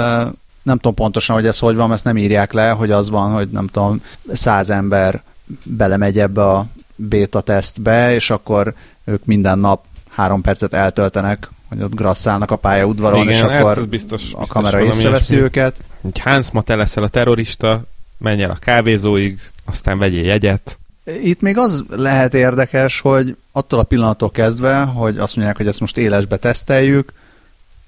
nem 0.62 0.77
tudom 0.77 0.94
pontosan, 0.94 1.36
hogy 1.36 1.47
ez 1.47 1.59
hogy 1.59 1.77
van, 1.77 1.93
ezt 1.93 2.05
nem 2.05 2.16
írják 2.16 2.52
le, 2.52 2.70
hogy 2.70 2.90
az 2.90 3.10
van, 3.10 3.32
hogy 3.32 3.48
nem 3.48 3.66
tudom, 3.66 4.02
száz 4.32 4.70
ember 4.70 5.23
belemegy 5.62 6.18
ebbe 6.18 6.44
a 6.44 6.66
beta 6.97 7.40
tesztbe, 7.40 8.14
és 8.14 8.31
akkor 8.31 8.74
ők 9.05 9.24
minden 9.24 9.59
nap 9.59 9.85
három 10.10 10.40
percet 10.40 10.73
eltöltenek 10.73 11.48
hogy 11.68 11.82
ott 11.82 11.94
grasszálnak 11.94 12.51
a 12.51 12.56
pályaudvaron, 12.56 13.22
Igen, 13.22 13.32
és 13.32 13.40
hát 13.40 13.60
akkor 13.60 13.78
ez 13.78 13.86
biztos, 13.86 14.22
biztos 14.22 14.40
a 14.40 14.52
kamera 14.52 14.84
észreveszi 14.84 15.36
őket. 15.36 15.80
Hogy 16.01 16.18
Hans 16.18 16.51
ma 16.51 16.62
te 16.62 16.74
leszel 16.74 17.02
a 17.02 17.09
terrorista, 17.09 17.84
menj 18.18 18.43
el 18.43 18.51
a 18.51 18.56
kávézóig, 18.60 19.40
aztán 19.64 19.98
vegyél 19.98 20.24
jegyet. 20.24 20.78
Itt 21.22 21.40
még 21.40 21.59
az 21.59 21.84
lehet 21.88 22.34
érdekes, 22.34 23.01
hogy 23.01 23.36
attól 23.52 23.78
a 23.78 23.82
pillanattól 23.82 24.30
kezdve, 24.30 24.82
hogy 24.82 25.18
azt 25.18 25.36
mondják, 25.36 25.56
hogy 25.56 25.66
ezt 25.66 25.80
most 25.80 25.98
élesbe 25.98 26.36
teszteljük, 26.36 27.12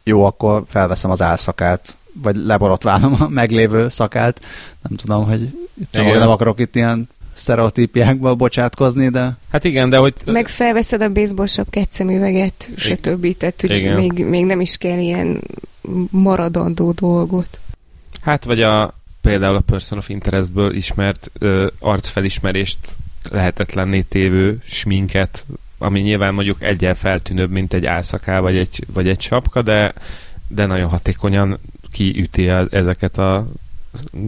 jó, 0.03 0.25
akkor 0.25 0.65
felveszem 0.69 1.11
az 1.11 1.23
álszakát, 1.23 1.97
vagy 2.13 2.37
leborotválom 2.37 3.17
a 3.19 3.29
meglévő 3.29 3.89
szakát. 3.89 4.41
Nem 4.89 4.97
tudom, 4.97 5.25
hogy 5.25 5.43
itt 5.81 5.93
nem, 5.93 6.07
nem 6.07 6.29
akarok 6.29 6.61
itt 6.61 6.77
ilyen 6.77 7.09
sztereotípiákba 7.39 8.35
bocsátkozni, 8.35 9.09
de... 9.09 9.37
Hát 9.51 9.65
igen, 9.65 9.91
de 9.91 9.97
hogy... 9.97 10.15
Meg 10.25 10.49
felveszed 10.49 11.03
a 11.03 11.13
baseball 11.13 11.47
sapkát, 11.47 11.93
szemüveget, 11.93 12.69
stb. 12.77 13.37
Tehát, 13.37 13.61
hogy 13.61 13.95
még, 13.95 14.25
még 14.25 14.45
nem 14.45 14.61
is 14.61 14.77
kell 14.77 14.99
ilyen 14.99 15.41
maradandó 16.11 16.93
dolgot. 16.93 17.59
Hát, 18.21 18.45
vagy 18.45 18.63
a 18.63 18.95
például 19.21 19.57
a 19.57 19.61
Person 19.61 19.99
of 19.99 20.09
Interestből 20.09 20.75
ismert 20.75 21.31
ö, 21.39 21.67
arcfelismerést 21.79 22.79
lehetetlenné 23.31 24.01
tévő 24.01 24.61
sminket, 24.65 25.45
ami 25.79 26.01
nyilván 26.01 26.35
mondjuk 26.35 26.63
egyel 26.63 26.95
feltűnőbb, 26.95 27.51
mint 27.51 27.73
egy 27.73 27.87
álszaká 27.87 28.41
vagy 28.41 28.57
egy, 28.57 28.85
vagy 28.93 29.09
egy 29.09 29.21
sapka, 29.21 29.63
de, 29.63 29.95
de 30.49 30.67
nagyon 30.67 30.89
hatékonyan 30.89 31.59
kiüti 31.93 32.49
az, 32.49 32.69
ezeket 32.71 33.19
a 33.19 33.47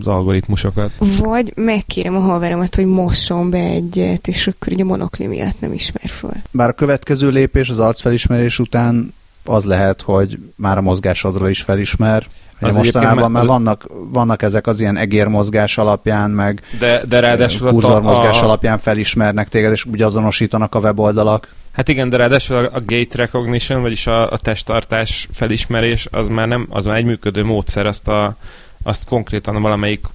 az 0.00 0.06
algoritmusokat. 0.06 0.90
Vagy 1.18 1.52
megkérem 1.56 2.16
a 2.16 2.20
haveromat, 2.20 2.74
hogy 2.74 2.86
mosson 2.86 3.50
be 3.50 3.58
egyet, 3.58 4.28
és 4.28 4.46
akkor 4.46 4.72
ugye 4.72 4.82
a 4.82 4.86
monokli 4.86 5.26
miatt 5.26 5.60
nem 5.60 5.72
ismer 5.72 6.08
föl. 6.08 6.32
Bár 6.50 6.68
a 6.68 6.72
következő 6.72 7.28
lépés 7.28 7.68
az 7.68 7.78
arcfelismerés 7.78 8.58
után 8.58 9.14
az 9.44 9.64
lehet, 9.64 10.02
hogy 10.02 10.38
már 10.56 10.78
a 10.78 10.80
mozgásodról 10.80 11.48
is 11.48 11.62
felismer. 11.62 12.26
Az 12.60 12.76
mostanában 12.76 13.30
már 13.30 13.46
vannak, 13.46 13.86
vannak 14.12 14.42
ezek 14.42 14.66
az 14.66 14.80
ilyen 14.80 14.96
egérmozgás 14.96 15.78
alapján, 15.78 16.30
meg 16.30 16.62
de, 16.78 17.02
de 17.08 17.20
ráadásul 17.20 17.70
kurzormozgás 17.70 18.40
a... 18.40 18.44
alapján 18.44 18.78
felismernek 18.78 19.48
téged, 19.48 19.72
és 19.72 19.84
úgy 19.84 20.02
azonosítanak 20.02 20.74
a 20.74 20.78
weboldalak. 20.78 21.54
Hát 21.72 21.88
igen, 21.88 22.08
de 22.08 22.16
ráadásul 22.16 22.56
a, 22.56 22.60
a 22.60 22.80
gate 22.86 23.16
recognition, 23.16 23.82
vagyis 23.82 24.06
a, 24.06 24.30
a 24.30 24.38
testtartás 24.38 25.28
felismerés, 25.32 26.08
az 26.10 26.28
már 26.28 26.48
nem, 26.48 26.66
az 26.70 26.84
már 26.84 26.96
egy 26.96 27.04
működő 27.04 27.44
módszer, 27.44 27.86
azt 27.86 28.08
a 28.08 28.36
azt 28.82 29.04
konkrétan 29.04 29.62
valamelyik 29.62 30.06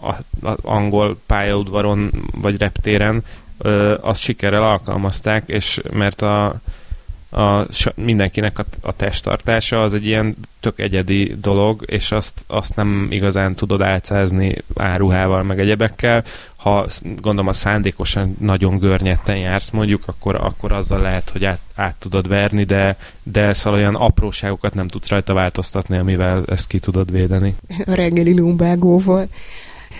a, 0.00 0.08
a 0.48 0.56
angol 0.62 1.18
pályaudvaron 1.26 2.10
vagy 2.40 2.58
reptéren 2.58 3.24
ö, 3.58 3.96
azt 4.00 4.20
sikerrel 4.20 4.62
alkalmazták, 4.62 5.42
és 5.46 5.80
mert 5.92 6.22
a 6.22 6.60
a, 7.30 7.66
mindenkinek 7.94 8.58
a, 8.58 8.64
a 8.80 8.96
testtartása 8.96 9.82
az 9.82 9.94
egy 9.94 10.06
ilyen 10.06 10.36
tök 10.60 10.78
egyedi 10.78 11.36
dolog, 11.40 11.82
és 11.86 12.12
azt, 12.12 12.32
azt 12.46 12.76
nem 12.76 13.06
igazán 13.10 13.54
tudod 13.54 13.82
álcázni 13.82 14.56
áruhával, 14.74 15.42
meg 15.42 15.60
egyebekkel. 15.60 16.24
Ha 16.56 16.86
gondolom 17.00 17.46
a 17.46 17.52
szándékosan 17.52 18.36
nagyon 18.40 18.78
görnyetten 18.78 19.36
jársz 19.36 19.70
mondjuk, 19.70 20.02
akkor, 20.06 20.34
akkor 20.34 20.72
azzal 20.72 21.00
lehet, 21.00 21.30
hogy 21.30 21.44
át, 21.44 21.60
át 21.74 21.94
tudod 21.98 22.28
verni, 22.28 22.64
de, 22.64 22.96
de 23.22 23.52
szóval 23.52 23.78
olyan 23.78 23.94
apróságokat 23.94 24.74
nem 24.74 24.88
tudsz 24.88 25.08
rajta 25.08 25.32
változtatni, 25.32 25.96
amivel 25.96 26.42
ezt 26.46 26.66
ki 26.66 26.78
tudod 26.78 27.10
védeni. 27.10 27.56
A 27.86 27.94
reggeli 27.94 28.38
lumbágóval. 28.38 29.28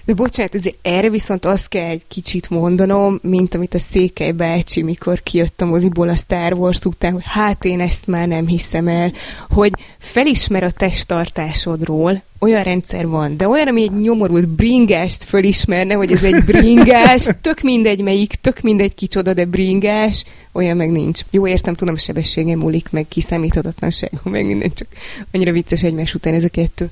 De 0.05 0.15
bocsánat, 0.15 0.55
azért 0.55 0.77
erre 0.83 1.11
viszont 1.11 1.45
azt 1.45 1.69
kell 1.69 1.89
egy 1.89 2.03
kicsit 2.09 2.51
mondanom, 2.51 3.19
mint 3.23 3.55
amit 3.55 3.75
a 3.75 3.79
Székely 3.79 4.33
bácsi, 4.33 4.83
mikor 4.83 5.23
kijött 5.23 5.61
a 5.61 5.67
moziból 5.67 6.09
a 6.09 6.17
Star 6.17 6.53
Wars 6.53 6.85
után, 6.85 7.13
hogy 7.13 7.25
hát 7.25 7.65
én 7.65 7.81
ezt 7.81 8.07
már 8.07 8.29
nem 8.29 8.47
hiszem 8.47 8.89
el, 8.89 9.13
hogy 9.49 9.73
felismer 9.99 10.63
a 10.63 10.71
testtartásodról, 10.71 12.23
olyan 12.39 12.63
rendszer 12.63 13.07
van, 13.07 13.37
de 13.37 13.49
olyan, 13.49 13.69
ami 13.69 13.83
egy 13.83 14.01
nyomorult 14.01 14.49
bringást 14.49 15.25
fölismerne, 15.25 15.95
hogy 15.95 16.13
ez 16.13 16.25
egy 16.25 16.45
bringás, 16.45 17.27
tök 17.41 17.61
mindegy 17.61 18.03
melyik, 18.03 18.35
tök 18.35 18.61
mindegy 18.61 18.95
kicsoda, 18.95 19.35
de 19.35 19.45
bringás, 19.45 20.25
olyan 20.53 20.77
meg 20.77 20.91
nincs. 20.91 21.21
Jó, 21.31 21.47
értem, 21.47 21.75
tudom, 21.75 21.95
a 21.95 21.99
sebességem 21.99 22.59
múlik, 22.59 22.91
meg 22.91 23.09
kiszámíthatatlanság, 23.09 24.11
meg 24.23 24.47
minden, 24.47 24.73
csak 24.75 24.89
annyira 25.33 25.53
vicces 25.53 25.83
egymás 25.83 26.15
után 26.15 26.35
ez 26.35 26.45
a 26.45 26.49
kettő. 26.49 26.91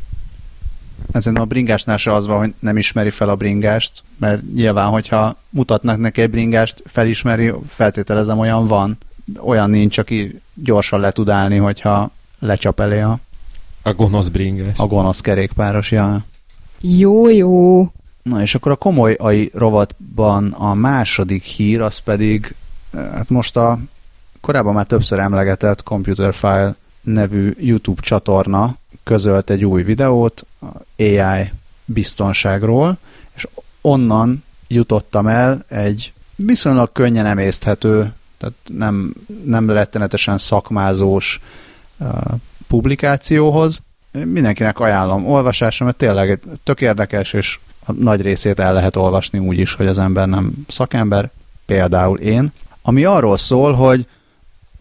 Szerintem 1.13 1.43
a 1.43 1.47
bringásnál 1.47 1.97
se 1.97 2.13
az 2.13 2.27
van, 2.27 2.39
hogy 2.39 2.55
nem 2.59 2.77
ismeri 2.77 3.11
fel 3.11 3.29
a 3.29 3.37
bringást, 3.37 4.03
mert 4.17 4.43
nyilván, 4.55 4.89
hogyha 4.89 5.37
mutatnak 5.49 5.99
neki 5.99 6.21
egy 6.21 6.31
bringást, 6.31 6.83
felismeri, 6.87 7.53
feltételezem 7.69 8.39
olyan 8.39 8.67
van. 8.67 8.99
Olyan 9.41 9.71
nincs, 9.71 9.99
aki 9.99 10.41
gyorsan 10.55 11.01
le 11.01 11.11
tud 11.11 11.29
állni, 11.29 11.57
hogyha 11.57 12.11
lecsap 12.39 12.81
elé 12.81 13.01
a, 13.01 13.19
a 13.83 13.93
gonosz 13.93 14.29
bringás. 14.29 14.79
A 14.79 14.87
gonosz 14.87 15.21
kerékpáros, 15.21 15.91
ja. 15.91 16.25
Jó, 16.81 17.29
jó. 17.29 17.91
Na 18.23 18.43
és 18.43 18.55
akkor 18.55 18.73
a 18.73 18.77
komoly 18.77 19.15
AI 19.19 19.51
rovatban 19.55 20.53
a 20.53 20.75
második 20.75 21.43
hír, 21.43 21.81
az 21.81 21.99
pedig, 21.99 22.55
hát 22.93 23.29
most 23.29 23.57
a 23.57 23.79
korábban 24.41 24.75
már 24.75 24.87
többször 24.87 25.19
emlegetett 25.19 25.83
Computer 25.83 26.35
File 26.35 26.75
nevű 27.03 27.55
YouTube 27.59 28.01
csatorna 28.01 28.77
közölt 29.07 29.51
egy 29.51 29.65
új 29.65 29.83
videót 29.83 30.47
AI 30.99 31.53
biztonságról, 31.85 32.99
és 33.35 33.47
onnan 33.81 34.45
jutottam 34.69 35.27
el 35.27 35.65
egy 35.69 36.13
viszonylag 36.35 36.93
könnyen 36.93 37.27
emészthető, 37.27 38.13
tehát 38.39 38.55
nem, 38.67 39.15
nem 39.45 39.71
rettenetesen 39.71 40.39
szakmázós 40.39 41.41
publikációhoz. 42.69 43.83
Mindenkinek 44.13 44.79
ajánlom 44.79 45.27
olvasásra, 45.27 45.85
mert 45.85 45.97
tényleg 45.97 46.41
tök 46.63 46.81
érdekes, 46.81 47.33
és 47.33 47.59
a 47.87 47.93
nagy 47.93 48.21
részét 48.21 48.59
el 48.59 48.73
lehet 48.73 48.97
olvasni 48.97 49.39
úgy 49.39 49.59
is, 49.59 49.75
hogy 49.75 49.87
az 49.87 49.99
ember 49.99 50.29
nem 50.29 50.53
szakember, 50.69 51.31
például 51.67 52.19
én, 52.19 52.53
ami 52.83 53.05
arról 53.05 53.37
szól, 53.37 53.73
hogy 53.73 54.07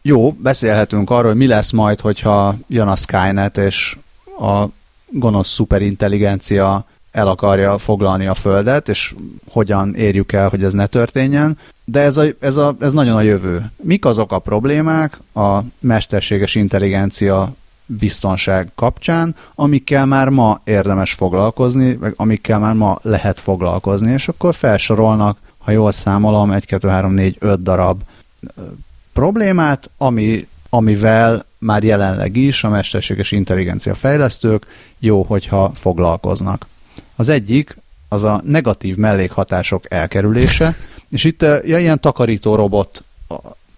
jó, 0.01 0.31
beszélhetünk 0.31 1.09
arról, 1.09 1.29
hogy 1.29 1.39
mi 1.39 1.47
lesz 1.47 1.71
majd, 1.71 1.99
hogyha 1.99 2.55
jön 2.67 2.87
a 2.87 2.95
Skynet, 2.95 3.57
és 3.57 3.97
a 4.39 4.67
gonosz 5.09 5.49
szuperintelligencia 5.49 6.85
el 7.11 7.27
akarja 7.27 7.77
foglalni 7.77 8.25
a 8.25 8.33
Földet, 8.33 8.89
és 8.89 9.15
hogyan 9.51 9.95
érjük 9.95 10.31
el, 10.31 10.49
hogy 10.49 10.63
ez 10.63 10.73
ne 10.73 10.87
történjen. 10.87 11.57
De 11.85 11.99
ez, 11.99 12.17
a, 12.17 12.23
ez, 12.39 12.55
a, 12.55 12.75
ez 12.79 12.93
nagyon 12.93 13.15
a 13.15 13.21
jövő. 13.21 13.71
Mik 13.81 14.05
azok 14.05 14.31
a 14.31 14.39
problémák 14.39 15.19
a 15.33 15.59
mesterséges 15.79 16.55
intelligencia 16.55 17.53
biztonság 17.85 18.71
kapcsán, 18.75 19.35
amikkel 19.55 20.05
már 20.05 20.29
ma 20.29 20.61
érdemes 20.63 21.13
foglalkozni, 21.13 21.95
vagy 21.95 22.13
amikkel 22.15 22.59
már 22.59 22.73
ma 22.73 22.99
lehet 23.01 23.39
foglalkozni, 23.39 24.11
és 24.11 24.27
akkor 24.27 24.55
felsorolnak, 24.55 25.37
ha 25.57 25.71
jól 25.71 25.91
számolom, 25.91 26.51
1, 26.51 26.65
2, 26.65 26.87
3, 26.87 27.13
4, 27.13 27.35
5 27.39 27.63
darab 27.63 28.01
problémát, 29.13 29.89
ami, 29.97 30.47
amivel 30.69 31.45
már 31.57 31.83
jelenleg 31.83 32.35
is 32.35 32.63
a 32.63 32.69
mesterséges 32.69 33.31
intelligencia 33.31 33.95
fejlesztők 33.95 34.65
jó, 34.99 35.23
hogyha 35.23 35.71
foglalkoznak. 35.75 36.65
Az 37.15 37.29
egyik 37.29 37.77
az 38.09 38.23
a 38.23 38.41
negatív 38.45 38.95
mellékhatások 38.95 39.91
elkerülése, 39.91 40.75
és 41.09 41.23
itt 41.23 41.41
ja, 41.41 41.79
ilyen 41.79 41.99
takarító 41.99 42.55
robot 42.55 43.03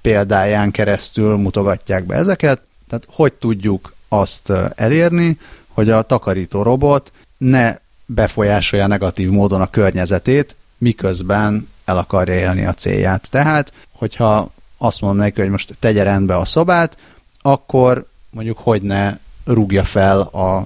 példáján 0.02 0.72
keresztül 0.72 1.38
mutogatják 1.38 2.04
be 2.04 2.16
ezeket, 2.16 2.62
tehát 2.90 3.08
hogy 3.10 3.34
tudjuk 3.34 3.94
azt 4.08 4.52
elérni, 4.76 5.38
hogy 5.68 5.90
a 5.90 6.02
takarító 6.02 6.62
robot 6.62 7.12
ne 7.38 7.78
befolyásolja 8.06 8.88
negatív 8.88 9.30
módon 9.30 9.62
a 9.62 9.70
környezetét, 9.70 10.56
miközben 10.78 11.70
el 11.86 11.98
akarja 11.98 12.34
élni 12.34 12.66
a 12.66 12.74
célját. 12.74 13.30
Tehát, 13.30 13.74
hogyha 13.92 14.52
azt 14.78 15.02
mondom 15.02 15.20
neki, 15.20 15.42
hogy 15.42 15.50
most 15.50 15.76
tegye 15.80 16.04
rendbe 16.04 16.38
a 16.38 16.46
szobát, 16.46 16.98
akkor 17.42 18.06
mondjuk 18.30 18.58
hogy 18.58 18.82
ne 18.82 19.18
rúgja 19.48 19.84
fel 19.84 20.20
a 20.20 20.66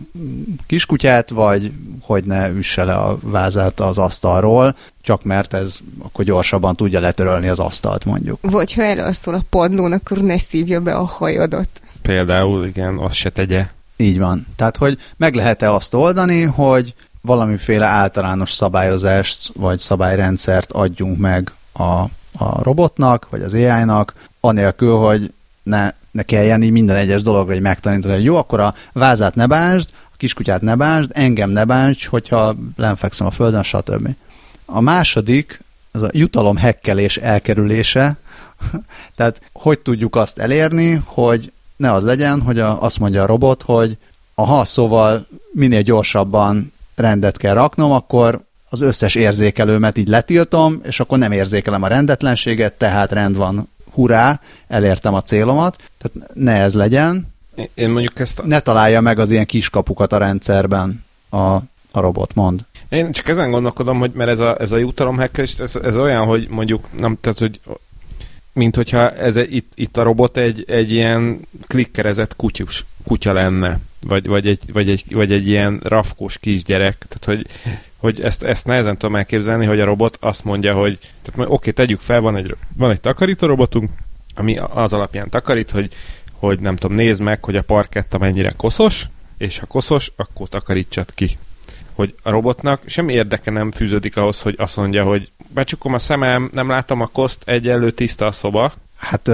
kiskutyát, 0.67 1.29
vagy 1.29 1.71
hogy 2.01 2.23
ne 2.23 2.49
üsse 2.49 2.83
le 2.83 2.93
a 2.93 3.17
vázát 3.21 3.79
az 3.79 3.97
asztalról, 3.97 4.75
csak 5.01 5.23
mert 5.23 5.53
ez 5.53 5.79
akkor 5.99 6.25
gyorsabban 6.25 6.75
tudja 6.75 6.99
letörölni 6.99 7.47
az 7.47 7.59
asztalt 7.59 8.05
mondjuk. 8.05 8.39
Vagy 8.41 8.73
ha 8.73 8.81
elalszol 8.81 9.33
a 9.33 9.43
padlón, 9.49 9.91
akkor 9.91 10.17
ne 10.17 10.37
szívja 10.37 10.81
be 10.81 10.93
a 10.93 11.03
hajadat. 11.03 11.69
Például, 12.01 12.65
igen, 12.65 12.97
azt 12.97 13.15
se 13.15 13.29
tegye. 13.29 13.67
Így 13.95 14.19
van. 14.19 14.47
Tehát, 14.55 14.77
hogy 14.77 14.97
meg 15.17 15.35
lehet-e 15.35 15.73
azt 15.73 15.93
oldani, 15.93 16.41
hogy 16.41 16.93
valamiféle 17.21 17.85
általános 17.85 18.51
szabályozást 18.51 19.51
vagy 19.53 19.79
szabályrendszert 19.79 20.71
adjunk 20.71 21.17
meg 21.17 21.51
a, 21.73 22.03
a 22.37 22.63
robotnak, 22.63 23.27
vagy 23.29 23.41
az 23.41 23.53
AI-nak, 23.53 24.13
anélkül, 24.39 24.95
hogy 24.97 25.33
ne 25.63 25.93
ne 26.11 26.23
kelljen 26.23 26.63
így 26.63 26.71
minden 26.71 26.95
egyes 26.95 27.21
dologra 27.21 27.53
egy 27.53 27.61
megtanítani, 27.61 28.13
hogy 28.13 28.23
jó, 28.23 28.35
akkor 28.35 28.59
a 28.59 28.73
vázát 28.93 29.35
ne 29.35 29.47
bánsd, 29.47 29.89
a 29.93 30.15
kiskutyát 30.17 30.61
ne 30.61 30.75
bánsd, 30.75 31.11
engem 31.13 31.49
ne 31.49 31.65
bánsd, 31.65 32.03
hogyha 32.03 32.55
lenfekszem 32.75 33.27
a 33.27 33.31
földön, 33.31 33.63
stb. 33.63 34.09
A 34.65 34.81
második, 34.81 35.61
az 35.91 36.01
a 36.01 36.09
jutalom 36.11 36.57
hekkelés 36.57 37.17
elkerülése, 37.17 38.17
tehát 39.15 39.41
hogy 39.53 39.79
tudjuk 39.79 40.15
azt 40.15 40.37
elérni, 40.37 41.01
hogy 41.05 41.51
ne 41.75 41.91
az 41.93 42.03
legyen, 42.03 42.41
hogy 42.41 42.59
a, 42.59 42.81
azt 42.81 42.99
mondja 42.99 43.23
a 43.23 43.25
robot, 43.25 43.61
hogy 43.61 43.97
aha, 44.35 44.65
szóval 44.65 45.27
minél 45.51 45.81
gyorsabban 45.81 46.73
rendet 46.95 47.37
kell 47.37 47.53
raknom, 47.53 47.91
akkor 47.91 48.41
az 48.73 48.81
összes 48.81 49.15
érzékelőmet 49.15 49.97
így 49.97 50.07
letiltom, 50.07 50.81
és 50.83 50.99
akkor 50.99 51.17
nem 51.17 51.31
érzékelem 51.31 51.83
a 51.83 51.87
rendetlenséget, 51.87 52.73
tehát 52.73 53.11
rend 53.11 53.35
van 53.35 53.69
hurrá, 53.93 54.39
elértem 54.67 55.13
a 55.13 55.21
célomat, 55.21 55.77
tehát 55.97 56.33
ne 56.33 56.61
ez 56.61 56.73
legyen. 56.73 57.33
Én 57.73 57.89
mondjuk 57.89 58.19
ezt... 58.19 58.39
A... 58.39 58.45
Ne 58.45 58.59
találja 58.59 59.01
meg 59.01 59.19
az 59.19 59.31
ilyen 59.31 59.45
kiskapukat 59.45 60.13
a 60.13 60.17
rendszerben 60.17 61.03
a, 61.29 61.37
a 61.91 61.99
robot, 61.99 62.35
mond. 62.35 62.59
Én 62.89 63.11
csak 63.11 63.27
ezen 63.27 63.51
gondolkodom, 63.51 63.99
hogy 63.99 64.11
mert 64.11 64.29
ez 64.29 64.39
a, 64.39 64.59
ez 64.59 64.71
a 64.71 64.77
jutalomhekkelés, 64.77 65.53
ez, 65.59 65.75
ez 65.75 65.97
olyan, 65.97 66.25
hogy 66.25 66.47
mondjuk, 66.49 66.87
nem, 66.97 67.17
tehát, 67.21 67.39
hogy 67.39 67.59
mint 68.53 68.75
hogyha 68.75 69.11
ez, 69.11 69.35
itt, 69.35 69.71
itt 69.75 69.97
a 69.97 70.03
robot 70.03 70.37
egy, 70.37 70.63
egy 70.67 70.91
ilyen 70.91 71.39
klikkerezett 71.67 72.35
kutyus, 72.35 72.85
kutya 73.03 73.33
lenne, 73.33 73.79
vagy, 74.07 74.27
vagy, 74.27 74.47
egy, 74.47 74.61
vagy, 74.73 74.89
egy, 74.89 75.03
vagy 75.09 75.31
egy 75.31 75.47
ilyen 75.47 75.79
rafkós 75.83 76.37
kisgyerek, 76.37 77.05
tehát 77.09 77.39
hogy 77.39 77.47
hogy 78.01 78.21
ezt, 78.21 78.43
ezt 78.43 78.65
nehezen 78.65 78.97
tudom 78.97 79.15
elképzelni, 79.15 79.65
hogy 79.65 79.79
a 79.79 79.85
robot 79.85 80.17
azt 80.21 80.43
mondja, 80.43 80.73
hogy 80.73 80.97
tehát 80.99 81.39
oké, 81.39 81.51
okay, 81.51 81.73
tegyük 81.73 81.99
fel, 81.99 82.21
van 82.21 82.35
egy, 82.35 82.55
van 82.77 82.91
egy 82.91 83.01
takarító 83.01 83.47
robotunk, 83.47 83.89
ami 84.35 84.57
az 84.57 84.93
alapján 84.93 85.29
takarít, 85.29 85.71
hogy, 85.71 85.93
hogy 86.33 86.59
nem 86.59 86.75
tudom, 86.75 86.95
nézd 86.95 87.21
meg, 87.21 87.43
hogy 87.43 87.55
a 87.55 87.61
parketta 87.61 88.17
mennyire 88.17 88.51
koszos, 88.57 89.05
és 89.37 89.59
ha 89.59 89.65
koszos, 89.65 90.11
akkor 90.15 90.47
takarítsad 90.47 91.13
ki. 91.13 91.37
Hogy 91.93 92.15
a 92.23 92.29
robotnak 92.29 92.81
semmi 92.85 93.13
érdeke 93.13 93.51
nem 93.51 93.71
fűződik 93.71 94.17
ahhoz, 94.17 94.41
hogy 94.41 94.55
azt 94.57 94.77
mondja, 94.77 95.03
hogy 95.03 95.31
becsukom 95.47 95.93
a 95.93 95.99
szemem, 95.99 96.49
nem 96.53 96.69
látom 96.69 97.01
a 97.01 97.07
koszt, 97.07 97.43
egyenlő 97.45 97.91
tiszta 97.91 98.25
a 98.25 98.31
szoba. 98.31 98.73
Hát 98.95 99.31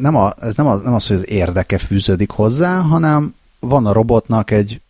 nem 0.00 0.16
a, 0.16 0.32
ez 0.40 0.54
nem, 0.54 0.66
a, 0.66 0.74
nem 0.76 0.94
az, 0.94 1.06
hogy 1.06 1.16
az 1.16 1.28
érdeke 1.28 1.78
fűződik 1.78 2.30
hozzá, 2.30 2.80
hanem 2.80 3.34
van 3.58 3.86
a 3.86 3.92
robotnak 3.92 4.50
egy 4.50 4.80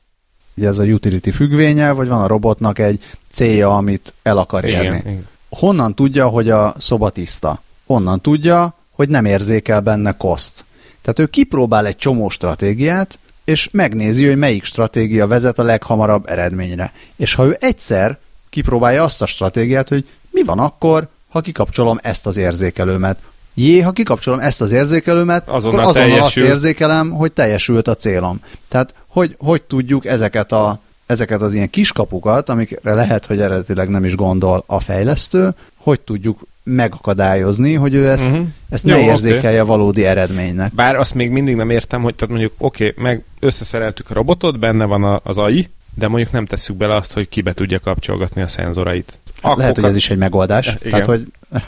ugye 0.58 0.68
ez 0.68 0.78
a 0.78 0.82
utility 0.84 1.30
függvénye, 1.30 1.92
vagy 1.92 2.08
van 2.08 2.22
a 2.22 2.26
robotnak 2.26 2.78
egy 2.78 3.02
célja, 3.30 3.76
amit 3.76 4.14
el 4.22 4.38
akar 4.38 4.64
érni. 4.64 4.86
Igen, 4.86 4.96
igen. 4.96 5.26
Honnan 5.48 5.94
tudja, 5.94 6.28
hogy 6.28 6.50
a 6.50 6.74
szoba 6.78 7.10
tiszta? 7.10 7.62
Honnan 7.86 8.20
tudja, 8.20 8.74
hogy 8.90 9.08
nem 9.08 9.24
érzékel 9.24 9.80
benne 9.80 10.12
koszt. 10.12 10.64
Tehát 11.02 11.18
ő 11.18 11.26
kipróbál 11.26 11.86
egy 11.86 11.96
csomó 11.96 12.28
stratégiát, 12.28 13.18
és 13.44 13.68
megnézi, 13.72 14.26
hogy 14.26 14.36
melyik 14.36 14.64
stratégia 14.64 15.26
vezet 15.26 15.58
a 15.58 15.62
leghamarabb 15.62 16.28
eredményre. 16.28 16.92
És 17.16 17.34
ha 17.34 17.44
ő 17.46 17.56
egyszer 17.60 18.18
kipróbálja 18.48 19.02
azt 19.02 19.22
a 19.22 19.26
stratégiát, 19.26 19.88
hogy 19.88 20.08
mi 20.30 20.42
van 20.42 20.58
akkor, 20.58 21.08
ha 21.28 21.40
kikapcsolom 21.40 21.98
ezt 22.02 22.26
az 22.26 22.36
érzékelőmet, 22.36 23.18
Jé, 23.54 23.80
ha 23.80 23.92
kikapcsolom 23.92 24.38
ezt 24.38 24.60
az 24.60 24.72
érzékelőmet, 24.72 25.48
Azonnal 25.48 25.80
akkor 25.80 25.90
azonnal 25.90 26.10
azt 26.10 26.24
teljesül. 26.34 26.44
érzékelem, 26.44 27.10
hogy 27.10 27.32
teljesült 27.32 27.88
a 27.88 27.94
célom. 27.94 28.40
Tehát 28.68 28.94
hogy, 29.18 29.34
hogy 29.38 29.62
tudjuk 29.62 30.06
ezeket 30.06 30.52
a 30.52 30.80
ezeket 31.06 31.40
az 31.40 31.54
ilyen 31.54 31.70
kiskapukat, 31.70 32.48
amikre 32.48 32.94
lehet, 32.94 33.26
hogy 33.26 33.40
eredetileg 33.40 33.88
nem 33.88 34.04
is 34.04 34.14
gondol 34.14 34.64
a 34.66 34.80
fejlesztő, 34.80 35.54
hogy 35.76 36.00
tudjuk 36.00 36.46
megakadályozni, 36.62 37.74
hogy 37.74 37.94
ő 37.94 38.08
ezt, 38.08 38.26
uh-huh. 38.26 38.46
ezt 38.70 38.86
Jó, 38.86 38.96
ne 38.96 39.02
érzékelje 39.02 39.62
valódi 39.62 40.04
eredménynek. 40.04 40.72
Bár 40.74 40.96
azt 40.96 41.14
még 41.14 41.30
mindig 41.30 41.56
nem 41.56 41.70
értem, 41.70 42.02
hogy 42.02 42.14
tehát 42.14 42.34
mondjuk 42.34 42.54
oké, 42.58 42.88
okay, 42.88 43.02
meg 43.02 43.24
összeszereltük 43.40 44.10
a 44.10 44.14
robotot, 44.14 44.58
benne 44.58 44.84
van 44.84 45.04
a, 45.04 45.20
az 45.24 45.38
AI, 45.38 45.68
de 45.94 46.08
mondjuk 46.08 46.32
nem 46.32 46.46
tesszük 46.46 46.76
bele 46.76 46.94
azt, 46.94 47.12
hogy 47.12 47.28
kibe 47.28 47.52
tudja 47.52 47.78
kapcsolgatni 47.78 48.42
a 48.42 48.48
szenzorait. 48.48 49.18
Hát 49.42 49.56
lehet, 49.56 49.76
hogy 49.76 49.84
ez 49.84 49.96
is 49.96 50.10
egy 50.10 50.18
megoldás. 50.18 50.66
Igen. 50.66 50.90
Tehát, 50.90 51.06
hogy 51.06 51.32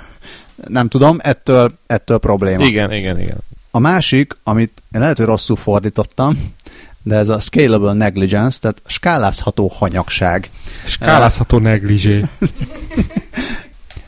nem 0.66 0.88
tudom, 0.88 1.18
ettől, 1.22 1.72
ettől 1.86 2.18
probléma. 2.18 2.64
Igen, 2.64 2.92
igen, 2.92 3.20
igen. 3.20 3.38
A 3.70 3.78
másik, 3.78 4.32
amit 4.42 4.82
lehet, 4.90 5.16
hogy 5.16 5.26
rosszul 5.26 5.56
fordítottam, 5.56 6.52
de 7.02 7.16
ez 7.16 7.28
a 7.28 7.40
scalable 7.40 7.92
negligence, 7.92 8.58
tehát 8.60 8.82
skálázható 8.86 9.70
hanyagság. 9.74 10.50
Skálázható 10.84 11.58
negligé. 11.58 12.24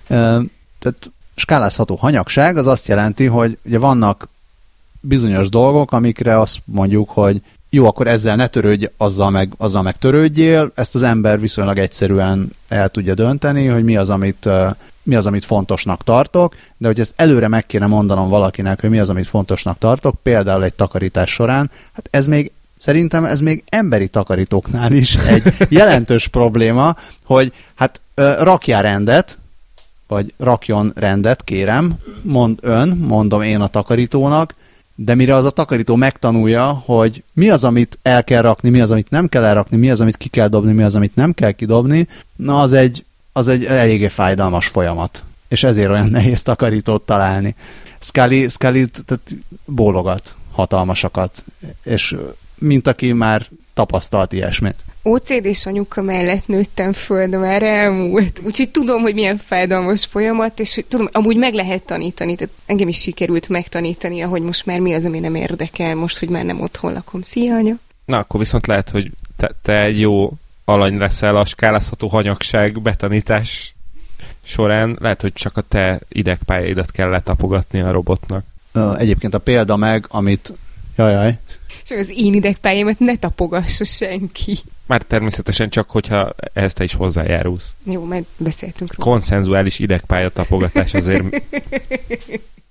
Ö, 0.08 0.40
Tehát 0.78 1.10
skálázható 1.34 1.94
hanyagság 1.94 2.56
az 2.56 2.66
azt 2.66 2.88
jelenti, 2.88 3.26
hogy 3.26 3.58
ugye 3.64 3.78
vannak 3.78 4.28
bizonyos 5.00 5.48
dolgok, 5.48 5.92
amikre 5.92 6.38
azt 6.40 6.58
mondjuk, 6.64 7.10
hogy 7.10 7.42
jó, 7.70 7.86
akkor 7.86 8.06
ezzel 8.06 8.36
ne 8.36 8.46
törődj, 8.46 8.86
azzal 8.96 9.30
meg, 9.30 9.52
azzal 9.56 9.82
meg 9.82 9.98
törődjél. 9.98 10.70
Ezt 10.74 10.94
az 10.94 11.02
ember 11.02 11.40
viszonylag 11.40 11.78
egyszerűen 11.78 12.50
el 12.68 12.88
tudja 12.88 13.14
dönteni, 13.14 13.66
hogy 13.66 13.84
mi 13.84 13.96
az, 13.96 14.10
amit, 14.10 14.46
ö, 14.46 14.68
mi 15.02 15.14
az, 15.14 15.26
amit 15.26 15.44
fontosnak 15.44 16.04
tartok, 16.04 16.54
de 16.76 16.86
hogy 16.86 17.00
ezt 17.00 17.12
előre 17.16 17.48
meg 17.48 17.66
kéne 17.66 17.86
mondanom 17.86 18.28
valakinek, 18.28 18.80
hogy 18.80 18.90
mi 18.90 18.98
az, 18.98 19.08
amit 19.08 19.26
fontosnak 19.26 19.78
tartok, 19.78 20.16
például 20.22 20.64
egy 20.64 20.74
takarítás 20.74 21.30
során, 21.30 21.70
hát 21.92 22.08
ez 22.10 22.26
még 22.26 22.52
Szerintem 22.82 23.24
ez 23.24 23.40
még 23.40 23.64
emberi 23.68 24.08
takarítóknál 24.08 24.92
is 24.92 25.14
egy 25.14 25.42
jelentős 25.68 26.28
probléma, 26.28 26.96
hogy 27.24 27.52
hát 27.74 28.00
rakjál 28.38 28.82
rendet, 28.82 29.38
vagy 30.06 30.34
rakjon 30.38 30.92
rendet, 30.94 31.44
kérem, 31.44 31.98
mond 32.22 32.58
ön, 32.62 32.88
mondom 32.88 33.42
én 33.42 33.60
a 33.60 33.66
takarítónak, 33.66 34.54
de 34.94 35.14
mire 35.14 35.34
az 35.34 35.44
a 35.44 35.50
takarító 35.50 35.96
megtanulja, 35.96 36.64
hogy 36.64 37.22
mi 37.32 37.50
az, 37.50 37.64
amit 37.64 37.98
el 38.02 38.24
kell 38.24 38.42
rakni, 38.42 38.70
mi 38.70 38.80
az, 38.80 38.90
amit 38.90 39.10
nem 39.10 39.28
kell 39.28 39.44
elrakni, 39.44 39.76
mi 39.76 39.90
az, 39.90 40.00
amit 40.00 40.16
ki 40.16 40.28
kell 40.28 40.48
dobni, 40.48 40.72
mi 40.72 40.82
az, 40.82 40.96
amit 40.96 41.14
nem 41.14 41.32
kell 41.32 41.52
kidobni, 41.52 42.08
na 42.36 42.60
az 42.60 42.72
egy, 42.72 43.04
az 43.32 43.48
egy 43.48 43.64
eléggé 43.64 44.08
fájdalmas 44.08 44.66
folyamat. 44.66 45.24
És 45.48 45.62
ezért 45.62 45.90
olyan 45.90 46.10
nehéz 46.18 46.42
takarítót 46.42 47.02
találni. 47.02 47.54
Scully, 47.98 48.48
Scully 48.48 48.86
tehát 49.06 49.30
bólogat 49.64 50.34
hatalmasakat, 50.52 51.44
és 51.82 52.16
mint 52.62 52.86
aki 52.86 53.12
már 53.12 53.46
tapasztalt 53.74 54.32
ilyesmit. 54.32 54.84
OCD-s 55.02 55.66
anyuka 55.66 56.02
mellett 56.02 56.46
nőttem 56.46 56.92
föl, 56.92 57.26
de 57.26 57.38
már 57.38 57.62
elmúlt. 57.62 58.40
Úgyhogy 58.44 58.70
tudom, 58.70 59.02
hogy 59.02 59.14
milyen 59.14 59.36
fájdalmas 59.36 60.04
folyamat, 60.04 60.60
és 60.60 60.74
hogy 60.74 60.84
tudom, 60.84 61.08
amúgy 61.12 61.36
meg 61.36 61.54
lehet 61.54 61.82
tanítani. 61.82 62.34
Tehát 62.34 62.54
engem 62.66 62.88
is 62.88 63.00
sikerült 63.00 63.48
megtanítani, 63.48 64.20
hogy 64.20 64.42
most 64.42 64.66
már 64.66 64.80
mi 64.80 64.94
az, 64.94 65.04
ami 65.04 65.18
nem 65.18 65.34
érdekel, 65.34 65.94
most, 65.94 66.18
hogy 66.18 66.28
már 66.28 66.44
nem 66.44 66.60
otthon 66.60 66.92
lakom. 66.92 67.22
Szia, 67.22 67.54
anya! 67.54 67.74
Na, 68.04 68.18
akkor 68.18 68.40
viszont 68.40 68.66
lehet, 68.66 68.90
hogy 68.90 69.10
te, 69.36 69.50
te 69.62 69.82
egy 69.82 70.00
jó 70.00 70.32
alany 70.64 70.98
leszel 70.98 71.36
a 71.36 71.44
skálázható 71.44 72.08
hanyagság 72.08 72.82
betanítás 72.82 73.74
során. 74.44 74.96
Lehet, 75.00 75.20
hogy 75.20 75.32
csak 75.32 75.56
a 75.56 75.60
te 75.60 76.00
idegpályaidat 76.08 76.90
kell 76.90 77.08
letapogatni 77.08 77.80
a 77.80 77.90
robotnak. 77.90 78.44
Egyébként 78.96 79.34
a 79.34 79.38
példa 79.38 79.76
meg, 79.76 80.04
amit 80.08 80.52
Jajaj. 80.96 81.38
És 81.84 81.90
az 81.90 82.12
én 82.16 82.34
idegpályámat 82.34 82.98
ne 82.98 83.16
tapogassa 83.16 83.84
senki. 83.84 84.58
Már 84.86 85.02
természetesen 85.02 85.70
csak, 85.70 85.90
hogyha 85.90 86.34
ehhez 86.52 86.72
te 86.72 86.84
is 86.84 86.94
hozzájárulsz. 86.94 87.74
Jó, 87.84 88.04
majd 88.04 88.24
beszéltünk 88.36 88.94
róla. 88.94 89.10
Konszenzuális 89.10 89.78
idegpálya 89.78 90.28
tapogatás 90.28 90.94
azért 90.94 91.24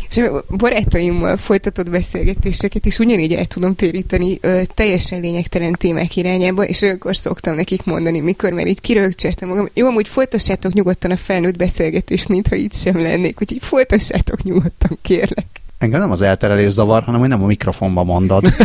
És 0.09 0.29
barátaimmal 0.49 1.38
folytatott 1.38 1.89
beszélgetéseket 1.89 2.85
is 2.85 2.99
ugyanígy 2.99 3.33
el 3.33 3.45
tudom 3.45 3.75
téríteni 3.75 4.38
ö, 4.41 4.61
teljesen 4.73 5.21
lényegtelen 5.21 5.73
témák 5.73 6.15
irányába, 6.15 6.65
és 6.65 6.81
olyankor 6.81 7.15
szoktam 7.15 7.55
nekik 7.55 7.83
mondani, 7.83 8.19
mikor 8.19 8.51
már 8.51 8.67
így 8.67 8.81
kirögcsértem 8.81 9.49
magam. 9.49 9.69
Jó, 9.73 9.88
amúgy 9.88 10.07
folytassátok 10.07 10.73
nyugodtan 10.73 11.11
a 11.11 11.15
felnőtt 11.15 11.55
beszélgetést, 11.55 12.27
mintha 12.27 12.55
itt 12.55 12.73
sem 12.73 13.01
lennék, 13.01 13.41
úgyhogy 13.41 13.63
folytassátok 13.63 14.43
nyugodtan, 14.43 14.97
kérlek. 15.01 15.60
Engem 15.82 15.99
nem 15.99 16.12
az 16.12 16.22
elterelés 16.22 16.72
zavar, 16.72 17.03
hanem 17.03 17.20
hogy 17.20 17.30
nem 17.30 17.44
a 17.44 17.45
mikrofonba 17.45 18.03
mondod. 18.03 18.44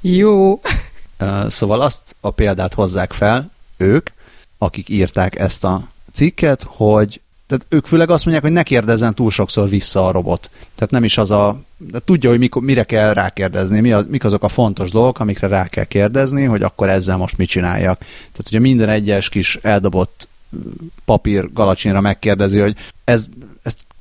Jó. 0.00 0.60
Szóval 1.46 1.80
azt 1.80 2.16
a 2.20 2.30
példát 2.30 2.74
hozzák 2.74 3.12
fel, 3.12 3.50
ők, 3.76 4.08
akik 4.58 4.88
írták 4.88 5.38
ezt 5.38 5.64
a 5.64 5.88
cikket, 6.12 6.62
hogy 6.68 7.20
tehát 7.46 7.66
ők 7.68 7.86
főleg 7.86 8.10
azt 8.10 8.24
mondják, 8.24 8.44
hogy 8.44 8.54
ne 8.54 8.62
kérdezzen 8.62 9.14
túl 9.14 9.30
sokszor 9.30 9.68
vissza 9.68 10.06
a 10.06 10.10
robot. 10.10 10.50
Tehát 10.74 10.90
nem 10.90 11.04
is 11.04 11.18
az 11.18 11.30
a... 11.30 11.60
De 11.76 11.98
tudja, 12.04 12.30
hogy 12.30 12.38
mikor, 12.38 12.62
mire 12.62 12.84
kell 12.84 13.12
rákérdezni, 13.12 13.80
mi 13.80 13.92
a, 13.92 14.04
mik 14.08 14.24
azok 14.24 14.42
a 14.42 14.48
fontos 14.48 14.90
dolgok, 14.90 15.20
amikre 15.20 15.46
rá 15.46 15.66
kell 15.66 15.84
kérdezni, 15.84 16.44
hogy 16.44 16.62
akkor 16.62 16.88
ezzel 16.88 17.16
most 17.16 17.36
mit 17.36 17.48
csináljak. 17.48 17.98
Tehát 17.98 18.46
ugye 18.46 18.58
minden 18.58 18.88
egyes 18.88 19.28
kis 19.28 19.58
eldobott 19.62 20.28
papír 21.04 21.52
galacsinra 21.52 22.00
megkérdezi, 22.00 22.58
hogy 22.58 22.76
ez, 23.04 23.28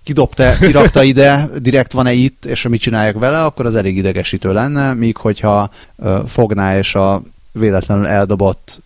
kidobta, 0.10 0.57
kirakta 0.60 1.03
ide, 1.03 1.49
direkt 1.57 1.91
van-e 1.91 2.11
itt, 2.11 2.45
és 2.45 2.68
mit 2.68 2.81
csináljak 2.81 3.19
vele, 3.19 3.44
akkor 3.44 3.65
az 3.65 3.76
elég 3.76 3.98
idegesítő 3.98 4.53
lenne, 4.53 4.94
míg 4.94 5.18
hogyha 5.18 5.69
ö, 5.98 6.19
fogná 6.27 6.77
és 6.77 6.95
a 6.95 7.22
véletlenül 7.52 8.07
eldobott 8.07 8.81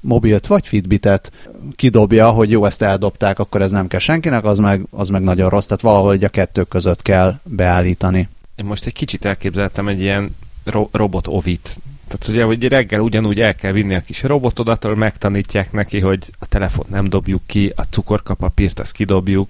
mobilt 0.00 0.46
vagy 0.46 0.68
Fitbitet 0.68 1.32
kidobja, 1.76 2.30
hogy 2.30 2.50
jó, 2.50 2.64
ezt 2.64 2.82
eldobták, 2.82 3.38
akkor 3.38 3.62
ez 3.62 3.70
nem 3.70 3.88
kell 3.88 4.00
senkinek, 4.00 4.44
az 4.44 4.58
meg, 4.58 4.80
az 4.90 5.08
meg 5.08 5.22
nagyon 5.22 5.48
rossz. 5.48 5.66
Tehát 5.66 5.82
valahol 5.82 6.16
a 6.20 6.28
kettő 6.28 6.62
között 6.62 7.02
kell 7.02 7.38
beállítani. 7.42 8.28
Én 8.56 8.64
most 8.64 8.86
egy 8.86 8.92
kicsit 8.92 9.24
elképzeltem 9.24 9.88
egy 9.88 10.00
ilyen 10.00 10.36
ro- 10.64 10.88
robot 10.92 11.26
ovit. 11.26 11.80
Tehát 12.08 12.28
ugye, 12.28 12.44
hogy 12.44 12.68
reggel 12.68 13.00
ugyanúgy 13.00 13.40
el 13.40 13.54
kell 13.54 13.72
vinni 13.72 13.94
a 13.94 14.00
kis 14.00 14.22
robotodat, 14.22 14.84
ahol 14.84 14.96
megtanítják 14.96 15.72
neki, 15.72 16.00
hogy 16.00 16.30
a 16.38 16.46
telefon 16.46 16.86
nem 16.90 17.08
dobjuk 17.08 17.42
ki, 17.46 17.72
a 17.76 17.82
cukorkapapírt 17.82 18.80
azt 18.80 18.92
kidobjuk, 18.92 19.48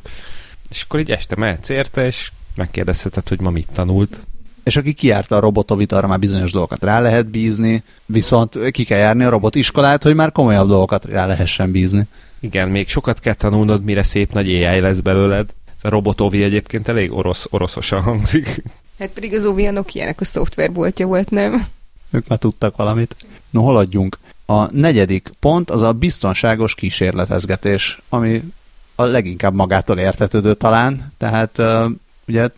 és 0.73 0.83
akkor 0.83 1.01
így 1.01 1.11
este 1.11 1.37
mehetsz 1.37 1.69
érte, 1.69 2.07
és 2.07 2.31
megkérdezheted, 2.55 3.29
hogy 3.29 3.41
ma 3.41 3.51
mit 3.51 3.69
tanult. 3.73 4.19
És 4.63 4.77
aki 4.77 4.93
kijárta 4.93 5.37
a 5.37 5.41
robotovit, 5.41 5.93
arra 5.93 6.07
már 6.07 6.19
bizonyos 6.19 6.53
dolgokat 6.53 6.85
rá 6.85 7.01
lehet 7.01 7.27
bízni, 7.27 7.83
viszont 8.07 8.71
ki 8.71 8.85
kell 8.85 8.99
járni 8.99 9.25
a 9.25 9.31
robotiskolát, 9.31 10.03
hogy 10.03 10.15
már 10.15 10.33
komolyabb 10.33 10.69
dolgokat 10.69 11.05
rá 11.05 11.27
lehessen 11.27 11.71
bízni. 11.71 12.07
Igen, 12.41 12.69
még 12.69 12.89
sokat 12.89 13.21
kell 13.21 13.35
tanulnod, 13.35 13.85
mire 13.85 14.03
szép 14.03 14.33
nagy 14.33 14.47
AI 14.47 14.81
lesz 14.81 15.01
belőled. 15.01 15.51
Ez 15.77 15.85
a 15.85 15.89
robotovi 15.89 16.43
egyébként 16.43 16.89
elég 16.89 17.13
orosz, 17.13 17.47
oroszosan 17.51 18.03
hangzik. 18.03 18.63
Hát 18.99 19.09
pedig 19.09 19.35
az 19.35 19.47
Ovi 19.47 19.67
a 19.67 19.71
Nokia-nek 19.71 20.21
a 20.21 20.25
szoftverboltja 20.25 21.07
volt, 21.07 21.31
nem? 21.31 21.67
Ők 22.11 22.29
már 22.29 22.39
tudtak 22.39 22.77
valamit. 22.77 23.17
No, 23.51 23.63
hol 23.63 23.77
adjunk? 23.77 24.19
A 24.47 24.77
negyedik 24.77 25.31
pont 25.41 25.71
az 25.71 25.83
a 25.83 25.93
biztonságos 25.93 26.75
kísérletezgetés, 26.75 28.03
ami 28.09 28.43
a 28.95 29.03
leginkább 29.05 29.55
magától 29.55 29.99
értetődő 29.99 30.55
talán, 30.55 31.13
tehát 31.19 31.63
ugye 32.27 32.49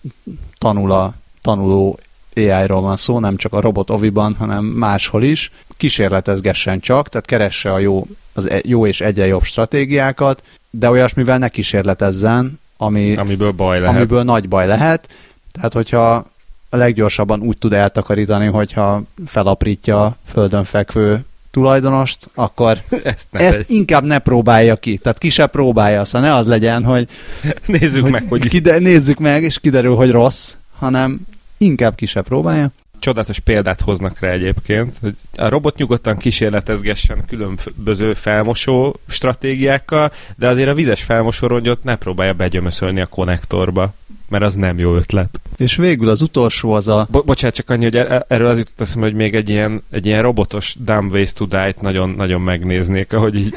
tanul 0.58 0.92
a 0.92 1.14
tanuló 1.40 1.98
AI-ról 2.36 2.80
van 2.80 2.96
szó, 2.96 3.18
nem 3.18 3.36
csak 3.36 3.52
a 3.52 3.60
robot 3.60 3.90
oviban, 3.90 4.34
hanem 4.38 4.64
máshol 4.64 5.22
is. 5.22 5.50
Kísérletezgessen 5.76 6.80
csak, 6.80 7.08
tehát 7.08 7.26
keresse 7.26 7.72
a 7.72 7.78
jó, 7.78 8.06
az 8.32 8.50
e- 8.50 8.60
jó 8.62 8.86
és 8.86 9.00
egyre 9.00 9.26
jobb 9.26 9.42
stratégiákat, 9.42 10.42
de 10.70 10.90
olyasmivel 10.90 11.38
ne 11.38 11.48
kísérletezzen, 11.48 12.60
ami, 12.76 13.16
Amiből 13.16 13.52
baj 13.52 13.80
lehet. 13.80 13.96
amiből 13.96 14.22
nagy 14.22 14.48
baj 14.48 14.66
lehet. 14.66 15.08
Tehát, 15.52 15.72
hogyha 15.72 16.26
a 16.68 16.76
leggyorsabban 16.76 17.40
úgy 17.40 17.58
tud 17.58 17.72
eltakarítani, 17.72 18.46
hogyha 18.46 19.02
felaprítja 19.26 20.04
a 20.04 20.16
földön 20.26 20.64
fekvő 20.64 21.24
tulajdonost, 21.54 22.30
akkor 22.34 22.78
Ezt, 23.02 23.28
ne 23.30 23.40
ezt 23.40 23.56
tegy. 23.56 23.70
inkább 23.70 24.04
ne 24.04 24.18
próbálja 24.18 24.76
ki. 24.76 24.96
Tehát 24.98 25.18
ki 25.18 25.30
se 25.30 25.46
próbálja, 25.46 26.04
szóval 26.04 26.28
ne 26.28 26.34
az 26.34 26.46
legyen, 26.46 26.84
hogy, 26.84 27.08
Nézzük 27.66 28.08
meg, 28.08 28.24
hogy 28.28 28.48
kide, 28.48 28.78
nézzük 28.78 29.18
meg, 29.18 29.42
és 29.42 29.58
kiderül, 29.60 29.94
hogy 29.94 30.10
rossz, 30.10 30.54
hanem 30.78 31.20
inkább 31.58 31.94
ki 31.94 32.06
se 32.06 32.22
próbálja. 32.22 32.70
csodálatos 32.98 33.38
példát 33.38 33.80
hoznak 33.80 34.20
rá 34.20 34.30
egyébként, 34.30 34.96
hogy 35.00 35.14
a 35.36 35.48
robot 35.48 35.76
nyugodtan 35.76 36.16
kísérletezgessen 36.16 37.24
különböző 37.26 38.14
felmosó 38.14 38.96
stratégiákkal, 39.08 40.10
de 40.36 40.48
azért 40.48 40.68
a 40.68 40.74
vizes 40.74 41.02
felmosórongyot 41.02 41.84
ne 41.84 41.96
próbálja 41.96 42.32
begyömöszölni 42.32 43.00
a 43.00 43.06
konnektorba, 43.06 43.94
mert 44.34 44.46
az 44.46 44.54
nem 44.54 44.78
jó 44.78 44.94
ötlet. 44.94 45.40
És 45.56 45.76
végül 45.76 46.08
az 46.08 46.22
utolsó 46.22 46.72
az 46.72 46.88
a 46.88 47.06
Bo- 47.10 47.24
bocsánat, 47.24 47.56
csak 47.56 47.70
annyi, 47.70 47.84
hogy 47.84 47.96
er- 47.96 48.24
erről 48.28 48.46
az 48.46 48.58
jutott 48.58 48.80
eszembe, 48.80 49.06
hogy 49.06 49.14
még 49.16 49.34
egy 49.34 49.48
ilyen, 49.48 49.82
egy 49.90 50.06
ilyen 50.06 50.22
robotos 50.22 50.76
dumb 50.78 51.12
ways 51.12 51.32
to 51.32 51.44
die-t 51.44 51.80
nagyon, 51.80 52.10
nagyon 52.10 52.40
megnéznék, 52.40 53.12
ahogy 53.12 53.34
így 53.34 53.54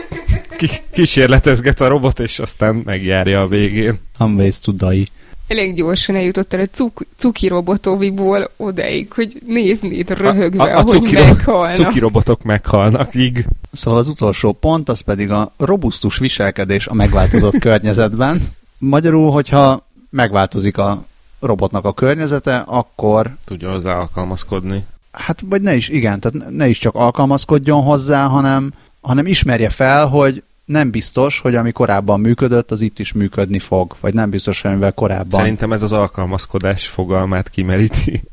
ki- 0.58 0.82
kísérletezget 0.94 1.82
a 1.82 1.88
robot, 1.88 2.20
és 2.20 2.40
aztán 2.40 2.82
megjárja 2.86 3.42
a 3.42 3.48
végén. 3.48 4.00
Unways 4.20 4.60
to 4.60 4.72
Die. 4.72 5.06
elég 5.48 5.76
gyorsan 5.76 6.16
eljutottál 6.16 6.60
a 6.60 6.66
cuk, 6.66 7.06
cuki 7.16 7.48
robotoviból 7.48 8.52
odaig, 8.58 9.12
hogy 9.12 9.42
néznéd 9.46 10.10
röhögve, 10.18 10.64
a, 10.64 10.68
a, 10.68 10.72
a 10.72 10.78
ahogy 10.78 10.90
cuki, 10.90 11.14
meghalnak. 11.14 11.76
Cuki 11.76 12.00
robotok 12.00 12.44
meghalnak, 12.44 13.16
így. 13.16 13.46
Szóval 13.72 14.00
az 14.00 14.08
utolsó 14.08 14.52
pont, 14.52 14.90
az 14.90 15.00
pedig 15.00 15.32
a 15.32 15.54
robusztus 15.58 16.18
viselkedés 16.18 16.88
a 16.88 16.94
megváltozott 16.94 17.58
környezetben. 17.60 18.42
Magyarul, 18.78 19.32
hogyha 19.32 19.87
megváltozik 20.10 20.78
a 20.78 21.06
robotnak 21.40 21.86
a 21.86 21.94
környezete, 21.94 22.58
akkor... 22.58 23.36
Tudja 23.46 23.72
hozzá 23.72 23.94
alkalmazkodni. 23.94 24.86
Hát, 25.12 25.44
vagy 25.46 25.62
ne 25.62 25.76
is, 25.76 25.90
igen, 25.90 26.20
tehát 26.20 26.50
ne 26.50 26.68
is 26.68 26.78
csak 26.78 26.96
alkalmazkodjon 26.96 27.84
hozzá, 27.84 28.26
hanem, 28.26 28.74
hanem 29.02 29.26
ismerje 29.26 29.70
fel, 29.70 30.08
hogy 30.08 30.44
nem 30.66 30.90
biztos, 30.92 31.40
hogy 31.40 31.56
ami 31.56 31.72
korábban 31.72 32.20
működött, 32.20 32.72
az 32.72 32.82
itt 32.82 33.00
is 33.00 33.14
működni 33.14 33.60
fog, 33.60 33.96
vagy 34.00 34.14
nem 34.14 34.30
biztos, 34.30 34.62
hogy 34.62 34.72
amivel 34.72 34.94
korábban. 34.94 35.40
Szerintem 35.40 35.72
ez 35.72 35.84
az 35.84 35.94
alkalmazkodás 35.94 36.88
fogalmát 36.88 37.50
kimeríti. 37.50 38.24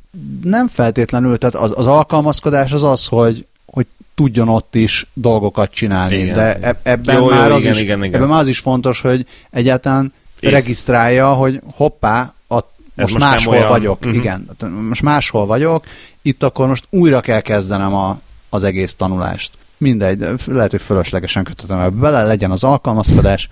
Nem 0.42 0.68
feltétlenül, 0.68 1.38
tehát 1.38 1.54
az, 1.54 1.72
az 1.76 1.86
alkalmazkodás 1.86 2.72
az 2.72 2.82
az, 2.82 3.06
hogy, 3.06 3.46
hogy 3.64 3.86
tudjon 4.14 4.48
ott 4.48 4.74
is 4.74 5.06
dolgokat 5.12 5.70
csinálni, 5.70 6.16
Igen. 6.16 6.34
de 6.34 6.58
eb- 6.60 6.86
ebben 6.86 7.14
Jó, 7.14 7.20
jó, 7.20 7.36
már 7.36 7.50
az 7.50 7.60
igen, 7.60 7.72
is, 7.72 7.80
igen, 7.80 8.04
igen. 8.04 8.14
ebben 8.14 8.28
már 8.28 8.40
az 8.40 8.48
is 8.48 8.58
fontos, 8.58 9.00
hogy 9.00 9.26
egyáltalán 9.50 10.12
Ész- 10.44 10.52
regisztrálja, 10.52 11.32
hogy 11.32 11.60
hoppá, 11.74 12.32
a, 12.48 12.54
most, 12.54 12.64
most 12.94 13.18
máshol 13.18 13.54
olyan. 13.56 13.68
vagyok, 13.68 14.04
Mhm. 14.04 14.14
igen, 14.14 14.48
most 14.88 15.02
máshol 15.02 15.46
vagyok, 15.46 15.84
itt 16.22 16.42
akkor 16.42 16.68
most 16.68 16.84
újra 16.90 17.20
kell 17.20 17.40
kezdenem 17.40 17.94
a, 17.94 18.20
az 18.48 18.64
egész 18.64 18.94
tanulást. 18.94 19.50
Mindegy, 19.76 20.18
de 20.18 20.32
lehet, 20.46 20.70
hogy 20.70 20.80
fölöslegesen 20.82 21.44
kötöttem 21.44 21.78
ebbe 21.78 22.00
bele, 22.00 22.24
legyen 22.24 22.50
az 22.50 22.64
alkalmazkodás. 22.64 23.48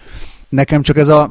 Nekem 0.48 0.82
csak 0.82 0.96
ez 0.96 1.08
a, 1.08 1.30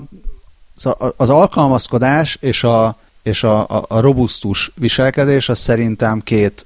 az- 0.83 1.13
az 1.17 1.29
alkalmazkodás 1.29 2.37
és 2.41 2.63
a, 2.63 2.97
és 3.23 3.43
a, 3.43 3.59
a, 3.67 3.85
a 3.87 3.99
robusztus 3.99 4.71
viselkedés, 4.75 5.49
az 5.49 5.59
szerintem 5.59 6.21
két, 6.21 6.65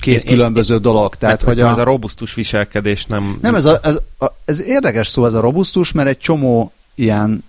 két 0.00 0.24
Én- 0.24 0.30
különböző 0.30 0.78
dolog. 0.78 1.14
Tehát, 1.14 1.42
hogy 1.42 1.60
ez 1.60 1.78
a 1.78 1.84
robusztus 1.84 2.34
viselkedés 2.34 3.04
nem... 3.06 3.38
nem, 3.42 3.54
ez, 3.54 3.64
a, 3.64 3.78
ez, 3.82 3.96
a, 4.18 4.26
ez 4.44 4.60
érdekes 4.62 5.08
szó, 5.08 5.26
ez 5.26 5.34
a 5.34 5.40
robusztus, 5.40 5.92
mert 5.92 6.08
egy 6.08 6.18
csomó 6.18 6.72
ilyen 7.00 7.44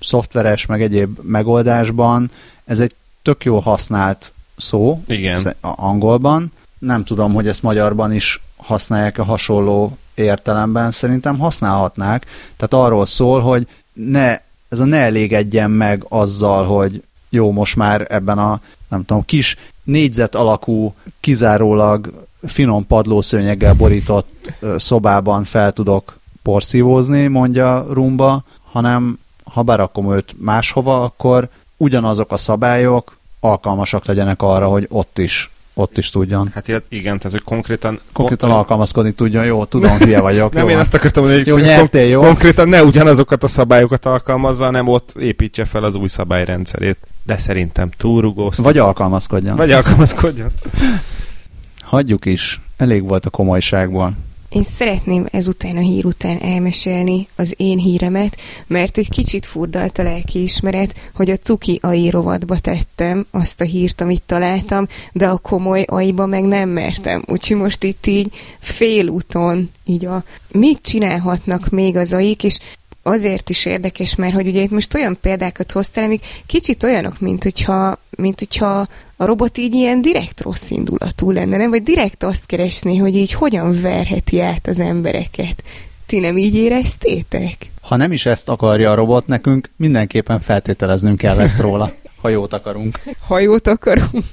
szoftveres, 0.00 0.66
meg 0.66 0.82
egyéb 0.82 1.18
megoldásban 1.22 2.30
ez 2.64 2.80
egy 2.80 2.94
tök 3.22 3.44
jó 3.44 3.58
használt 3.58 4.32
szó 4.56 5.02
Igen. 5.06 5.54
a 5.60 5.72
angolban. 5.76 6.52
Nem 6.78 7.04
tudom, 7.04 7.34
hogy 7.34 7.48
ezt 7.48 7.62
magyarban 7.62 8.12
is 8.12 8.40
használják-e 8.56 9.22
hasonló 9.22 9.96
értelemben. 10.14 10.90
Szerintem 10.90 11.38
használhatnák. 11.38 12.26
Tehát 12.56 12.86
arról 12.86 13.06
szól, 13.06 13.40
hogy 13.40 13.66
ne, 13.92 14.40
ez 14.68 14.78
a 14.78 14.84
ne 14.84 14.96
elégedjen 14.96 15.70
meg 15.70 16.04
azzal, 16.08 16.66
hogy 16.66 17.02
jó, 17.28 17.50
most 17.50 17.76
már 17.76 18.06
ebben 18.10 18.38
a 18.38 18.60
nem 18.88 19.04
tudom, 19.04 19.24
kis 19.24 19.56
négyzet 19.84 20.34
alakú, 20.34 20.94
kizárólag 21.20 22.26
finom 22.46 22.86
padlószőnyeggel 22.86 23.74
borított 23.74 24.52
szobában 24.76 25.44
fel 25.44 25.72
tudok 25.72 26.18
porszívózni, 26.42 27.26
mondja 27.26 27.86
Rumba, 27.90 28.44
hanem 28.72 29.18
ha 29.44 29.62
berakom 29.62 30.12
őt 30.12 30.34
máshova, 30.38 31.04
akkor 31.04 31.48
ugyanazok 31.76 32.32
a 32.32 32.36
szabályok 32.36 33.16
alkalmasak 33.40 34.04
legyenek 34.04 34.42
arra, 34.42 34.68
hogy 34.68 34.86
ott 34.90 35.18
is, 35.18 35.50
ott 35.74 35.98
is 35.98 36.10
tudjon. 36.10 36.50
Hát 36.54 36.68
igen, 36.88 37.18
tehát 37.18 37.32
hogy 37.32 37.42
konkrétan... 37.42 38.00
Konkrétan 38.12 38.50
alkalmazkodni 38.50 39.12
tudjon. 39.12 39.44
Jó, 39.44 39.64
tudom, 39.64 39.96
hülye 39.96 40.20
vagyok. 40.20 40.52
Nem, 40.52 40.64
jó, 40.64 40.70
én 40.70 40.78
azt 40.78 40.94
akartam 40.94 41.22
mondani, 41.22 41.42
hogy 41.44 41.52
Jó, 41.52 41.56
kon- 41.56 41.76
nyertél, 41.76 42.08
jó? 42.08 42.20
konkrétan 42.20 42.68
ne 42.68 42.84
ugyanazokat 42.84 43.42
a 43.42 43.48
szabályokat 43.48 44.06
alkalmazza, 44.06 44.64
hanem 44.64 44.88
ott 44.88 45.14
építse 45.20 45.64
fel 45.64 45.84
az 45.84 45.94
új 45.94 46.08
szabályrendszerét. 46.08 46.96
De 47.22 47.36
szerintem 47.36 47.90
túlrugóztat. 47.96 48.64
Vagy 48.64 48.78
alkalmazkodjon. 48.78 49.56
Vagy 49.56 49.72
alkalmazkodjon. 49.72 50.48
Hagyjuk 51.80 52.24
is. 52.24 52.60
Elég 52.76 53.08
volt 53.08 53.26
a 53.26 53.30
komolyságból. 53.30 54.12
Én 54.52 54.62
szeretném 54.62 55.26
ezután 55.30 55.76
a 55.76 55.80
hír 55.80 56.04
után 56.04 56.38
elmesélni 56.38 57.28
az 57.36 57.54
én 57.56 57.78
híremet, 57.78 58.40
mert 58.66 58.98
egy 58.98 59.08
kicsit 59.08 59.46
furdalt 59.46 59.98
a 59.98 60.02
lelkiismeret, 60.02 60.94
hogy 61.14 61.30
a 61.30 61.36
cuki 61.36 61.78
AI 61.82 62.10
rovatba 62.10 62.58
tettem 62.58 63.26
azt 63.30 63.60
a 63.60 63.64
hírt, 63.64 64.00
amit 64.00 64.22
találtam, 64.26 64.86
de 65.12 65.28
a 65.28 65.38
komoly 65.38 65.82
AI-ba 65.82 66.26
meg 66.26 66.44
nem 66.44 66.68
mertem. 66.68 67.24
Úgyhogy 67.26 67.56
most 67.56 67.84
itt 67.84 68.06
így 68.06 68.32
félúton 68.58 69.70
így 69.84 70.04
a 70.04 70.24
mit 70.50 70.82
csinálhatnak 70.82 71.68
még 71.68 71.96
az 71.96 72.12
AI-k, 72.12 72.44
és 72.44 72.58
azért 73.02 73.50
is 73.50 73.64
érdekes, 73.64 74.14
mert 74.14 74.34
hogy 74.34 74.46
ugye 74.46 74.62
itt 74.62 74.70
most 74.70 74.94
olyan 74.94 75.18
példákat 75.20 75.72
hoztál, 75.72 76.04
amik 76.04 76.24
kicsit 76.46 76.82
olyanok, 76.82 77.20
mint 77.20 77.42
hogyha, 77.42 77.98
mint 78.22 78.38
hogyha 78.38 78.88
a 79.16 79.24
robot 79.24 79.58
így 79.58 79.74
ilyen 79.74 80.02
direkt 80.02 80.40
rossz 80.40 80.70
indulatú 80.70 81.30
lenne, 81.30 81.56
nem? 81.56 81.70
Vagy 81.70 81.82
direkt 81.82 82.22
azt 82.22 82.46
keresné, 82.46 82.96
hogy 82.96 83.16
így 83.16 83.32
hogyan 83.32 83.80
verheti 83.80 84.40
át 84.40 84.66
az 84.66 84.80
embereket. 84.80 85.62
Ti 86.06 86.18
nem 86.18 86.36
így 86.36 86.54
éreztétek? 86.54 87.56
Ha 87.80 87.96
nem 87.96 88.12
is 88.12 88.26
ezt 88.26 88.48
akarja 88.48 88.90
a 88.90 88.94
robot, 88.94 89.26
nekünk 89.26 89.70
mindenképpen 89.76 90.40
feltételeznünk 90.40 91.18
kell 91.18 91.40
ezt 91.40 91.60
róla, 91.60 91.92
ha 92.20 92.28
jót 92.28 92.52
akarunk. 92.52 93.00
Hajót 93.26 93.66
akarunk. 93.66 94.24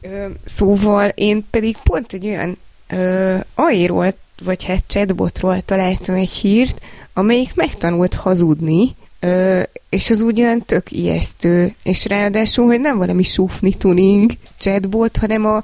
Ö, 0.00 0.26
szóval 0.44 1.08
én 1.08 1.44
pedig 1.50 1.76
pont 1.82 2.12
egy 2.12 2.26
olyan 2.26 2.56
ö, 2.88 3.36
AI-ról, 3.54 4.14
vagy 4.44 4.64
hát 4.64 4.84
chatbotról 4.86 5.60
találtam 5.60 6.14
egy 6.14 6.30
hírt, 6.30 6.80
amelyik 7.12 7.54
megtanult 7.54 8.14
hazudni, 8.14 8.94
ö, 9.24 9.62
és 9.88 10.10
az 10.10 10.22
úgy 10.22 10.40
olyan 10.40 10.64
tök 10.66 10.92
ijesztő, 10.92 11.74
és 11.82 12.04
ráadásul, 12.04 12.66
hogy 12.66 12.80
nem 12.80 12.98
valami 12.98 13.22
sufni 13.22 13.74
tuning 13.74 14.30
chatbot, 14.58 15.16
hanem 15.16 15.46
a, 15.46 15.62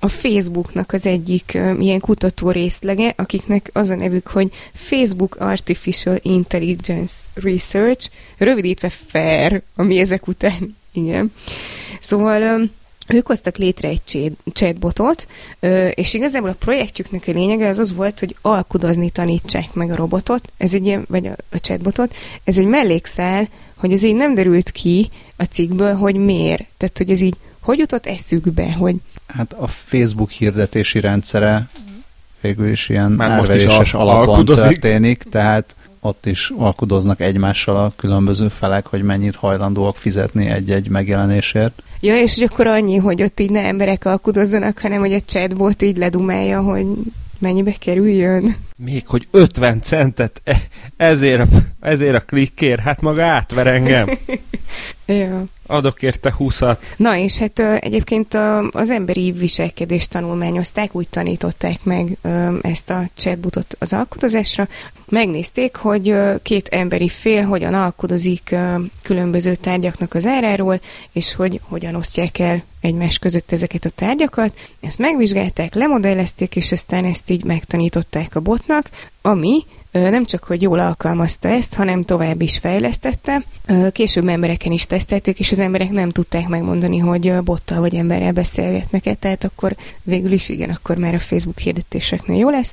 a 0.00 0.08
Facebooknak 0.08 0.92
az 0.92 1.06
egyik 1.06 1.50
ö, 1.54 1.78
ilyen 1.78 2.00
kutató 2.00 2.50
részlege, 2.50 3.12
akiknek 3.16 3.70
az 3.72 3.90
a 3.90 3.94
nevük, 3.94 4.26
hogy 4.26 4.52
Facebook 4.72 5.36
Artificial 5.38 6.18
Intelligence 6.22 7.14
Research, 7.34 8.10
rövidítve 8.38 8.88
FAIR, 8.88 9.62
ami 9.76 9.98
ezek 9.98 10.26
után, 10.26 10.76
igen. 10.92 11.32
Szóval 12.00 12.42
ö, 12.42 12.62
ők 13.14 13.26
hoztak 13.26 13.56
létre 13.56 13.88
egy 13.88 14.00
chat- 14.04 14.38
chatbotot, 14.52 15.26
és 15.94 16.14
igazából 16.14 16.48
a 16.48 16.56
projektjüknek 16.58 17.24
a 17.26 17.32
lényege 17.32 17.68
az 17.68 17.78
az 17.78 17.94
volt, 17.94 18.18
hogy 18.20 18.36
alkudozni 18.40 19.10
tanítsák 19.10 19.72
meg 19.72 19.90
a 19.90 19.94
robotot, 19.96 20.52
ez 20.56 20.74
egy 20.74 20.86
ilyen, 20.86 21.04
vagy 21.08 21.26
a, 21.26 21.34
a 21.50 21.58
chatbotot, 21.58 22.14
ez 22.44 22.58
egy 22.58 22.66
mellékszál, 22.66 23.48
hogy 23.76 23.92
ez 23.92 24.02
így 24.02 24.14
nem 24.14 24.34
derült 24.34 24.70
ki 24.70 25.08
a 25.36 25.44
cikkből, 25.44 25.94
hogy 25.94 26.14
miért. 26.16 26.64
Tehát, 26.76 26.98
hogy 26.98 27.10
ez 27.10 27.20
így 27.20 27.34
hogy 27.60 27.78
jutott 27.78 28.06
eszükbe, 28.06 28.72
hogy 28.72 28.96
Hát 29.26 29.52
a 29.52 29.66
Facebook 29.66 30.30
hirdetési 30.30 31.00
rendszere 31.00 31.68
végül 32.40 32.68
is 32.68 32.88
ilyen 32.88 33.12
Már 33.12 33.38
most 33.38 33.54
is 33.54 33.64
al- 33.64 33.94
alapon 33.94 34.28
alkudozik. 34.28 34.64
történik, 34.80 35.22
tehát 35.22 35.76
ott 36.00 36.26
is 36.26 36.52
alkudoznak 36.56 37.20
egymással 37.20 37.76
a 37.76 37.92
különböző 37.96 38.48
felek, 38.48 38.86
hogy 38.86 39.02
mennyit 39.02 39.34
hajlandóak 39.36 39.96
fizetni 39.96 40.46
egy-egy 40.46 40.88
megjelenésért. 40.88 41.82
Ja, 42.00 42.16
és 42.16 42.34
hogy 42.34 42.48
akkor 42.50 42.66
annyi, 42.66 42.96
hogy 42.96 43.22
ott 43.22 43.40
így 43.40 43.50
ne 43.50 43.60
emberek 43.60 44.04
alkudozzanak, 44.04 44.78
hanem 44.78 45.00
hogy 45.00 45.12
a 45.12 45.20
chatbot 45.20 45.82
így 45.82 45.96
ledumálja, 45.96 46.60
hogy 46.62 46.86
mennyibe 47.38 47.72
kerüljön. 47.78 48.56
Még 48.76 49.06
hogy 49.06 49.28
50 49.30 49.80
centet 49.82 50.40
e- 50.44 50.62
ezért, 50.96 51.40
a- 51.40 51.58
ezért 51.80 52.14
a 52.14 52.20
klikkért, 52.20 52.80
hát 52.80 53.00
maga 53.00 53.24
átver 53.24 53.66
engem. 53.66 54.08
Ja. 55.06 55.44
Adok 55.70 56.02
érte 56.02 56.34
20-at. 56.38 56.76
Na 56.96 57.16
és 57.16 57.38
hát 57.38 57.58
egyébként 57.58 58.34
az 58.70 58.90
emberi 58.90 59.32
viselkedést 59.32 60.10
tanulmányozták, 60.10 60.94
úgy 60.94 61.08
tanították 61.08 61.78
meg 61.82 62.16
ezt 62.62 62.90
a 62.90 63.08
chatbotot 63.14 63.76
az 63.78 63.92
alkudozásra. 63.92 64.68
Megnézték, 65.08 65.76
hogy 65.76 66.14
két 66.42 66.68
emberi 66.68 67.08
fél 67.08 67.44
hogyan 67.44 67.74
alkudozik 67.74 68.48
ö, 68.50 68.74
különböző 69.02 69.54
tárgyaknak 69.54 70.14
az 70.14 70.26
áráról, 70.26 70.80
és 71.12 71.34
hogy 71.34 71.60
hogyan 71.62 71.94
osztják 71.94 72.38
el 72.38 72.62
egymás 72.80 73.18
között 73.18 73.52
ezeket 73.52 73.84
a 73.84 73.90
tárgyakat. 73.90 74.58
Ezt 74.80 74.98
megvizsgálták, 74.98 75.74
lemodellezték, 75.74 76.56
és 76.56 76.72
aztán 76.72 77.04
ezt 77.04 77.30
így 77.30 77.44
megtanították 77.44 78.34
a 78.34 78.40
botnak, 78.40 78.90
ami 79.22 79.64
nem 79.90 80.24
csak, 80.24 80.44
hogy 80.44 80.62
jól 80.62 80.78
alkalmazta 80.78 81.48
ezt, 81.48 81.74
hanem 81.74 82.02
tovább 82.02 82.40
is 82.40 82.58
fejlesztette. 82.58 83.42
Később 83.92 84.28
embereken 84.28 84.72
is 84.72 84.86
tesztelték, 84.86 85.38
és 85.38 85.52
az 85.52 85.58
emberek 85.58 85.90
nem 85.90 86.10
tudták 86.10 86.48
megmondani, 86.48 86.98
hogy 86.98 87.32
bottal 87.32 87.80
vagy 87.80 87.94
emberrel 87.94 88.32
beszélgetnek-e, 88.32 89.14
tehát 89.14 89.44
akkor 89.44 89.76
végül 90.02 90.32
is 90.32 90.48
igen, 90.48 90.70
akkor 90.70 90.96
már 90.96 91.14
a 91.14 91.18
Facebook 91.18 91.58
hirdetéseknél 91.58 92.38
jó 92.38 92.50
lesz. 92.50 92.72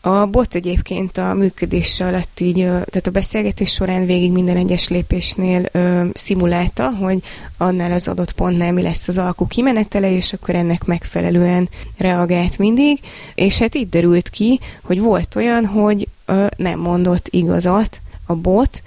A 0.00 0.26
bot 0.26 0.54
egyébként 0.54 1.18
a 1.18 1.34
működése 1.34 2.06
alatt 2.06 2.40
így, 2.40 2.56
tehát 2.64 3.06
a 3.06 3.10
beszélgetés 3.10 3.72
során 3.72 4.06
végig 4.06 4.32
minden 4.32 4.56
egyes 4.56 4.88
lépésnél 4.88 5.68
ö, 5.72 6.04
szimulálta, 6.14 6.90
hogy 6.90 7.22
annál 7.56 7.92
az 7.92 8.08
adott 8.08 8.32
pontnál 8.32 8.72
mi 8.72 8.82
lesz 8.82 9.08
az 9.08 9.18
alkú 9.18 9.46
kimenetele, 9.46 10.10
és 10.10 10.32
akkor 10.32 10.54
ennek 10.54 10.84
megfelelően 10.84 11.68
reagált 11.98 12.58
mindig, 12.58 13.00
és 13.34 13.58
hát 13.58 13.74
itt 13.74 13.90
derült 13.90 14.28
ki, 14.28 14.60
hogy 14.82 15.00
volt 15.00 15.36
olyan, 15.36 15.66
hogy 15.66 16.08
ö, 16.26 16.46
nem 16.56 16.78
mondott 16.78 17.28
igazat 17.30 18.00
a 18.26 18.34
bot, 18.34 18.82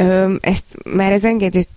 Ö, 0.00 0.34
ezt 0.40 0.64
már 0.94 1.12
az 1.12 1.24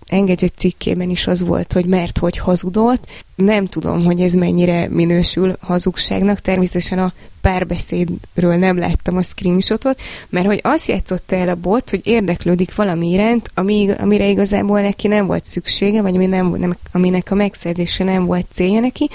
engedett 0.06 0.52
cikkében 0.56 1.10
is 1.10 1.26
az 1.26 1.42
volt, 1.42 1.72
hogy 1.72 1.86
mert 1.86 2.18
hogy 2.18 2.38
hazudott. 2.38 3.06
Nem 3.34 3.66
tudom, 3.66 4.04
hogy 4.04 4.20
ez 4.20 4.32
mennyire 4.32 4.88
minősül 4.88 5.56
hazugságnak. 5.60 6.38
Természetesen 6.40 6.98
a 6.98 7.12
párbeszédről 7.40 8.54
nem 8.56 8.78
láttam 8.78 9.16
a 9.16 9.22
screenshotot, 9.22 10.00
mert 10.28 10.46
hogy 10.46 10.60
azt 10.62 10.88
játszotta 10.88 11.36
el 11.36 11.48
a 11.48 11.54
bot, 11.54 11.90
hogy 11.90 12.00
érdeklődik 12.04 12.74
valami 12.74 13.10
iránt, 13.10 13.50
ami, 13.54 13.90
amire 13.98 14.28
igazából 14.28 14.80
neki 14.80 15.08
nem 15.08 15.26
volt 15.26 15.44
szüksége, 15.44 16.02
vagy 16.02 16.14
ami 16.14 16.26
nem, 16.26 16.54
nem, 16.58 16.76
aminek 16.92 17.30
a 17.30 17.34
megszerzése 17.34 18.04
nem 18.04 18.24
volt 18.24 18.46
célja 18.52 18.80
neki, 18.80 19.10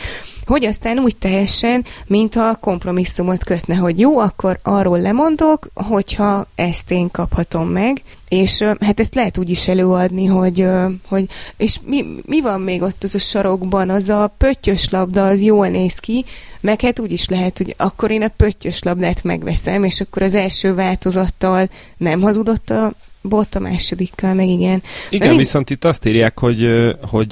hogy 0.48 0.66
aztán 0.66 1.00
úgy 1.00 1.16
teljesen, 1.16 1.86
mint 2.06 2.36
a 2.36 2.58
kompromisszumot 2.62 3.44
kötne, 3.44 3.76
hogy 3.76 4.00
jó, 4.00 4.20
akkor 4.20 4.60
arról 4.64 5.00
lemondok, 5.00 5.70
hogyha 5.74 6.48
ezt 6.56 6.92
én 6.92 7.12
kaphatom 7.12 7.70
meg, 7.70 8.02
és 8.28 8.62
hát 8.80 9.00
ezt 9.00 9.16
lehet 9.16 9.38
úgy 9.38 9.50
is 9.50 9.68
előadni, 9.68 10.26
hogy, 10.26 10.66
hogy 11.08 11.26
és 11.58 11.80
mi, 11.86 12.06
mi 12.26 12.42
van 12.42 12.62
még 12.62 12.82
ott 12.82 13.04
az 13.04 13.16
a 13.16 13.20
sarokban, 13.20 13.90
az 13.90 14.10
a 14.10 14.34
pöttyös 14.38 14.90
labda, 14.90 15.28
az 15.28 15.42
jól 15.42 15.68
néz 15.68 16.00
ki, 16.00 16.26
meg 16.60 16.82
hát 16.82 17.00
úgy 17.00 17.12
is 17.12 17.28
lehet, 17.28 17.58
hogy 17.58 17.74
akkor 17.78 18.12
én 18.12 18.22
a 18.22 18.28
pöttyös 18.28 18.84
labdát 18.84 19.24
megveszem, 19.24 19.84
és 19.84 20.02
akkor 20.02 20.22
az 20.22 20.36
első 20.36 20.74
változattal 20.74 21.70
nem 21.98 22.22
hazudott 22.22 22.70
a 22.70 22.94
bot, 23.22 23.56
a 23.56 23.60
másodikkal, 23.60 24.34
meg 24.34 24.48
igen. 24.48 24.84
Igen, 25.10 25.30
még... 25.30 25.38
viszont 25.38 25.70
itt 25.70 25.86
azt 25.86 26.06
írják, 26.06 26.40
hogy, 26.40 26.60
hogy, 27.02 27.32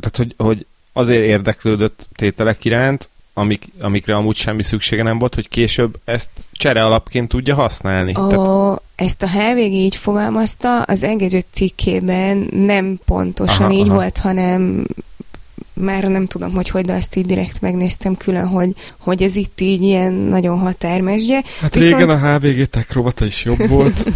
tehát, 0.00 0.16
hogy, 0.16 0.34
hogy 0.36 0.66
azért 0.96 1.24
érdeklődött 1.24 2.08
tételek 2.14 2.64
iránt, 2.64 3.08
amik, 3.34 3.68
amikre 3.80 4.14
amúgy 4.14 4.36
semmi 4.36 4.62
szüksége 4.62 5.02
nem 5.02 5.18
volt, 5.18 5.34
hogy 5.34 5.48
később 5.48 5.98
ezt 6.04 6.28
csere 6.52 6.84
alapként 6.84 7.28
tudja 7.28 7.54
használni. 7.54 8.12
A, 8.12 8.26
Tehát... 8.26 8.80
Ezt 8.94 9.22
a 9.22 9.28
HVG 9.28 9.72
így 9.72 9.96
fogalmazta, 9.96 10.82
az 10.82 11.02
engedett 11.02 11.46
cikkében 11.50 12.48
nem 12.52 12.98
pontosan 13.04 13.64
aha, 13.64 13.74
így 13.74 13.88
aha. 13.88 13.94
volt, 13.94 14.18
hanem 14.18 14.86
már 15.72 16.04
nem 16.04 16.26
tudom, 16.26 16.52
hogy 16.52 16.68
hogy, 16.68 16.84
de 16.84 16.92
azt 16.92 17.16
így 17.16 17.26
direkt 17.26 17.60
megnéztem 17.60 18.16
külön, 18.16 18.46
hogy, 18.46 18.74
hogy 18.98 19.22
ez 19.22 19.36
itt 19.36 19.60
így 19.60 19.82
ilyen 19.82 20.12
nagyon 20.12 20.58
határmesdje. 20.58 21.42
Hát 21.60 21.74
Viszont... 21.74 22.00
régen 22.00 22.22
a 22.22 22.36
HVG 22.36 22.64
tech 22.64 23.26
is 23.26 23.44
jobb 23.44 23.68
volt. 23.68 24.04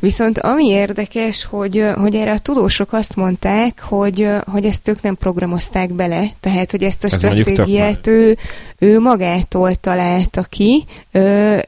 Viszont 0.00 0.38
ami 0.38 0.66
érdekes, 0.66 1.44
hogy, 1.44 1.84
hogy 1.96 2.14
erre 2.14 2.32
a 2.32 2.38
tudósok 2.38 2.92
azt 2.92 3.16
mondták, 3.16 3.80
hogy, 3.80 4.28
hogy 4.46 4.64
ezt 4.64 4.88
ők 4.88 5.02
nem 5.02 5.16
programozták 5.16 5.92
bele, 5.92 6.30
tehát 6.40 6.70
hogy 6.70 6.82
ezt 6.82 7.04
a 7.04 7.06
Ez 7.06 7.12
stratégiát 7.12 8.06
ő, 8.06 8.36
ő 8.78 9.00
magától 9.00 9.74
találta 9.74 10.42
ki, 10.42 10.84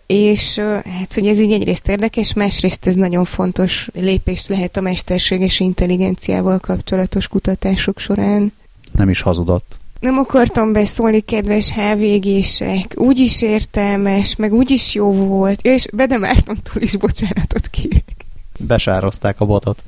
és 0.06 0.58
hát, 0.98 1.14
hogy 1.14 1.26
ez 1.26 1.40
így 1.40 1.52
egyrészt 1.52 1.88
érdekes, 1.88 2.32
másrészt 2.32 2.86
ez 2.86 2.94
nagyon 2.94 3.24
fontos 3.24 3.88
lépés 3.94 4.46
lehet 4.48 4.76
a 4.76 4.80
mesterséges 4.80 5.60
intelligenciával 5.60 6.58
kapcsolatos 6.58 7.28
kutatások 7.28 7.98
során. 7.98 8.52
Nem 8.92 9.08
is 9.08 9.20
hazudott. 9.20 9.78
Nem 9.98 10.18
akartam 10.18 10.72
beszólni, 10.72 11.20
kedves 11.20 11.72
HVG-sek. 11.72 12.94
Úgy 12.96 13.18
is 13.18 13.42
értelmes, 13.42 14.36
meg 14.36 14.52
úgy 14.52 14.70
is 14.70 14.94
jó 14.94 15.12
volt. 15.12 15.60
És 15.62 15.86
Bede 15.92 16.18
Mártontól 16.18 16.82
is 16.82 16.96
bocsánatot 16.96 17.68
kérek. 17.68 18.04
Besározták 18.58 19.40
a 19.40 19.44
botot 19.44 19.82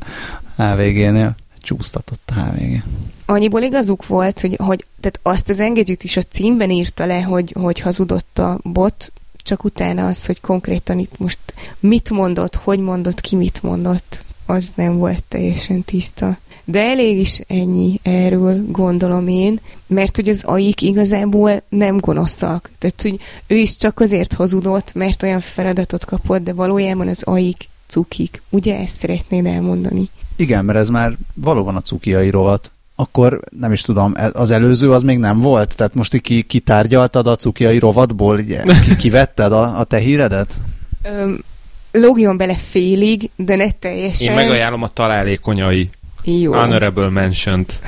HVG-nél. 0.57 1.35
Csúsztatott 1.59 2.31
a 2.35 2.41
HVG. 2.41 2.83
Annyiból 3.27 3.63
igazuk 3.63 4.07
volt, 4.07 4.41
hogy, 4.41 4.57
hogy 4.57 4.85
tehát 5.01 5.21
azt 5.23 5.49
az 5.49 5.61
engedjük 5.61 6.05
is 6.05 6.17
a 6.17 6.23
címben 6.23 6.71
írta 6.71 7.07
le, 7.07 7.21
hogy, 7.21 7.55
hogy 7.59 7.81
hazudott 7.81 8.39
a 8.39 8.59
bot, 8.63 9.13
csak 9.43 9.65
utána 9.65 10.07
az, 10.07 10.27
hogy 10.27 10.41
konkrétan 10.41 10.99
itt 10.99 11.19
most 11.19 11.39
mit 11.81 12.11
mondott, 12.11 12.55
hogy 12.55 12.79
mondott, 12.79 13.21
ki 13.21 13.37
mit 13.37 13.63
mondott, 13.63 14.23
az 14.47 14.73
nem 14.75 14.97
volt 14.97 15.25
teljesen 15.29 15.83
tiszta. 15.83 16.39
De 16.71 16.81
elég 16.81 17.19
is 17.19 17.41
ennyi 17.47 18.01
erről, 18.03 18.65
gondolom 18.69 19.29
én, 19.29 19.61
mert 19.87 20.17
hogy 20.17 20.29
az 20.29 20.43
aik 20.45 20.83
igazából 20.83 21.63
nem 21.69 21.97
gonoszak. 21.97 22.71
Tehát, 22.79 23.03
hogy 23.03 23.21
ő 23.47 23.57
is 23.57 23.77
csak 23.77 24.01
azért 24.01 24.33
hazudott, 24.33 24.95
mert 24.95 25.23
olyan 25.23 25.41
feladatot 25.41 26.05
kapott, 26.05 26.43
de 26.43 26.53
valójában 26.53 27.09
az 27.09 27.23
aik 27.23 27.69
cukik. 27.87 28.43
Ugye 28.49 28.79
ezt 28.79 28.97
szeretnéd 28.97 29.47
elmondani? 29.47 30.09
Igen, 30.37 30.65
mert 30.65 30.79
ez 30.79 30.89
már 30.89 31.17
valóban 31.35 31.77
a 31.77 31.81
cukiai 31.81 32.31
rovat. 32.31 32.71
Akkor 32.95 33.41
nem 33.59 33.73
is 33.73 33.83
tudom, 33.83 34.13
e- 34.17 34.31
az 34.33 34.51
előző 34.51 34.93
az 34.93 35.03
még 35.03 35.19
nem 35.19 35.41
volt? 35.41 35.77
Tehát 35.77 35.95
most 35.95 36.21
ki, 36.21 36.43
kitárgyaltad 36.43 37.27
a 37.27 37.37
cukiai 37.37 37.79
rovatból? 37.79 38.41
Ki, 38.85 38.97
kivetted 38.99 39.53
a, 39.53 39.79
a 39.79 39.85
te 39.85 39.99
híredet? 39.99 40.57
Öm, 41.03 41.45
logjon 41.93 42.37
bele 42.37 42.55
félig, 42.55 43.31
de 43.37 43.57
ne 43.57 43.71
teljesen. 43.71 44.29
Én 44.29 44.35
megajánlom 44.35 44.83
a 44.83 44.89
találékonyai. 44.89 45.91
Jó. 46.25 46.53
Honorable 46.53 47.09
mentioned. 47.09 47.79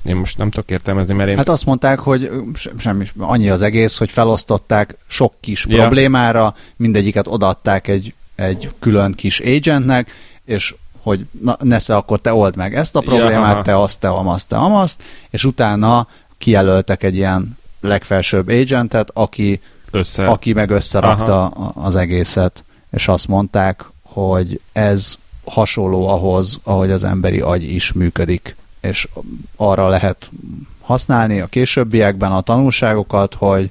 én 0.04 0.16
most 0.16 0.38
nem 0.38 0.50
tudok 0.50 0.70
értelmezni, 0.70 1.14
mert 1.14 1.30
én... 1.30 1.36
Hát 1.36 1.48
azt 1.48 1.66
mondták, 1.66 1.98
hogy 1.98 2.30
semmi, 2.78 3.06
annyi 3.18 3.50
az 3.50 3.62
egész, 3.62 3.98
hogy 3.98 4.10
felosztották 4.10 4.96
sok 5.06 5.34
kis 5.40 5.66
ja. 5.68 5.76
problémára, 5.76 6.54
mindegyiket 6.76 7.26
odaadták 7.26 7.88
egy, 7.88 8.14
egy 8.34 8.70
külön 8.78 9.12
kis 9.12 9.40
agentnek, 9.40 10.10
és 10.44 10.74
hogy 11.02 11.26
na, 11.42 11.56
nesze, 11.60 11.96
akkor 11.96 12.20
te 12.20 12.34
old 12.34 12.56
meg 12.56 12.74
ezt 12.74 12.96
a 12.96 13.00
problémát, 13.00 13.56
ja, 13.56 13.62
te 13.62 13.80
azt, 13.80 14.00
te 14.00 14.08
amazt, 14.08 14.48
te 14.48 14.56
amazt, 14.56 15.02
és 15.30 15.44
utána 15.44 16.06
kijelöltek 16.38 17.02
egy 17.02 17.16
ilyen 17.16 17.58
legfelsőbb 17.80 18.48
agentet, 18.48 19.10
aki, 19.12 19.60
Össze. 19.90 20.26
aki 20.26 20.52
meg 20.52 20.70
összerakta 20.70 21.44
aha. 21.46 21.72
az 21.74 21.96
egészet, 21.96 22.64
és 22.90 23.08
azt 23.08 23.28
mondták, 23.28 23.84
hogy 24.02 24.60
ez 24.72 25.14
hasonló 25.44 26.08
ahhoz, 26.08 26.60
ahogy 26.62 26.90
az 26.90 27.04
emberi 27.04 27.40
agy 27.40 27.62
is 27.62 27.92
működik 27.92 28.56
és 28.80 29.08
arra 29.56 29.88
lehet 29.88 30.30
használni 30.80 31.40
a 31.40 31.46
későbbiekben 31.46 32.32
a 32.32 32.40
tanulságokat, 32.40 33.34
hogy 33.34 33.70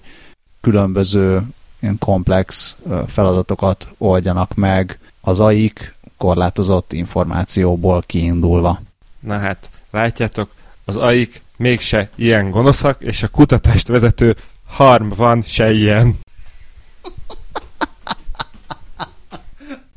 különböző 0.61 1.41
ilyen 1.79 1.97
komplex 1.97 2.75
feladatokat 3.07 3.87
oldjanak 3.97 4.53
meg 4.53 4.99
az 5.21 5.39
AIK 5.39 5.95
korlátozott 6.17 6.93
információból 6.93 8.01
kiindulva. 8.05 8.81
Na 9.19 9.37
hát, 9.37 9.69
látjátok, 9.91 10.49
az 10.85 10.97
AIK 10.97 11.41
mégse 11.55 12.09
ilyen 12.15 12.49
gonoszak, 12.49 13.01
és 13.01 13.23
a 13.23 13.27
kutatást 13.27 13.87
vezető 13.87 14.35
harm 14.65 15.09
van 15.15 15.41
se 15.41 15.71
ilyen. 15.71 16.19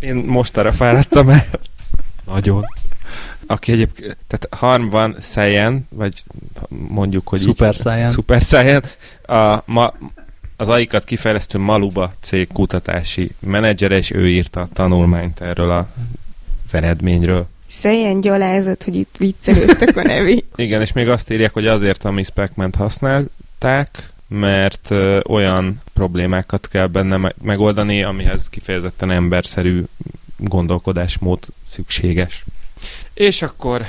Én 0.01 0.15
most 0.15 0.57
arra 0.57 0.73
fáradtam 0.73 1.29
el. 1.29 1.47
Nagyon 2.25 2.65
aki 3.53 3.73
egyébként, 3.73 4.17
tehát 4.27 4.47
Harm 4.51 4.89
van 4.89 5.17
Saiyan, 5.21 5.87
vagy 5.89 6.25
mondjuk, 6.69 7.29
hogy 7.29 7.41
Super 7.41 7.75
így, 7.75 7.81
Saiyan. 7.81 8.11
Super 8.11 8.41
Saiyan, 8.41 8.83
a, 9.23 9.63
ma, 9.65 9.93
az 10.57 10.69
AI-kat 10.69 11.05
kifejlesztő 11.05 11.59
Maluba 11.59 12.13
cég 12.21 12.49
kutatási 12.53 13.31
menedzsere, 13.39 13.97
és 13.97 14.11
ő 14.11 14.29
írta 14.29 14.61
a 14.61 14.69
tanulmányt 14.73 15.41
erről 15.41 15.71
a, 15.71 15.89
az 16.67 16.75
eredményről. 16.75 17.47
Saiyan 17.67 18.21
gyalázat, 18.21 18.83
hogy 18.83 18.95
itt 18.95 19.15
viccelődtek 19.19 19.97
a 19.97 20.03
nevi. 20.03 20.45
Igen, 20.57 20.81
és 20.81 20.93
még 20.93 21.09
azt 21.09 21.31
írják, 21.31 21.53
hogy 21.53 21.67
azért 21.67 22.05
a 22.05 22.11
Miss 22.11 22.29
pac 22.29 22.77
használták, 22.77 24.13
mert 24.29 24.91
ö, 24.91 25.21
olyan 25.29 25.81
problémákat 25.93 26.69
kell 26.69 26.87
benne 26.87 27.33
megoldani, 27.43 28.03
amihez 28.03 28.49
kifejezetten 28.49 29.11
emberszerű 29.11 29.85
gondolkodásmód 30.37 31.39
szükséges. 31.69 32.45
És 33.15 33.43
akkor 33.43 33.83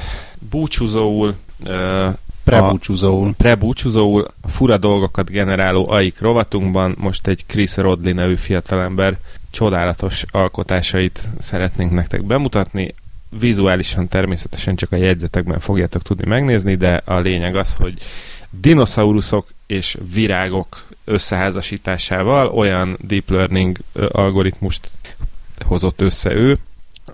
búcsúzóul 0.50 1.36
uh, 1.66 2.14
Prebúcsúzóul. 2.44 3.34
Prebúcsúzóul 3.38 4.28
fura 4.48 4.78
dolgokat 4.78 5.30
generáló 5.30 5.90
AIK 5.90 6.20
rovatunkban 6.20 6.96
most 6.98 7.28
egy 7.28 7.44
Chris 7.46 7.78
Rodley 7.78 8.14
nevű 8.14 8.36
fiatalember 8.36 9.18
csodálatos 9.52 10.26
alkotásait 10.32 11.24
szeretnénk 11.40 11.92
nektek 11.92 12.24
bemutatni. 12.24 12.94
Vizuálisan 13.40 14.08
természetesen 14.08 14.76
csak 14.76 14.92
a 14.92 14.96
jegyzetekben 14.96 15.60
fogjátok 15.60 16.02
tudni 16.02 16.28
megnézni, 16.28 16.76
de 16.76 17.02
a 17.06 17.20
lényeg 17.20 17.56
az, 17.56 17.74
hogy 17.74 17.94
dinoszauruszok 18.50 19.48
és 19.66 19.98
virágok 20.14 20.86
összeházasításával 21.06 22.48
olyan 22.48 22.98
deep 23.02 23.30
learning 23.30 23.78
algoritmust 24.12 24.90
hozott 25.66 26.02
össze 26.02 26.34
ő, 26.34 26.58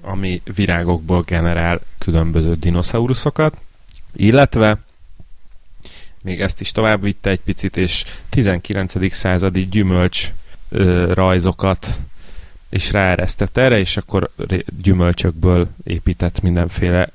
ami 0.01 0.41
virágokból 0.55 1.21
generál 1.21 1.79
különböző 1.97 2.53
dinoszauruszokat, 2.53 3.57
illetve 4.15 4.77
még 6.21 6.41
ezt 6.41 6.61
is 6.61 6.71
tovább 6.71 7.01
vitte 7.01 7.29
egy 7.29 7.41
picit, 7.41 7.77
és 7.77 8.05
19. 8.29 9.13
századi 9.13 9.67
gyümölcs 9.67 10.33
ö, 10.69 11.13
rajzokat 11.13 11.99
és 12.69 12.91
ráeresztett 12.91 13.57
erre, 13.57 13.79
és 13.79 13.97
akkor 13.97 14.29
gyümölcsökből 14.81 15.67
épített 15.83 16.41
mindenféle 16.41 17.09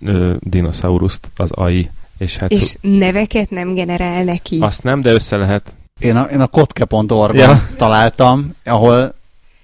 ö, 0.00 0.34
dinoszauruszт 0.40 1.30
az 1.36 1.50
AI. 1.50 1.90
És, 2.18 2.36
hát 2.36 2.50
és 2.50 2.76
neveket 2.80 3.50
nem 3.50 3.74
generál 3.74 4.24
neki. 4.24 4.58
Azt 4.60 4.82
nem, 4.82 5.00
de 5.00 5.12
össze 5.12 5.36
lehet. 5.36 5.74
Én 5.98 6.16
a, 6.16 6.22
én 6.22 6.40
a 6.40 6.46
kotke.org-on 6.46 7.36
ja. 7.36 7.68
találtam, 7.76 8.54
ahol 8.64 9.14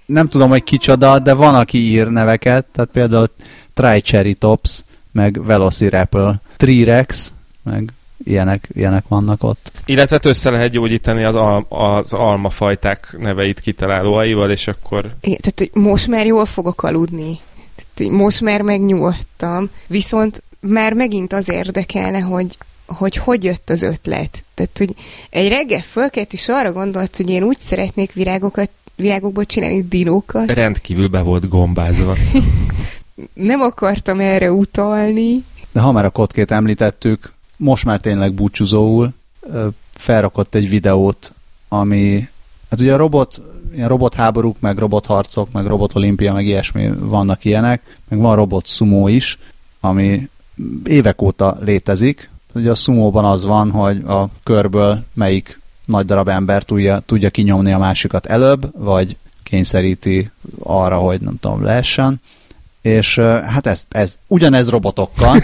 nem 0.05 0.27
tudom, 0.27 0.49
hogy 0.49 0.63
kicsoda, 0.63 1.19
de 1.19 1.33
van, 1.33 1.55
aki 1.55 1.77
ír 1.77 2.07
neveket, 2.07 2.65
tehát 2.65 2.89
például 2.89 3.29
Triceratops, 3.73 4.83
meg 5.11 5.45
Velociraptor, 5.45 6.35
Trirex, 6.57 7.33
meg 7.63 7.93
ilyenek, 8.23 8.69
ilyenek 8.73 9.03
vannak 9.07 9.43
ott. 9.43 9.71
Illetve 9.85 10.15
hát 10.15 10.25
össze 10.25 10.49
lehet 10.49 10.71
gyógyítani 10.71 11.23
az, 11.23 11.35
al- 11.35 11.65
az 11.69 12.13
almafajták 12.13 13.15
neveit 13.19 13.59
kitalálóaival, 13.59 14.51
és 14.51 14.67
akkor... 14.67 14.99
Igen, 15.21 15.37
tehát 15.41 15.59
hogy 15.59 15.83
most 15.83 16.07
már 16.07 16.25
jól 16.25 16.45
fogok 16.45 16.83
aludni. 16.83 17.39
Tehát, 17.93 18.11
most 18.11 18.41
már 18.41 18.61
megnyugodtam. 18.61 19.69
Viszont 19.87 20.43
már 20.59 20.93
megint 20.93 21.33
az 21.33 21.49
érdekelne, 21.49 22.19
hogy 22.19 22.57
hogy 22.85 23.15
hogy 23.15 23.43
jött 23.43 23.69
az 23.69 23.81
ötlet. 23.81 24.43
Tehát, 24.53 24.77
hogy 24.77 24.95
egy 25.29 25.47
reggel 25.47 25.81
fölkelt, 25.81 26.33
és 26.33 26.49
arra 26.49 26.71
gondolt, 26.71 27.15
hogy 27.15 27.29
én 27.29 27.43
úgy 27.43 27.59
szeretnék 27.59 28.13
virágokat, 28.13 28.69
virágokból 28.95 29.45
csinálni 29.45 29.81
dinókat. 29.81 30.51
Rendkívül 30.51 31.07
be 31.07 31.21
volt 31.21 31.49
gombázva. 31.49 32.15
Nem 33.33 33.61
akartam 33.61 34.19
erre 34.19 34.51
utalni. 34.51 35.43
De 35.71 35.79
ha 35.79 35.91
már 35.91 36.05
a 36.05 36.09
kotkét 36.09 36.51
említettük, 36.51 37.33
most 37.57 37.85
már 37.85 37.99
tényleg 37.99 38.33
búcsúzóul 38.33 39.13
felrakott 39.91 40.55
egy 40.55 40.69
videót, 40.69 41.33
ami, 41.67 42.27
hát 42.69 42.79
ugye 42.79 42.93
a 42.93 42.97
robot, 42.97 43.41
ilyen 43.73 43.87
robotháborúk, 43.87 44.59
meg 44.59 44.77
robotharcok, 44.77 45.51
meg 45.51 45.65
robotolimpia, 45.65 46.33
meg 46.33 46.45
ilyesmi 46.45 46.91
vannak 46.97 47.45
ilyenek, 47.45 47.97
meg 48.07 48.19
van 48.19 48.35
robot 48.35 48.67
sumo 48.67 49.07
is, 49.07 49.39
ami 49.79 50.29
évek 50.85 51.21
óta 51.21 51.57
létezik. 51.59 52.29
Ugye 52.53 52.71
a 52.71 52.75
sumóban 52.75 53.25
az 53.25 53.43
van, 53.43 53.71
hogy 53.71 54.03
a 54.07 54.29
körből 54.43 55.03
melyik 55.13 55.59
nagy 55.85 56.05
darab 56.05 56.27
ember 56.27 56.63
tudja, 56.63 56.99
tudja 56.99 57.29
kinyomni 57.29 57.73
a 57.73 57.77
másikat 57.77 58.25
előbb, 58.25 58.83
vagy 58.83 59.17
kényszeríti 59.43 60.31
arra, 60.59 60.97
hogy 60.97 61.21
nem 61.21 61.37
tudom, 61.39 61.63
lehessen. 61.63 62.21
És 62.81 63.19
hát 63.19 63.67
ez, 63.67 63.83
ez 63.89 64.17
ugyanez 64.27 64.69
robotokkal. 64.69 65.41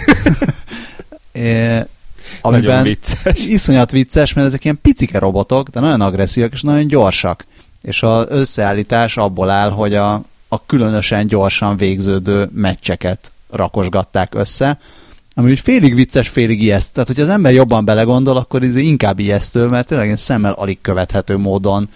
amiben 2.40 2.70
nagyon 2.70 2.82
vicces. 2.82 3.46
iszonyat 3.46 3.90
vicces, 3.90 4.32
mert 4.32 4.46
ezek 4.46 4.64
ilyen 4.64 4.78
picike 4.82 5.18
robotok, 5.18 5.68
de 5.68 5.80
nagyon 5.80 6.00
agresszívak 6.00 6.52
és 6.52 6.62
nagyon 6.62 6.86
gyorsak. 6.86 7.46
És 7.82 8.02
az 8.02 8.26
összeállítás 8.28 9.16
abból 9.16 9.50
áll, 9.50 9.70
hogy 9.70 9.94
a, 9.94 10.22
a 10.48 10.66
különösen 10.66 11.26
gyorsan 11.26 11.76
végződő 11.76 12.48
meccseket 12.54 13.32
rakosgatták 13.50 14.34
össze, 14.34 14.78
ami 15.34 15.50
úgy 15.50 15.60
félig 15.60 15.94
vicces, 15.94 16.28
félig 16.28 16.62
ijesztő. 16.62 16.90
Tehát, 16.92 17.08
hogy 17.08 17.20
az 17.20 17.28
ember 17.28 17.52
jobban 17.52 17.84
belegondol, 17.84 18.36
akkor 18.36 18.62
ez 18.62 18.76
inkább 18.76 19.18
ijesztő, 19.18 19.66
mert 19.66 19.86
tényleg 19.86 20.06
ilyen 20.06 20.18
szemmel 20.18 20.52
alig 20.52 20.78
követhető 20.80 21.36
módon 21.36 21.88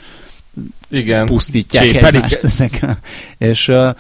Igen, 0.89 1.27
pusztítják 1.27 1.85
Csépelik. 1.85 2.15
egymást 2.15 2.45
ezek. 2.51 2.87
És 3.39 3.69
a 3.69 3.97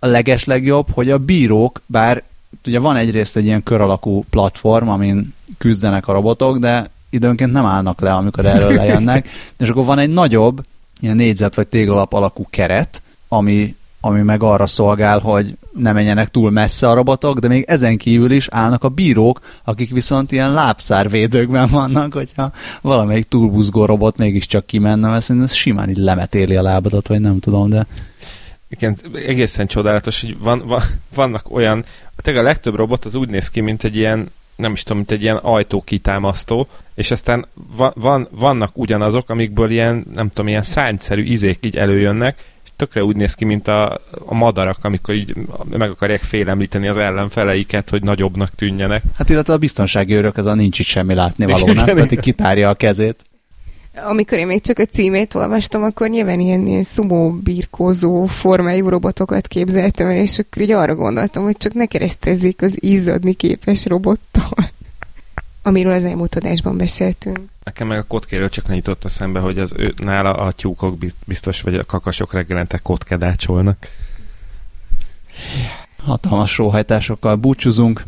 leges 0.00 0.44
legjobb, 0.44 0.86
hogy 0.92 1.10
a 1.10 1.18
bírók, 1.18 1.80
bár 1.86 2.22
ugye 2.66 2.78
van 2.78 2.96
egyrészt 2.96 3.36
egy 3.36 3.44
ilyen 3.44 3.62
kör 3.62 3.80
alakú 3.80 4.24
platform, 4.30 4.88
amin 4.88 5.34
küzdenek 5.58 6.08
a 6.08 6.12
robotok, 6.12 6.58
de 6.58 6.86
időnként 7.10 7.52
nem 7.52 7.64
állnak 7.64 8.00
le, 8.00 8.12
amikor 8.12 8.46
erről 8.46 8.74
lejönnek, 8.74 9.28
és 9.58 9.68
akkor 9.68 9.84
van 9.84 9.98
egy 9.98 10.10
nagyobb, 10.10 10.64
ilyen 11.00 11.16
négyzet 11.16 11.54
vagy 11.54 11.66
téglalap 11.66 12.12
alakú 12.12 12.46
keret, 12.50 13.02
ami, 13.28 13.76
ami 14.00 14.22
meg 14.22 14.42
arra 14.42 14.66
szolgál, 14.66 15.18
hogy 15.18 15.56
ne 15.72 15.92
menjenek 15.92 16.28
túl 16.28 16.50
messze 16.50 16.88
a 16.88 16.94
robotok, 16.94 17.38
de 17.38 17.48
még 17.48 17.64
ezen 17.66 17.96
kívül 17.96 18.30
is 18.30 18.48
állnak 18.50 18.84
a 18.84 18.88
bírók, 18.88 19.40
akik 19.64 19.90
viszont 19.90 20.32
ilyen 20.32 20.52
lábszárvédőkben 20.52 21.68
vannak, 21.68 22.12
hogyha 22.12 22.52
valamelyik 22.80 23.24
túlbuzgó 23.24 23.84
robot 23.84 24.16
mégiscsak 24.16 24.66
kimenne, 24.66 25.08
mert 25.08 25.22
szerintem 25.22 25.50
ez 25.50 25.56
simán 25.56 25.90
így 25.90 25.96
lemetéli 25.96 26.56
a 26.56 26.62
lábadat, 26.62 27.08
vagy 27.08 27.20
nem 27.20 27.38
tudom, 27.38 27.68
de 27.68 27.86
igen, 28.68 28.96
egészen 29.26 29.66
csodálatos, 29.66 30.20
hogy 30.20 30.38
van, 30.38 30.62
van, 30.66 30.82
vannak 31.14 31.50
olyan, 31.50 31.84
tényleg 32.16 32.44
a 32.44 32.46
legtöbb 32.46 32.74
robot 32.74 33.04
az 33.04 33.14
úgy 33.14 33.28
néz 33.28 33.50
ki, 33.50 33.60
mint 33.60 33.84
egy 33.84 33.96
ilyen, 33.96 34.30
nem 34.56 34.72
is 34.72 34.82
tudom, 34.82 34.96
mint 34.96 35.10
egy 35.10 35.22
ilyen 35.22 35.36
ajtókitámasztó, 35.36 36.68
és 36.94 37.10
aztán 37.10 37.46
van, 37.76 37.92
van, 37.96 38.28
vannak 38.30 38.78
ugyanazok, 38.78 39.30
amikből 39.30 39.70
ilyen, 39.70 40.06
nem 40.14 40.28
tudom, 40.28 40.48
ilyen 40.48 40.62
szányszerű 40.62 41.22
izék 41.22 41.58
így 41.60 41.76
előjönnek, 41.76 42.44
tökre 42.80 43.04
úgy 43.04 43.16
néz 43.16 43.34
ki, 43.34 43.44
mint 43.44 43.68
a, 43.68 44.00
a 44.24 44.34
madarak, 44.34 44.78
amikor 44.82 45.14
így 45.14 45.34
meg 45.70 45.90
akarják 45.90 46.22
félemlíteni 46.22 46.88
az 46.88 46.98
ellenfeleiket, 46.98 47.90
hogy 47.90 48.02
nagyobbnak 48.02 48.54
tűnjenek. 48.54 49.02
Hát 49.16 49.28
illetve 49.28 49.52
a 49.52 49.58
biztonsági 49.58 50.14
őrök, 50.14 50.36
ez 50.36 50.46
a 50.46 50.54
nincs 50.54 50.78
itt 50.78 50.86
semmi 50.86 51.14
látni 51.14 51.46
valónak, 51.46 51.84
tehát 51.84 52.12
így 52.12 52.20
kitárja 52.20 52.68
a 52.68 52.74
kezét. 52.74 53.24
Amikor 53.94 54.38
én 54.38 54.46
még 54.46 54.60
csak 54.60 54.78
a 54.78 54.84
címét 54.84 55.34
olvastam, 55.34 55.82
akkor 55.82 56.08
nyilván 56.08 56.40
ilyen, 56.40 56.66
ilyen 56.66 56.82
szumó 56.82 57.30
birkózó 57.30 58.26
formájú 58.26 58.88
robotokat 58.88 59.46
képzeltem 59.46 60.10
és 60.10 60.38
akkor 60.38 60.62
így 60.62 60.70
arra 60.70 60.94
gondoltam, 60.94 61.42
hogy 61.42 61.56
csak 61.56 61.74
ne 61.74 61.86
keresztezzék 61.86 62.62
az 62.62 62.76
izzadni 62.82 63.32
képes 63.32 63.86
robottal. 63.86 64.70
Amiről 65.62 65.92
az 65.92 66.04
elmúlt 66.04 66.34
adásban 66.34 66.76
beszéltünk. 66.76 67.38
Nekem 67.64 67.86
meg 67.86 67.98
a 67.98 68.02
kotkéről 68.02 68.48
csak 68.48 68.68
nyitott 68.68 69.04
a 69.04 69.08
szembe, 69.08 69.40
hogy 69.40 69.58
az 69.58 69.72
ő, 69.76 69.94
nála 69.96 70.32
a 70.32 70.52
tyúkok 70.52 70.98
biztos, 71.26 71.60
vagy 71.60 71.74
a 71.74 71.84
kakasok 71.84 72.32
reggelente 72.32 72.78
kotkedácsolnak. 72.78 73.86
Hatalmas 76.04 76.50
sóhajtásokkal 76.50 77.34
búcsúzunk. 77.36 78.02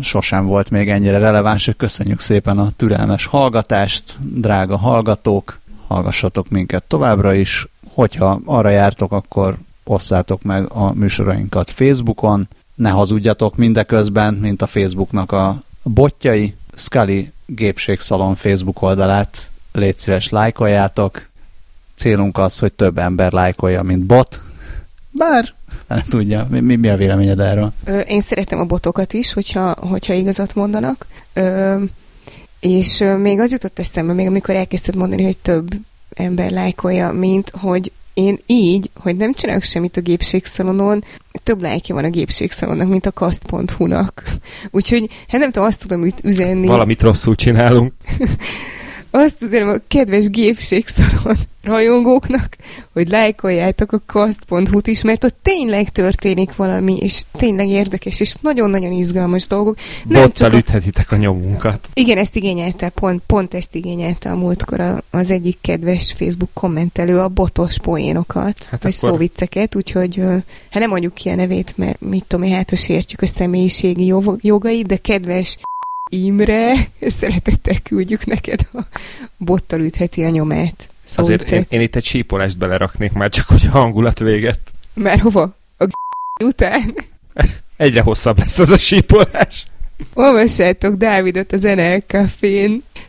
Sosem 0.00 0.46
volt 0.46 0.70
még 0.70 0.90
ennyire 0.90 1.18
releváns, 1.18 1.70
köszönjük 1.76 2.20
szépen 2.20 2.58
a 2.58 2.70
türelmes 2.76 3.26
hallgatást, 3.26 4.16
drága 4.20 4.76
hallgatók, 4.76 5.58
hallgassatok 5.86 6.48
minket 6.48 6.84
továbbra 6.84 7.34
is, 7.34 7.66
hogyha 7.88 8.40
arra 8.44 8.68
jártok, 8.68 9.12
akkor 9.12 9.56
osszátok 9.84 10.42
meg 10.42 10.72
a 10.72 10.92
műsorainkat 10.92 11.70
Facebookon, 11.70 12.48
ne 12.74 12.90
hazudjatok 12.90 13.56
mindeközben, 13.56 14.34
mint 14.34 14.62
a 14.62 14.66
Facebooknak 14.66 15.32
a 15.32 15.62
botjai, 15.82 16.54
Scully 16.78 17.32
gépségszalon 17.46 18.34
Facebook 18.34 18.82
oldalát 18.82 19.50
légy 19.72 19.98
szíves 19.98 20.28
lájkoljátok. 20.28 21.26
Célunk 21.96 22.38
az, 22.38 22.58
hogy 22.58 22.74
több 22.74 22.98
ember 22.98 23.32
lájkolja, 23.32 23.82
mint 23.82 24.04
bot. 24.04 24.42
Bár 25.10 25.54
nem 25.86 26.02
tudja. 26.08 26.46
Mi, 26.50 26.60
mi, 26.60 26.76
mi 26.76 26.88
a 26.88 26.96
véleményed 26.96 27.40
erről? 27.40 27.72
Ö, 27.84 27.98
én 27.98 28.20
szeretem 28.20 28.58
a 28.58 28.64
botokat 28.64 29.12
is, 29.12 29.32
hogyha, 29.32 29.76
hogyha 29.80 30.12
igazat 30.12 30.54
mondanak. 30.54 31.06
Ö, 31.32 31.82
és 32.60 33.04
még 33.18 33.40
az 33.40 33.52
jutott 33.52 33.78
eszembe, 33.78 34.12
még 34.12 34.26
amikor 34.26 34.54
elkezdted 34.54 34.96
mondani, 34.96 35.22
hogy 35.22 35.36
több 35.38 35.70
ember 36.14 36.50
lájkolja, 36.50 37.12
mint 37.12 37.50
hogy 37.50 37.92
én 38.18 38.38
így, 38.46 38.90
hogy 39.00 39.16
nem 39.16 39.32
csinálok 39.32 39.62
semmit 39.62 39.96
a 39.96 40.00
gépségszalonon, 40.00 41.04
több 41.42 41.62
lájkja 41.62 41.94
van 41.94 42.04
a 42.04 42.10
gépségszalonnak, 42.10 42.88
mint 42.88 43.06
a 43.06 43.12
kast.hu-nak. 43.12 44.22
Úgyhogy, 44.70 45.08
hát 45.28 45.40
nem 45.40 45.50
tudom, 45.50 45.68
azt 45.68 45.82
tudom 45.82 46.08
üzenni. 46.24 46.66
Valamit 46.66 47.02
rosszul 47.02 47.34
csinálunk. 47.34 47.92
azt 49.10 49.42
azért 49.42 49.64
a 49.64 49.80
kedves 49.88 50.30
gépségszaron 50.30 51.36
rajongóknak, 51.62 52.56
hogy 52.92 53.08
lájkoljátok 53.08 53.92
a 53.92 54.00
kast.hu-t 54.06 54.86
is, 54.86 55.02
mert 55.02 55.24
ott 55.24 55.36
tényleg 55.42 55.88
történik 55.88 56.56
valami, 56.56 56.96
és 56.96 57.22
tényleg 57.32 57.68
érdekes, 57.68 58.20
és 58.20 58.34
nagyon-nagyon 58.40 58.92
izgalmas 58.92 59.46
dolgok. 59.46 59.76
Nem 60.04 60.22
Bottal 60.22 60.50
csak 60.50 60.60
üthetitek 60.60 61.12
a 61.12 61.16
nyomunkat. 61.16 61.88
Igen, 61.94 62.18
ezt 62.18 62.36
igényelte, 62.36 62.88
pont, 62.88 63.22
pont 63.26 63.54
ezt 63.54 63.74
igényelte 63.74 64.30
a 64.30 64.36
múltkor 64.36 65.02
az 65.10 65.30
egyik 65.30 65.58
kedves 65.60 66.12
Facebook 66.16 66.50
kommentelő, 66.52 67.18
a 67.18 67.28
botos 67.28 67.78
poénokat, 67.78 68.66
hát 68.70 68.82
vagy 68.82 68.94
akkor... 68.96 69.10
szóvicceket, 69.10 69.76
úgyhogy 69.76 70.16
hát 70.70 70.80
nem 70.80 70.88
mondjuk 70.88 71.14
ki 71.14 71.28
a 71.28 71.34
nevét, 71.34 71.72
mert 71.76 72.00
mit 72.00 72.24
tudom 72.26 72.46
én, 72.46 72.54
hát 72.54 72.76
sértjük 72.76 73.22
a 73.22 73.26
személyiségi 73.26 74.14
jogait, 74.40 74.86
de 74.86 74.96
kedves 74.96 75.58
Imre, 76.08 76.88
szeretettel 77.00 77.78
küldjük 77.82 78.26
neked 78.26 78.68
a 78.72 78.78
bottal 79.36 79.80
ütheti 79.80 80.24
a 80.24 80.28
nyomát. 80.28 80.88
Szó 81.04 81.22
Azért 81.22 81.50
én, 81.50 81.66
én, 81.68 81.80
itt 81.80 81.96
egy 81.96 82.04
sípolást 82.04 82.58
beleraknék 82.58 83.12
már, 83.12 83.30
csak 83.30 83.46
hogy 83.46 83.62
a 83.66 83.70
hangulat 83.70 84.18
véget. 84.18 84.58
Már 84.94 85.20
hova? 85.20 85.56
A 85.76 85.84
g- 85.84 86.42
után? 86.44 86.94
Egyre 87.76 88.00
hosszabb 88.00 88.38
lesz 88.38 88.58
az 88.58 88.70
a 88.70 88.78
sípolás. 88.78 89.64
Olvassátok 90.14 90.94
Dávidot 90.94 91.52
a 91.52 91.74
NL 91.74 92.02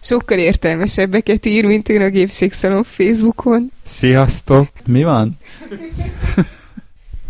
Sokkal 0.02 0.38
értelmesebbeket 0.38 1.46
ír, 1.46 1.66
mint 1.66 1.90
én 1.90 2.02
a 2.02 2.10
Gépségszalon 2.10 2.84
Facebookon. 2.84 3.72
Sziasztok! 3.84 4.68
Mi 4.86 5.04
van? 5.04 5.38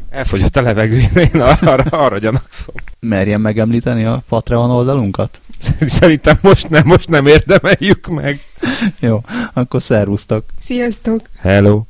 Elfogyott 0.09 0.55
a 0.55 0.61
levegő, 0.61 1.01
én 1.15 1.41
arra, 1.41 1.83
arra 1.83 2.17
gyanakszom. 2.17 2.75
Merjem 2.99 3.41
megemlíteni 3.41 4.03
a 4.03 4.23
Patreon 4.29 4.71
oldalunkat? 4.71 5.41
Szerintem 5.99 6.37
most 6.41 6.69
nem, 6.69 6.81
most 6.85 7.09
nem 7.09 7.27
érdemeljük 7.27 8.07
meg. 8.07 8.39
Jó, 8.99 9.21
akkor 9.53 9.81
szervusztok. 9.81 10.43
Sziasztok. 10.59 11.21
Hello. 11.39 11.81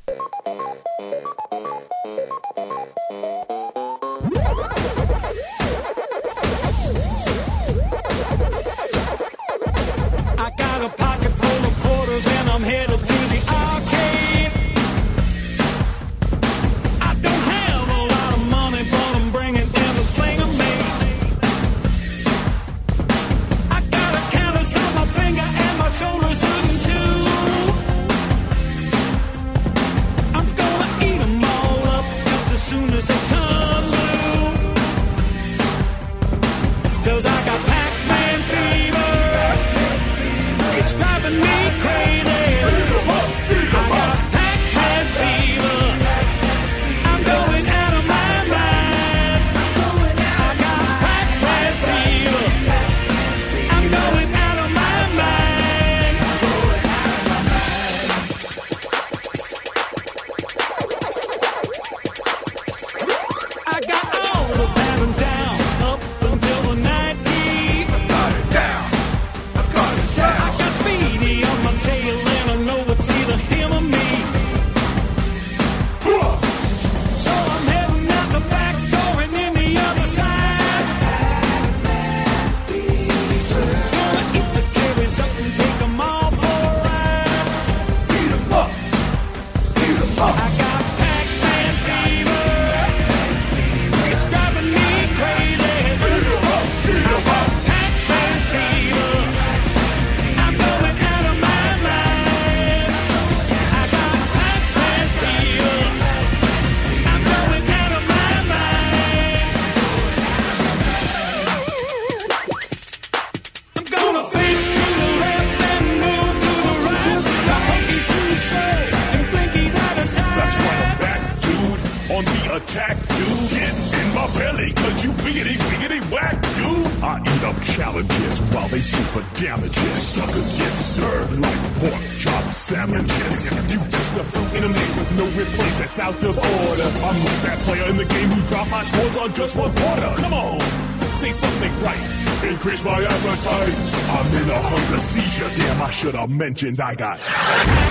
mentioned 146.39 146.79
I 146.79 146.95
got. 146.95 147.88